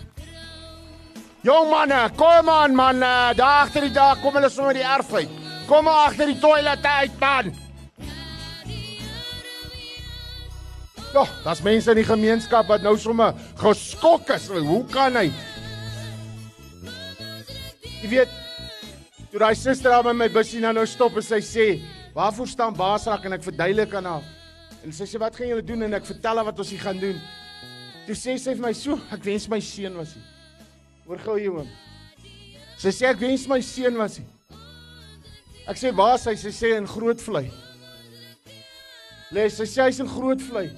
Jong 1.46 1.70
manne, 1.70 2.10
kom 2.16 2.48
aan 2.48 2.74
man, 2.74 2.98
daar 3.00 3.62
agter 3.62 3.84
die 3.86 3.92
dak 3.94 4.18
kom 4.22 4.34
hulle 4.34 4.48
sommer 4.50 4.74
die 4.74 4.82
erf 4.82 5.12
uit. 5.14 5.30
Kom 5.68 5.84
maar 5.84 6.08
agter 6.08 6.26
die 6.26 6.40
toilet 6.42 6.82
uit 6.82 7.20
man. 7.20 7.65
Ja, 11.14 11.24
daar's 11.44 11.62
mense 11.62 11.90
in 11.90 12.00
die 12.00 12.06
gemeenskap 12.06 12.68
wat 12.68 12.82
nou 12.84 12.96
sommer 12.98 13.36
geskok 13.60 14.28
is. 14.34 14.48
Hoe 14.48 14.82
kan 14.92 15.16
hy? 15.16 15.30
Jy 18.02 18.10
weet, 18.12 18.32
toe 19.30 19.40
daai 19.40 19.54
suster 19.56 19.94
aan 19.96 20.16
my 20.18 20.28
busie 20.32 20.60
nou 20.62 20.74
nou 20.76 20.84
stop 20.86 21.16
en 21.16 21.24
sy 21.24 21.40
sê, 21.40 21.66
"Waarvoor 22.14 22.48
staan 22.48 22.76
Baasrak?" 22.76 23.24
en 23.24 23.32
ek 23.32 23.42
verduidelik 23.42 23.94
aan 23.94 24.04
haar. 24.04 24.22
En 24.84 24.92
sy 24.92 25.04
sê, 25.04 25.18
"Wat 25.18 25.36
gaan 25.36 25.48
julle 25.48 25.64
doen?" 25.64 25.82
en 25.82 25.94
ek 25.94 26.04
vertel 26.04 26.36
haar 26.36 26.44
wat 26.44 26.58
ons 26.58 26.70
hier 26.70 26.80
gaan 26.80 26.98
doen. 26.98 27.20
Toe 28.06 28.14
sê 28.14 28.38
sy 28.38 28.54
vir 28.54 28.62
my, 28.62 28.72
"So, 28.72 29.00
ek 29.10 29.24
wens 29.24 29.48
my 29.48 29.60
seun 29.60 29.96
was 29.96 30.12
hier." 30.12 30.22
Hoor 31.06 31.18
gou 31.18 31.38
jy 31.38 31.48
oom. 31.48 31.68
Sy 32.78 32.88
sê 32.88 33.06
ek 33.06 33.20
wens 33.20 33.48
my 33.48 33.60
seun 33.60 33.96
was 33.96 34.16
hier. 34.16 34.26
Ek 35.66 35.76
sê, 35.76 35.94
"Waar 35.94 36.14
is 36.14 36.24
hy?" 36.24 36.34
Sy 36.34 36.48
sê 36.48 36.76
in 36.76 36.86
Grootvlei. 36.86 37.50
Les, 39.30 39.56
sy 39.56 39.64
sê 39.64 39.86
hy's 39.86 40.00
in 40.00 40.06
Grootvlei. 40.06 40.70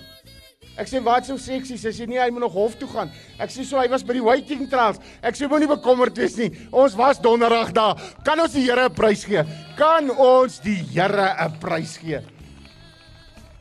Ek 0.79 0.87
sê 0.87 1.01
wat 1.03 1.27
sou 1.27 1.35
seksie? 1.43 1.75
Sy 1.81 1.91
sê 1.95 2.07
nee, 2.07 2.21
hy 2.23 2.31
moet 2.31 2.45
nog 2.45 2.55
hof 2.55 2.77
toe 2.79 2.87
gaan. 2.93 3.11
Ek 3.43 3.51
sê 3.51 3.65
so 3.67 3.81
hy 3.81 3.89
was 3.91 4.05
by 4.07 4.15
die 4.15 4.23
waiting 4.23 4.69
trials. 4.71 5.01
Ek 5.27 5.35
sê 5.35 5.49
moenie 5.51 5.67
bekommerd 5.71 6.19
wees 6.21 6.37
nie. 6.39 6.53
Ons 6.71 6.95
was 6.99 7.19
donderdag 7.23 7.73
daar. 7.75 7.99
Kan 8.27 8.39
ons 8.39 8.55
die 8.55 8.63
Here 8.69 8.87
'n 8.87 8.95
prys 8.95 9.25
gee? 9.27 9.43
Kan 9.77 10.11
ons 10.11 10.61
die 10.63 10.79
Here 10.95 11.35
'n 11.35 11.59
prys 11.59 11.99
gee? 11.99 12.23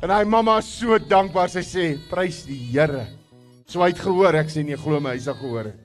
En 0.01 0.11
hy 0.11 0.23
mamma 0.25 0.59
is 0.59 0.69
so 0.69 0.97
dankbaar. 0.99 1.49
Sy 1.49 1.63
sê 1.65 1.97
prys 2.09 2.45
die 2.45 2.69
Here. 2.71 3.07
So 3.65 3.81
hy 3.81 3.89
het 3.89 3.99
gehoor. 3.99 4.35
Ek 4.35 4.49
sê 4.49 4.63
nee, 4.63 4.77
glo 4.77 4.99
my, 4.99 5.15
hy's 5.17 5.27
al 5.27 5.35
gehoor. 5.35 5.65
het. 5.65 5.75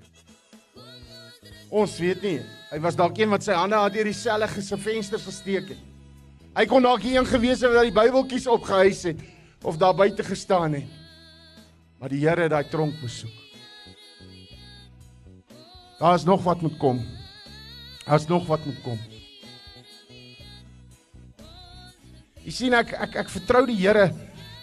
Ons 1.70 1.98
weet 1.98 2.22
nie. 2.22 2.40
Hy 2.70 2.78
was 2.78 2.96
dalk 2.96 3.16
een 3.18 3.30
wat 3.30 3.42
sy 3.42 3.52
hande 3.52 3.76
aan 3.76 3.92
deur 3.92 4.04
dieselfde 4.04 4.62
se 4.62 4.76
vensters 4.76 5.24
gesteek 5.24 5.68
het. 5.68 5.78
Hy 6.54 6.66
kon 6.66 6.82
dalk 6.82 7.02
een 7.04 7.24
gewees 7.24 7.62
het 7.62 7.72
wat 7.72 7.88
die 7.88 7.92
Bybeltjies 7.96 8.46
opgehuis 8.46 9.02
het 9.02 9.16
of 9.64 9.78
daar 9.78 9.94
buite 9.94 10.22
gestaan 10.22 10.74
het. 10.74 11.01
Maar 12.02 12.10
die 12.10 12.24
Here 12.24 12.48
het 12.48 12.50
daai 12.50 12.66
tronk 12.66 12.96
besoek. 12.98 13.30
Daar's 16.00 16.24
nog 16.26 16.42
wat 16.42 16.60
moet 16.60 16.74
kom. 16.82 16.98
Daar's 18.02 18.26
nog 18.26 18.46
wat 18.46 18.64
moet 18.66 18.80
kom. 18.82 18.98
Jy 22.42 22.50
sien 22.56 22.74
ek 22.74 22.90
ek 23.06 23.14
ek 23.22 23.30
vertrou 23.30 23.62
die 23.70 23.78
Here 23.78 24.08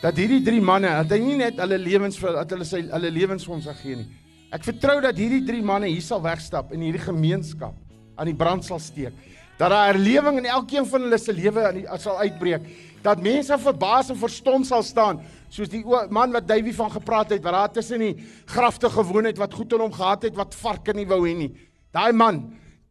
dat 0.02 0.20
hierdie 0.20 0.42
drie 0.44 0.60
manne, 0.60 0.92
dat 1.00 1.16
hy 1.16 1.22
nie 1.24 1.38
net 1.40 1.56
hulle 1.64 1.80
lewens 1.80 2.20
vir 2.20 2.36
dat 2.42 2.52
hulle 2.52 2.68
sy 2.68 2.82
hulle 2.92 3.12
lewens 3.16 3.48
vir 3.48 3.56
ons 3.56 3.70
sal 3.72 3.80
gee 3.80 4.02
nie. 4.02 4.10
Ek 4.52 4.68
vertrou 4.68 4.98
dat 5.08 5.16
hierdie 5.16 5.46
drie 5.48 5.64
manne 5.64 5.88
hier 5.88 6.04
sal 6.04 6.20
wegstap 6.26 6.74
in 6.76 6.84
hierdie 6.84 7.06
gemeenskap 7.08 7.76
aan 8.20 8.28
die 8.28 8.36
brand 8.36 8.68
sal 8.68 8.84
steek. 8.84 9.16
Dat 9.56 9.72
daar 9.72 9.94
herlewing 9.94 10.42
in 10.42 10.52
elkeen 10.52 10.84
van 10.92 11.08
hulle 11.08 11.24
se 11.24 11.32
lewe 11.36 11.72
sal 12.04 12.20
uitbreek. 12.20 12.68
Dat 13.02 13.22
mense 13.24 13.58
verbaas 13.58 14.10
en 14.10 14.18
verstom 14.20 14.64
sal 14.68 14.84
staan 14.84 15.22
soos 15.50 15.70
die 15.72 15.82
man 16.14 16.34
wat 16.36 16.48
Davey 16.48 16.74
van 16.78 16.92
gepraat 16.94 17.34
het 17.34 17.44
wat 17.44 17.56
daar 17.56 17.72
tussen 17.74 18.04
die 18.04 18.16
grafte 18.46 18.90
gewoon 18.90 19.26
het 19.26 19.38
wat 19.42 19.54
goed 19.54 19.74
in 19.74 19.84
hom 19.86 19.94
gehad 19.94 20.28
het 20.28 20.36
wat 20.38 20.56
varke 20.56 20.94
nie 20.94 21.08
wou 21.10 21.24
hê 21.26 21.36
nie. 21.38 21.52
Daai 21.92 22.14
man, 22.14 22.44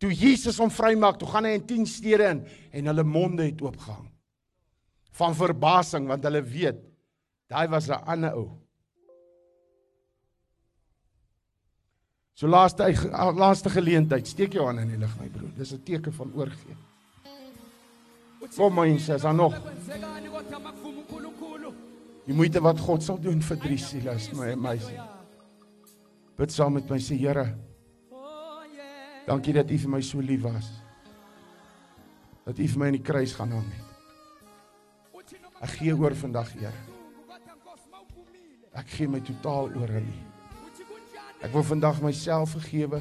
toe 0.02 0.10
Jesus 0.10 0.58
hom 0.58 0.70
vrymaak, 0.70 1.18
toe 1.20 1.28
gaan 1.30 1.46
hy 1.46 1.54
in 1.58 1.66
10 1.66 1.86
stede 1.86 2.30
in 2.32 2.44
en 2.72 2.90
hulle 2.90 3.04
monde 3.06 3.46
het 3.46 3.62
oopgehang. 3.62 4.08
Van 5.18 5.36
verbasing 5.38 6.08
want 6.10 6.26
hulle 6.26 6.42
weet 6.42 6.82
daai 7.48 7.68
was 7.68 7.88
'n 7.88 8.02
ander 8.04 8.34
ou. 8.34 8.48
So 12.34 12.46
laaste 12.46 12.84
laaste 13.34 13.70
geleentheid, 13.70 14.26
steek 14.26 14.52
jou 14.52 14.66
hand 14.66 14.80
in 14.80 14.88
die 14.88 14.98
lug 14.98 15.14
my 15.18 15.28
broer. 15.28 15.50
Dis 15.56 15.72
'n 15.72 15.82
teken 15.82 16.12
van 16.12 16.32
oorgee. 16.34 16.87
Kom 18.56 18.74
mense, 18.74 19.14
is 19.14 19.22
daar 19.22 19.34
nog 19.34 19.54
die 22.28 22.36
moeite 22.36 22.60
wat 22.60 22.80
God 22.84 23.02
sal 23.02 23.16
doen 23.20 23.40
vir 23.40 23.56
drie 23.56 23.78
siele 23.80 24.12
is 24.12 24.26
my 24.36 24.50
amazing. 24.52 25.00
Bid 26.36 26.52
saam 26.52 26.76
met 26.76 26.90
my 26.92 26.98
sê 27.00 27.16
Here. 27.16 27.46
Dankie 29.24 29.54
dat 29.56 29.72
U 29.72 29.78
vir 29.84 29.92
my 29.94 30.00
so 30.04 30.20
lief 30.20 30.44
was. 30.44 30.68
Dat 32.44 32.60
U 32.60 32.68
vir 32.68 32.82
my 32.82 32.90
in 32.92 32.98
die 32.98 33.04
kruis 33.04 33.32
gaan 33.32 33.56
hang 33.56 33.72
het. 33.72 35.32
Ek 35.64 35.72
gee 35.80 35.96
oor 35.96 36.14
vandag, 36.20 36.52
Here. 36.52 36.84
Ek 38.76 38.92
gee 38.92 39.08
my 39.08 39.24
totaal 39.24 39.72
oor 39.72 39.96
aan 39.96 40.12
U. 40.12 40.20
Ek 41.48 41.52
wil 41.54 41.64
vandag 41.64 42.04
myself 42.04 42.58
vergewe 42.58 43.00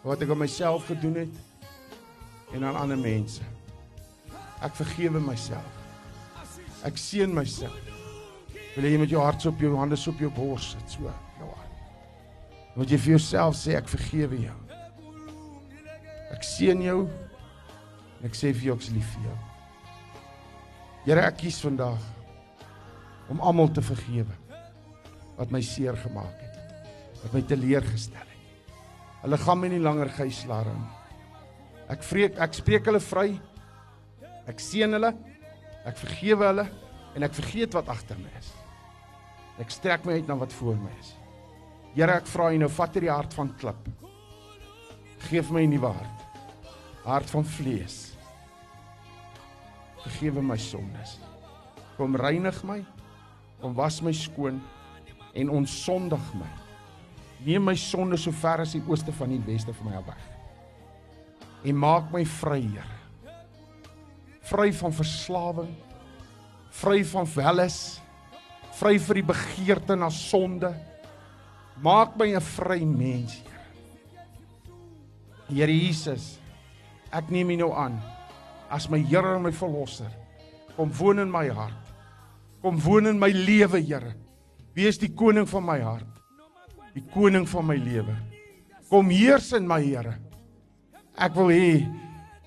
wat 0.00 0.22
ek 0.24 0.30
aan 0.32 0.40
myself 0.40 0.86
gedoen 0.88 1.26
het 1.26 1.40
en 2.56 2.64
aan 2.64 2.78
ander 2.88 2.98
mense. 2.98 3.44
Ek 4.60 4.76
vergewe 4.76 5.20
myself. 5.24 5.78
Ek 6.84 6.98
seën 7.00 7.32
myself. 7.32 7.76
Wil 8.76 8.86
jy 8.86 8.98
met 9.00 9.12
jou 9.12 9.22
hart 9.22 9.44
op 9.48 9.60
jou 9.60 9.72
hande 9.76 9.98
op 10.08 10.20
jou 10.20 10.30
bors 10.36 10.70
sit 10.74 10.94
so 10.94 11.10
jou 11.40 11.48
hart. 11.48 11.80
Moet 12.76 12.92
jy 12.92 13.00
vir 13.00 13.14
jouself 13.16 13.56
sê 13.58 13.74
ek 13.78 13.88
vergewe 13.90 14.38
jou. 14.44 14.58
Ek 16.30 16.46
seën 16.46 16.84
jou 16.84 17.02
ek 18.24 18.36
sê 18.36 18.52
vir 18.52 18.70
jou 18.70 18.76
ek's 18.76 18.90
lief 18.92 19.14
vir 19.16 19.30
jou. 19.30 19.36
Here 21.06 21.24
ek 21.24 21.40
kies 21.40 21.60
vandag 21.64 22.00
om 23.32 23.40
almal 23.40 23.70
te 23.72 23.82
vergewe 23.84 24.36
wat 25.38 25.52
my 25.54 25.62
seer 25.64 25.96
gemaak 25.96 26.42
het. 26.44 26.56
Wat 27.22 27.36
my 27.36 27.42
teleurgestel 27.48 28.20
het. 28.20 28.74
Hulle 29.24 29.38
gaan 29.40 29.60
my 29.60 29.68
nie 29.72 29.80
langer 29.80 30.12
gijslaar 30.16 30.68
nie. 30.68 30.90
Ek 31.90 32.04
vreek 32.06 32.38
ek 32.40 32.54
spreek 32.60 32.86
hulle 32.88 33.00
vry. 33.02 33.28
Ek 34.50 34.62
seën 34.62 34.98
hulle. 34.98 35.14
Ek 35.86 35.96
vergewe 36.00 36.50
hulle 36.50 36.66
en 37.16 37.26
ek 37.26 37.36
vergeet 37.38 37.74
wat 37.74 37.88
agter 37.92 38.18
my 38.20 38.30
is. 38.38 38.50
Ek 39.60 39.72
strek 39.72 40.04
my 40.06 40.18
uit 40.18 40.28
na 40.28 40.36
wat 40.40 40.52
voor 40.56 40.78
my 40.80 40.92
is. 41.00 41.14
Here, 41.94 42.20
ek 42.20 42.28
vra 42.30 42.50
U 42.54 42.60
nou, 42.60 42.70
vat 42.70 42.94
hierdie 42.94 43.10
hart 43.10 43.34
van 43.34 43.50
klip. 43.60 43.88
Geef 45.28 45.50
my 45.50 45.64
'n 45.66 45.74
nuwe 45.74 45.90
hart. 45.90 46.20
Hart 47.04 47.30
van 47.30 47.44
vlees. 47.44 48.16
Vergewe 50.04 50.42
my 50.42 50.56
sondes. 50.56 51.18
Kom 51.96 52.16
reinig 52.16 52.62
my. 52.64 52.84
Kom 53.60 53.74
was 53.74 54.00
my 54.02 54.12
skoon 54.12 54.62
en 55.34 55.50
onsondig 55.50 56.34
my. 56.34 56.48
Neem 57.44 57.64
my 57.64 57.74
sonde 57.74 58.16
so 58.16 58.30
ver 58.30 58.60
as 58.60 58.72
die 58.72 58.82
ooste 58.88 59.12
van 59.12 59.28
die 59.28 59.42
weste 59.46 59.72
van 59.72 59.86
my 59.86 59.96
af 59.96 60.06
weg. 60.06 60.24
En 61.64 61.76
maak 61.76 62.12
my 62.12 62.24
vry, 62.24 62.60
Here. 62.60 62.99
Vry 64.50 64.72
van 64.74 64.92
verslawing, 64.92 65.74
vry 66.82 67.04
van 67.06 67.28
welis, 67.36 68.00
vry 68.80 68.96
vir 68.98 69.20
die 69.20 69.26
begeerte 69.28 69.96
na 69.96 70.08
sonde. 70.10 70.72
Maak 71.80 72.16
my 72.18 72.34
'n 72.34 72.40
vry 72.40 72.84
mens, 72.84 73.32
Here. 73.32 73.60
Here 75.48 75.72
Jesus, 75.72 76.38
ek 77.12 77.30
neem 77.30 77.50
U 77.50 77.56
nou 77.56 77.72
aan 77.72 78.00
as 78.70 78.88
my 78.88 78.98
Here 78.98 79.36
en 79.36 79.42
my 79.42 79.52
verlosser. 79.52 80.10
Kom 80.76 80.90
woon 80.92 81.18
in 81.18 81.30
my 81.30 81.48
hart. 81.48 81.92
Kom 82.62 82.78
woon 82.78 83.06
in 83.06 83.18
my 83.18 83.30
lewe, 83.30 83.80
Here. 83.80 84.14
Wees 84.74 84.98
die 84.98 85.14
koning 85.14 85.48
van 85.48 85.64
my 85.64 85.80
hart. 85.80 86.06
die 86.94 87.04
koning 87.14 87.46
van 87.48 87.66
my 87.66 87.76
lewe. 87.78 88.16
Kom 88.90 89.10
heers 89.12 89.52
in 89.54 89.66
my 89.68 89.80
Here. 89.82 90.16
Ek 91.20 91.34
wil 91.36 91.52
hê 91.54 91.99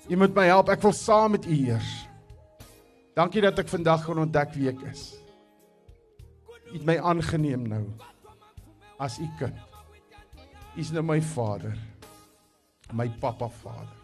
jy 0.09 0.17
moet 0.19 0.35
my 0.35 0.47
help. 0.49 0.71
Ek 0.73 0.83
wil 0.83 0.95
saam 0.95 1.35
met 1.37 1.45
u 1.47 1.53
heers. 1.53 1.91
Dankie 3.13 3.43
dat 3.45 3.59
ek 3.61 3.69
vandag 3.69 4.05
kon 4.07 4.23
ontdek 4.23 4.55
wie 4.57 4.71
ek 4.71 4.81
is. 4.89 5.11
U 6.73 6.75
het 6.79 6.85
my 6.87 6.97
aangeneem 6.97 7.67
nou 7.69 7.83
as 9.03 9.19
u 9.21 9.27
kind. 9.39 9.57
U 10.73 10.79
is 10.81 10.89
nou 10.93 11.03
my 11.05 11.19
vader. 11.33 11.75
My 12.93 13.07
pappa 13.21 13.49
vader. 13.61 13.99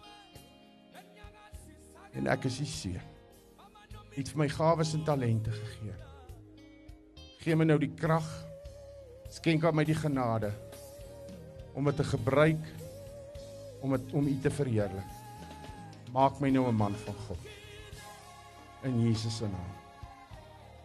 En 2.17 2.29
ek 2.29 2.45
is 2.49 2.59
u 2.61 2.67
seun. 2.69 3.01
U 4.09 4.15
het 4.17 4.29
vir 4.33 4.41
my 4.43 4.49
gawes 4.51 4.93
en 4.97 5.05
talente 5.07 5.53
gegee. 5.53 5.97
Gee 7.39 7.57
my 7.57 7.65
nou 7.65 7.79
die 7.81 7.93
krag. 7.97 8.27
Skenk 9.33 9.65
aan 9.65 9.77
my 9.77 9.85
die 9.87 9.97
genade 9.97 10.51
om 11.77 11.85
dit 11.85 11.99
te 12.01 12.03
gebruik 12.03 12.69
om 13.85 13.93
dit 13.95 14.13
om 14.17 14.27
u 14.27 14.35
te 14.41 14.51
verheerlik. 14.51 15.18
Maak 16.13 16.39
my 16.41 16.49
nou 16.49 16.67
'n 16.67 16.75
man 16.75 16.95
van 16.95 17.15
God. 17.27 17.37
In 18.81 19.01
Jesus 19.01 19.37
se 19.37 19.43
naam. 19.43 19.73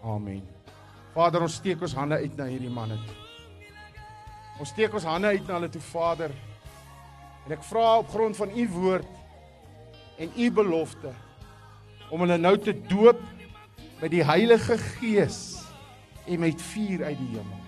Amen. 0.02 0.42
Vader, 1.14 1.40
ons 1.40 1.54
steek 1.54 1.80
ons 1.80 1.94
hande 1.94 2.14
uit 2.14 2.36
na 2.36 2.44
hierdie 2.44 2.70
manne 2.70 2.96
toe. 2.96 3.16
Ons 4.58 4.68
steek 4.68 4.92
ons 4.94 5.04
hande 5.04 5.26
uit 5.26 5.46
na 5.46 5.54
hulle 5.54 5.68
toe, 5.68 5.80
Vader. 5.80 6.30
En 7.46 7.52
ek 7.52 7.62
vra 7.62 7.98
op 7.98 8.08
grond 8.08 8.36
van 8.36 8.50
u 8.50 8.68
woord 8.68 9.06
en 10.18 10.30
u 10.36 10.50
belofte 10.50 11.12
om 12.10 12.20
hulle 12.20 12.38
nou 12.38 12.58
te 12.58 12.72
doop 12.86 13.20
met 14.00 14.10
die 14.10 14.24
Heilige 14.24 14.78
Gees 14.78 15.64
en 16.26 16.40
met 16.40 16.62
vuur 16.62 17.04
uit 17.04 17.18
die 17.18 17.28
hemel. 17.28 17.62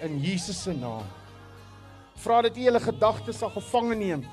In 0.00 0.18
Jesus 0.20 0.62
se 0.62 0.72
naam. 0.72 1.04
Vra 2.16 2.42
dat 2.42 2.56
u 2.56 2.64
hulle 2.64 2.80
gedagtes 2.80 3.38
sal 3.38 3.50
gevange 3.50 3.94
neem 3.94 4.24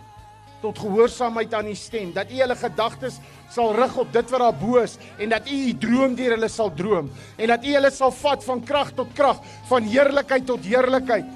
tot 0.63 0.79
gehoorsaamheid 0.79 1.53
aan 1.53 1.67
u 1.67 1.75
stem, 1.75 2.13
dat 2.15 2.31
u 2.31 2.39
hulle 2.39 2.55
gedagtes 2.55 3.19
sal 3.51 3.75
rig 3.75 3.97
op 3.99 4.11
dit 4.15 4.33
wat 4.33 4.43
daar 4.45 4.57
bo 4.57 4.79
is 4.79 4.95
en 5.19 5.29
dat 5.35 5.49
u 5.51 5.59
u 5.67 5.77
droom 5.77 6.15
deur 6.15 6.37
hulle 6.37 6.49
sal 6.49 6.71
droom 6.73 7.11
en 7.37 7.51
dat 7.51 7.65
u 7.67 7.75
hulle 7.75 7.91
sal 7.91 8.11
vat 8.23 8.43
van 8.47 8.63
krag 8.63 8.93
tot 8.95 9.11
krag, 9.17 9.41
van 9.69 9.83
heerlikheid 9.83 10.47
tot 10.47 10.63
heerlikheid. 10.63 11.27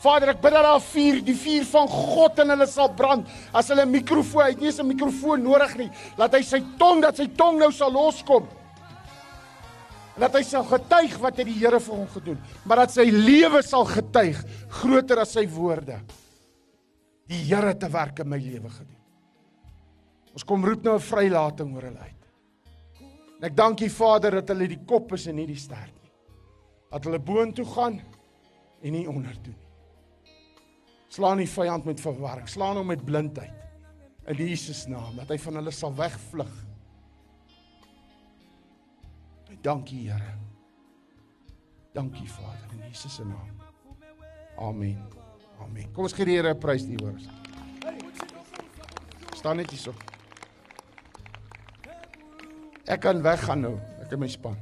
Vader, 0.00 0.30
ek 0.32 0.38
bid 0.40 0.54
dat 0.56 0.64
daar 0.64 0.80
vuur, 0.80 1.18
die 1.24 1.36
vuur 1.36 1.66
van 1.68 1.88
God 1.92 2.38
in 2.40 2.52
hulle 2.54 2.66
sal 2.70 2.88
brand. 2.96 3.26
As 3.52 3.68
hulle 3.68 3.84
'n 3.84 3.90
mikrofoon, 3.90 4.44
hy 4.44 4.50
het 4.50 4.60
nie 4.60 4.70
eens 4.70 4.80
'n 4.80 4.86
mikrofoon 4.86 5.42
nodig 5.42 5.76
nie. 5.76 5.90
Laat 6.16 6.32
hy 6.32 6.42
sy 6.42 6.62
tong, 6.78 7.02
dat 7.02 7.16
sy 7.16 7.28
tong 7.36 7.58
nou 7.58 7.70
sal 7.70 7.92
loskom. 7.92 8.48
En 10.16 10.20
dat 10.20 10.34
hy 10.34 10.42
sal 10.42 10.64
getuig 10.64 11.18
wat 11.18 11.36
het 11.36 11.46
die 11.46 11.58
Here 11.58 11.80
vir 11.80 11.94
hom 11.94 12.08
gedoen, 12.08 12.38
maar 12.64 12.76
dat 12.76 12.92
sy 12.92 13.10
lewe 13.10 13.62
sal 13.62 13.84
getuig 13.84 14.42
groter 14.68 15.18
as 15.18 15.32
sy 15.32 15.46
woorde. 15.46 16.00
Die 17.30 17.44
Here 17.46 17.74
'n 17.74 17.92
werk 17.92 18.18
in 18.18 18.28
my 18.28 18.38
lewe 18.38 18.68
gedoen. 18.68 18.98
Ons 20.32 20.44
kom 20.44 20.64
roep 20.64 20.82
nou 20.82 20.96
'n 20.96 21.00
vrylating 21.00 21.74
oor 21.74 21.82
hulle 21.82 21.98
uit. 21.98 22.24
En 23.38 23.48
ek 23.48 23.56
dank 23.56 23.80
U 23.80 23.88
Vader 23.88 24.30
dat 24.30 24.48
hulle 24.48 24.68
die 24.68 24.84
kop 24.84 25.12
is 25.12 25.26
en 25.26 25.36
nie 25.36 25.46
die 25.46 25.56
stert 25.56 25.94
nie. 26.02 26.12
Dat 26.90 27.04
hulle 27.04 27.18
boontoe 27.18 27.64
gaan 27.64 28.00
en 28.82 28.92
nie 28.92 29.08
ondertoe 29.08 29.54
nie. 29.54 29.68
Slaan 31.08 31.38
die 31.38 31.48
vyand 31.48 31.84
met 31.84 32.00
verwarring, 32.00 32.48
slaan 32.48 32.76
hom 32.76 32.86
met 32.86 33.04
blindheid. 33.04 33.54
In 34.26 34.36
Jesus 34.36 34.86
naam 34.86 35.16
dat 35.16 35.28
hy 35.28 35.38
van 35.38 35.54
hulle 35.54 35.70
sal 35.70 35.94
wegvlug. 35.94 36.66
Dankie 39.62 40.10
Here. 40.10 40.34
Dankie 41.92 42.28
Vader 42.28 42.68
in 42.72 42.86
Jesus 42.88 43.14
se 43.14 43.24
naam. 43.24 43.50
Amen. 44.58 45.19
Amen. 45.70 45.92
Kom 45.94 46.04
ons 46.04 46.14
gee 46.16 46.26
die 46.26 46.36
Here 46.36 46.50
'n 46.50 46.58
prys 46.58 46.84
die 46.86 46.98
hoor. 47.00 47.14
Staan 49.36 49.56
net 49.56 49.70
hierso. 49.70 49.94
Ek 52.86 53.00
kan 53.00 53.22
weggaan 53.22 53.60
nou, 53.60 53.78
ek 54.02 54.12
en 54.12 54.18
my 54.18 54.28
span. 54.28 54.58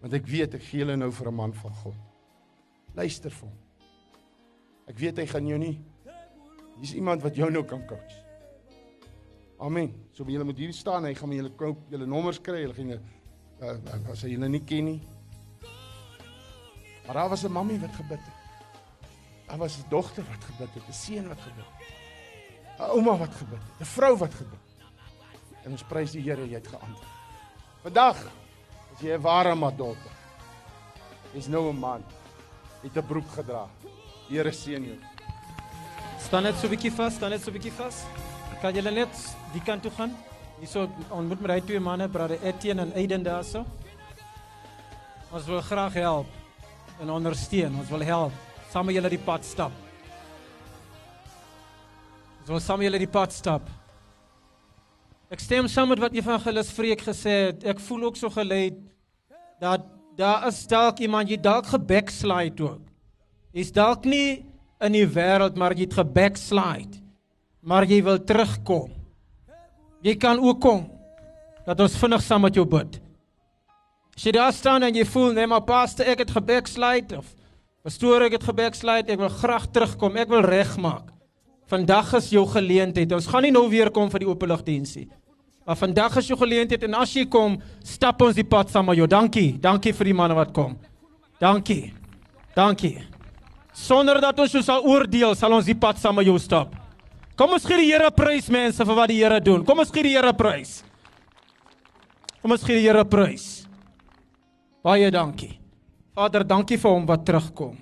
Want 0.00 0.14
ek 0.14 0.26
weet 0.26 0.54
ek 0.54 0.62
gee 0.62 0.82
hulle 0.82 0.96
nou 0.96 1.10
vir 1.12 1.28
'n 1.28 1.34
man 1.34 1.54
van 1.54 1.72
God. 1.72 1.96
Luister 2.94 3.30
vir 3.30 3.48
hom. 3.48 3.58
Ek 4.88 4.98
weet 4.98 5.18
hy 5.18 5.26
gaan 5.26 5.46
jou 5.46 5.58
nie 5.58 5.78
Hier's 6.80 6.94
iemand 6.96 7.20
wat 7.22 7.36
jou 7.36 7.50
nou 7.52 7.60
kan 7.68 7.82
coach. 7.86 8.14
Amen. 9.60 9.92
So 10.16 10.24
julle 10.24 10.44
moet 10.48 10.58
hier 10.58 10.72
staan, 10.72 11.04
hy 11.04 11.14
gaan 11.14 11.28
met 11.28 11.42
julle 11.42 11.52
koop, 11.52 11.82
julle 11.92 12.06
nommers 12.08 12.40
kry, 12.40 12.62
hulle 12.64 12.74
gaan 12.74 12.94
uh, 12.96 14.12
as 14.14 14.22
hy 14.24 14.32
julle 14.32 14.48
nie 14.48 14.62
ken 14.64 14.88
nie. 14.88 15.00
Maar 17.04 17.14
daar 17.20 17.28
was 17.28 17.44
'n 17.44 17.52
mammie 17.52 17.78
wat 17.78 17.92
gebid 17.92 18.18
het. 18.24 18.39
Daar 19.50 19.58
was 19.58 19.76
'n 19.76 19.84
dogter 19.88 20.24
wat 20.30 20.44
gebid 20.44 20.74
het, 20.74 20.88
'n 20.88 20.92
seun 20.92 21.28
wat 21.28 21.40
gebid 21.40 21.64
het. 21.66 21.86
'n 22.78 22.82
Ouma 22.82 23.16
wat 23.16 23.34
gebid 23.34 23.58
het, 23.58 23.80
'n 23.80 23.84
vrou 23.84 24.16
wat 24.16 24.34
gebid 24.34 24.60
het. 24.62 24.86
En 25.64 25.70
ons 25.70 25.82
prys 25.82 26.10
die 26.10 26.22
Here, 26.22 26.48
jy 26.48 26.54
het 26.54 26.66
geantwoord. 26.66 27.08
Vandag 27.82 28.16
as 28.94 29.00
jy 29.00 29.12
'n 29.12 29.20
ware 29.20 29.54
madonna. 29.54 30.10
Jy's 31.32 31.46
nou 31.48 31.68
'n 31.70 31.78
man. 31.78 32.04
Jy 32.82 32.88
het 32.88 33.04
'n 33.04 33.06
broek 33.06 33.30
gedra. 33.30 33.68
Here 34.28 34.52
seën 34.52 34.84
jou. 34.84 34.98
Staan 36.20 36.42
net 36.42 36.56
so 36.56 36.66
'n 36.66 36.70
bietjie 36.70 36.92
vas, 36.92 37.14
staan 37.14 37.30
net 37.30 37.42
so 37.42 37.50
'n 37.50 37.52
bietjie 37.52 37.72
vas. 37.72 38.04
Kan 38.60 38.74
julle 38.74 38.90
net 38.90 39.36
die 39.52 39.62
kant 39.62 39.82
toe 39.82 39.90
gaan? 39.90 40.16
Hierso 40.58 40.88
ontmoet 41.08 41.40
met 41.40 41.48
daai 41.48 41.64
twee 41.64 41.80
manne, 41.80 42.08
broder 42.08 42.42
Etienne 42.42 42.82
en 42.82 42.92
Aiden 42.92 43.22
daarso. 43.22 43.64
Ons 45.30 45.44
wil 45.44 45.60
graag 45.60 45.92
help 45.92 46.26
en 47.00 47.10
ondersteun. 47.10 47.78
Ons 47.78 47.88
wil 47.88 48.00
help 48.00 48.32
saam 48.70 48.86
met 48.86 48.94
julle 48.94 49.10
die 49.10 49.22
pad 49.22 49.46
stap. 49.46 49.74
Ons 52.40 52.50
wil 52.52 52.60
saam 52.62 52.78
met 52.78 52.86
julle 52.86 53.00
die 53.02 53.10
pad 53.10 53.34
stap. 53.34 53.66
Ek 55.30 55.42
stem 55.42 55.66
saam 55.70 55.90
met 55.90 56.02
wat 56.02 56.14
Evangelis 56.14 56.70
Vreek 56.74 57.02
gesê 57.06 57.34
het. 57.48 57.66
Ek 57.66 57.82
voel 57.82 58.08
ook 58.08 58.18
so 58.18 58.30
gelei 58.34 58.70
dat 59.62 59.82
daar 60.18 60.46
is 60.48 60.62
dalk 60.70 61.02
iemand 61.02 61.30
jy 61.30 61.38
dalk 61.40 61.66
gebackslide 61.70 62.62
ook. 62.66 62.86
Jy's 63.54 63.72
dalk 63.74 64.06
nie 64.06 64.44
in 64.80 64.94
die 64.94 65.06
wêreld 65.06 65.58
maar 65.58 65.74
jy 65.74 65.88
het 65.88 65.98
gebackslide. 65.98 67.02
Maar 67.66 67.88
jy 67.90 68.00
wil 68.06 68.22
terugkom. 68.22 68.94
Jy 70.06 70.14
kan 70.16 70.38
ook 70.38 70.62
kom. 70.62 70.86
Dat 71.66 71.82
ons 71.82 71.98
vinnig 71.98 72.22
saam 72.24 72.46
met 72.46 72.54
jou 72.56 72.64
bid. 72.64 73.00
As 74.14 74.24
jy 74.24 74.32
daar 74.38 74.54
staan 74.54 74.86
en 74.86 74.94
jy 74.94 75.04
voel 75.10 75.34
nee 75.34 75.50
maar 75.50 75.66
pastor 75.66 76.06
ek 76.06 76.24
het 76.24 76.38
gebackslide 76.38 77.18
of 77.18 77.34
pastoor 77.84 78.26
ek 78.26 78.38
het 78.38 78.44
gebackslide, 78.44 79.12
ek 79.12 79.22
wil 79.22 79.32
graag 79.32 79.70
terugkom, 79.72 80.18
ek 80.20 80.28
wil 80.32 80.44
regmaak. 80.44 81.08
Vandag 81.70 82.12
is 82.18 82.32
jou 82.34 82.42
geleentheid. 82.50 83.12
Ons 83.14 83.28
gaan 83.30 83.44
nie 83.46 83.54
nou 83.54 83.68
weer 83.70 83.92
kom 83.94 84.10
vir 84.10 84.24
die 84.24 84.30
openlugdiensie. 84.30 85.06
Maar 85.66 85.78
vandag 85.78 86.16
is 86.18 86.26
jou 86.32 86.38
geleentheid 86.40 86.82
en 86.88 86.96
as 86.98 87.12
jy 87.14 87.28
kom, 87.30 87.60
stap 87.86 88.22
ons 88.26 88.34
die 88.34 88.46
pad 88.46 88.72
saam 88.72 88.88
met 88.90 88.98
jou. 88.98 89.06
Dankie. 89.06 89.52
Dankie 89.62 89.92
vir 89.94 90.10
die 90.10 90.16
manne 90.18 90.34
wat 90.34 90.50
kom. 90.56 90.74
Dankie. 91.38 91.92
Dankie. 92.56 92.96
Sonder 93.76 94.18
dat 94.20 94.40
ons 94.42 94.56
jou 94.56 94.64
sal 94.66 94.82
oordeel, 94.82 95.36
sal 95.38 95.54
ons 95.54 95.68
die 95.68 95.78
pad 95.78 96.00
saam 96.02 96.18
met 96.18 96.26
jou 96.26 96.34
stap. 96.42 96.74
Kom 97.38 97.54
ons 97.54 97.64
gee 97.64 97.78
die 97.84 97.92
Here 97.92 98.10
prys 98.12 98.50
mense 98.52 98.84
vir 98.84 98.98
wat 98.98 99.12
die 99.12 99.20
Here 99.22 99.38
doen. 99.40 99.62
Kom 99.64 99.78
ons 99.80 99.94
gee 99.94 100.08
die 100.10 100.16
Here 100.16 100.34
prys. 100.36 100.80
Kom 102.42 102.56
ons 102.56 102.66
gee 102.66 102.80
die 102.80 102.88
Here 102.88 103.06
prys. 103.06 103.46
Baie 104.82 105.12
dankie. 105.14 105.59
Vader, 106.20 106.42
dankie 106.44 106.76
vir 106.76 106.92
hom 106.92 107.06
wat 107.08 107.22
terugkom. 107.24 107.76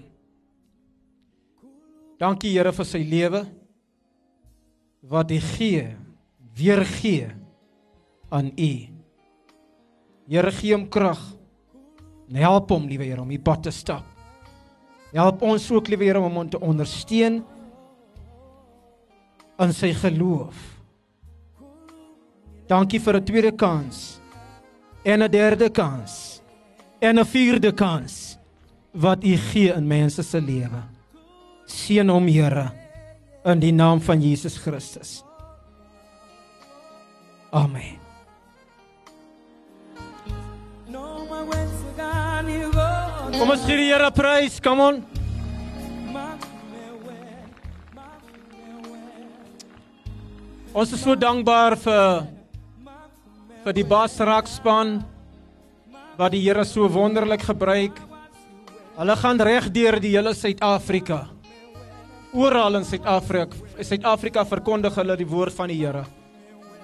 Dankie 2.23 2.53
Here 2.55 2.71
vir 2.71 2.87
sy 2.87 3.01
lewe 3.03 3.41
wat 5.11 5.33
hy 5.35 5.39
gee, 5.43 5.89
weer 6.55 6.85
gee 6.87 7.27
aan 8.31 8.53
U. 8.55 8.71
Here 10.31 10.53
gee 10.55 10.77
hom 10.77 10.87
krag. 10.87 11.19
En 12.29 12.39
help 12.39 12.71
hom, 12.71 12.87
liewe 12.87 13.09
Here, 13.09 13.25
om 13.25 13.35
die 13.35 13.41
pad 13.43 13.65
te 13.67 13.75
stap. 13.75 14.07
Help 15.11 15.43
ons 15.43 15.67
ook, 15.75 15.91
liewe 15.91 16.07
Here, 16.07 16.23
om 16.23 16.39
hom 16.39 16.55
te 16.55 16.63
ondersteun 16.63 17.43
in 19.59 19.75
sy 19.75 19.91
geloof. 19.99 20.63
Dankie 22.71 23.03
vir 23.03 23.19
'n 23.19 23.25
tweede 23.25 23.53
kans 23.57 24.21
en 25.03 25.23
'n 25.23 25.31
derde 25.31 25.71
kans 25.71 26.41
en 27.01 27.19
'n 27.19 27.25
vierde 27.25 27.73
kans 27.73 28.28
wat 28.93 29.25
U 29.25 29.37
gee 29.37 29.73
in 29.73 29.87
mense 29.87 30.23
se 30.23 30.41
lewe. 30.41 30.83
Seën 31.69 32.09
hom, 32.09 32.27
Here, 32.27 32.71
in 33.45 33.61
die 33.61 33.73
naam 33.73 34.01
van 34.01 34.21
Jesus 34.23 34.59
Christus. 34.59 35.23
Amen. 37.51 37.97
Kom 43.39 43.53
ons 43.55 43.65
gee 43.69 43.77
die 43.79 43.93
Here 43.93 44.11
prys, 44.11 44.59
come 44.61 44.83
on. 44.83 45.05
Ons 50.79 50.93
is 50.95 51.01
so 51.03 51.17
dankbaar 51.19 51.75
vir 51.81 52.27
vir 53.65 53.75
die 53.77 53.85
Basrak 53.89 54.47
span 54.49 54.99
wat 56.19 56.33
die 56.33 56.43
Here 56.45 56.65
so 56.69 56.87
wonderlik 56.93 57.43
gebruik 57.49 58.08
Hulle 58.99 59.15
gaan 59.15 59.39
reg 59.39 59.69
deur 59.71 60.01
die 60.03 60.11
hele 60.17 60.33
Suid-Afrika. 60.35 61.21
Oral 62.35 62.81
in 62.81 62.87
Suid-Afrika, 62.87 63.55
Suid-Afrika 63.79 64.43
verkondig 64.43 64.97
hulle 64.99 65.15
die 65.21 65.27
woord 65.29 65.55
van 65.55 65.71
die 65.71 65.79
Here. 65.79 66.03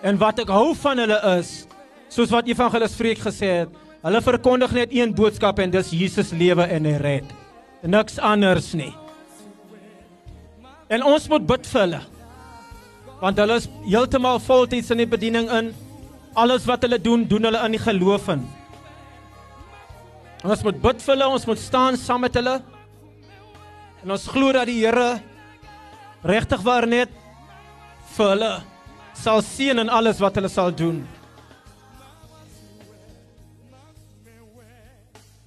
En 0.07 0.21
wat 0.21 0.39
ek 0.45 0.53
hou 0.55 0.77
van 0.79 1.03
hulle 1.03 1.19
is, 1.33 1.65
soos 2.13 2.31
wat 2.31 2.47
Evangelis 2.47 2.95
Freek 2.95 3.19
gesê 3.25 3.51
het, 3.65 3.75
hulle 4.05 4.23
verkondig 4.23 4.77
net 4.77 4.95
een 4.95 5.15
boodskap 5.17 5.59
en 5.59 5.75
dis 5.75 5.91
Jesus 5.91 6.31
lewe 6.37 6.69
en 6.71 6.87
hy 6.87 6.95
red. 7.03 7.35
Niks 7.83 8.21
anders 8.23 8.71
nie. 8.79 8.93
En 10.87 11.03
ons 11.03 11.31
moet 11.33 11.51
bid 11.51 11.67
vir 11.67 11.83
hulle. 11.83 12.03
Want 13.25 13.43
hulle 13.43 13.59
is 13.59 13.67
heeltemal 13.89 14.39
voltyds 14.45 14.95
in 14.95 15.03
die 15.03 15.11
bediening 15.11 15.51
in. 15.51 15.75
Alles 16.39 16.69
wat 16.71 16.87
hulle 16.87 17.01
doen, 17.03 17.27
doen 17.27 17.51
hulle 17.51 17.67
in 17.67 17.75
die 17.75 17.83
geloof 17.83 18.31
in. 18.37 18.47
Ons 20.45 20.61
moet 20.61 20.77
bid 20.77 21.01
vir 21.01 21.15
hulle, 21.15 21.27
ons 21.33 21.47
moet 21.49 21.61
staan 21.61 21.97
saam 21.97 22.21
met 22.27 22.35
hulle. 22.37 22.59
En 24.05 24.13
ons 24.13 24.27
glo 24.29 24.53
dat 24.53 24.69
die 24.69 24.83
Here 24.83 25.23
regtig 26.25 26.61
waar 26.65 26.85
net 26.89 27.13
vir 28.15 28.33
hulle 28.35 28.53
sal 29.17 29.41
seën 29.45 29.81
in 29.81 29.93
alles 29.93 30.21
wat 30.21 30.37
hulle 30.37 30.51
sal 30.53 30.73
doen. 30.77 31.01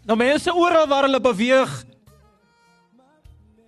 Nou 0.07 0.17
mense 0.17 0.53
oral 0.55 0.87
waar 0.89 1.05
hulle 1.05 1.21
beweeg 1.21 1.73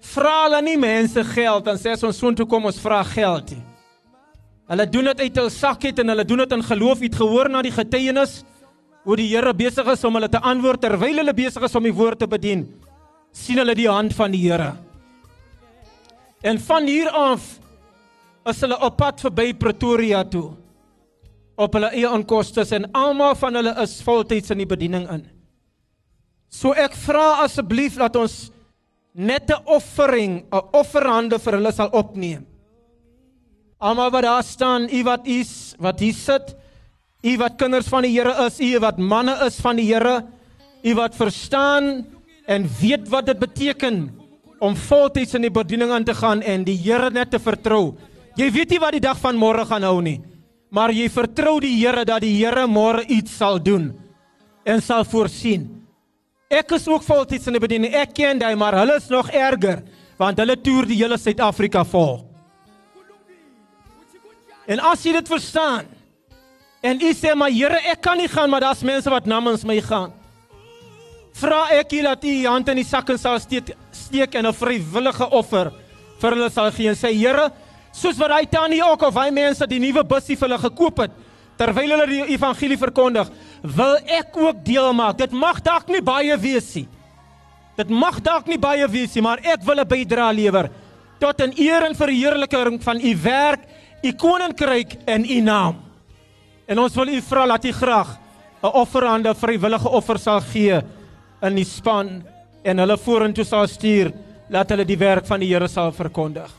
vra 0.09 0.35
hulle 0.47 0.61
nie 0.65 0.77
mense 0.81 1.21
geld 1.35 1.65
dan 1.67 1.77
sê 1.77 1.93
ons 1.93 2.17
soontoe 2.17 2.47
kom 2.49 2.65
ons 2.65 2.79
vra 2.81 3.03
geld 3.05 3.53
nie. 3.53 3.63
Hulle 4.69 4.85
doen 4.89 5.11
dit 5.11 5.25
uit 5.25 5.41
hul 5.41 5.49
sak 5.53 5.85
het 5.85 5.99
en 6.01 6.13
hulle 6.13 6.25
doen 6.25 6.41
dit 6.45 6.55
in 6.57 6.63
geloof. 6.65 7.01
Het 7.01 7.17
gehoor 7.21 7.49
na 7.49 7.61
die 7.65 7.73
getuienis 7.73 8.39
hoe 9.09 9.17
die 9.17 9.31
Here 9.31 9.55
besig 9.57 9.87
is 9.89 10.03
om 10.05 10.19
hulle 10.19 10.29
te 10.29 10.37
antwoord 10.37 10.83
terwyl 10.83 11.23
hulle 11.23 11.33
besig 11.33 11.63
is 11.65 11.75
om 11.75 11.85
die 11.87 11.95
woord 11.95 12.21
te 12.21 12.27
bedien. 12.29 12.67
sien 13.33 13.57
hulle 13.61 13.75
die 13.77 13.89
hand 13.89 14.13
van 14.17 14.31
die 14.33 14.41
Here. 14.41 14.75
En 16.41 16.57
van 16.59 16.85
hier 16.87 17.09
af 17.13 17.45
is 18.49 18.61
hulle 18.61 18.77
op 18.85 18.97
pad 18.97 19.21
verby 19.21 19.51
Pretoria 19.53 20.23
toe. 20.25 20.53
Op 21.57 21.73
hulle 21.77 21.91
eie 21.93 22.09
onkoste 22.09 22.65
en 22.75 22.87
almal 22.97 23.35
van 23.37 23.59
hulle 23.59 23.73
is 23.83 23.99
voltyds 24.05 24.53
in 24.53 24.61
die 24.61 24.69
bediening 24.69 25.09
in. 25.13 25.25
So 26.49 26.73
ek 26.73 26.97
vra 26.97 27.43
asseblief 27.45 27.97
dat 27.97 28.15
ons 28.15 28.51
net 29.13 29.49
'n 29.49 29.61
offering, 29.65 30.45
'n 30.53 30.69
offerhande 30.73 31.39
vir 31.39 31.53
hulle 31.53 31.73
sal 31.73 31.89
opneem. 31.93 32.45
Almal 33.79 34.11
wat 34.11 34.23
daar 34.23 34.43
staan, 34.43 34.89
u 34.89 35.03
wat 35.03 35.27
is, 35.27 35.75
wat 35.79 35.99
hier 35.99 36.13
sit, 36.13 36.58
u 37.21 37.35
wat 37.39 37.57
kinders 37.59 37.89
van 37.91 38.05
die 38.07 38.13
Here 38.15 38.33
is, 38.45 38.59
u 38.59 38.79
wat 38.79 38.99
manne 38.99 39.35
is 39.45 39.59
van 39.59 39.79
die 39.79 39.87
Here, 39.89 40.21
u 40.83 40.93
wat 40.95 41.15
verstaan 41.15 42.05
en 42.47 42.67
weet 42.79 43.09
wat 43.11 43.27
dit 43.27 43.39
beteken 43.39 43.99
om 44.59 44.75
voltyds 44.75 45.35
in 45.35 45.47
die 45.47 45.53
bediening 45.53 45.91
aan 45.91 46.07
te 46.07 46.15
gaan 46.15 46.41
en 46.41 46.63
die 46.67 46.77
Here 46.79 47.11
net 47.11 47.31
te 47.31 47.39
vertrou. 47.39 47.97
Jy 48.39 48.47
weet 48.55 48.75
nie 48.75 48.79
wat 48.79 48.95
die 48.95 49.03
dag 49.03 49.19
van 49.19 49.39
môre 49.39 49.65
gaan 49.67 49.83
hou 49.83 49.99
nie, 50.03 50.19
maar 50.71 50.93
jy 50.95 51.09
vertrou 51.11 51.57
die 51.63 51.75
Here 51.75 52.05
dat 52.07 52.23
die 52.23 52.37
Here 52.37 52.67
môre 52.67 53.03
iets 53.07 53.35
sal 53.35 53.59
doen 53.59 53.91
en 54.63 54.81
sal 54.81 55.03
voorsien. 55.07 55.67
Ek 56.49 56.71
is 56.73 56.87
ook 56.89 57.03
voltyds 57.05 57.45
in 57.45 57.53
die 57.53 57.61
bediening. 57.61 57.93
Ek 57.93 58.15
ken 58.17 58.39
daai, 58.41 58.55
maar 58.57 58.73
hulle 58.79 58.95
is 58.97 59.09
nog 59.11 59.29
erger 59.29 59.83
want 60.19 60.39
hulle 60.41 60.57
toer 60.59 60.83
die 60.89 60.97
hele 60.99 61.15
Suid-Afrika 61.15 61.85
vol. 61.87 62.17
En 64.67 64.81
as 64.89 65.05
jy 65.05 65.13
dit 65.15 65.29
verstaan 65.31 65.87
en 66.81 66.99
jy 66.99 67.13
sê 67.13 67.35
maar 67.35 67.51
Here, 67.51 67.79
ek 67.91 68.01
kan 68.01 68.17
nie 68.17 68.27
gaan, 68.27 68.49
maar 68.49 68.61
daar's 68.61 68.83
mense 68.83 69.09
wat 69.09 69.25
namens 69.25 69.65
my 69.67 69.79
gaan. 69.81 70.13
Vra 71.39 71.67
ek 71.77 71.91
jy 71.91 72.03
dat 72.03 72.23
jy 72.23 72.35
die 72.41 72.47
hand 72.47 72.69
in 72.69 72.81
die 72.81 72.87
sak 72.87 73.11
sal 73.17 73.39
steek, 73.39 73.71
steek 73.91 74.35
en 74.35 74.47
'n 74.47 74.53
vrywillige 74.53 75.29
offer 75.31 75.71
vir 76.19 76.31
hulle 76.31 76.49
sal 76.49 76.71
gee 76.71 76.89
en 76.89 76.95
sê 76.95 77.13
Here, 77.13 77.51
soos 77.91 78.17
wat 78.17 78.31
hy 78.31 78.45
tannie 78.45 78.83
ook 78.83 79.01
of 79.01 79.15
hy 79.15 79.29
mense 79.31 79.65
die 79.67 79.79
nuwe 79.79 80.03
bussie 80.03 80.35
vir 80.35 80.49
hulle 80.49 80.69
gekoop 80.69 80.99
het 80.99 81.11
terwyl 81.59 81.91
hulle 81.91 82.07
die 82.07 82.33
evangelie 82.35 82.77
verkondig, 82.77 83.27
wil 83.63 83.97
ek 84.07 84.37
ook 84.37 84.63
deel 84.63 84.93
maak. 84.93 85.17
Dit 85.17 85.31
mag 85.35 85.59
dalk 85.61 85.89
nie 85.91 86.01
baie 86.01 86.37
wees 86.39 86.75
nie. 86.75 86.87
Dit 87.75 87.89
mag 87.89 88.21
dalk 88.23 88.47
nie 88.47 88.57
baie 88.57 88.87
wees 88.87 89.15
nie, 89.15 89.21
maar 89.21 89.39
ek 89.43 89.63
wil 89.63 89.79
'n 89.79 89.87
bydrae 89.87 90.33
lewer 90.33 90.69
tot 91.19 91.41
in 91.41 91.53
eer 91.57 91.83
en 91.83 91.95
verheerliking 91.95 92.81
van 92.83 92.99
u 93.01 93.15
werk, 93.23 93.59
u 94.03 94.11
koninkryk 94.13 94.95
en 95.05 95.25
u 95.25 95.39
naam. 95.41 95.88
En 96.69 96.79
ons 96.79 96.95
wil 96.95 97.15
u 97.15 97.21
vra 97.25 97.45
dat 97.49 97.65
u 97.65 97.71
graag 97.71 98.17
'n 98.61 98.73
offerande 98.73 99.35
vrywillige 99.35 99.89
offer 99.89 100.19
sal 100.19 100.41
gee 100.41 100.81
in 101.41 101.55
die 101.55 101.65
span 101.65 102.23
en 102.63 102.77
hulle 102.77 102.97
vorentoe 102.97 103.45
sal 103.45 103.67
stuur 103.67 104.11
dat 104.49 104.69
hulle 104.69 104.85
die 104.85 104.97
werk 104.97 105.25
van 105.25 105.39
die 105.39 105.53
Here 105.53 105.67
sal 105.67 105.91
verkondig. 105.91 106.51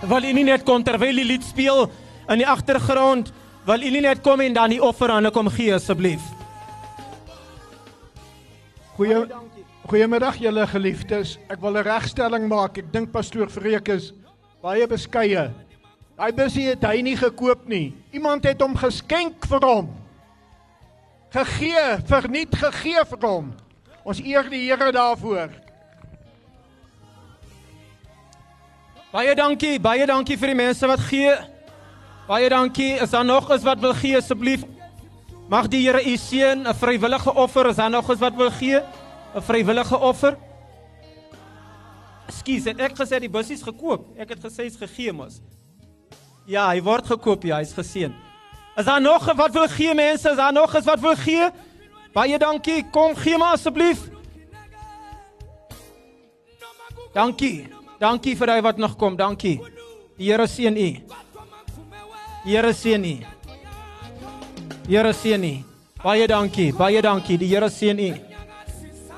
Wil 0.00 0.24
u 0.24 0.32
nie 0.32 0.44
net 0.44 0.64
kom 0.64 0.82
terwyl 0.82 1.14
die 1.14 1.24
lied 1.24 1.44
speel 1.44 1.90
in 2.28 2.38
die 2.38 2.46
agtergrond 2.46 3.32
Wil 3.66 3.82
u 3.84 3.90
nie 3.92 4.00
net 4.00 4.22
kom 4.24 4.40
en 4.40 4.54
dan 4.56 4.72
die 4.72 4.80
offerande 4.80 5.30
kom 5.30 5.48
gee 5.52 5.74
asseblief? 5.76 6.22
Goeie 8.96 9.26
Goeiemiddag 9.90 10.36
julle 10.38 10.66
geliefdes. 10.70 11.38
Ek 11.50 11.60
wil 11.60 11.76
'n 11.76 11.84
regstelling 11.84 12.48
maak. 12.48 12.78
Ek 12.78 12.92
dink 12.92 13.10
pastoor 13.12 13.50
Vreek 13.50 13.88
is 13.88 14.12
baie 14.62 14.86
beskeie. 14.86 15.50
Daai 16.20 16.34
busie 16.36 16.66
het 16.68 16.82
hy 16.84 16.98
nie 17.00 17.14
gekoop 17.16 17.62
nie. 17.64 17.94
Iemand 18.12 18.44
het 18.44 18.60
hom 18.60 18.74
geskenk 18.76 19.46
vir 19.48 19.62
hom. 19.64 19.86
Gegee, 21.32 21.84
verniet 22.10 22.56
gegee 22.60 23.04
vir 23.08 23.22
hom. 23.24 23.46
Ons 24.04 24.18
eer 24.20 24.50
die 24.52 24.66
Here 24.66 24.90
daarvoor. 24.92 25.54
Baie 29.14 29.32
dankie, 29.38 29.78
baie 29.80 30.04
dankie 30.10 30.36
vir 30.36 30.52
die 30.52 30.58
mense 30.58 30.90
wat 30.90 31.00
gee. 31.08 31.32
Baie 32.28 32.50
dankie. 32.52 32.90
Is 33.00 33.14
daar 33.16 33.24
nog 33.24 33.48
eens 33.48 33.64
wat 33.64 33.80
wil 33.80 33.96
gee 33.96 34.18
asseblief? 34.18 34.66
Mag 35.48 35.70
die 35.72 35.80
Here 35.86 36.04
u 36.04 36.16
seën, 36.20 36.66
'n 36.68 36.74
vrywillige 36.74 37.32
offer. 37.32 37.70
Is 37.70 37.76
daar 37.76 37.90
nog 37.90 38.10
eens 38.10 38.20
wat 38.20 38.36
wil 38.36 38.50
gee? 38.50 38.82
'n 39.34 39.40
Vrywillige 39.40 39.96
offer? 39.96 40.36
Skus, 42.28 42.64
het 42.64 42.78
ek 42.78 42.92
gesê 42.92 43.18
die 43.18 43.30
bussies 43.30 43.62
gekoop? 43.62 44.18
Ek 44.18 44.28
het 44.28 44.44
gesê 44.44 44.68
hy's 44.68 44.76
gegee 44.76 45.12
mos. 45.12 45.40
Ja, 46.50 46.66
hy 46.72 46.80
word 46.82 47.06
gekoop, 47.06 47.44
ja, 47.46 47.60
hy's 47.62 47.72
geseën. 47.76 48.14
Is 48.78 48.86
daar 48.86 49.00
nog 49.00 49.26
wat 49.38 49.52
wil 49.54 49.68
gee 49.68 49.94
mense? 49.94 50.30
Is 50.30 50.36
daar 50.36 50.52
nog 50.52 50.74
eens 50.74 50.84
wat 50.84 51.00
wil 51.00 51.14
gee? 51.16 51.50
Baie 52.12 52.38
dankie. 52.38 52.84
Kom 52.90 53.14
gee 53.14 53.38
maar 53.38 53.52
asseblief. 53.54 54.08
Dankie. 57.14 57.68
Dankie 57.98 58.34
vir 58.36 58.46
daai 58.46 58.62
wat 58.62 58.80
nog 58.82 58.96
kom. 58.96 59.16
Dankie. 59.16 59.60
Die 60.18 60.30
Here 60.30 60.46
seën 60.48 60.76
u. 60.76 60.88
Die 62.44 62.56
Here 62.56 62.72
seën 62.74 63.04
u. 63.04 63.14
Die 64.86 64.96
Here 64.96 65.12
seën 65.12 65.44
u. 65.44 65.54
Baie 66.02 66.26
dankie. 66.26 66.72
Baie 66.74 67.02
dankie. 67.02 67.38
Die 67.38 67.52
Here 67.54 67.70
seën 67.70 67.98
u. 67.98 68.10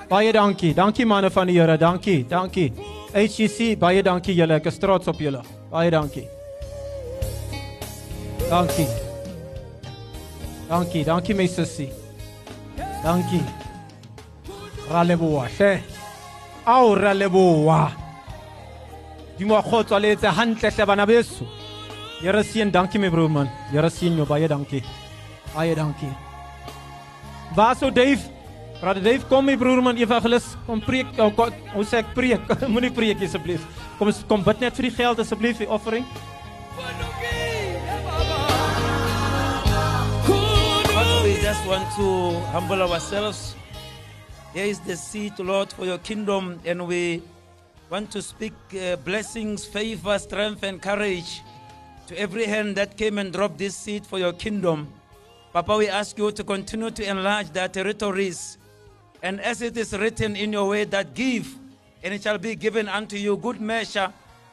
Baie 0.08 0.32
dankie. 0.32 0.74
Dankie 0.74 1.06
manne 1.06 1.30
van 1.30 1.46
die 1.46 1.58
Here. 1.60 1.78
Dankie. 1.78 2.26
Dankie. 2.28 2.72
HCC, 3.12 3.78
baie 3.78 4.02
dankie 4.02 4.34
julle. 4.34 4.60
Ek 4.60 4.68
is 4.68 4.78
trots 4.78 5.08
op 5.08 5.20
julle. 5.20 5.44
Baie 5.70 5.90
dankie. 5.90 6.41
Dankie. 8.52 8.86
Dankie. 10.68 11.04
Dankie 11.04 11.34
my 11.34 11.48
sussie. 11.48 11.88
Dankie. 13.02 13.40
Raleboa, 14.90 15.48
she. 15.48 15.80
Au 16.66 16.94
raleboa. 16.94 17.92
Di 19.38 19.44
mo 19.44 19.56
kgotsa 19.62 19.98
le 19.98 20.16
tse 20.16 20.28
hantle 20.28 20.70
hle 20.70 20.86
bana 20.86 21.06
beso. 21.06 21.46
Here 22.20 22.42
seën, 22.44 22.70
dankie 22.70 23.00
my 23.00 23.08
broer 23.08 23.30
man. 23.30 23.48
Here 23.70 23.88
seën 23.88 24.16
jou 24.16 24.26
baie 24.26 24.48
dankie. 24.48 24.84
Baie 25.54 25.74
dankie. 25.74 26.12
Waar 27.56 27.74
so 27.76 27.90
Dave? 27.90 28.20
Brother 28.80 29.00
Dave, 29.02 29.24
kom 29.28 29.46
my 29.46 29.56
broer 29.56 29.80
man 29.82 29.96
evangelis, 29.96 30.56
kom 30.66 30.80
preek. 30.80 31.06
Oh, 31.16 31.32
kom, 31.32 31.56
hoe 31.72 31.84
sê 31.88 32.04
ek 32.04 32.12
preek? 32.12 32.52
Moenie 32.72 32.92
preek 32.92 33.24
asseblief. 33.24 33.64
Kom 33.96 34.12
kom 34.28 34.44
bid 34.44 34.60
net 34.60 34.76
vir 34.76 34.90
die 34.90 34.94
geld 35.00 35.24
asseblief, 35.24 35.64
die 35.64 35.72
offering. 35.72 36.04
Father, 36.76 37.11
just 41.52 41.66
want 41.66 41.90
to 41.94 42.40
humble 42.46 42.80
ourselves. 42.80 43.54
Here 44.54 44.64
is 44.64 44.80
the 44.80 44.96
seed, 44.96 45.38
Lord, 45.38 45.70
for 45.70 45.84
your 45.84 45.98
kingdom, 45.98 46.58
and 46.64 46.88
we 46.88 47.22
want 47.90 48.10
to 48.12 48.22
speak 48.22 48.54
uh, 48.72 48.96
blessings, 48.96 49.62
favor, 49.62 50.18
strength, 50.18 50.62
and 50.62 50.80
courage 50.80 51.42
to 52.06 52.18
every 52.18 52.46
hand 52.46 52.74
that 52.76 52.96
came 52.96 53.18
and 53.18 53.34
dropped 53.34 53.58
this 53.58 53.76
seed 53.76 54.06
for 54.06 54.18
your 54.18 54.32
kingdom. 54.32 54.90
Papa, 55.52 55.76
we 55.76 55.88
ask 55.88 56.16
you 56.16 56.32
to 56.32 56.42
continue 56.42 56.90
to 56.90 57.06
enlarge 57.06 57.50
their 57.50 57.68
territories. 57.68 58.56
And 59.22 59.38
as 59.38 59.60
it 59.60 59.76
is 59.76 59.92
written 59.92 60.36
in 60.36 60.54
your 60.54 60.68
way, 60.70 60.84
that 60.84 61.12
give, 61.12 61.54
and 62.02 62.14
it 62.14 62.22
shall 62.22 62.38
be 62.38 62.54
given 62.54 62.88
unto 62.88 63.16
you 63.16 63.36
good 63.36 63.60
measure, 63.60 64.10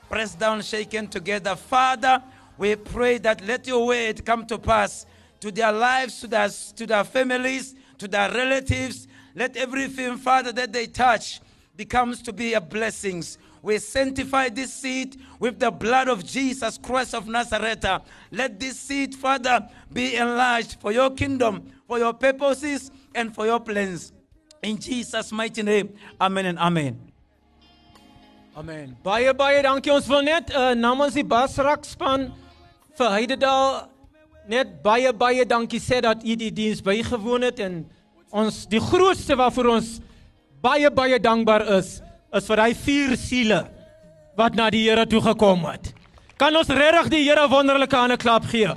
pressed 0.10 0.38
down, 0.38 0.62
shaken 0.64 1.08
together. 1.08 1.56
Father, 1.56 2.22
we 2.58 2.76
pray 2.76 3.20
that 3.20 3.40
let 3.46 3.68
your 3.68 3.88
word 3.88 4.26
come 4.26 4.46
to 4.48 4.58
pass 4.58 5.06
to 5.40 5.52
their 5.52 5.72
lives, 5.72 6.20
to 6.22 6.28
their, 6.28 6.50
to 6.50 6.86
their 6.86 7.04
families, 7.04 7.76
to 7.98 8.08
their 8.08 8.32
relatives. 8.32 9.08
Let 9.36 9.56
everything, 9.58 10.18
Father, 10.18 10.52
that 10.54 10.74
they 10.74 10.88
touch, 10.88 11.42
becomes 11.76 12.22
to 12.24 12.34
be 12.34 12.54
a 12.54 12.62
blessing. 12.62 13.24
We 13.62 13.78
sanctify 13.78 14.50
this 14.50 14.74
seed 14.74 15.18
with 15.40 15.60
the 15.60 15.72
blood 15.72 16.08
of 16.08 16.26
Jesus 16.26 16.78
Christ 16.78 17.14
of 17.14 17.28
Nazareth. 17.28 17.86
Let 18.32 18.60
this 18.60 18.80
seed, 18.80 19.16
Father, 19.16 19.68
be 19.92 20.16
enlarged 20.16 20.78
for 20.80 20.92
your 20.92 21.12
kingdom, 21.12 21.72
for 21.88 22.00
your 22.00 22.14
purposes, 22.14 22.92
and 23.14 23.34
for 23.34 23.46
your 23.46 23.60
plans. 23.60 24.14
In 24.62 24.78
Jesus' 24.78 25.32
mighty 25.32 25.64
name, 25.64 25.94
amen 26.20 26.46
and 26.46 26.60
amen. 26.60 27.00
Amen. 28.58 28.98
Baie 29.04 29.32
baie 29.34 29.62
dankie. 29.64 29.92
Ons 29.94 30.08
wil 30.12 30.26
net 30.28 30.50
uh, 30.52 30.74
namens 30.76 31.16
die 31.16 31.24
Basrak 31.24 31.86
span 31.88 32.26
vir 33.00 33.14
net 34.48 34.82
baie 34.84 35.12
baie 35.14 35.46
dankie 35.46 35.82
sê 35.82 36.02
dat 36.02 36.24
u 36.24 36.36
die 36.36 36.52
diens 36.52 36.82
bygewoon 36.82 37.48
het 37.50 37.60
en 37.60 37.82
ons 38.32 38.66
die 38.70 38.82
grootste 38.82 39.36
waarvoor 39.36 39.74
ons 39.76 39.98
baie 40.62 40.90
baie 40.92 41.20
dankbaar 41.20 41.66
is 41.80 42.00
is 42.36 42.46
vir 42.46 42.62
hy 42.62 42.74
vier 42.78 43.16
siele 43.18 43.64
wat 44.38 44.56
na 44.56 44.70
die 44.72 44.86
Here 44.86 45.06
toe 45.10 45.22
gekom 45.24 45.66
het. 45.68 45.92
Kan 46.40 46.56
ons 46.56 46.70
regtig 46.72 47.10
die 47.12 47.26
Here 47.26 47.48
wonderlike 47.52 47.96
hande 47.98 48.18
klap 48.22 48.46
gee? 48.52 48.72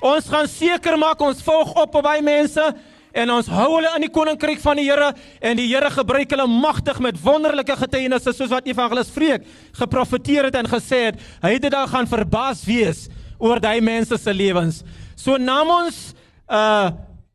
Ons 0.00 0.28
gaan 0.30 0.48
seker 0.48 0.98
maak 1.00 1.20
ons 1.24 1.42
volg 1.44 1.72
op 1.74 1.94
op 1.98 2.04
by 2.04 2.20
mense 2.24 2.64
en 3.10 3.32
ons 3.34 3.48
hou 3.50 3.68
hulle 3.72 3.90
in 3.98 4.04
die 4.06 4.12
koninkryk 4.12 4.60
van 4.62 4.78
die 4.78 4.86
Here 4.86 5.10
en 5.42 5.58
die 5.58 5.66
Here 5.72 5.90
gebruik 5.92 6.30
hulle 6.30 6.46
magtig 6.50 7.00
met 7.02 7.18
wonderlike 7.24 7.76
getuienisse 7.82 8.34
soos 8.36 8.52
wat 8.52 8.68
Evangelis 8.70 9.10
Vreek 9.12 9.48
geprofeteer 9.80 10.48
het 10.50 10.60
en 10.60 10.70
gesê 10.70 11.06
het 11.08 11.20
hy 11.42 11.56
het 11.56 11.66
dit 11.66 11.74
dan 11.74 11.90
gaan 11.90 12.08
verbaas 12.10 12.62
wees 12.68 13.08
oor 13.40 13.60
daai 13.60 13.80
mense 13.80 14.18
se 14.20 14.32
lewens. 14.36 14.84
So 15.20 15.36
namens 15.36 16.10
uh 16.48 16.90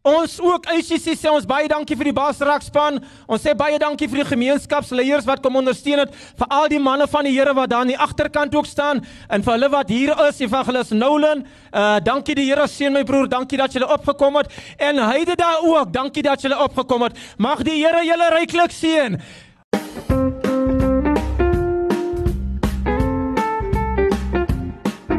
ons 0.06 0.36
ook 0.38 0.68
ICC 0.70 1.16
sê 1.18 1.32
ons 1.34 1.48
baie 1.50 1.66
dankie 1.66 1.96
vir 1.98 2.12
die 2.12 2.14
Basrakspan. 2.14 3.00
Ons 3.26 3.42
sê 3.42 3.56
baie 3.58 3.80
dankie 3.82 4.06
vir 4.06 4.20
die 4.20 4.28
gemeenskapsleiers 4.30 5.26
wat 5.26 5.42
kom 5.42 5.58
ondersteun 5.58 6.04
het, 6.04 6.12
vir 6.38 6.52
al 6.54 6.68
die 6.70 6.78
manne 6.78 7.08
van 7.10 7.26
die 7.26 7.32
Here 7.34 7.56
wat 7.58 7.72
daar 7.72 7.82
aan 7.82 7.90
die 7.90 7.98
agterkant 7.98 8.54
ook 8.54 8.70
staan 8.70 9.02
en 9.02 9.42
vir 9.42 9.56
hulle 9.56 9.72
wat 9.74 9.90
hier 9.90 10.14
is, 10.28 10.44
Evangelis 10.46 10.94
Nolan. 10.94 11.42
Uh 11.74 11.98
dankie 12.06 12.38
die 12.38 12.46
Here 12.52 12.68
seën 12.70 12.94
my 12.94 13.02
broer, 13.02 13.26
dankie 13.34 13.58
dat 13.58 13.74
jy 13.74 13.82
opgekom 13.82 14.38
het 14.44 14.54
en 14.78 15.02
hyde 15.10 15.40
daar 15.42 15.66
ook, 15.66 15.90
dankie 15.94 16.26
dat 16.30 16.46
jy 16.46 16.54
opgekom 16.54 17.08
het. 17.10 17.18
Mag 17.42 17.66
die 17.66 17.80
Here 17.82 18.06
julle 18.06 18.30
ryklik 18.38 18.78
seën. 18.78 19.18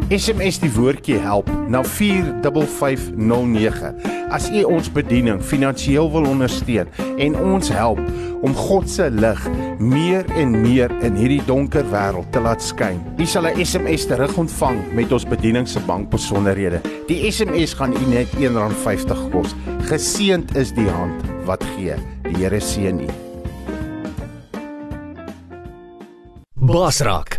SMS 0.06 0.60
die 0.62 0.68
woordjie 0.70 1.16
help 1.18 1.48
na 1.66 1.80
45509. 1.82 3.88
As 4.30 4.46
u 4.54 4.60
ons 4.68 4.86
bediening 4.94 5.40
finansiëel 5.42 6.06
wil 6.12 6.28
ondersteun 6.30 6.86
en 7.18 7.34
ons 7.40 7.70
help 7.74 7.98
om 8.46 8.54
God 8.54 8.86
se 8.90 9.10
lig 9.10 9.48
meer 9.82 10.24
en 10.38 10.60
meer 10.62 10.90
in 11.02 11.16
hierdie 11.18 11.42
donker 11.48 11.82
wêreld 11.90 12.30
te 12.30 12.40
laat 12.44 12.62
skyn. 12.62 13.02
U 13.18 13.26
sal 13.26 13.46
'n 13.50 13.64
SMS 13.64 14.06
terug 14.06 14.38
ontvang 14.38 14.78
met 14.94 15.12
ons 15.12 15.26
bediening 15.26 15.68
se 15.68 15.80
bankbesonderhede. 15.80 16.80
Die 17.08 17.32
SMS 17.32 17.74
gaan 17.74 17.92
u 17.92 18.06
net 18.06 18.28
R1.50 18.38 19.30
kos. 19.32 19.54
Geseend 19.90 20.56
is 20.56 20.72
die 20.72 20.90
hand 20.90 21.22
wat 21.44 21.64
gee. 21.74 21.94
Die 22.22 22.36
Here 22.36 22.60
seën 22.60 23.00
u. 23.00 23.06
Basrak, 26.54 27.38